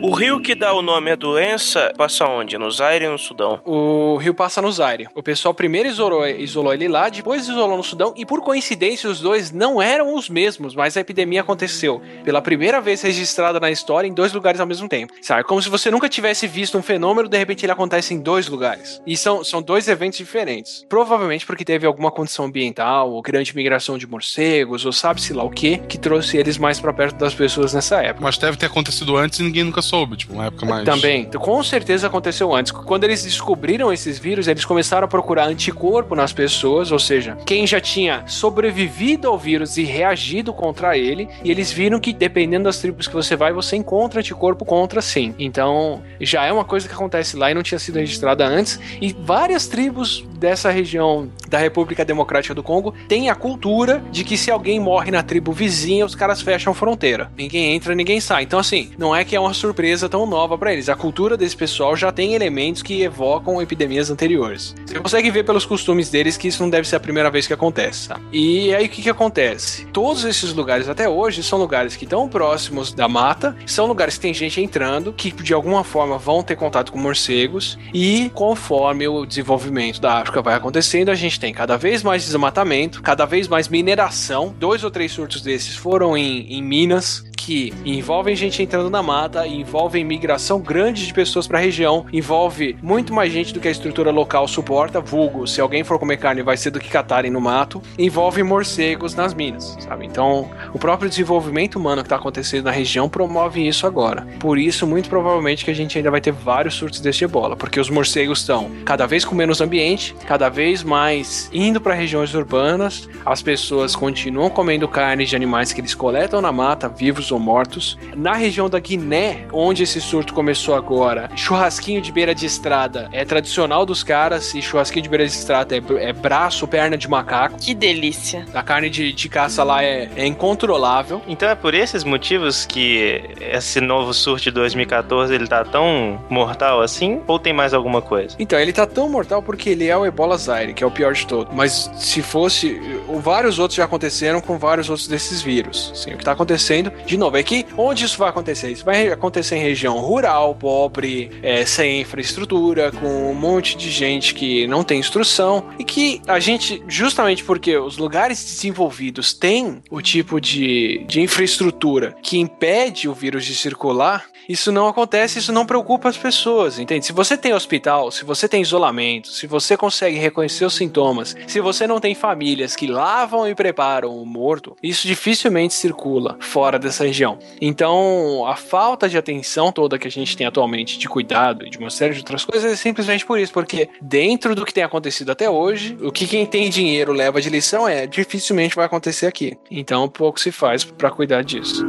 O 0.00 0.12
rio 0.14 0.40
que 0.40 0.54
dá 0.54 0.72
o 0.72 0.80
nome 0.80 1.10
à 1.10 1.16
doença 1.16 1.92
passa 1.96 2.24
onde? 2.24 2.56
No 2.56 2.70
Zaire 2.70 3.06
e 3.06 3.08
no 3.08 3.18
Sudão? 3.18 3.60
O 3.64 4.16
rio 4.16 4.32
passa 4.32 4.62
no 4.62 4.70
Zaire. 4.70 5.08
O 5.12 5.24
pessoal 5.24 5.52
primeiro 5.52 5.88
isolou, 5.88 6.24
isolou 6.24 6.72
ele 6.72 6.86
lá, 6.86 7.08
depois 7.08 7.48
isolou 7.48 7.76
no 7.76 7.82
Sudão, 7.82 8.14
e 8.16 8.24
por 8.24 8.40
coincidência 8.40 9.10
os 9.10 9.20
dois 9.20 9.50
não 9.50 9.82
eram 9.82 10.14
os 10.14 10.28
mesmos, 10.28 10.76
mas 10.76 10.96
a 10.96 11.00
epidemia 11.00 11.40
aconteceu 11.40 12.00
pela 12.24 12.40
primeira 12.40 12.80
vez 12.80 13.02
registrada 13.02 13.58
na 13.58 13.72
história 13.72 14.06
em 14.06 14.14
dois 14.14 14.32
lugares 14.32 14.60
ao 14.60 14.68
mesmo 14.68 14.88
tempo. 14.88 15.14
Sabe? 15.20 15.42
Como 15.42 15.60
se 15.60 15.68
você 15.68 15.90
nunca 15.90 16.08
tivesse 16.08 16.46
visto 16.46 16.78
um 16.78 16.82
fenômeno, 16.82 17.28
de 17.28 17.36
repente 17.36 17.66
ele 17.66 17.72
acontece 17.72 18.14
em 18.14 18.20
dois 18.20 18.46
lugares. 18.46 19.02
E 19.04 19.16
são, 19.16 19.42
são 19.42 19.60
dois 19.60 19.88
eventos 19.88 20.18
diferentes. 20.18 20.86
Provavelmente 20.88 21.44
porque 21.44 21.64
teve 21.64 21.88
alguma 21.88 22.12
condição 22.12 22.44
ambiental, 22.44 23.10
ou 23.10 23.20
grande 23.20 23.54
migração 23.54 23.98
de 23.98 24.06
morcegos, 24.06 24.86
ou 24.86 24.92
sabe-se 24.92 25.32
lá 25.32 25.42
o 25.42 25.50
que, 25.50 25.78
que 25.78 25.98
trouxe 25.98 26.36
eles 26.36 26.56
mais 26.56 26.78
pra 26.78 26.92
perto 26.92 27.16
das 27.16 27.34
pessoas 27.34 27.74
nessa 27.74 28.00
época. 28.00 28.22
Mas 28.22 28.38
deve 28.38 28.56
ter 28.56 28.66
acontecido 28.66 29.16
antes 29.16 29.40
e 29.40 29.42
ninguém 29.42 29.64
nunca 29.64 29.82
soube, 29.88 30.16
tipo, 30.16 30.34
uma 30.34 30.46
época 30.46 30.66
mais. 30.66 30.84
Também, 30.84 31.24
com 31.24 31.62
certeza 31.62 32.06
aconteceu 32.06 32.54
antes. 32.54 32.70
Quando 32.72 33.04
eles 33.04 33.24
descobriram 33.24 33.92
esses 33.92 34.18
vírus, 34.18 34.46
eles 34.46 34.64
começaram 34.64 35.04
a 35.04 35.08
procurar 35.08 35.46
anticorpo 35.46 36.14
nas 36.14 36.32
pessoas, 36.32 36.92
ou 36.92 36.98
seja, 36.98 37.36
quem 37.46 37.66
já 37.66 37.80
tinha 37.80 38.22
sobrevivido 38.26 39.28
ao 39.28 39.38
vírus 39.38 39.76
e 39.76 39.84
reagido 39.84 40.52
contra 40.52 40.96
ele, 40.96 41.28
e 41.42 41.50
eles 41.50 41.72
viram 41.72 41.98
que 41.98 42.12
dependendo 42.12 42.64
das 42.64 42.78
tribos 42.78 43.08
que 43.08 43.14
você 43.14 43.34
vai, 43.34 43.52
você 43.52 43.76
encontra 43.76 44.20
anticorpo 44.20 44.64
contra 44.64 45.00
sim. 45.00 45.34
Então, 45.38 46.02
já 46.20 46.44
é 46.44 46.52
uma 46.52 46.64
coisa 46.64 46.86
que 46.86 46.94
acontece 46.94 47.36
lá 47.36 47.50
e 47.50 47.54
não 47.54 47.62
tinha 47.62 47.78
sido 47.78 47.98
registrada 47.98 48.46
antes, 48.46 48.78
e 49.00 49.12
várias 49.12 49.66
tribos 49.66 50.24
dessa 50.38 50.70
região 50.70 51.30
da 51.48 51.58
República 51.58 52.04
Democrática 52.04 52.54
do 52.54 52.62
Congo 52.62 52.94
têm 53.08 53.30
a 53.30 53.34
cultura 53.34 54.02
de 54.10 54.22
que 54.22 54.36
se 54.36 54.50
alguém 54.50 54.78
morre 54.78 55.10
na 55.10 55.22
tribo 55.22 55.52
vizinha, 55.52 56.04
os 56.04 56.14
caras 56.14 56.42
fecham 56.42 56.74
fronteira. 56.74 57.30
Ninguém 57.36 57.74
entra, 57.74 57.94
ninguém 57.94 58.20
sai. 58.20 58.42
Então, 58.44 58.58
assim, 58.58 58.90
não 58.98 59.14
é 59.14 59.24
que 59.24 59.34
é 59.34 59.40
uma 59.40 59.54
surpresa 59.54 59.77
tão 60.08 60.26
nova 60.26 60.58
pra 60.58 60.72
eles. 60.72 60.88
A 60.88 60.96
cultura 60.96 61.36
desse 61.36 61.56
pessoal 61.56 61.96
já 61.96 62.10
tem 62.10 62.34
elementos 62.34 62.82
que 62.82 63.02
evocam 63.02 63.62
epidemias 63.62 64.10
anteriores. 64.10 64.74
Você 64.86 64.98
consegue 64.98 65.30
ver 65.30 65.44
pelos 65.44 65.64
costumes 65.64 66.10
deles 66.10 66.36
que 66.36 66.48
isso 66.48 66.62
não 66.62 66.70
deve 66.70 66.88
ser 66.88 66.96
a 66.96 67.00
primeira 67.00 67.30
vez 67.30 67.46
que 67.46 67.52
acontece. 67.52 68.08
Tá? 68.08 68.20
E 68.32 68.74
aí 68.74 68.86
o 68.86 68.88
que, 68.88 69.02
que 69.02 69.10
acontece? 69.10 69.86
Todos 69.86 70.24
esses 70.24 70.52
lugares 70.52 70.88
até 70.88 71.08
hoje 71.08 71.42
são 71.42 71.58
lugares 71.58 71.96
que 71.96 72.04
estão 72.04 72.28
próximos 72.28 72.92
da 72.92 73.08
mata, 73.08 73.56
são 73.66 73.86
lugares 73.86 74.14
que 74.16 74.20
tem 74.20 74.34
gente 74.34 74.60
entrando, 74.60 75.12
que 75.12 75.30
de 75.30 75.54
alguma 75.54 75.84
forma 75.84 76.18
vão 76.18 76.42
ter 76.42 76.56
contato 76.56 76.92
com 76.92 76.98
morcegos, 76.98 77.78
e 77.94 78.30
conforme 78.34 79.06
o 79.06 79.24
desenvolvimento 79.24 80.00
da 80.00 80.14
África 80.14 80.42
vai 80.42 80.54
acontecendo, 80.54 81.10
a 81.10 81.14
gente 81.14 81.38
tem 81.38 81.52
cada 81.52 81.76
vez 81.76 82.02
mais 82.02 82.24
desmatamento, 82.24 83.02
cada 83.02 83.24
vez 83.24 83.46
mais 83.46 83.68
mineração. 83.68 84.54
Dois 84.58 84.82
ou 84.82 84.90
três 84.90 85.12
surtos 85.12 85.42
desses 85.42 85.76
foram 85.76 86.16
em, 86.16 86.52
em 86.52 86.62
Minas, 86.62 87.24
que 87.48 87.72
envolvem 87.82 88.36
gente 88.36 88.62
entrando 88.62 88.90
na 88.90 89.02
mata, 89.02 89.46
envolvem 89.46 90.04
migração 90.04 90.60
grande 90.60 91.06
de 91.06 91.14
pessoas 91.14 91.46
para 91.46 91.56
a 91.56 91.62
região, 91.62 92.04
envolve 92.12 92.76
muito 92.82 93.10
mais 93.14 93.32
gente 93.32 93.54
do 93.54 93.60
que 93.60 93.66
a 93.66 93.70
estrutura 93.70 94.10
local 94.10 94.46
suporta, 94.46 95.00
vulgo, 95.00 95.46
se 95.46 95.58
alguém 95.58 95.82
for 95.82 95.98
comer 95.98 96.18
carne 96.18 96.42
vai 96.42 96.58
ser 96.58 96.70
do 96.70 96.78
que 96.78 96.90
catarem 96.90 97.30
no 97.30 97.40
mato, 97.40 97.80
envolve 97.98 98.42
morcegos 98.42 99.14
nas 99.14 99.32
minas, 99.32 99.78
sabe? 99.80 100.04
Então, 100.04 100.50
o 100.74 100.78
próprio 100.78 101.08
desenvolvimento 101.08 101.76
humano 101.76 102.02
que 102.02 102.06
está 102.06 102.16
acontecendo 102.16 102.64
na 102.64 102.70
região 102.70 103.08
promove 103.08 103.66
isso 103.66 103.86
agora. 103.86 104.26
Por 104.38 104.58
isso, 104.58 104.86
muito 104.86 105.08
provavelmente 105.08 105.64
que 105.64 105.70
a 105.70 105.74
gente 105.74 105.96
ainda 105.96 106.10
vai 106.10 106.20
ter 106.20 106.32
vários 106.32 106.74
surtos 106.74 107.00
deste 107.00 107.24
ebola, 107.24 107.56
porque 107.56 107.80
os 107.80 107.88
morcegos 107.88 108.40
estão 108.40 108.70
cada 108.84 109.06
vez 109.06 109.24
com 109.24 109.34
menos 109.34 109.62
ambiente, 109.62 110.14
cada 110.26 110.50
vez 110.50 110.82
mais 110.82 111.48
indo 111.50 111.80
para 111.80 111.94
regiões 111.94 112.34
urbanas, 112.34 113.08
as 113.24 113.40
pessoas 113.40 113.96
continuam 113.96 114.50
comendo 114.50 114.86
carne 114.86 115.24
de 115.24 115.34
animais 115.34 115.72
que 115.72 115.80
eles 115.80 115.94
coletam 115.94 116.42
na 116.42 116.52
mata, 116.52 116.90
vivos 116.90 117.32
ou 117.32 117.37
mortos. 117.38 117.98
Na 118.16 118.34
região 118.34 118.68
da 118.68 118.78
Guiné, 118.78 119.46
onde 119.52 119.82
esse 119.82 120.00
surto 120.00 120.34
começou 120.34 120.74
agora, 120.74 121.30
churrasquinho 121.36 122.00
de 122.00 122.12
beira 122.12 122.34
de 122.34 122.46
estrada 122.46 123.08
é 123.12 123.24
tradicional 123.24 123.84
dos 123.84 124.02
caras 124.02 124.54
e 124.54 124.62
churrasquinho 124.62 125.02
de 125.02 125.08
beira 125.08 125.26
de 125.26 125.32
estrada 125.32 125.76
é, 125.76 125.82
é 126.00 126.12
braço, 126.12 126.66
perna 126.66 126.96
de 126.96 127.08
macaco. 127.08 127.58
Que 127.58 127.74
delícia. 127.74 128.44
A 128.52 128.62
carne 128.62 128.90
de, 128.90 129.12
de 129.12 129.28
caça 129.28 129.62
lá 129.62 129.82
é, 129.82 130.08
é 130.16 130.26
incontrolável. 130.26 131.22
Então 131.26 131.48
é 131.48 131.54
por 131.54 131.74
esses 131.74 132.04
motivos 132.04 132.66
que 132.66 133.22
esse 133.40 133.80
novo 133.80 134.12
surto 134.12 134.44
de 134.44 134.50
2014 134.50 135.34
ele 135.34 135.46
tá 135.46 135.64
tão 135.64 136.20
mortal 136.28 136.80
assim? 136.80 137.20
Ou 137.26 137.38
tem 137.38 137.52
mais 137.52 137.74
alguma 137.74 138.02
coisa? 138.02 138.36
Então, 138.38 138.58
ele 138.58 138.72
tá 138.72 138.86
tão 138.86 139.08
mortal 139.08 139.42
porque 139.42 139.70
ele 139.70 139.86
é 139.86 139.96
o 139.96 140.04
Ebola 140.04 140.36
Zaire, 140.36 140.74
que 140.74 140.82
é 140.82 140.86
o 140.86 140.90
pior 140.90 141.12
de 141.12 141.26
todos. 141.26 141.54
Mas 141.54 141.90
se 141.96 142.22
fosse. 142.22 142.80
Vários 143.20 143.58
outros 143.58 143.76
já 143.76 143.84
aconteceram 143.84 144.40
com 144.40 144.58
vários 144.58 144.88
outros 144.88 145.08
desses 145.08 145.42
vírus. 145.42 145.92
Sim, 145.94 146.14
o 146.14 146.18
que 146.18 146.24
tá 146.24 146.32
acontecendo, 146.32 146.92
de 147.04 147.16
novo, 147.16 147.27
é 147.36 147.42
que 147.42 147.66
onde 147.76 148.04
isso 148.04 148.18
vai 148.18 148.30
acontecer? 148.30 148.70
Isso 148.70 148.84
vai 148.84 149.08
acontecer 149.08 149.56
em 149.56 149.62
região 149.62 149.98
rural, 149.98 150.54
pobre, 150.54 151.30
é, 151.42 151.64
sem 151.64 152.00
infraestrutura, 152.00 152.92
com 152.92 153.30
um 153.30 153.34
monte 153.34 153.76
de 153.76 153.90
gente 153.90 154.34
que 154.34 154.66
não 154.66 154.82
tem 154.82 154.98
instrução. 154.98 155.64
E 155.78 155.84
que 155.84 156.20
a 156.26 156.38
gente, 156.38 156.82
justamente 156.88 157.44
porque 157.44 157.76
os 157.76 157.98
lugares 157.98 158.42
desenvolvidos 158.42 159.32
têm 159.32 159.82
o 159.90 160.00
tipo 160.00 160.40
de, 160.40 161.04
de 161.06 161.20
infraestrutura 161.20 162.16
que 162.22 162.38
impede 162.38 163.08
o 163.08 163.14
vírus 163.14 163.44
de 163.44 163.54
circular, 163.54 164.26
isso 164.48 164.72
não 164.72 164.88
acontece, 164.88 165.38
isso 165.38 165.52
não 165.52 165.66
preocupa 165.66 166.08
as 166.08 166.16
pessoas, 166.16 166.78
entende? 166.78 167.04
Se 167.04 167.12
você 167.12 167.36
tem 167.36 167.52
hospital, 167.52 168.10
se 168.10 168.24
você 168.24 168.48
tem 168.48 168.62
isolamento, 168.62 169.28
se 169.28 169.46
você 169.46 169.76
consegue 169.76 170.16
reconhecer 170.16 170.64
os 170.64 170.74
sintomas, 170.74 171.36
se 171.46 171.60
você 171.60 171.86
não 171.86 172.00
tem 172.00 172.14
famílias 172.14 172.74
que 172.74 172.86
lavam 172.86 173.46
e 173.46 173.54
preparam 173.54 174.16
o 174.16 174.24
morto, 174.24 174.74
isso 174.82 175.06
dificilmente 175.06 175.74
circula 175.74 176.36
fora 176.40 176.78
dessa 176.78 177.04
região. 177.04 177.17
Então, 177.60 178.46
a 178.46 178.56
falta 178.56 179.08
de 179.08 179.16
atenção 179.16 179.72
toda 179.72 179.98
que 179.98 180.06
a 180.06 180.10
gente 180.10 180.36
tem 180.36 180.46
atualmente 180.46 180.98
de 180.98 181.08
cuidado 181.08 181.66
e 181.66 181.70
de 181.70 181.78
uma 181.78 181.90
série 181.90 182.14
de 182.14 182.20
outras 182.20 182.44
coisas 182.44 182.72
é 182.72 182.76
simplesmente 182.76 183.24
por 183.24 183.38
isso, 183.38 183.52
porque 183.52 183.88
dentro 184.00 184.54
do 184.54 184.64
que 184.64 184.72
tem 184.74 184.84
acontecido 184.84 185.30
até 185.30 185.48
hoje, 185.48 185.96
o 186.00 186.12
que 186.12 186.26
quem 186.26 186.46
tem 186.46 186.70
dinheiro 186.70 187.12
leva 187.12 187.40
de 187.40 187.50
lição 187.50 187.88
é 187.88 188.06
dificilmente 188.06 188.76
vai 188.76 188.86
acontecer 188.86 189.26
aqui. 189.26 189.56
Então, 189.70 190.08
pouco 190.08 190.40
se 190.40 190.52
faz 190.52 190.84
pra 190.84 191.10
cuidar 191.10 191.42
disso. 191.42 191.86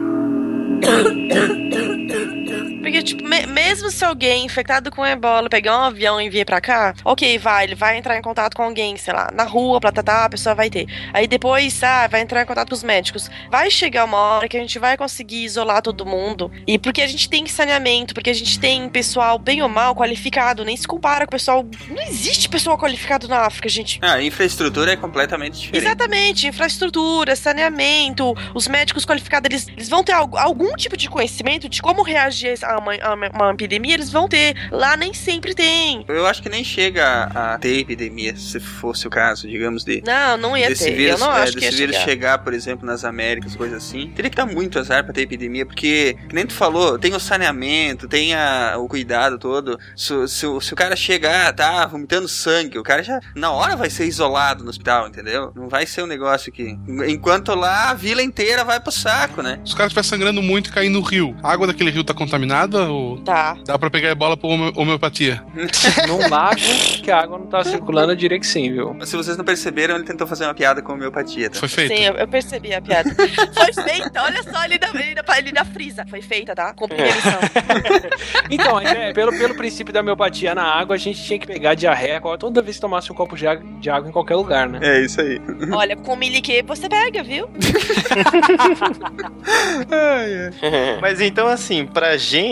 Porque, 2.81 3.03
tipo, 3.03 3.23
me- 3.27 3.45
mesmo 3.45 3.89
se 3.91 4.03
alguém 4.05 4.45
infectado 4.45 4.89
com 4.91 5.05
ebola 5.05 5.49
pegar 5.49 5.77
um 5.77 5.83
avião 5.83 6.19
e 6.21 6.29
vir 6.29 6.45
pra 6.45 6.61
cá, 6.61 6.93
ok, 7.03 7.37
vai, 7.37 7.65
ele 7.65 7.75
vai 7.75 7.97
entrar 7.97 8.17
em 8.17 8.21
contato 8.21 8.55
com 8.55 8.63
alguém, 8.63 8.95
sei 8.97 9.13
lá, 9.13 9.29
na 9.33 9.43
rua, 9.43 9.79
pra 9.79 9.91
tratar, 9.91 10.25
a 10.25 10.29
pessoa 10.29 10.55
vai 10.55 10.69
ter. 10.69 10.87
Aí 11.13 11.27
depois, 11.27 11.81
ah, 11.83 12.07
vai 12.07 12.21
entrar 12.21 12.41
em 12.41 12.45
contato 12.45 12.69
com 12.69 12.75
os 12.75 12.83
médicos. 12.83 13.29
Vai 13.51 13.69
chegar 13.69 14.05
uma 14.05 14.17
hora 14.17 14.47
que 14.47 14.57
a 14.57 14.59
gente 14.59 14.79
vai 14.79 14.95
conseguir 14.97 15.43
isolar 15.43 15.81
todo 15.81 16.05
mundo. 16.05 16.51
E 16.65 16.77
porque 16.79 17.01
a 17.01 17.07
gente 17.07 17.29
tem 17.29 17.45
saneamento, 17.47 18.13
porque 18.13 18.29
a 18.29 18.33
gente 18.33 18.59
tem 18.59 18.87
pessoal 18.89 19.37
bem 19.37 19.61
ou 19.61 19.69
mal 19.69 19.93
qualificado, 19.95 20.63
nem 20.63 20.75
se 20.77 20.87
compara 20.87 21.25
com 21.25 21.29
o 21.29 21.31
pessoal. 21.37 21.65
Não 21.89 22.01
existe 22.01 22.47
pessoal 22.49 22.77
qualificado 22.77 23.27
na 23.27 23.41
África, 23.41 23.67
gente. 23.69 23.99
Ah, 24.01 24.13
a 24.13 24.23
infraestrutura 24.23 24.93
é 24.93 24.95
completamente 24.95 25.59
diferente. 25.59 25.85
Exatamente, 25.85 26.47
infraestrutura, 26.47 27.35
saneamento, 27.35 28.33
os 28.53 28.67
médicos 28.67 29.05
qualificados, 29.05 29.49
eles, 29.49 29.67
eles 29.75 29.89
vão 29.89 30.03
ter 30.03 30.13
algu- 30.13 30.37
algum 30.37 30.73
tipo 30.75 30.95
de 30.97 31.09
conhecimento 31.09 31.67
de 31.69 31.81
como 31.81 32.01
reagir 32.03 32.49
uma, 32.77 32.93
uma, 33.13 33.29
uma 33.33 33.51
epidemia, 33.51 33.93
eles 33.93 34.11
vão 34.11 34.27
ter. 34.27 34.55
Lá 34.71 34.95
nem 34.97 35.13
sempre 35.13 35.53
tem. 35.53 36.03
Eu 36.07 36.25
acho 36.25 36.41
que 36.41 36.49
nem 36.49 36.63
chega 36.63 37.23
a, 37.33 37.57
ter 37.57 37.79
epidemia, 37.79 38.35
se 38.35 38.59
fosse 38.59 39.07
o 39.07 39.09
caso, 39.09 39.47
digamos, 39.47 39.83
de. 39.83 40.01
Não, 40.05 40.37
não 40.37 40.57
ia 40.57 40.69
desse 40.69 40.85
ter. 40.85 40.95
Vírus, 40.95 41.19
eu 41.19 41.27
não 41.27 41.35
é, 41.35 41.41
acho 41.41 41.53
que 41.53 41.59
desse 41.61 41.71
ia 41.71 41.77
vírus 41.77 41.95
chegar. 41.95 42.05
chegar, 42.09 42.37
por 42.39 42.53
exemplo, 42.53 42.85
nas 42.85 43.03
Américas, 43.03 43.55
coisa 43.55 43.77
assim. 43.77 44.11
Teria 44.15 44.29
que 44.29 44.37
dar 44.37 44.45
muito 44.45 44.77
azar 44.79 45.03
pra 45.03 45.13
ter 45.13 45.21
epidemia, 45.21 45.65
porque, 45.65 46.15
que 46.27 46.35
nem 46.35 46.45
tu 46.45 46.53
falou, 46.53 46.97
tem 46.99 47.13
o 47.13 47.19
saneamento, 47.19 48.07
tem 48.07 48.33
a, 48.33 48.75
o 48.77 48.87
cuidado 48.87 49.37
todo. 49.37 49.77
Se, 49.95 50.27
se, 50.27 50.45
o- 50.45 50.59
se 50.61 50.73
o 50.73 50.75
cara 50.75 50.95
chegar, 50.95 51.53
tá 51.53 51.85
vomitando 51.85 52.27
sangue, 52.27 52.77
o 52.77 52.83
cara 52.83 53.01
já, 53.03 53.19
na 53.35 53.51
hora, 53.51 53.75
vai 53.75 53.89
ser 53.89 54.05
isolado 54.05 54.63
no 54.63 54.69
hospital, 54.69 55.07
entendeu? 55.07 55.51
Não 55.55 55.67
vai 55.69 55.85
ser 55.85 56.03
um 56.03 56.07
negócio 56.07 56.51
que. 56.51 56.77
Enquanto 57.07 57.53
lá, 57.55 57.89
a 57.89 57.93
vila 57.93 58.21
inteira 58.21 58.63
vai 58.63 58.79
pro 58.79 58.91
saco, 58.91 59.41
né? 59.41 59.59
Se 59.65 59.73
o 59.73 59.75
cara 59.75 59.87
estiver 59.87 60.03
sangrando 60.03 60.41
muito 60.41 60.69
e 60.69 60.73
cair 60.73 60.89
no 60.89 61.01
rio, 61.01 61.35
a 61.43 61.51
água 61.51 61.67
daquele 61.67 61.89
rio 61.91 62.03
tá 62.03 62.13
contaminada 62.13 62.58
ou 62.67 63.17
Tá. 63.19 63.57
dá 63.65 63.77
pra 63.77 63.89
pegar 63.89 64.09
ebola 64.09 64.35
por 64.37 64.49
home- 64.49 64.71
homeopatia? 64.75 65.43
Num 66.07 66.29
lago 66.29 66.55
que 67.03 67.11
a 67.11 67.19
água 67.21 67.37
não 67.37 67.45
tá 67.47 67.63
circulando, 67.63 68.11
eu 68.11 68.15
diria 68.15 68.39
que 68.39 68.47
sim, 68.47 68.71
viu? 68.71 68.95
Se 69.05 69.15
vocês 69.15 69.37
não 69.37 69.45
perceberam, 69.45 69.95
ele 69.95 70.03
tentou 70.03 70.25
fazer 70.27 70.45
uma 70.45 70.53
piada 70.53 70.81
com 70.81 70.93
homeopatia. 70.93 71.49
Tá? 71.49 71.59
Foi 71.59 71.67
feito. 71.69 71.95
Sim, 71.95 72.03
eu, 72.03 72.13
eu 72.15 72.27
percebi 72.27 72.73
a 72.73 72.81
piada. 72.81 73.09
Foi 73.13 73.83
feita, 73.83 74.23
olha 74.23 74.43
só 74.43 74.57
ali 74.57 74.79
na, 74.79 74.87
ali 74.89 75.15
na, 75.15 75.23
ali 75.27 75.51
na 75.51 75.65
frisa. 75.65 76.05
Foi 76.09 76.21
feita, 76.21 76.55
tá? 76.55 76.73
Cumpri 76.73 77.01
a 77.01 77.05
missão. 77.05 77.39
Então, 78.51 78.79
é, 78.79 79.13
pelo, 79.13 79.31
pelo 79.37 79.53
princípio 79.55 79.93
da 79.93 79.99
homeopatia 79.99 80.55
na 80.55 80.63
água, 80.63 80.95
a 80.95 80.97
gente 80.97 81.21
tinha 81.23 81.37
que 81.37 81.45
pegar 81.45 81.75
diarreia 81.75 82.19
toda 82.39 82.61
vez 82.61 82.77
que 82.77 82.81
tomasse 82.81 83.11
um 83.11 83.15
copo 83.15 83.35
de 83.35 83.45
água, 83.47 83.63
de 83.79 83.89
água 83.89 84.09
em 84.09 84.11
qualquer 84.11 84.35
lugar, 84.35 84.67
né? 84.67 84.79
É 84.81 85.01
isso 85.01 85.21
aí. 85.21 85.39
Olha, 85.71 85.95
com 85.95 86.15
milique 86.15 86.63
você 86.63 86.89
pega, 86.89 87.21
viu? 87.21 87.47
Mas 91.01 91.21
então, 91.21 91.47
assim, 91.47 91.85
pra 91.85 92.17
gente, 92.17 92.48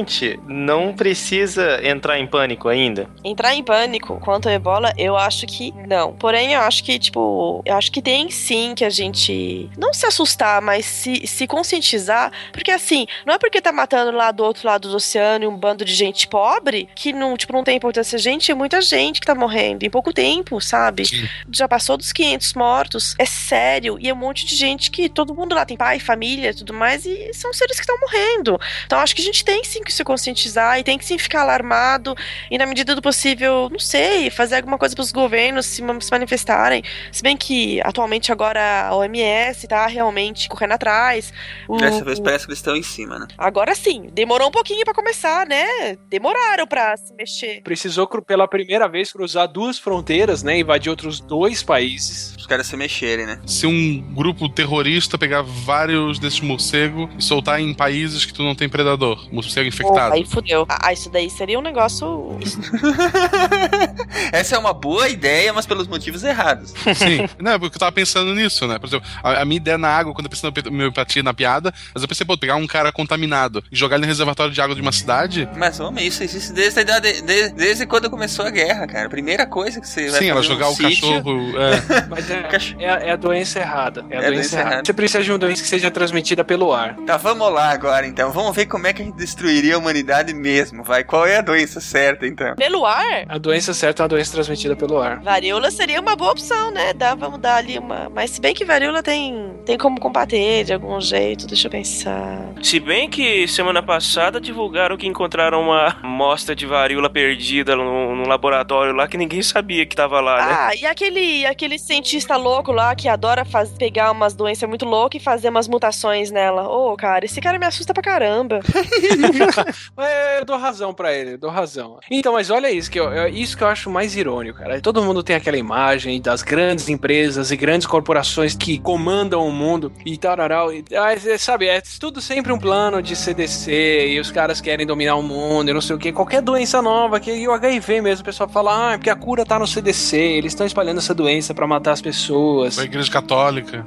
não 0.47 0.93
precisa 0.93 1.79
entrar 1.87 2.19
em 2.19 2.27
pânico 2.27 2.67
ainda. 2.67 3.09
Entrar 3.23 3.53
em 3.55 3.63
pânico 3.63 4.19
quanto 4.19 4.47
ao 4.47 4.55
ebola, 4.55 4.93
eu 4.97 5.15
acho 5.15 5.45
que 5.45 5.73
não. 5.87 6.13
Porém, 6.13 6.53
eu 6.53 6.61
acho 6.61 6.83
que, 6.83 6.97
tipo, 6.99 7.61
eu 7.65 7.75
acho 7.75 7.91
que 7.91 8.01
tem 8.01 8.29
sim 8.29 8.73
que 8.75 8.83
a 8.83 8.89
gente 8.89 9.69
não 9.77 9.93
se 9.93 10.05
assustar, 10.05 10.61
mas 10.61 10.85
se, 10.85 11.25
se 11.25 11.47
conscientizar. 11.47 12.31
Porque 12.51 12.71
assim, 12.71 13.07
não 13.25 13.33
é 13.33 13.37
porque 13.37 13.61
tá 13.61 13.71
matando 13.71 14.11
lá 14.11 14.31
do 14.31 14.43
outro 14.43 14.67
lado 14.67 14.89
do 14.89 14.95
oceano 14.95 15.45
e 15.45 15.47
um 15.47 15.55
bando 15.55 15.85
de 15.85 15.93
gente 15.93 16.27
pobre 16.27 16.87
que 16.95 17.13
não, 17.13 17.37
tipo, 17.37 17.53
não 17.53 17.63
tem 17.63 17.77
importância. 17.77 18.17
Gente, 18.17 18.51
é 18.51 18.55
muita 18.55 18.81
gente 18.81 19.19
que 19.19 19.27
tá 19.27 19.35
morrendo 19.35 19.83
em 19.83 19.89
pouco 19.89 20.11
tempo, 20.13 20.59
sabe? 20.59 21.03
Já 21.51 21.67
passou 21.67 21.97
dos 21.97 22.11
500 22.11 22.53
mortos. 22.53 23.15
É 23.17 23.25
sério. 23.25 23.97
E 23.99 24.09
é 24.09 24.13
um 24.13 24.17
monte 24.17 24.45
de 24.45 24.55
gente 24.55 24.91
que 24.91 25.09
todo 25.09 25.33
mundo 25.33 25.55
lá 25.55 25.65
tem 25.65 25.77
pai, 25.77 25.99
família 25.99 26.53
tudo 26.53 26.73
mais. 26.73 27.05
E 27.05 27.33
são 27.33 27.53
seres 27.53 27.77
que 27.77 27.83
estão 27.83 27.97
morrendo. 27.99 28.59
Então 28.85 28.99
acho 28.99 29.15
que 29.15 29.21
a 29.21 29.25
gente 29.25 29.43
tem 29.43 29.63
sim 29.63 29.81
que 29.87 29.93
se 29.93 30.03
conscientizar 30.03 30.77
e 30.77 30.83
tem 30.83 30.97
que 30.97 31.05
sim 31.05 31.17
ficar 31.17 31.41
alarmado. 31.41 32.15
E 32.51 32.57
na 32.57 32.65
medida 32.65 32.93
do 32.93 33.01
possível, 33.01 33.69
não 33.71 33.79
sei, 33.79 34.29
fazer 34.29 34.57
alguma 34.57 34.77
coisa 34.77 34.93
para 34.93 35.01
os 35.01 35.11
governos 35.11 35.65
se, 35.65 35.81
ma- 35.81 35.99
se 35.99 36.11
manifestarem. 36.11 36.83
Se 37.11 37.23
bem 37.23 37.35
que 37.35 37.81
atualmente 37.81 38.31
agora 38.31 38.87
a 38.87 38.95
OMS 38.95 39.67
tá 39.67 39.87
realmente 39.87 40.47
correndo 40.49 40.73
atrás. 40.73 41.33
O- 41.67 41.77
Dessa 41.77 42.03
vez 42.03 42.19
parece 42.19 42.45
que 42.45 42.51
eles 42.51 42.59
estão 42.59 42.75
em 42.75 42.83
cima, 42.83 43.17
né? 43.19 43.27
Agora 43.37 43.73
sim, 43.73 44.09
demorou 44.13 44.49
um 44.49 44.51
pouquinho 44.51 44.83
para 44.83 44.93
começar, 44.93 45.47
né? 45.47 45.97
Demoraram 46.09 46.67
para 46.67 46.95
se 46.97 47.13
mexer. 47.13 47.61
Precisou 47.63 48.07
pela 48.21 48.47
primeira 48.47 48.87
vez 48.87 49.11
cruzar 49.11 49.47
duas 49.47 49.79
fronteiras, 49.79 50.43
né? 50.43 50.59
Invadir 50.59 50.89
outros 50.89 51.19
dois 51.19 51.63
países. 51.63 52.35
Os 52.37 52.45
caras 52.45 52.67
se 52.67 52.75
mexerem, 52.77 53.25
né? 53.25 53.39
Se 53.45 53.65
um 53.65 54.01
grupo 54.13 54.49
terrorista 54.49 55.17
pegar 55.17 55.41
vários 55.41 56.19
desses 56.19 56.41
morcegos 56.41 57.09
e 57.17 57.21
soltar 57.23 57.59
em 57.61 57.73
países 57.73 58.25
que 58.25 58.33
tu 58.33 58.43
não 58.43 58.55
tem 58.55 58.67
predador, 58.67 59.27
morcego 59.31 59.67
infectado. 59.83 60.11
Pô, 60.11 60.15
aí 60.17 60.25
fudeu. 60.25 60.65
Ah, 60.69 60.91
isso 60.93 61.09
daí 61.09 61.29
seria 61.29 61.57
um 61.59 61.61
negócio. 61.61 62.37
Essa 64.31 64.55
é 64.55 64.59
uma 64.59 64.73
boa 64.73 65.07
ideia, 65.09 65.53
mas 65.53 65.65
pelos 65.65 65.87
motivos 65.87 66.23
errados. 66.23 66.73
Sim, 66.95 67.27
não, 67.39 67.59
porque 67.59 67.75
eu 67.75 67.79
tava 67.79 67.91
pensando 67.91 68.33
nisso, 68.35 68.67
né? 68.67 68.77
Por 68.79 68.87
exemplo, 68.87 69.07
a, 69.23 69.41
a 69.41 69.45
minha 69.45 69.57
ideia 69.57 69.77
na 69.77 69.89
água, 69.89 70.13
quando 70.13 70.25
eu 70.25 70.29
pensei 70.29 70.49
na 70.49 70.69
homeopatia 70.69 71.23
na 71.23 71.33
piada, 71.33 71.73
mas 71.93 72.01
eu 72.01 72.07
pensei, 72.07 72.25
pô, 72.25 72.37
pegar 72.37 72.55
um 72.55 72.67
cara 72.67 72.91
contaminado 72.91 73.63
e 73.71 73.75
jogar 73.75 73.95
ele 73.95 74.05
no 74.05 74.07
reservatório 74.07 74.51
de 74.53 74.61
água 74.61 74.75
de 74.75 74.81
uma 74.81 74.91
cidade. 74.91 75.47
Mas, 75.55 75.79
homem, 75.79 76.05
isso 76.07 76.23
existe 76.23 76.51
desde 76.53 76.79
a 76.79 76.81
idade. 76.81 77.21
de- 77.21 77.49
desde 77.49 77.85
quando 77.85 78.09
começou 78.09 78.45
a 78.45 78.49
guerra, 78.49 78.85
cara. 78.87 79.07
A 79.07 79.09
primeira 79.09 79.45
coisa 79.45 79.79
que 79.81 79.87
você 79.87 80.09
vai 80.09 80.19
Sim, 80.19 80.29
ela 80.29 80.41
jogar 80.41 80.65
num 80.67 80.71
o 80.71 80.75
sítio- 80.75 81.07
cachorro. 81.07 81.39
É. 81.57 82.07
Mas 82.09 82.29
é, 82.29 82.49
é, 82.79 83.07
é 83.09 83.11
a 83.11 83.15
doença 83.15 83.59
errada. 83.59 84.05
É 84.09 84.17
a 84.17 84.21
É 84.21 84.27
a 84.27 84.29
doença, 84.29 84.33
doença 84.33 84.55
errada. 84.55 84.69
errada. 84.75 84.85
Você 84.85 84.93
precisa 84.93 85.23
de 85.23 85.31
uma 85.31 85.37
doença 85.39 85.61
que 85.61 85.67
seja 85.67 85.89
transmitida 85.91 86.43
pelo 86.43 86.73
ar. 86.73 86.95
Tá, 87.05 87.17
vamos 87.17 87.51
lá 87.51 87.71
agora 87.71 88.05
então. 88.07 88.31
Vamos 88.31 88.55
ver 88.55 88.65
como 88.65 88.87
é 88.87 88.93
que 88.93 89.01
a 89.01 89.05
gente 89.05 89.15
destruiria 89.15 89.66
a 89.75 89.77
humanidade 89.77 90.33
mesmo, 90.33 90.83
vai. 90.83 91.03
Qual 91.03 91.25
é 91.25 91.37
a 91.37 91.41
doença 91.41 91.79
certa 91.79 92.27
então? 92.27 92.55
Pelo 92.55 92.85
ar? 92.85 93.25
A 93.27 93.37
doença 93.37 93.73
certa 93.73 94.01
é 94.01 94.03
uma 94.03 94.09
doença 94.09 94.31
transmitida 94.31 94.75
pelo 94.75 94.99
ar. 94.99 95.19
Varíola 95.21 95.71
seria 95.71 95.99
uma 95.99 96.15
boa 96.15 96.31
opção, 96.31 96.71
né? 96.71 96.93
Dá, 96.93 97.15
vamos 97.15 97.39
dar 97.39 97.57
ali 97.57 97.77
uma. 97.77 98.09
Mas 98.09 98.31
se 98.31 98.41
bem 98.41 98.53
que 98.53 98.65
varíola 98.65 99.01
tem, 99.03 99.53
tem 99.65 99.77
como 99.77 99.99
combater 99.99 100.63
de 100.63 100.73
algum 100.73 100.99
jeito, 100.99 101.47
deixa 101.47 101.67
eu 101.67 101.71
pensar. 101.71 102.39
Se 102.61 102.79
bem 102.79 103.09
que 103.09 103.47
semana 103.47 103.81
passada 103.81 104.39
divulgaram 104.39 104.97
que 104.97 105.07
encontraram 105.07 105.61
uma 105.61 105.97
amostra 106.01 106.55
de 106.55 106.65
varíola 106.65 107.09
perdida 107.09 107.75
num, 107.75 108.27
laboratório 108.27 108.93
lá 108.93 109.07
que 109.07 109.17
ninguém 109.17 109.41
sabia 109.41 109.85
que 109.85 109.95
tava 109.95 110.19
lá, 110.19 110.45
né? 110.45 110.57
Ah, 110.57 110.75
e 110.75 110.85
aquele, 110.85 111.45
aquele 111.45 111.79
cientista 111.79 112.35
louco 112.35 112.71
lá 112.71 112.93
que 112.93 113.07
adora 113.07 113.45
faz, 113.45 113.69
pegar 113.69 114.11
umas 114.11 114.35
doenças 114.35 114.67
muito 114.67 114.85
loucas 114.85 115.21
e 115.21 115.23
fazer 115.23 115.49
umas 115.49 115.67
mutações 115.67 116.29
nela. 116.29 116.67
Ô, 116.67 116.95
cara, 116.97 117.25
esse 117.25 117.39
cara 117.39 117.57
me 117.57 117.65
assusta 117.65 117.93
pra 117.93 118.03
caramba. 118.03 118.59
É, 119.97 120.39
eu 120.39 120.45
dou 120.45 120.57
razão 120.57 120.93
pra 120.93 121.13
ele, 121.13 121.33
eu 121.33 121.37
dou 121.37 121.49
razão. 121.49 121.99
Então, 122.11 122.33
mas 122.33 122.49
olha 122.49 122.69
isso 122.69 122.89
que 122.89 122.99
eu, 122.99 123.11
é 123.11 123.29
isso 123.29 123.57
que 123.57 123.63
eu 123.63 123.67
acho 123.67 123.89
mais 123.89 124.15
irônico, 124.15 124.59
cara. 124.59 124.79
Todo 124.79 125.03
mundo 125.03 125.23
tem 125.23 125.35
aquela 125.35 125.57
imagem 125.57 126.21
das 126.21 126.43
grandes 126.43 126.87
empresas 126.87 127.51
e 127.51 127.57
grandes 127.57 127.87
corporações 127.87 128.55
que 128.55 128.77
comandam 128.79 129.45
o 129.47 129.51
mundo 129.51 129.91
e 130.05 130.17
tararau. 130.17 130.71
E, 130.71 130.83
ah, 130.95 131.13
é, 131.13 131.37
sabe, 131.37 131.67
é 131.67 131.81
tudo 131.99 132.21
sempre 132.21 132.51
um 132.51 132.59
plano 132.59 133.01
de 133.01 133.15
CDC 133.15 134.09
e 134.09 134.19
os 134.19 134.31
caras 134.31 134.61
querem 134.61 134.85
dominar 134.85 135.15
o 135.15 135.23
mundo 135.23 135.69
e 135.69 135.73
não 135.73 135.81
sei 135.81 135.95
o 135.95 135.99
que. 135.99 136.11
Qualquer 136.11 136.41
doença 136.41 136.81
nova, 136.81 137.19
que 137.19 137.31
e 137.31 137.47
o 137.47 137.53
HIV 137.53 138.01
mesmo, 138.01 138.21
o 138.21 138.25
pessoal 138.25 138.49
fala, 138.49 138.89
ah, 138.89 138.93
é 138.93 138.97
porque 138.97 139.09
a 139.09 139.15
cura 139.15 139.45
tá 139.45 139.57
no 139.59 139.67
CDC, 139.67 140.17
eles 140.17 140.53
estão 140.53 140.65
espalhando 140.65 140.97
essa 140.97 141.13
doença 141.13 141.53
pra 141.53 141.67
matar 141.67 141.91
as 141.91 142.01
pessoas. 142.01 142.77
A 142.79 142.83
igreja 142.83 143.11
católica. 143.11 143.85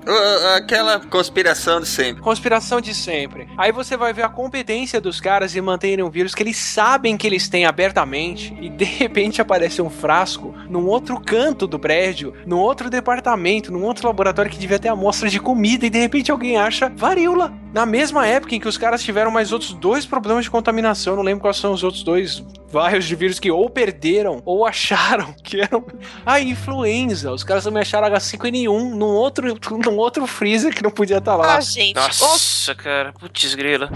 Aquela 0.57 1.01
conspiração 1.01 1.81
de 1.81 1.89
sempre. 1.89 2.23
Conspiração 2.23 2.81
de 2.81 2.95
sempre. 2.95 3.49
Aí 3.57 3.73
você 3.73 3.97
vai 3.97 4.13
ver 4.13 4.23
a 4.23 4.29
competência 4.29 5.01
dos 5.01 5.21
caras 5.21 5.55
em 5.61 5.65
manterem 5.65 6.05
um 6.05 6.11
vírus 6.11 6.35
que 6.35 6.43
eles 6.43 6.57
sabem 6.57 7.17
que 7.17 7.27
eles 7.27 7.49
têm 7.49 7.65
abertamente 7.65 8.57
e 8.61 8.69
de 8.69 8.85
repente 8.85 9.41
aparece 9.41 9.81
um 9.81 9.91
frasco 9.91 10.55
num 10.69 10.87
outro 10.87 11.21
canto 11.21 11.67
do 11.67 11.79
prédio, 11.79 12.35
num 12.47 12.59
outro 12.59 12.91
departamento, 12.91 13.71
num 13.71 13.85
outro 13.85 14.07
laboratório 14.07 14.51
que 14.51 14.59
devia 14.59 14.79
ter 14.79 14.89
amostra 14.89 15.29
de 15.29 15.39
comida 15.39 15.87
e 15.87 15.91
de 15.91 15.99
repente 15.99 16.31
alguém 16.31 16.57
acha 16.57 16.89
varíola. 16.89 17.53
Na 17.73 17.87
mesma 17.87 18.27
época 18.27 18.55
em 18.55 18.61
que 18.61 18.67
os 18.67 18.77
caras 18.77 19.03
tiveram 19.03 19.31
mais 19.31 19.53
outros 19.53 19.73
dois 19.73 20.05
problemas 20.05 20.45
de 20.45 20.51
contaminação, 20.51 21.15
não 21.15 21.23
lembro 21.23 21.43
quais 21.43 21.57
são 21.57 21.73
os 21.73 21.85
outros 21.85 22.03
dois 22.03 22.43
vários 22.71 23.05
de 23.05 23.15
vírus 23.17 23.39
que 23.39 23.51
ou 23.51 23.69
perderam 23.69 24.41
ou 24.45 24.65
acharam 24.67 25.33
que 25.45 25.61
eram 25.61 25.85
a 26.25 26.41
influenza. 26.41 27.33
Os 27.33 27.45
caras 27.45 27.65
também 27.65 27.83
acharam 27.83 28.09
H5N1 28.09 28.95
num 28.95 29.07
outro, 29.07 29.59
num 29.85 29.97
outro 29.97 30.27
freezer 30.27 30.75
que 30.75 30.83
não 30.83 30.91
podia 30.91 31.19
estar 31.19 31.37
lá. 31.37 31.57
Ah, 31.57 31.61
gente. 31.61 31.97
Nossa, 31.97 32.75
cara, 32.75 33.13
putz 33.13 33.55
grila. 33.55 33.91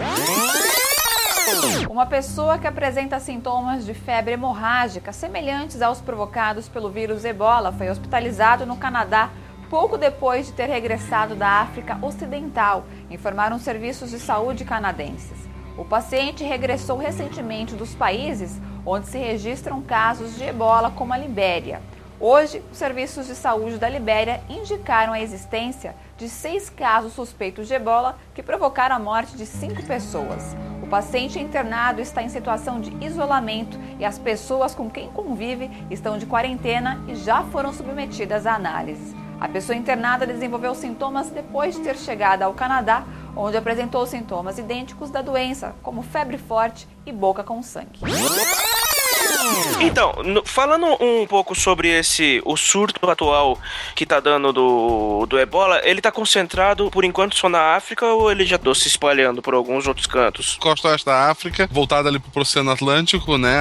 Uma 1.91 2.07
pessoa 2.07 2.59
que 2.59 2.67
apresenta 2.67 3.21
sintomas 3.21 3.85
de 3.85 3.93
febre 3.93 4.33
hemorrágica 4.33 5.13
semelhantes 5.13 5.83
aos 5.83 6.01
provocados 6.01 6.69
pelo 6.69 6.91
vírus 6.91 7.25
ebola 7.25 7.71
foi 7.71 7.91
hospitalizado 7.91 8.65
no 8.65 8.77
Canadá 8.77 9.31
pouco 9.69 9.99
depois 9.99 10.47
de 10.47 10.53
ter 10.53 10.67
regressado 10.67 11.35
da 11.35 11.49
África 11.49 11.99
Ocidental, 12.01 12.85
informaram 13.11 13.59
serviços 13.59 14.11
de 14.11 14.19
saúde 14.19 14.65
canadenses. 14.65 15.49
O 15.77 15.85
paciente 15.85 16.45
regressou 16.45 16.97
recentemente 16.97 17.75
dos 17.75 17.95
países 17.95 18.61
onde 18.87 19.09
se 19.09 19.19
registram 19.19 19.83
casos 19.83 20.37
de 20.37 20.45
ebola, 20.45 20.91
como 20.91 21.13
a 21.13 21.19
Libéria. 21.19 21.83
Hoje, 22.21 22.63
os 22.71 22.79
serviços 22.79 23.27
de 23.27 23.35
saúde 23.35 23.77
da 23.77 23.89
Libéria 23.89 24.41
indicaram 24.49 25.13
a 25.13 25.21
existência 25.21 25.97
de 26.17 26.29
seis 26.29 26.71
casos 26.71 27.13
suspeitos 27.13 27.67
de 27.67 27.75
ebola 27.75 28.17
que 28.33 28.43
provocaram 28.43 28.95
a 28.95 29.01
morte 29.01 29.37
de 29.37 29.45
cinco 29.45 29.83
pessoas. 29.83 30.55
O 30.85 30.87
paciente 30.87 31.39
internado 31.39 32.03
está 32.03 32.23
em 32.23 32.29
situação 32.29 32.79
de 32.79 32.95
isolamento 33.03 33.81
e 33.99 34.05
as 34.05 34.19
pessoas 34.19 34.75
com 34.75 34.91
quem 34.91 35.09
convive 35.09 35.71
estão 35.91 36.19
de 36.19 36.27
quarentena 36.27 37.03
e 37.09 37.15
já 37.15 37.43
foram 37.45 37.73
submetidas 37.73 38.47
à 38.47 38.55
análise. 38.55 39.17
A 39.41 39.49
pessoa 39.49 39.75
internada 39.75 40.27
desenvolveu 40.27 40.75
sintomas 40.75 41.31
depois 41.31 41.75
de 41.75 41.81
ter 41.81 41.97
chegado 41.97 42.43
ao 42.43 42.53
Canadá, 42.53 43.03
onde 43.35 43.57
apresentou 43.57 44.07
sintomas 44.07 44.59
idênticos 44.59 45.09
da 45.09 45.23
doença, 45.23 45.75
como 45.83 46.03
febre 46.03 46.37
forte 46.37 46.87
e 47.07 47.13
boca 47.13 47.43
com 47.43 47.63
sangue. 47.63 48.01
Então, 49.81 50.13
no- 50.25 50.45
falando 50.45 50.87
um 51.03 51.27
pouco 51.27 51.55
sobre 51.55 51.89
esse 51.89 52.41
o 52.45 52.57
surto 52.57 53.09
atual 53.11 53.59
que 53.95 54.07
tá 54.07 54.21
dando 54.21 54.53
do, 54.53 55.27
do 55.27 55.39
ebola, 55.39 55.81
ele 55.85 56.01
tá 56.01 56.11
concentrado 56.11 56.91
por 56.91 57.05
enquanto 57.05 57.37
só 57.37 57.49
na 57.49 57.75
África 57.77 58.07
ou 58.07 58.31
ele 58.31 58.45
já 58.47 58.59
tá 58.59 58.75
se 58.75 58.89
espalhando 58.89 59.43
por 59.43 59.55
alguns 59.55 59.87
outros 59.87 60.07
cantos? 60.07 60.57
Costa 60.61 60.89
oeste 60.89 61.07
da 61.07 61.31
África, 61.31 61.69
voltada 61.71 62.09
ali 62.09 62.19
pro 62.19 62.43
Oceano 62.43 62.71
Atlântico, 62.71 63.37
né? 63.37 63.53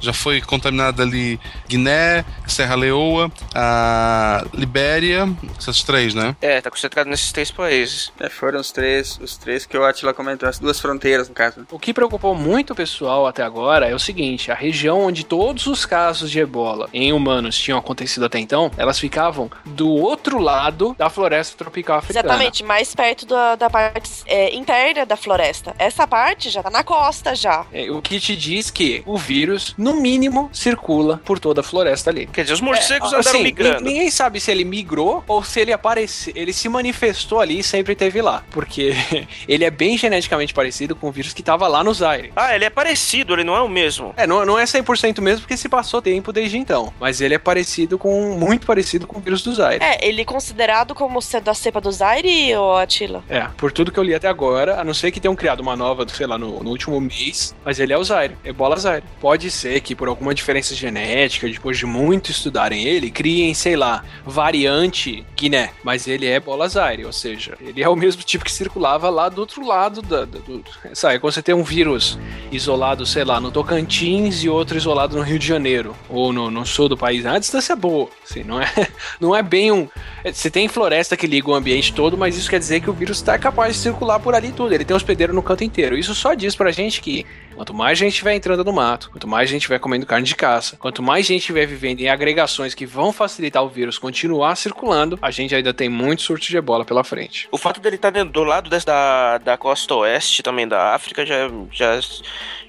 Já 0.00 0.12
foi 0.12 0.40
contaminada 0.40 1.02
ali 1.02 1.38
Guiné, 1.68 2.24
Serra 2.46 2.74
Leoa, 2.74 3.30
a 3.54 4.44
Libéria, 4.52 5.28
essas 5.58 5.82
três, 5.82 6.14
né? 6.14 6.34
É, 6.40 6.60
tá 6.60 6.70
concentrado 6.70 7.08
nesses 7.08 7.30
três 7.32 7.50
países. 7.50 8.12
É, 8.18 8.28
foram 8.28 8.60
os 8.60 8.70
três, 8.72 9.18
os 9.22 9.36
três 9.36 9.64
que 9.66 9.76
o 9.76 9.84
Atila 9.84 10.12
comentou, 10.12 10.48
as 10.48 10.58
duas 10.58 10.80
fronteiras, 10.80 11.28
no 11.28 11.34
caso. 11.34 11.66
O 11.70 11.78
que 11.78 11.92
preocupou 11.94 12.34
muito 12.34 12.72
o 12.72 12.76
pessoal 12.76 13.26
até 13.26 13.42
agora 13.42 13.86
é 13.88 13.94
o 13.94 13.98
seguinte: 13.98 14.50
a 14.50 14.54
região 14.54 15.03
onde 15.06 15.24
todos 15.24 15.66
os 15.66 15.84
casos 15.86 16.30
de 16.30 16.38
ebola 16.40 16.88
em 16.92 17.12
humanos 17.12 17.56
tinham 17.58 17.78
acontecido 17.78 18.24
até 18.26 18.38
então, 18.38 18.70
elas 18.76 18.98
ficavam 18.98 19.50
do 19.64 19.88
outro 19.90 20.38
lado 20.38 20.94
da 20.98 21.08
floresta 21.10 21.56
tropical 21.56 21.98
africana. 21.98 22.26
Exatamente, 22.26 22.62
mais 22.64 22.94
perto 22.94 23.26
da, 23.26 23.54
da 23.56 23.70
parte 23.70 24.10
é, 24.26 24.54
interna 24.54 25.04
da 25.06 25.16
floresta. 25.16 25.74
Essa 25.78 26.06
parte 26.06 26.50
já 26.50 26.62
tá 26.62 26.70
na 26.70 26.82
costa 26.84 27.34
já. 27.34 27.66
É, 27.72 27.90
o 27.90 28.00
que 28.02 28.18
te 28.20 28.36
diz 28.36 28.70
que 28.70 29.02
o 29.06 29.16
vírus, 29.16 29.74
no 29.78 29.94
mínimo, 29.94 30.48
circula 30.52 31.20
por 31.24 31.38
toda 31.38 31.60
a 31.60 31.64
floresta 31.64 32.10
ali. 32.10 32.26
Quer 32.26 32.42
dizer, 32.42 32.54
os 32.54 32.60
morcegos 32.60 33.12
É, 33.12 33.16
andaram 33.16 33.30
assim, 33.38 33.42
migrando. 33.42 33.80
ni- 33.84 33.94
Ninguém 33.94 34.10
sabe 34.10 34.40
se 34.40 34.50
ele 34.50 34.64
migrou 34.64 35.22
ou 35.28 35.42
se 35.44 35.60
ele 35.60 35.72
apareceu. 35.72 36.32
Ele 36.36 36.52
se 36.52 36.68
manifestou 36.68 37.40
ali 37.40 37.60
e 37.60 37.62
sempre 37.62 37.94
teve 37.94 38.20
lá. 38.20 38.42
Porque 38.50 38.92
ele 39.48 39.64
é 39.64 39.70
bem 39.70 39.96
geneticamente 39.96 40.52
parecido 40.52 40.96
com 40.96 41.08
o 41.08 41.12
vírus 41.12 41.32
que 41.32 41.42
tava 41.42 41.66
lá 41.68 41.82
no 41.84 41.92
Zaire. 41.94 42.32
Ah, 42.34 42.54
ele 42.54 42.64
é 42.64 42.70
parecido, 42.70 43.32
ele 43.34 43.44
não 43.44 43.54
é 43.56 43.60
o 43.62 43.68
mesmo. 43.68 44.12
É, 44.16 44.26
não, 44.26 44.44
não 44.44 44.58
é 44.58 44.64
100% 44.64 44.93
mesmo 45.22 45.40
porque 45.40 45.56
se 45.56 45.68
passou 45.68 46.00
tempo 46.02 46.32
desde 46.32 46.56
então. 46.58 46.92
Mas 47.00 47.20
ele 47.20 47.34
é 47.34 47.38
parecido 47.38 47.98
com. 47.98 48.36
muito 48.38 48.66
parecido 48.66 49.06
com 49.06 49.18
o 49.18 49.20
vírus 49.20 49.42
do 49.42 49.54
Zaire. 49.54 49.82
É, 49.84 50.06
ele 50.06 50.22
é 50.22 50.24
considerado 50.24 50.94
como 50.94 51.20
sendo 51.20 51.48
a 51.48 51.54
cepa 51.54 51.80
do 51.80 51.90
Zaire, 51.90 52.54
ou 52.56 52.76
Atila? 52.76 53.22
É, 53.28 53.46
por 53.56 53.72
tudo 53.72 53.90
que 53.92 53.98
eu 53.98 54.02
li 54.02 54.14
até 54.14 54.28
agora, 54.28 54.80
a 54.80 54.84
não 54.84 54.94
ser 54.94 55.10
que 55.10 55.20
tenham 55.20 55.34
criado 55.36 55.60
uma 55.60 55.76
nova, 55.76 56.06
sei 56.08 56.26
lá, 56.26 56.36
no, 56.38 56.62
no 56.62 56.70
último 56.70 57.00
mês, 57.00 57.54
mas 57.64 57.78
ele 57.78 57.92
é 57.92 57.98
o 57.98 58.04
Zaire, 58.04 58.36
ebola 58.44 58.76
Zaire. 58.76 59.04
Pode 59.20 59.50
ser 59.50 59.80
que 59.80 59.94
por 59.94 60.08
alguma 60.08 60.34
diferença 60.34 60.74
genética, 60.74 61.48
depois 61.48 61.78
de 61.78 61.86
muito 61.86 62.30
estudarem 62.30 62.84
ele, 62.84 63.10
criem, 63.10 63.54
sei 63.54 63.76
lá, 63.76 64.04
variante 64.24 65.24
Guiné, 65.36 65.70
mas 65.82 66.06
ele 66.06 66.26
é 66.26 66.36
ebola 66.36 66.68
Zaire, 66.68 67.04
ou 67.04 67.12
seja, 67.12 67.56
ele 67.60 67.82
é 67.82 67.88
o 67.88 67.96
mesmo 67.96 68.22
tipo 68.22 68.44
que 68.44 68.52
circulava 68.52 69.08
lá 69.10 69.28
do 69.28 69.40
outro 69.40 69.66
lado 69.66 70.02
da, 70.02 70.24
da- 70.24 70.38
do... 70.38 70.62
Sabe, 70.92 71.18
quando 71.18 71.32
você 71.32 71.42
tem 71.42 71.54
um 71.54 71.62
vírus 71.62 72.18
isolado, 72.52 73.04
sei 73.06 73.24
lá, 73.24 73.40
no 73.40 73.50
Tocantins 73.50 74.42
e 74.44 74.48
outro 74.48 74.76
isolado 74.84 75.16
no 75.16 75.22
Rio 75.22 75.38
de 75.38 75.46
Janeiro, 75.46 75.96
ou 76.08 76.32
no, 76.32 76.50
no 76.50 76.66
sul 76.66 76.88
do 76.88 76.96
país, 76.96 77.24
a 77.24 77.38
distância 77.38 77.72
é 77.72 77.76
boa, 77.76 78.08
assim, 78.22 78.44
não 78.44 78.60
é, 78.60 78.70
não 79.18 79.34
é 79.34 79.42
bem 79.42 79.72
um... 79.72 79.88
é, 80.22 80.30
Você 80.30 80.50
tem 80.50 80.68
floresta 80.68 81.16
que 81.16 81.26
liga 81.26 81.48
o 81.50 81.54
ambiente 81.54 81.92
todo, 81.94 82.16
mas 82.18 82.36
isso 82.36 82.50
quer 82.50 82.58
dizer 82.58 82.80
que 82.80 82.90
o 82.90 82.92
vírus 82.92 83.16
está 83.16 83.38
capaz 83.38 83.74
de 83.74 83.80
circular 83.80 84.20
por 84.20 84.34
ali 84.34 84.52
tudo. 84.52 84.74
Ele 84.74 84.84
tem 84.84 84.96
hospedeiro 84.96 85.32
no 85.32 85.42
canto 85.42 85.64
inteiro. 85.64 85.96
Isso 85.96 86.14
só 86.14 86.34
diz 86.34 86.54
pra 86.54 86.70
gente 86.70 87.00
que 87.00 87.24
quanto 87.54 87.74
mais 87.74 87.98
gente 87.98 88.12
estiver 88.12 88.34
entrando 88.34 88.64
no 88.64 88.72
mato, 88.72 89.10
quanto 89.10 89.26
mais 89.26 89.48
gente 89.48 89.62
estiver 89.62 89.78
comendo 89.78 90.06
carne 90.06 90.26
de 90.26 90.34
caça, 90.34 90.76
quanto 90.76 91.02
mais 91.02 91.26
gente 91.26 91.40
estiver 91.40 91.66
vivendo 91.66 92.00
em 92.00 92.08
agregações 92.08 92.74
que 92.74 92.86
vão 92.86 93.12
facilitar 93.12 93.62
o 93.62 93.68
vírus 93.68 93.98
continuar 93.98 94.56
circulando, 94.56 95.18
a 95.20 95.30
gente 95.30 95.54
ainda 95.54 95.72
tem 95.72 95.88
muito 95.88 96.22
surto 96.22 96.46
de 96.46 96.56
ebola 96.56 96.84
pela 96.84 97.04
frente. 97.04 97.48
O 97.50 97.58
fato 97.58 97.80
dele 97.80 97.96
estar 97.96 98.10
do 98.10 98.44
lado 98.44 98.70
da, 98.70 99.38
da 99.38 99.56
costa 99.56 99.94
oeste 99.94 100.42
também 100.42 100.66
da 100.66 100.94
África 100.94 101.24
já, 101.24 101.50
já, 101.70 102.00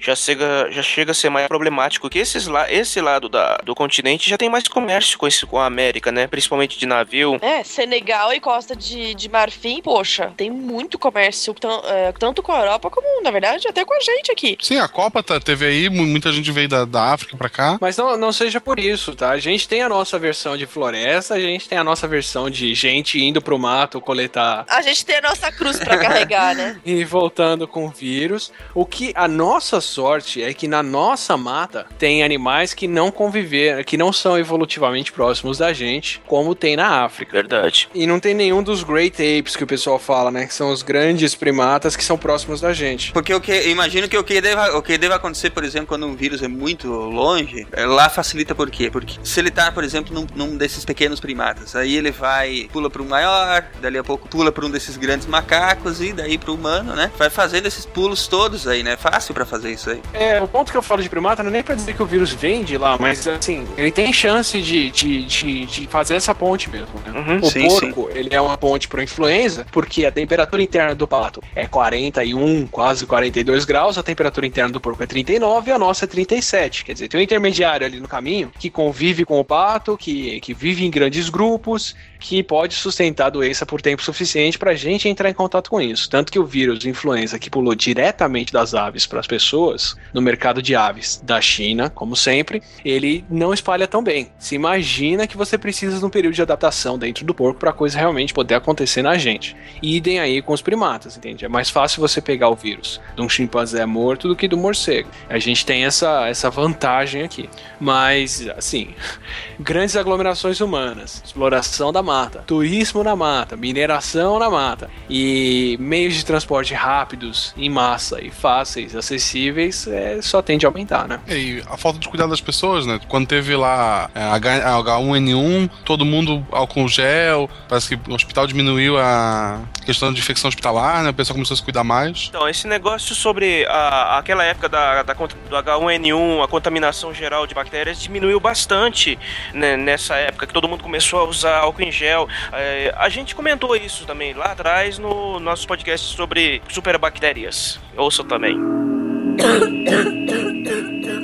já, 0.00 0.14
chega, 0.14 0.68
já 0.70 0.82
chega 0.82 1.10
a 1.12 1.14
ser 1.14 1.30
mais 1.30 1.46
problemático. 1.46 2.08
Que 2.08 2.18
esses 2.18 2.46
lá, 2.46 2.70
esse 2.70 3.00
lado 3.00 3.28
da, 3.28 3.56
do 3.58 3.74
continente 3.74 4.28
já 4.28 4.36
tem 4.36 4.48
mais 4.48 4.66
comércio 4.68 5.18
com, 5.18 5.26
esse, 5.26 5.44
com 5.46 5.58
a 5.58 5.66
América, 5.66 6.12
né? 6.12 6.26
Principalmente 6.26 6.78
de 6.78 6.86
navio. 6.86 7.38
É, 7.40 7.62
Senegal 7.62 8.32
e 8.32 8.40
Costa 8.40 8.74
de, 8.74 9.14
de 9.14 9.28
Marfim, 9.28 9.80
poxa, 9.82 10.32
tem 10.36 10.50
muito 10.50 10.98
comércio, 10.98 11.54
é, 11.84 12.12
tanto 12.12 12.42
com 12.42 12.52
a 12.52 12.60
Europa 12.60 12.90
como, 12.90 13.22
na 13.22 13.30
verdade, 13.30 13.66
até 13.68 13.84
com 13.84 13.94
a 13.94 14.00
gente 14.00 14.30
aqui. 14.30 14.56
Sim, 14.60 14.75
a 14.78 14.88
Copa 14.88 15.22
tá, 15.22 15.38
teve 15.40 15.66
aí, 15.66 15.88
mu- 15.88 16.06
muita 16.06 16.32
gente 16.32 16.50
veio 16.50 16.68
da, 16.68 16.84
da 16.84 17.12
África 17.12 17.36
pra 17.36 17.48
cá. 17.48 17.78
Mas 17.80 17.96
não, 17.96 18.16
não 18.16 18.32
seja 18.32 18.60
por 18.60 18.78
isso, 18.78 19.14
tá? 19.14 19.30
A 19.30 19.38
gente 19.38 19.68
tem 19.68 19.82
a 19.82 19.88
nossa 19.88 20.18
versão 20.18 20.56
de 20.56 20.66
floresta, 20.66 21.34
a 21.34 21.40
gente 21.40 21.68
tem 21.68 21.78
a 21.78 21.84
nossa 21.84 22.06
versão 22.08 22.48
de 22.50 22.74
gente 22.74 23.20
indo 23.22 23.40
pro 23.40 23.58
mato 23.58 24.00
coletar 24.00 24.64
A 24.68 24.82
gente 24.82 25.04
tem 25.04 25.16
a 25.16 25.22
nossa 25.22 25.50
cruz 25.52 25.78
pra 25.78 25.98
carregar, 25.98 26.54
né? 26.54 26.78
e 26.84 27.04
voltando 27.04 27.66
com 27.68 27.86
o 27.86 27.90
vírus. 27.90 28.52
O 28.74 28.84
que 28.84 29.12
a 29.14 29.26
nossa 29.28 29.80
sorte 29.80 30.42
é 30.42 30.52
que 30.54 30.68
na 30.68 30.82
nossa 30.82 31.36
mata 31.36 31.86
tem 31.98 32.22
animais 32.22 32.74
que 32.74 32.86
não 32.86 33.10
conviveram, 33.10 33.82
que 33.84 33.96
não 33.96 34.12
são 34.12 34.38
evolutivamente 34.38 35.12
próximos 35.12 35.58
da 35.58 35.72
gente, 35.72 36.20
como 36.26 36.54
tem 36.54 36.76
na 36.76 37.04
África. 37.04 37.32
Verdade. 37.32 37.88
E 37.94 38.06
não 38.06 38.18
tem 38.20 38.34
nenhum 38.34 38.62
dos 38.62 38.82
Great 38.82 39.16
Apes 39.22 39.56
que 39.56 39.64
o 39.64 39.66
pessoal 39.66 39.98
fala, 39.98 40.30
né? 40.30 40.46
Que 40.46 40.54
são 40.54 40.70
os 40.70 40.82
grandes 40.82 41.34
primatas 41.34 41.96
que 41.96 42.04
são 42.04 42.16
próximos 42.18 42.60
da 42.60 42.72
gente. 42.72 43.12
Porque 43.12 43.32
o 43.32 43.40
que, 43.40 43.50
eu 43.52 43.70
imagino 43.70 44.08
que 44.08 44.16
o 44.16 44.24
que, 44.24 44.40
deva, 44.40 44.65
o 44.74 44.82
que 44.82 44.96
deva 44.98 45.16
acontecer, 45.16 45.50
por 45.50 45.64
exemplo, 45.64 45.88
quando 45.88 46.06
um 46.06 46.14
vírus 46.14 46.42
é 46.42 46.48
muito 46.48 46.88
longe, 46.88 47.66
é, 47.72 47.86
lá 47.86 48.08
facilita 48.08 48.54
por 48.54 48.70
quê? 48.70 48.90
Porque 48.90 49.18
se 49.22 49.40
ele 49.40 49.50
tá, 49.50 49.70
por 49.70 49.84
exemplo, 49.84 50.14
num, 50.14 50.26
num 50.34 50.56
desses 50.56 50.84
pequenos 50.84 51.20
primatas, 51.20 51.76
aí 51.76 51.96
ele 51.96 52.10
vai, 52.10 52.68
pula 52.72 52.90
para 52.90 53.02
um 53.02 53.06
maior, 53.06 53.64
dali 53.80 53.98
a 53.98 54.04
pouco 54.04 54.28
pula 54.28 54.50
para 54.50 54.64
um 54.66 54.70
desses 54.70 54.96
grandes 54.96 55.26
macacos 55.26 56.00
e 56.00 56.12
daí 56.12 56.38
pro 56.38 56.54
humano, 56.54 56.94
né? 56.94 57.10
Vai 57.16 57.30
fazendo 57.30 57.66
esses 57.66 57.86
pulos 57.86 58.26
todos 58.26 58.66
aí, 58.66 58.82
né? 58.82 58.96
Fácil 58.96 59.34
para 59.34 59.44
fazer 59.44 59.72
isso 59.72 59.90
aí. 59.90 60.00
É, 60.12 60.40
o 60.40 60.48
ponto 60.48 60.70
que 60.72 60.78
eu 60.78 60.82
falo 60.82 61.02
de 61.02 61.08
primata 61.08 61.42
não 61.42 61.50
é 61.50 61.52
nem 61.52 61.62
pra 61.62 61.74
dizer 61.74 61.94
que 61.94 62.02
o 62.02 62.06
vírus 62.06 62.32
vem 62.32 62.64
de 62.64 62.76
lá, 62.76 62.96
mas 62.98 63.26
assim, 63.26 63.66
ele 63.76 63.90
tem 63.90 64.12
chance 64.12 64.60
de, 64.60 64.90
de, 64.90 65.24
de, 65.24 65.66
de 65.66 65.86
fazer 65.86 66.14
essa 66.14 66.34
ponte 66.34 66.70
mesmo. 66.70 66.88
Né? 67.04 67.12
Uhum, 67.18 67.40
o 67.40 67.50
sim, 67.50 67.68
porco, 67.68 68.10
ele 68.12 68.28
é 68.32 68.40
uma 68.40 68.56
ponte 68.56 68.88
pro 68.88 69.02
influenza, 69.02 69.66
porque 69.70 70.04
a 70.04 70.12
temperatura 70.12 70.62
interna 70.62 70.94
do 70.94 71.06
pato 71.06 71.42
é 71.54 71.66
41, 71.66 72.66
quase 72.66 73.06
42 73.06 73.64
graus, 73.64 73.98
a 73.98 74.02
temperatura 74.02 74.46
interna 74.46 74.55
do 74.72 74.80
porco 74.80 75.02
é 75.02 75.06
39 75.06 75.70
e 75.70 75.72
a 75.72 75.78
nossa 75.78 76.04
é 76.04 76.08
37. 76.08 76.84
Quer 76.84 76.92
dizer, 76.94 77.08
tem 77.08 77.20
um 77.20 77.22
intermediário 77.22 77.86
ali 77.86 78.00
no 78.00 78.08
caminho 78.08 78.50
que 78.58 78.70
convive 78.70 79.24
com 79.24 79.38
o 79.38 79.44
pato, 79.44 79.96
que, 79.96 80.40
que 80.40 80.54
vive 80.54 80.84
em 80.84 80.90
grandes 80.90 81.28
grupos, 81.28 81.94
que 82.18 82.42
pode 82.42 82.74
sustentar 82.74 83.26
a 83.26 83.30
doença 83.30 83.66
por 83.66 83.80
tempo 83.80 84.02
suficiente 84.02 84.58
pra 84.58 84.74
gente 84.74 85.08
entrar 85.08 85.30
em 85.30 85.34
contato 85.34 85.70
com 85.70 85.80
isso. 85.80 86.08
Tanto 86.08 86.32
que 86.32 86.38
o 86.38 86.44
vírus 86.44 86.84
influenza 86.84 87.38
que 87.38 87.50
pulou 87.50 87.74
diretamente 87.74 88.52
das 88.52 88.74
aves 88.74 89.06
para 89.06 89.20
as 89.20 89.26
pessoas, 89.26 89.96
no 90.12 90.20
mercado 90.20 90.62
de 90.62 90.74
aves 90.74 91.20
da 91.22 91.40
China, 91.40 91.90
como 91.90 92.16
sempre, 92.16 92.62
ele 92.84 93.24
não 93.30 93.52
espalha 93.52 93.86
tão 93.86 94.02
bem. 94.02 94.30
Se 94.38 94.54
imagina 94.54 95.26
que 95.26 95.36
você 95.36 95.58
precisa 95.58 95.98
de 95.98 96.04
um 96.04 96.10
período 96.10 96.34
de 96.34 96.42
adaptação 96.42 96.98
dentro 96.98 97.24
do 97.24 97.34
porco 97.34 97.60
para 97.60 97.70
a 97.70 97.74
coisa 97.74 97.98
realmente 97.98 98.34
poder 98.34 98.54
acontecer 98.54 99.02
na 99.02 99.16
gente. 99.16 99.56
E 99.82 99.96
idem 99.96 100.18
aí 100.18 100.42
com 100.42 100.52
os 100.52 100.62
primatas, 100.62 101.16
entende? 101.16 101.44
É 101.44 101.48
mais 101.48 101.70
fácil 101.70 102.00
você 102.00 102.20
pegar 102.20 102.48
o 102.48 102.54
vírus 102.54 103.00
de 103.14 103.22
um 103.22 103.28
chimpanzé 103.28 103.84
morto 103.84 104.28
do 104.28 104.36
que 104.36 104.48
do 104.48 104.56
morcego. 104.56 105.08
A 105.28 105.38
gente 105.38 105.64
tem 105.64 105.84
essa, 105.84 106.26
essa 106.28 106.50
vantagem 106.50 107.22
aqui. 107.22 107.48
Mas, 107.80 108.48
assim, 108.56 108.94
grandes 109.58 109.96
aglomerações 109.96 110.60
humanas, 110.60 111.22
exploração 111.24 111.92
da 111.92 112.02
mata, 112.06 112.44
turismo 112.46 113.02
na 113.02 113.14
mata, 113.14 113.56
mineração 113.56 114.38
na 114.38 114.48
mata 114.48 114.88
e 115.10 115.76
meios 115.80 116.14
de 116.14 116.24
transporte 116.24 116.72
rápidos, 116.72 117.52
em 117.56 117.68
massa 117.68 118.22
e 118.22 118.30
fáceis, 118.30 118.94
acessíveis, 118.94 119.86
é, 119.86 120.22
só 120.22 120.40
tende 120.40 120.64
a 120.64 120.68
aumentar, 120.68 121.08
né? 121.08 121.20
E 121.28 121.62
a 121.68 121.76
falta 121.76 121.98
de 121.98 122.08
cuidado 122.08 122.30
das 122.30 122.40
pessoas, 122.40 122.86
né? 122.86 123.00
Quando 123.08 123.26
teve 123.26 123.56
lá 123.56 124.08
é, 124.14 124.22
H, 124.22 124.82
H1N1, 124.82 125.70
todo 125.84 126.04
mundo 126.04 126.46
álcool 126.50 126.88
gel, 126.88 127.50
parece 127.68 127.96
que 127.96 128.10
o 128.10 128.14
hospital 128.14 128.46
diminuiu 128.46 128.96
a 128.98 129.60
questão 129.84 130.12
de 130.12 130.20
infecção 130.20 130.48
hospitalar, 130.48 131.02
né? 131.02 131.10
O 131.10 131.14
pessoal 131.14 131.34
começou 131.34 131.54
a 131.54 131.58
se 131.58 131.62
cuidar 131.62 131.84
mais. 131.84 132.26
Então, 132.28 132.48
esse 132.48 132.66
negócio 132.66 133.14
sobre 133.14 133.66
a, 133.66 134.18
aquela 134.18 134.44
época 134.44 134.68
da, 134.68 135.02
da, 135.02 135.14
do 135.14 135.56
H1N1, 135.56 136.44
a 136.44 136.48
contaminação 136.48 137.12
geral 137.12 137.46
de 137.46 137.54
bactérias, 137.54 138.00
diminuiu 138.00 138.38
bastante 138.38 139.18
né, 139.52 139.76
nessa 139.76 140.16
época 140.16 140.46
que 140.46 140.52
todo 140.52 140.68
mundo 140.68 140.82
começou 140.82 141.20
a 141.20 141.24
usar 141.24 141.58
álcool 141.58 141.82
em 141.82 141.92
gel. 141.96 142.28
É, 142.52 142.94
a 142.96 143.08
gente 143.08 143.34
comentou 143.34 143.74
isso 143.76 144.06
também 144.06 144.32
lá 144.34 144.46
atrás 144.46 144.98
no 144.98 145.40
nosso 145.40 145.66
podcast 145.66 146.14
sobre 146.14 146.62
superbactérias. 146.68 147.80
Ouçam 147.96 148.24
também. 148.24 148.95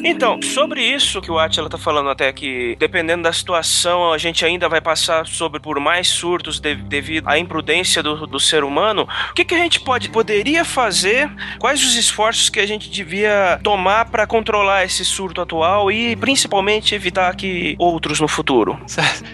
Então, 0.05 0.41
sobre 0.43 0.83
isso 0.83 1.21
que 1.21 1.31
o 1.31 1.39
Atila 1.39 1.69
tá 1.69 1.79
falando 1.79 2.11
até 2.11 2.33
que, 2.33 2.77
dependendo 2.79 3.23
da 3.23 3.33
situação, 3.33 4.13
a 4.13 4.19
gente 4.19 4.45
ainda 4.45 4.69
vai 4.69 4.81
passar 4.81 5.27
sobre 5.27 5.59
por 5.61 5.79
mais 5.81 6.09
surtos 6.09 6.59
de- 6.61 6.75
devido 6.75 7.29
à 7.29 7.39
imprudência 7.39 8.03
do, 8.03 8.27
do 8.27 8.39
ser 8.39 8.63
humano. 8.65 9.09
O 9.31 9.35
que, 9.35 9.45
que 9.45 9.55
a 9.55 9.59
gente 9.59 9.81
pode, 9.81 10.09
poderia 10.11 10.65
fazer? 10.65 11.31
Quais 11.59 11.83
os 11.85 11.95
esforços 11.95 12.49
que 12.51 12.59
a 12.61 12.67
gente 12.67 12.91
devia 12.91 13.59
tomar 13.63 14.07
para 14.11 14.27
controlar 14.27 14.85
esse 14.85 15.05
surto 15.05 15.41
atual 15.41 15.91
e 15.91 16.15
principalmente 16.17 16.95
evitar 16.95 17.35
que 17.37 17.75
outros 17.79 18.21
no 18.21 18.29
futuro? 18.29 18.79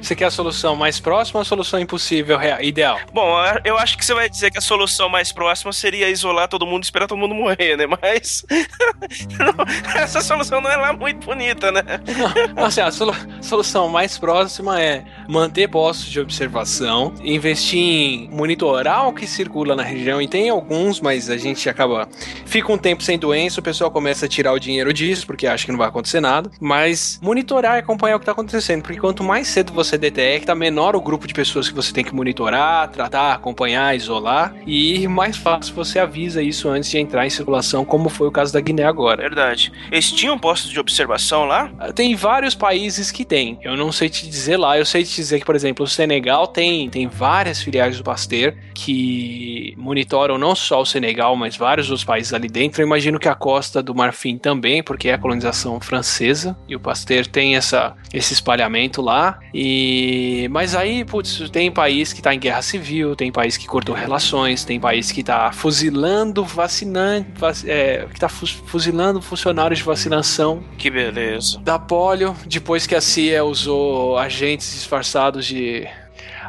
Você 0.01 0.15
quer 0.15 0.27
a 0.27 0.31
solução 0.31 0.77
mais 0.77 1.01
próxima 1.01 1.39
ou 1.39 1.43
a 1.43 1.45
solução 1.47 1.81
impossível, 1.81 2.37
real, 2.39 2.61
ideal? 2.63 3.01
Bom, 3.13 3.35
eu 3.65 3.77
acho 3.79 3.97
que 3.97 4.05
você 4.05 4.15
vai 4.15 4.29
dizer 4.29 4.51
que 4.51 4.59
a 4.59 4.63
solução 4.63 5.09
mais 5.09 5.33
próxima 5.33 5.73
seria 5.73 6.09
isolar 6.11 6.47
todo 6.49 6.67
mundo 6.67 6.83
e 6.83 6.87
esperar 6.87 7.07
todo 7.07 7.19
mundo 7.19 7.35
morrer, 7.35 7.77
né? 7.77 7.87
Mas 7.87 8.45
essa 9.97 10.21
solução 10.21 10.61
não 10.61 10.71
é 10.71 10.77
lá 10.77 10.93
muito 10.93 11.25
bonita, 11.27 11.71
né? 11.73 11.83
Assim, 12.57 12.81
a 12.81 12.91
solu- 12.91 13.15
solução 13.41 13.89
mais 13.89 14.19
próxima 14.19 14.81
é 14.81 15.05
manter 15.29 15.69
postos 15.69 16.09
de 16.11 16.21
observação, 16.21 17.13
investir 17.23 17.79
em 17.79 18.29
monitorar 18.31 19.09
o 19.09 19.13
que 19.13 19.27
circula 19.27 19.75
na 19.75 19.83
região, 19.83 20.21
e 20.21 20.29
tem 20.29 20.49
alguns, 20.49 21.01
mas 21.01 21.31
a 21.31 21.37
gente 21.37 21.69
acaba. 21.69 22.09
Fica 22.47 22.73
um 22.73 22.79
tempo 22.79 23.03
sem 23.03 23.19
doença, 23.19 23.61
o 23.61 23.63
pessoal 23.63 23.91
começa 23.91 24.27
a 24.27 24.29
tirar 24.29 24.53
o 24.53 24.59
dinheiro 24.59 24.93
disso, 24.93 25.27
porque 25.27 25.47
acha 25.47 25.65
que 25.65 25.73
não 25.73 25.79
vai 25.79 25.89
acontecer 25.89 26.21
nada. 26.21 26.51
Mas 26.61 27.19
monitorar 27.23 27.77
e 27.77 27.79
acompanhar 27.81 28.17
o 28.17 28.19
que 28.19 28.25
está 28.25 28.33
acontecendo, 28.33 28.83
porque 28.83 28.99
quanto 29.01 29.23
mais 29.25 29.49
cedo 29.49 29.73
você 29.73 29.99
detecta, 29.99 30.55
menor 30.55 30.95
o 30.95 31.01
grupo 31.01 31.27
de 31.27 31.35
pessoas 31.35 31.69
que 31.69 31.75
você 31.75 31.93
tem 31.93 32.05
que 32.05 32.15
monitorar, 32.15 32.89
tratar, 32.89 33.33
acompanhar, 33.33 33.95
isolar, 33.97 34.55
e 34.67 35.07
mais 35.09 35.37
fácil 35.37 35.75
você 35.75 35.99
avisa 35.99 36.43
isso 36.43 36.69
antes 36.69 36.91
de 36.91 36.99
entrar 36.99 37.27
em 37.27 37.31
circulação, 37.31 37.85
como 37.85 38.09
foi 38.09 38.29
o 38.29 38.33
caso 38.33 38.53
da 38.53 38.58
Guiné 38.61 38.85
agora. 38.85 39.23
Verdade. 39.23 39.73
Eles 39.91 40.11
tinham 40.11 40.39
postos 40.39 40.71
de 40.71 40.79
observação 40.81 41.45
lá? 41.45 41.71
Tem 41.95 42.15
vários 42.15 42.55
países 42.55 43.11
que 43.11 43.25
tem. 43.25 43.59
Eu 43.63 43.77
não 43.77 43.91
sei 43.93 44.09
te 44.09 44.29
dizer 44.29 44.57
lá. 44.57 44.79
Eu 44.79 44.85
sei 44.85 45.05
te 45.05 45.15
dizer 45.15 45.39
que, 45.41 45.45
por 45.47 45.55
exemplo, 45.55 45.85
o 45.85 45.89
Senegal 45.89 46.47
tem, 46.47 46.89
tem 46.89 47.07
várias 47.07 47.61
filiais 47.63 47.97
do 47.99 48.05
Pasteur 48.05 48.55
que 48.75 49.75
monitoram 49.77 50.39
não 50.39 50.55
só 50.55 50.81
o 50.81 50.87
Senegal, 50.87 51.37
mas 51.37 51.57
vários 51.57 51.89
outros 51.91 52.05
países 52.05 52.33
ali 52.33 52.49
dentro. 52.49 52.81
Eu 52.83 52.87
imagino 52.87 53.19
que 53.19 53.29
a 53.29 53.35
Costa 53.35 53.83
do 53.83 53.95
Marfim 53.95 54.39
também, 54.39 54.83
porque 54.83 55.09
é 55.09 55.15
a 55.15 55.19
colonização 55.19 55.81
francesa. 55.81 56.57
E 56.69 56.75
o 56.77 56.81
Pasteur 56.81 57.27
tem 57.27 57.57
essa, 57.57 57.95
esse 58.13 58.33
espalhamento 58.33 59.01
lá. 59.03 59.39
E 59.55 60.49
mas 60.51 60.75
aí, 60.75 61.05
putz, 61.05 61.49
tem 61.51 61.71
país 61.71 62.13
que 62.13 62.23
tá 62.23 62.35
em 62.35 62.39
guerra 62.39 62.63
civil, 62.63 63.15
tem 63.15 63.31
país 63.31 63.57
que 63.57 63.67
cortou 63.67 63.95
relações, 63.95 64.65
tem 64.65 64.79
país 64.81 65.13
que 65.13 65.23
tá 65.23 65.51
fuzilando 65.53 66.45
vacinante, 66.45 67.29
vac- 67.37 67.65
é, 67.67 68.07
que 68.13 68.19
tá 68.21 68.29
fu- 68.29 68.48
fuzilando 68.51 69.21
funcionários 69.23 69.79
de 69.79 69.85
vacinação 69.85 70.63
Que 70.77 70.91
beleza. 70.91 71.59
da 71.61 71.79
polio, 71.79 72.35
depois 72.47 72.87
que 72.87 72.95
a 72.95 73.01
CIA 73.01 73.45
usou 73.45 74.19
agentes 74.19 74.71
disfarçados 74.73 75.47
de. 75.47 75.87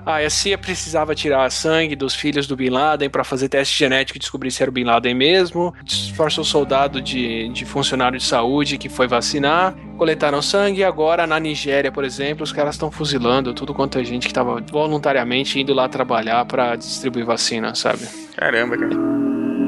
Ah, 0.06 0.18
a 0.20 0.30
CIA 0.30 0.58
precisava 0.58 1.14
tirar 1.14 1.52
sangue 1.52 1.94
dos 1.94 2.16
filhos 2.16 2.48
do 2.48 2.56
Bin 2.56 2.70
Laden 2.70 3.10
para 3.10 3.24
fazer 3.26 3.50
teste 3.50 3.78
genético 3.78 4.18
e 4.18 4.20
descobrir 4.20 4.50
se 4.50 4.64
era 4.64 4.70
o 4.70 4.74
Bin 4.74 4.86
Laden 4.86 5.14
mesmo. 5.14 5.74
Disfarçou 5.84 6.44
soldado 6.46 7.02
de, 7.02 7.50
de 7.50 7.66
funcionário 7.66 8.18
de 8.18 8.24
saúde 8.24 8.78
que 8.78 8.88
foi 8.88 9.08
vacinar. 9.08 9.76
Coletaram 9.98 10.42
sangue 10.42 10.80
e 10.80 10.84
agora 10.86 11.28
na 11.28 11.38
Nigéria, 11.38 11.92
por 11.92 12.06
exemplo, 12.06 12.44
os 12.46 12.54
caras 12.54 12.76
estão 12.76 12.90
fuzilando 12.90 13.54
tudo 13.54 13.74
quanto 13.74 14.00
é 14.00 14.04
gente 14.06 14.22
que 14.24 14.32
estava 14.32 14.62
voluntariamente 14.72 15.60
indo 15.60 15.74
lá 15.74 15.90
trabalhar 15.90 16.46
para 16.46 16.78
distribuir 16.78 17.26
vacina, 17.26 17.76
sabe? 17.76 18.08
Caramba, 18.38 18.78
cara. 18.78 18.96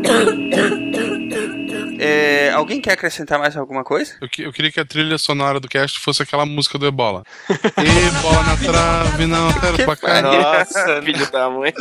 É, 2.01 2.51
alguém 2.51 2.81
quer 2.81 2.93
acrescentar 2.93 3.37
mais 3.39 3.55
alguma 3.55 3.83
coisa? 3.83 4.13
Eu, 4.21 4.27
que- 4.29 4.41
eu 4.43 4.51
queria 4.51 4.71
que 4.71 4.79
a 4.79 4.85
trilha 4.85 5.17
sonora 5.17 5.59
do 5.59 5.67
cast 5.67 5.99
fosse 5.99 6.21
aquela 6.23 6.45
música 6.45 6.77
do 6.77 6.85
Ebola. 6.87 7.23
Ebola 7.49 8.43
na 8.43 8.57
trave, 8.57 9.25
não 9.27 9.51
quero 9.59 9.77
pra 9.85 9.95
cá. 9.95 10.21
Nossa, 10.21 11.01
filho 11.01 11.31
da 11.31 11.49
mãe. 11.49 11.73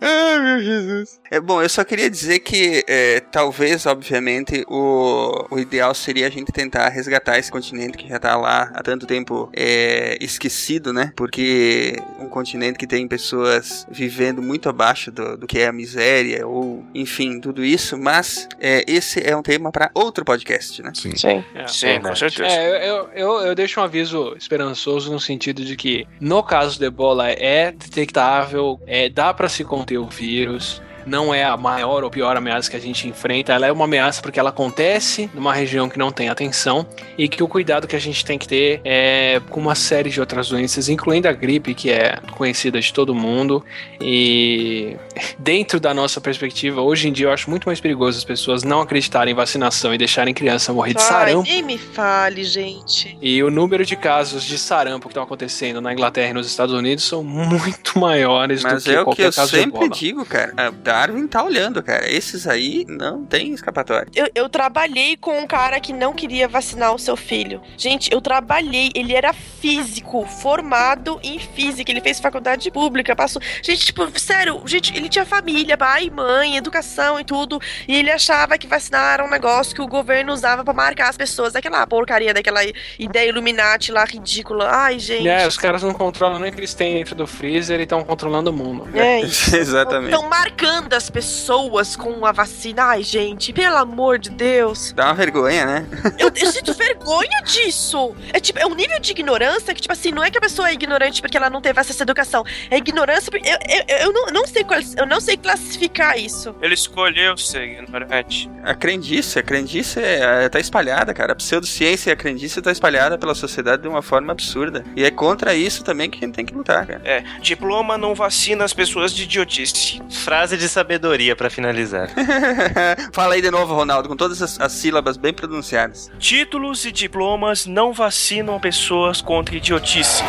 Ai, 0.00 0.38
meu 0.40 0.62
Jesus. 0.62 1.20
É 1.30 1.40
bom, 1.40 1.62
eu 1.62 1.68
só 1.68 1.84
queria 1.84 2.08
dizer 2.08 2.40
que 2.40 2.84
é, 2.86 3.20
talvez, 3.20 3.86
obviamente, 3.86 4.64
o, 4.68 5.46
o 5.50 5.58
ideal 5.58 5.94
seria 5.94 6.26
a 6.26 6.30
gente 6.30 6.52
tentar 6.52 6.88
resgatar 6.88 7.38
esse 7.38 7.50
continente 7.50 7.96
que 7.98 8.08
já 8.08 8.18
tá 8.18 8.36
lá 8.36 8.70
há 8.74 8.82
tanto 8.82 9.06
tempo 9.06 9.50
é, 9.54 10.16
esquecido, 10.20 10.92
né? 10.92 11.12
Porque 11.16 11.96
um 12.20 12.28
continente 12.28 12.78
que 12.78 12.86
tem 12.86 13.06
pessoas 13.08 13.86
vivendo 13.90 14.40
muito 14.42 14.68
abaixo 14.68 15.10
do, 15.10 15.36
do 15.36 15.46
que 15.46 15.58
é 15.58 15.66
a 15.66 15.72
miséria, 15.72 16.46
ou 16.46 16.84
enfim, 16.94 17.40
tudo 17.40 17.64
isso, 17.64 17.96
mas 17.98 18.48
é, 18.60 18.84
esse 18.86 19.20
é 19.24 19.36
um 19.36 19.42
tema 19.42 19.72
para 19.72 19.90
outro 19.94 20.24
podcast, 20.24 20.82
né? 20.82 20.92
Sim. 20.94 21.16
Sim. 21.16 21.44
É, 21.54 21.66
Sim, 21.66 22.00
com 22.00 22.14
certeza. 22.14 22.48
É, 22.48 22.88
eu, 22.88 23.08
eu, 23.14 23.40
eu 23.40 23.54
deixo 23.54 23.80
um 23.80 23.84
aviso 23.84 24.34
esperançoso 24.36 25.12
no 25.12 25.18
sentido 25.18 25.64
de 25.64 25.76
que, 25.76 26.06
no 26.20 26.42
caso 26.42 26.78
do 26.78 26.84
ebola, 26.84 27.30
é 27.30 27.72
detectável, 27.72 28.80
é, 28.86 29.08
dá 29.08 29.32
pra 29.32 29.48
se 29.48 29.64
conter 29.64 29.98
o 29.98 30.06
vírus. 30.06 30.82
Não 31.06 31.34
é 31.34 31.44
a 31.44 31.56
maior 31.56 32.04
ou 32.04 32.10
pior 32.10 32.36
ameaça 32.36 32.70
que 32.70 32.76
a 32.76 32.80
gente 32.80 33.08
enfrenta, 33.08 33.52
ela 33.52 33.66
é 33.66 33.72
uma 33.72 33.84
ameaça 33.84 34.22
porque 34.22 34.38
ela 34.38 34.50
acontece 34.50 35.30
numa 35.34 35.52
região 35.52 35.88
que 35.88 35.98
não 35.98 36.10
tem 36.10 36.28
atenção 36.28 36.86
e 37.16 37.28
que 37.28 37.42
o 37.42 37.48
cuidado 37.48 37.86
que 37.86 37.96
a 37.96 37.98
gente 37.98 38.24
tem 38.24 38.38
que 38.38 38.46
ter 38.46 38.80
é 38.84 39.40
com 39.50 39.60
uma 39.60 39.74
série 39.74 40.10
de 40.10 40.20
outras 40.20 40.48
doenças, 40.48 40.88
incluindo 40.88 41.28
a 41.28 41.32
gripe, 41.32 41.74
que 41.74 41.90
é 41.90 42.18
conhecida 42.32 42.80
de 42.80 42.92
todo 42.92 43.14
mundo. 43.14 43.64
E 44.00 44.96
dentro 45.38 45.78
da 45.78 45.92
nossa 45.92 46.20
perspectiva, 46.20 46.80
hoje 46.80 47.08
em 47.08 47.12
dia 47.12 47.26
eu 47.26 47.32
acho 47.32 47.50
muito 47.50 47.66
mais 47.66 47.80
perigoso 47.80 48.18
as 48.18 48.24
pessoas 48.24 48.62
não 48.62 48.80
acreditarem 48.80 49.32
em 49.32 49.34
vacinação 49.34 49.94
e 49.94 49.98
deixarem 49.98 50.34
criança 50.34 50.72
morrer 50.72 50.94
de 50.94 51.02
sarampo. 51.02 51.42
nem 51.42 51.62
me 51.62 51.78
fale, 51.78 52.44
gente. 52.44 53.16
E 53.20 53.42
o 53.42 53.50
número 53.50 53.84
de 53.84 53.96
casos 53.96 54.44
de 54.44 54.58
sarampo 54.58 55.08
que 55.08 55.12
estão 55.12 55.22
acontecendo 55.22 55.80
na 55.80 55.92
Inglaterra 55.92 56.30
e 56.30 56.32
nos 56.32 56.46
Estados 56.46 56.74
Unidos 56.74 57.04
são 57.04 57.22
muito 57.22 57.98
maiores 57.98 58.62
Mas 58.62 58.84
do 58.84 58.90
que 58.90 58.90
é 58.90 58.94
o 58.94 58.98
que 58.98 59.04
qualquer 59.04 59.26
eu 59.26 59.32
caso 59.32 59.50
de 59.50 59.56
sempre 59.58 59.88
digo, 59.90 60.24
cara. 60.24 60.54
A 60.56 60.70
Darwin 60.94 61.26
tá 61.26 61.42
olhando, 61.42 61.82
cara. 61.82 62.08
Esses 62.08 62.46
aí 62.46 62.86
não 62.88 63.24
tem 63.24 63.52
escapatória. 63.52 64.06
Eu, 64.14 64.28
eu 64.32 64.48
trabalhei 64.48 65.16
com 65.16 65.36
um 65.40 65.44
cara 65.44 65.80
que 65.80 65.92
não 65.92 66.12
queria 66.12 66.46
vacinar 66.46 66.94
o 66.94 66.98
seu 67.00 67.16
filho. 67.16 67.60
Gente, 67.76 68.12
eu 68.12 68.20
trabalhei. 68.20 68.92
Ele 68.94 69.12
era 69.12 69.32
físico, 69.32 70.24
formado 70.24 71.18
em 71.20 71.40
física. 71.40 71.90
Ele 71.90 72.00
fez 72.00 72.20
faculdade 72.20 72.70
pública, 72.70 73.16
passou. 73.16 73.42
Gente, 73.60 73.86
tipo, 73.86 74.08
sério, 74.20 74.62
gente, 74.66 74.96
ele 74.96 75.08
tinha 75.08 75.26
família, 75.26 75.76
pai, 75.76 76.10
mãe, 76.10 76.56
educação 76.56 77.18
e 77.18 77.24
tudo. 77.24 77.60
E 77.88 77.96
ele 77.96 78.12
achava 78.12 78.56
que 78.56 78.68
vacinar 78.68 79.14
era 79.14 79.24
um 79.24 79.30
negócio 79.30 79.74
que 79.74 79.82
o 79.82 79.88
governo 79.88 80.32
usava 80.32 80.62
pra 80.62 80.72
marcar 80.72 81.08
as 81.08 81.16
pessoas. 81.16 81.54
Daquela 81.54 81.84
porcaria, 81.88 82.32
daquela 82.32 82.60
ideia 82.96 83.30
Illuminati 83.30 83.90
lá 83.90 84.04
ridícula. 84.04 84.68
Ai, 84.70 85.00
gente. 85.00 85.26
É, 85.26 85.44
os 85.44 85.58
caras 85.58 85.82
não 85.82 85.92
controlam 85.92 86.38
nem 86.38 86.52
o 86.52 86.54
que 86.54 86.60
eles 86.60 86.72
têm 86.72 86.94
dentro 86.94 87.16
do 87.16 87.26
freezer 87.26 87.80
e 87.80 87.82
estão 87.82 88.04
controlando 88.04 88.50
o 88.50 88.52
mundo. 88.52 88.88
É 88.94 89.22
isso. 89.26 89.56
Exatamente. 89.56 90.14
Estão 90.14 90.28
marcando 90.28 90.83
as 90.92 91.08
pessoas 91.10 91.96
com 91.96 92.24
a 92.26 92.32
vacina. 92.32 92.84
Ai, 92.84 93.02
gente, 93.02 93.52
pelo 93.52 93.76
amor 93.76 94.18
de 94.18 94.30
Deus. 94.30 94.92
Dá 94.92 95.06
uma 95.06 95.14
vergonha, 95.14 95.64
né? 95.66 95.86
Eu, 96.18 96.30
eu 96.34 96.52
sinto 96.52 96.74
vergonha 96.74 97.40
disso. 97.44 98.14
É 98.32 98.40
tipo, 98.40 98.58
é 98.58 98.66
um 98.66 98.74
nível 98.74 98.98
de 99.00 99.10
ignorância 99.12 99.74
que, 99.74 99.80
tipo 99.80 99.92
assim, 99.92 100.10
não 100.10 100.22
é 100.22 100.30
que 100.30 100.38
a 100.38 100.40
pessoa 100.40 100.68
é 100.68 100.72
ignorante 100.72 101.20
porque 101.20 101.36
ela 101.36 101.48
não 101.48 101.60
teve 101.60 101.78
acesso 101.80 102.02
à 102.02 102.04
educação. 102.04 102.44
É 102.70 102.76
ignorância 102.76 103.30
porque 103.30 103.48
eu, 103.48 103.58
eu, 103.68 103.98
eu 104.06 104.12
não, 104.12 104.26
não 104.26 104.46
sei 104.46 104.64
qual, 104.64 104.80
eu 104.96 105.06
não 105.06 105.20
sei 105.20 105.36
classificar 105.36 106.18
isso. 106.18 106.54
Ele 106.60 106.74
escolheu 106.74 107.36
ser 107.36 107.62
ignorante. 107.62 108.50
A 108.62 108.74
crendice, 108.74 109.38
a 109.38 109.42
crendice 109.42 110.00
é, 110.00 110.44
é- 110.44 110.48
tá 110.48 110.58
espalhada, 110.58 111.12
cara. 111.14 111.32
A 111.32 111.36
pseudociência 111.36 112.10
e 112.10 112.12
a 112.12 112.16
crendice 112.16 112.60
tá 112.60 112.72
espalhada 112.72 113.18
pela 113.18 113.34
sociedade 113.34 113.82
de 113.82 113.88
uma 113.88 114.02
forma 114.02 114.32
absurda. 114.32 114.84
E 114.96 115.04
é 115.04 115.10
contra 115.10 115.54
isso 115.54 115.84
também 115.84 116.10
que 116.10 116.18
a 116.18 116.26
gente 116.26 116.34
tem 116.34 116.44
que 116.44 116.54
lutar, 116.54 116.86
cara. 116.86 117.00
É, 117.04 117.22
diploma 117.40 117.96
não 117.98 118.14
vacina 118.14 118.64
as 118.64 118.72
pessoas 118.72 119.14
de 119.14 119.24
idiotice. 119.24 120.00
Frase 120.10 120.56
de 120.56 120.68
sabedoria 120.74 121.36
pra 121.36 121.48
finalizar. 121.48 122.10
Fala 123.14 123.34
aí 123.34 123.42
de 123.42 123.50
novo, 123.50 123.74
Ronaldo, 123.74 124.08
com 124.08 124.16
todas 124.16 124.42
as, 124.42 124.60
as 124.60 124.72
sílabas 124.72 125.16
bem 125.16 125.32
pronunciadas. 125.32 126.10
Títulos 126.18 126.84
e 126.84 126.90
diplomas 126.90 127.64
não 127.64 127.92
vacinam 127.92 128.58
pessoas 128.58 129.20
contra 129.20 129.54
idiotice. 129.54 130.24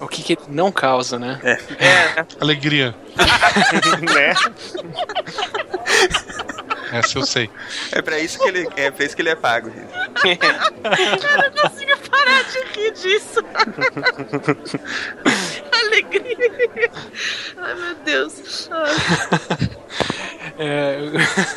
O 0.00 0.08
que, 0.08 0.36
que 0.36 0.50
não 0.50 0.72
causa, 0.72 1.18
né? 1.18 1.40
É. 1.44 1.52
É, 1.78 2.26
Alegria. 2.40 2.94
né? 4.14 4.34
Essa 6.94 7.18
eu 7.18 7.26
sei. 7.26 7.50
É 7.90 8.00
pra 8.00 8.20
isso 8.20 8.38
que 8.38 8.48
ele 8.48 8.68
é, 8.76 8.88
pra 8.88 9.04
isso 9.04 9.16
que 9.16 9.22
ele 9.22 9.30
é 9.30 9.34
pago, 9.34 9.68
gente. 9.68 9.92
Eu 11.24 11.42
não 11.42 11.50
consigo 11.62 11.98
parar 12.08 12.44
de 12.44 12.58
rir 12.72 12.92
disso. 12.92 13.40
Alegria. 15.72 16.90
Ai, 17.56 17.74
meu 17.74 17.94
Deus. 17.96 18.68
Ai. 18.70 18.94
É, 20.56 20.98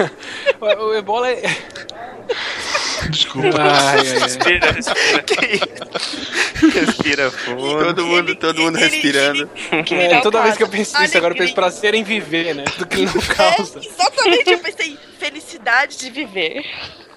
o, 0.59 0.65
o 0.65 0.95
ebola 0.95 1.29
é. 1.29 1.43
Desculpa. 3.09 3.57
Ai, 3.61 4.03
respira, 4.03 4.71
respira. 4.71 5.87
Respira 6.73 7.31
fundo. 7.31 7.85
Todo 7.85 8.05
mundo, 8.05 8.35
todo 8.35 8.61
mundo 8.61 8.75
respirando. 8.77 9.49
É, 9.71 10.21
toda 10.21 10.41
vez 10.41 10.57
que 10.57 10.63
eu 10.63 10.69
penso 10.69 10.99
nisso, 10.99 11.17
agora 11.17 11.33
eu 11.33 11.37
penso 11.37 11.53
prazer 11.53 11.93
em 11.93 12.03
viver, 12.03 12.55
né? 12.55 12.63
Do 12.77 12.85
que 12.87 13.05
não 13.05 13.13
causa. 13.35 13.79
É, 13.79 13.85
exatamente, 13.85 14.51
eu 14.51 14.59
pensei 14.59 14.97
felicidade 15.19 15.97
de 15.97 16.09
viver. 16.09 16.65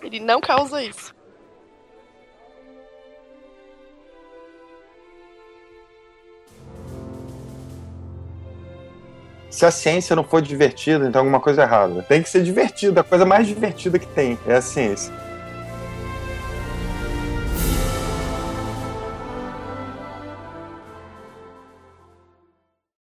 Ele 0.02 0.20
não 0.20 0.40
causa 0.40 0.82
isso. 0.82 1.14
Se 9.50 9.66
a 9.66 9.70
ciência 9.70 10.14
não 10.14 10.22
for 10.22 10.40
divertida, 10.40 11.06
então 11.06 11.20
alguma 11.20 11.40
coisa 11.40 11.62
é 11.62 11.64
errada. 11.64 12.02
Tem 12.02 12.22
que 12.22 12.28
ser 12.30 12.42
divertida, 12.42 13.00
a 13.00 13.04
coisa 13.04 13.26
mais 13.26 13.46
divertida 13.48 13.98
que 13.98 14.06
tem 14.06 14.38
é 14.46 14.54
a 14.54 14.62
ciência. 14.62 15.12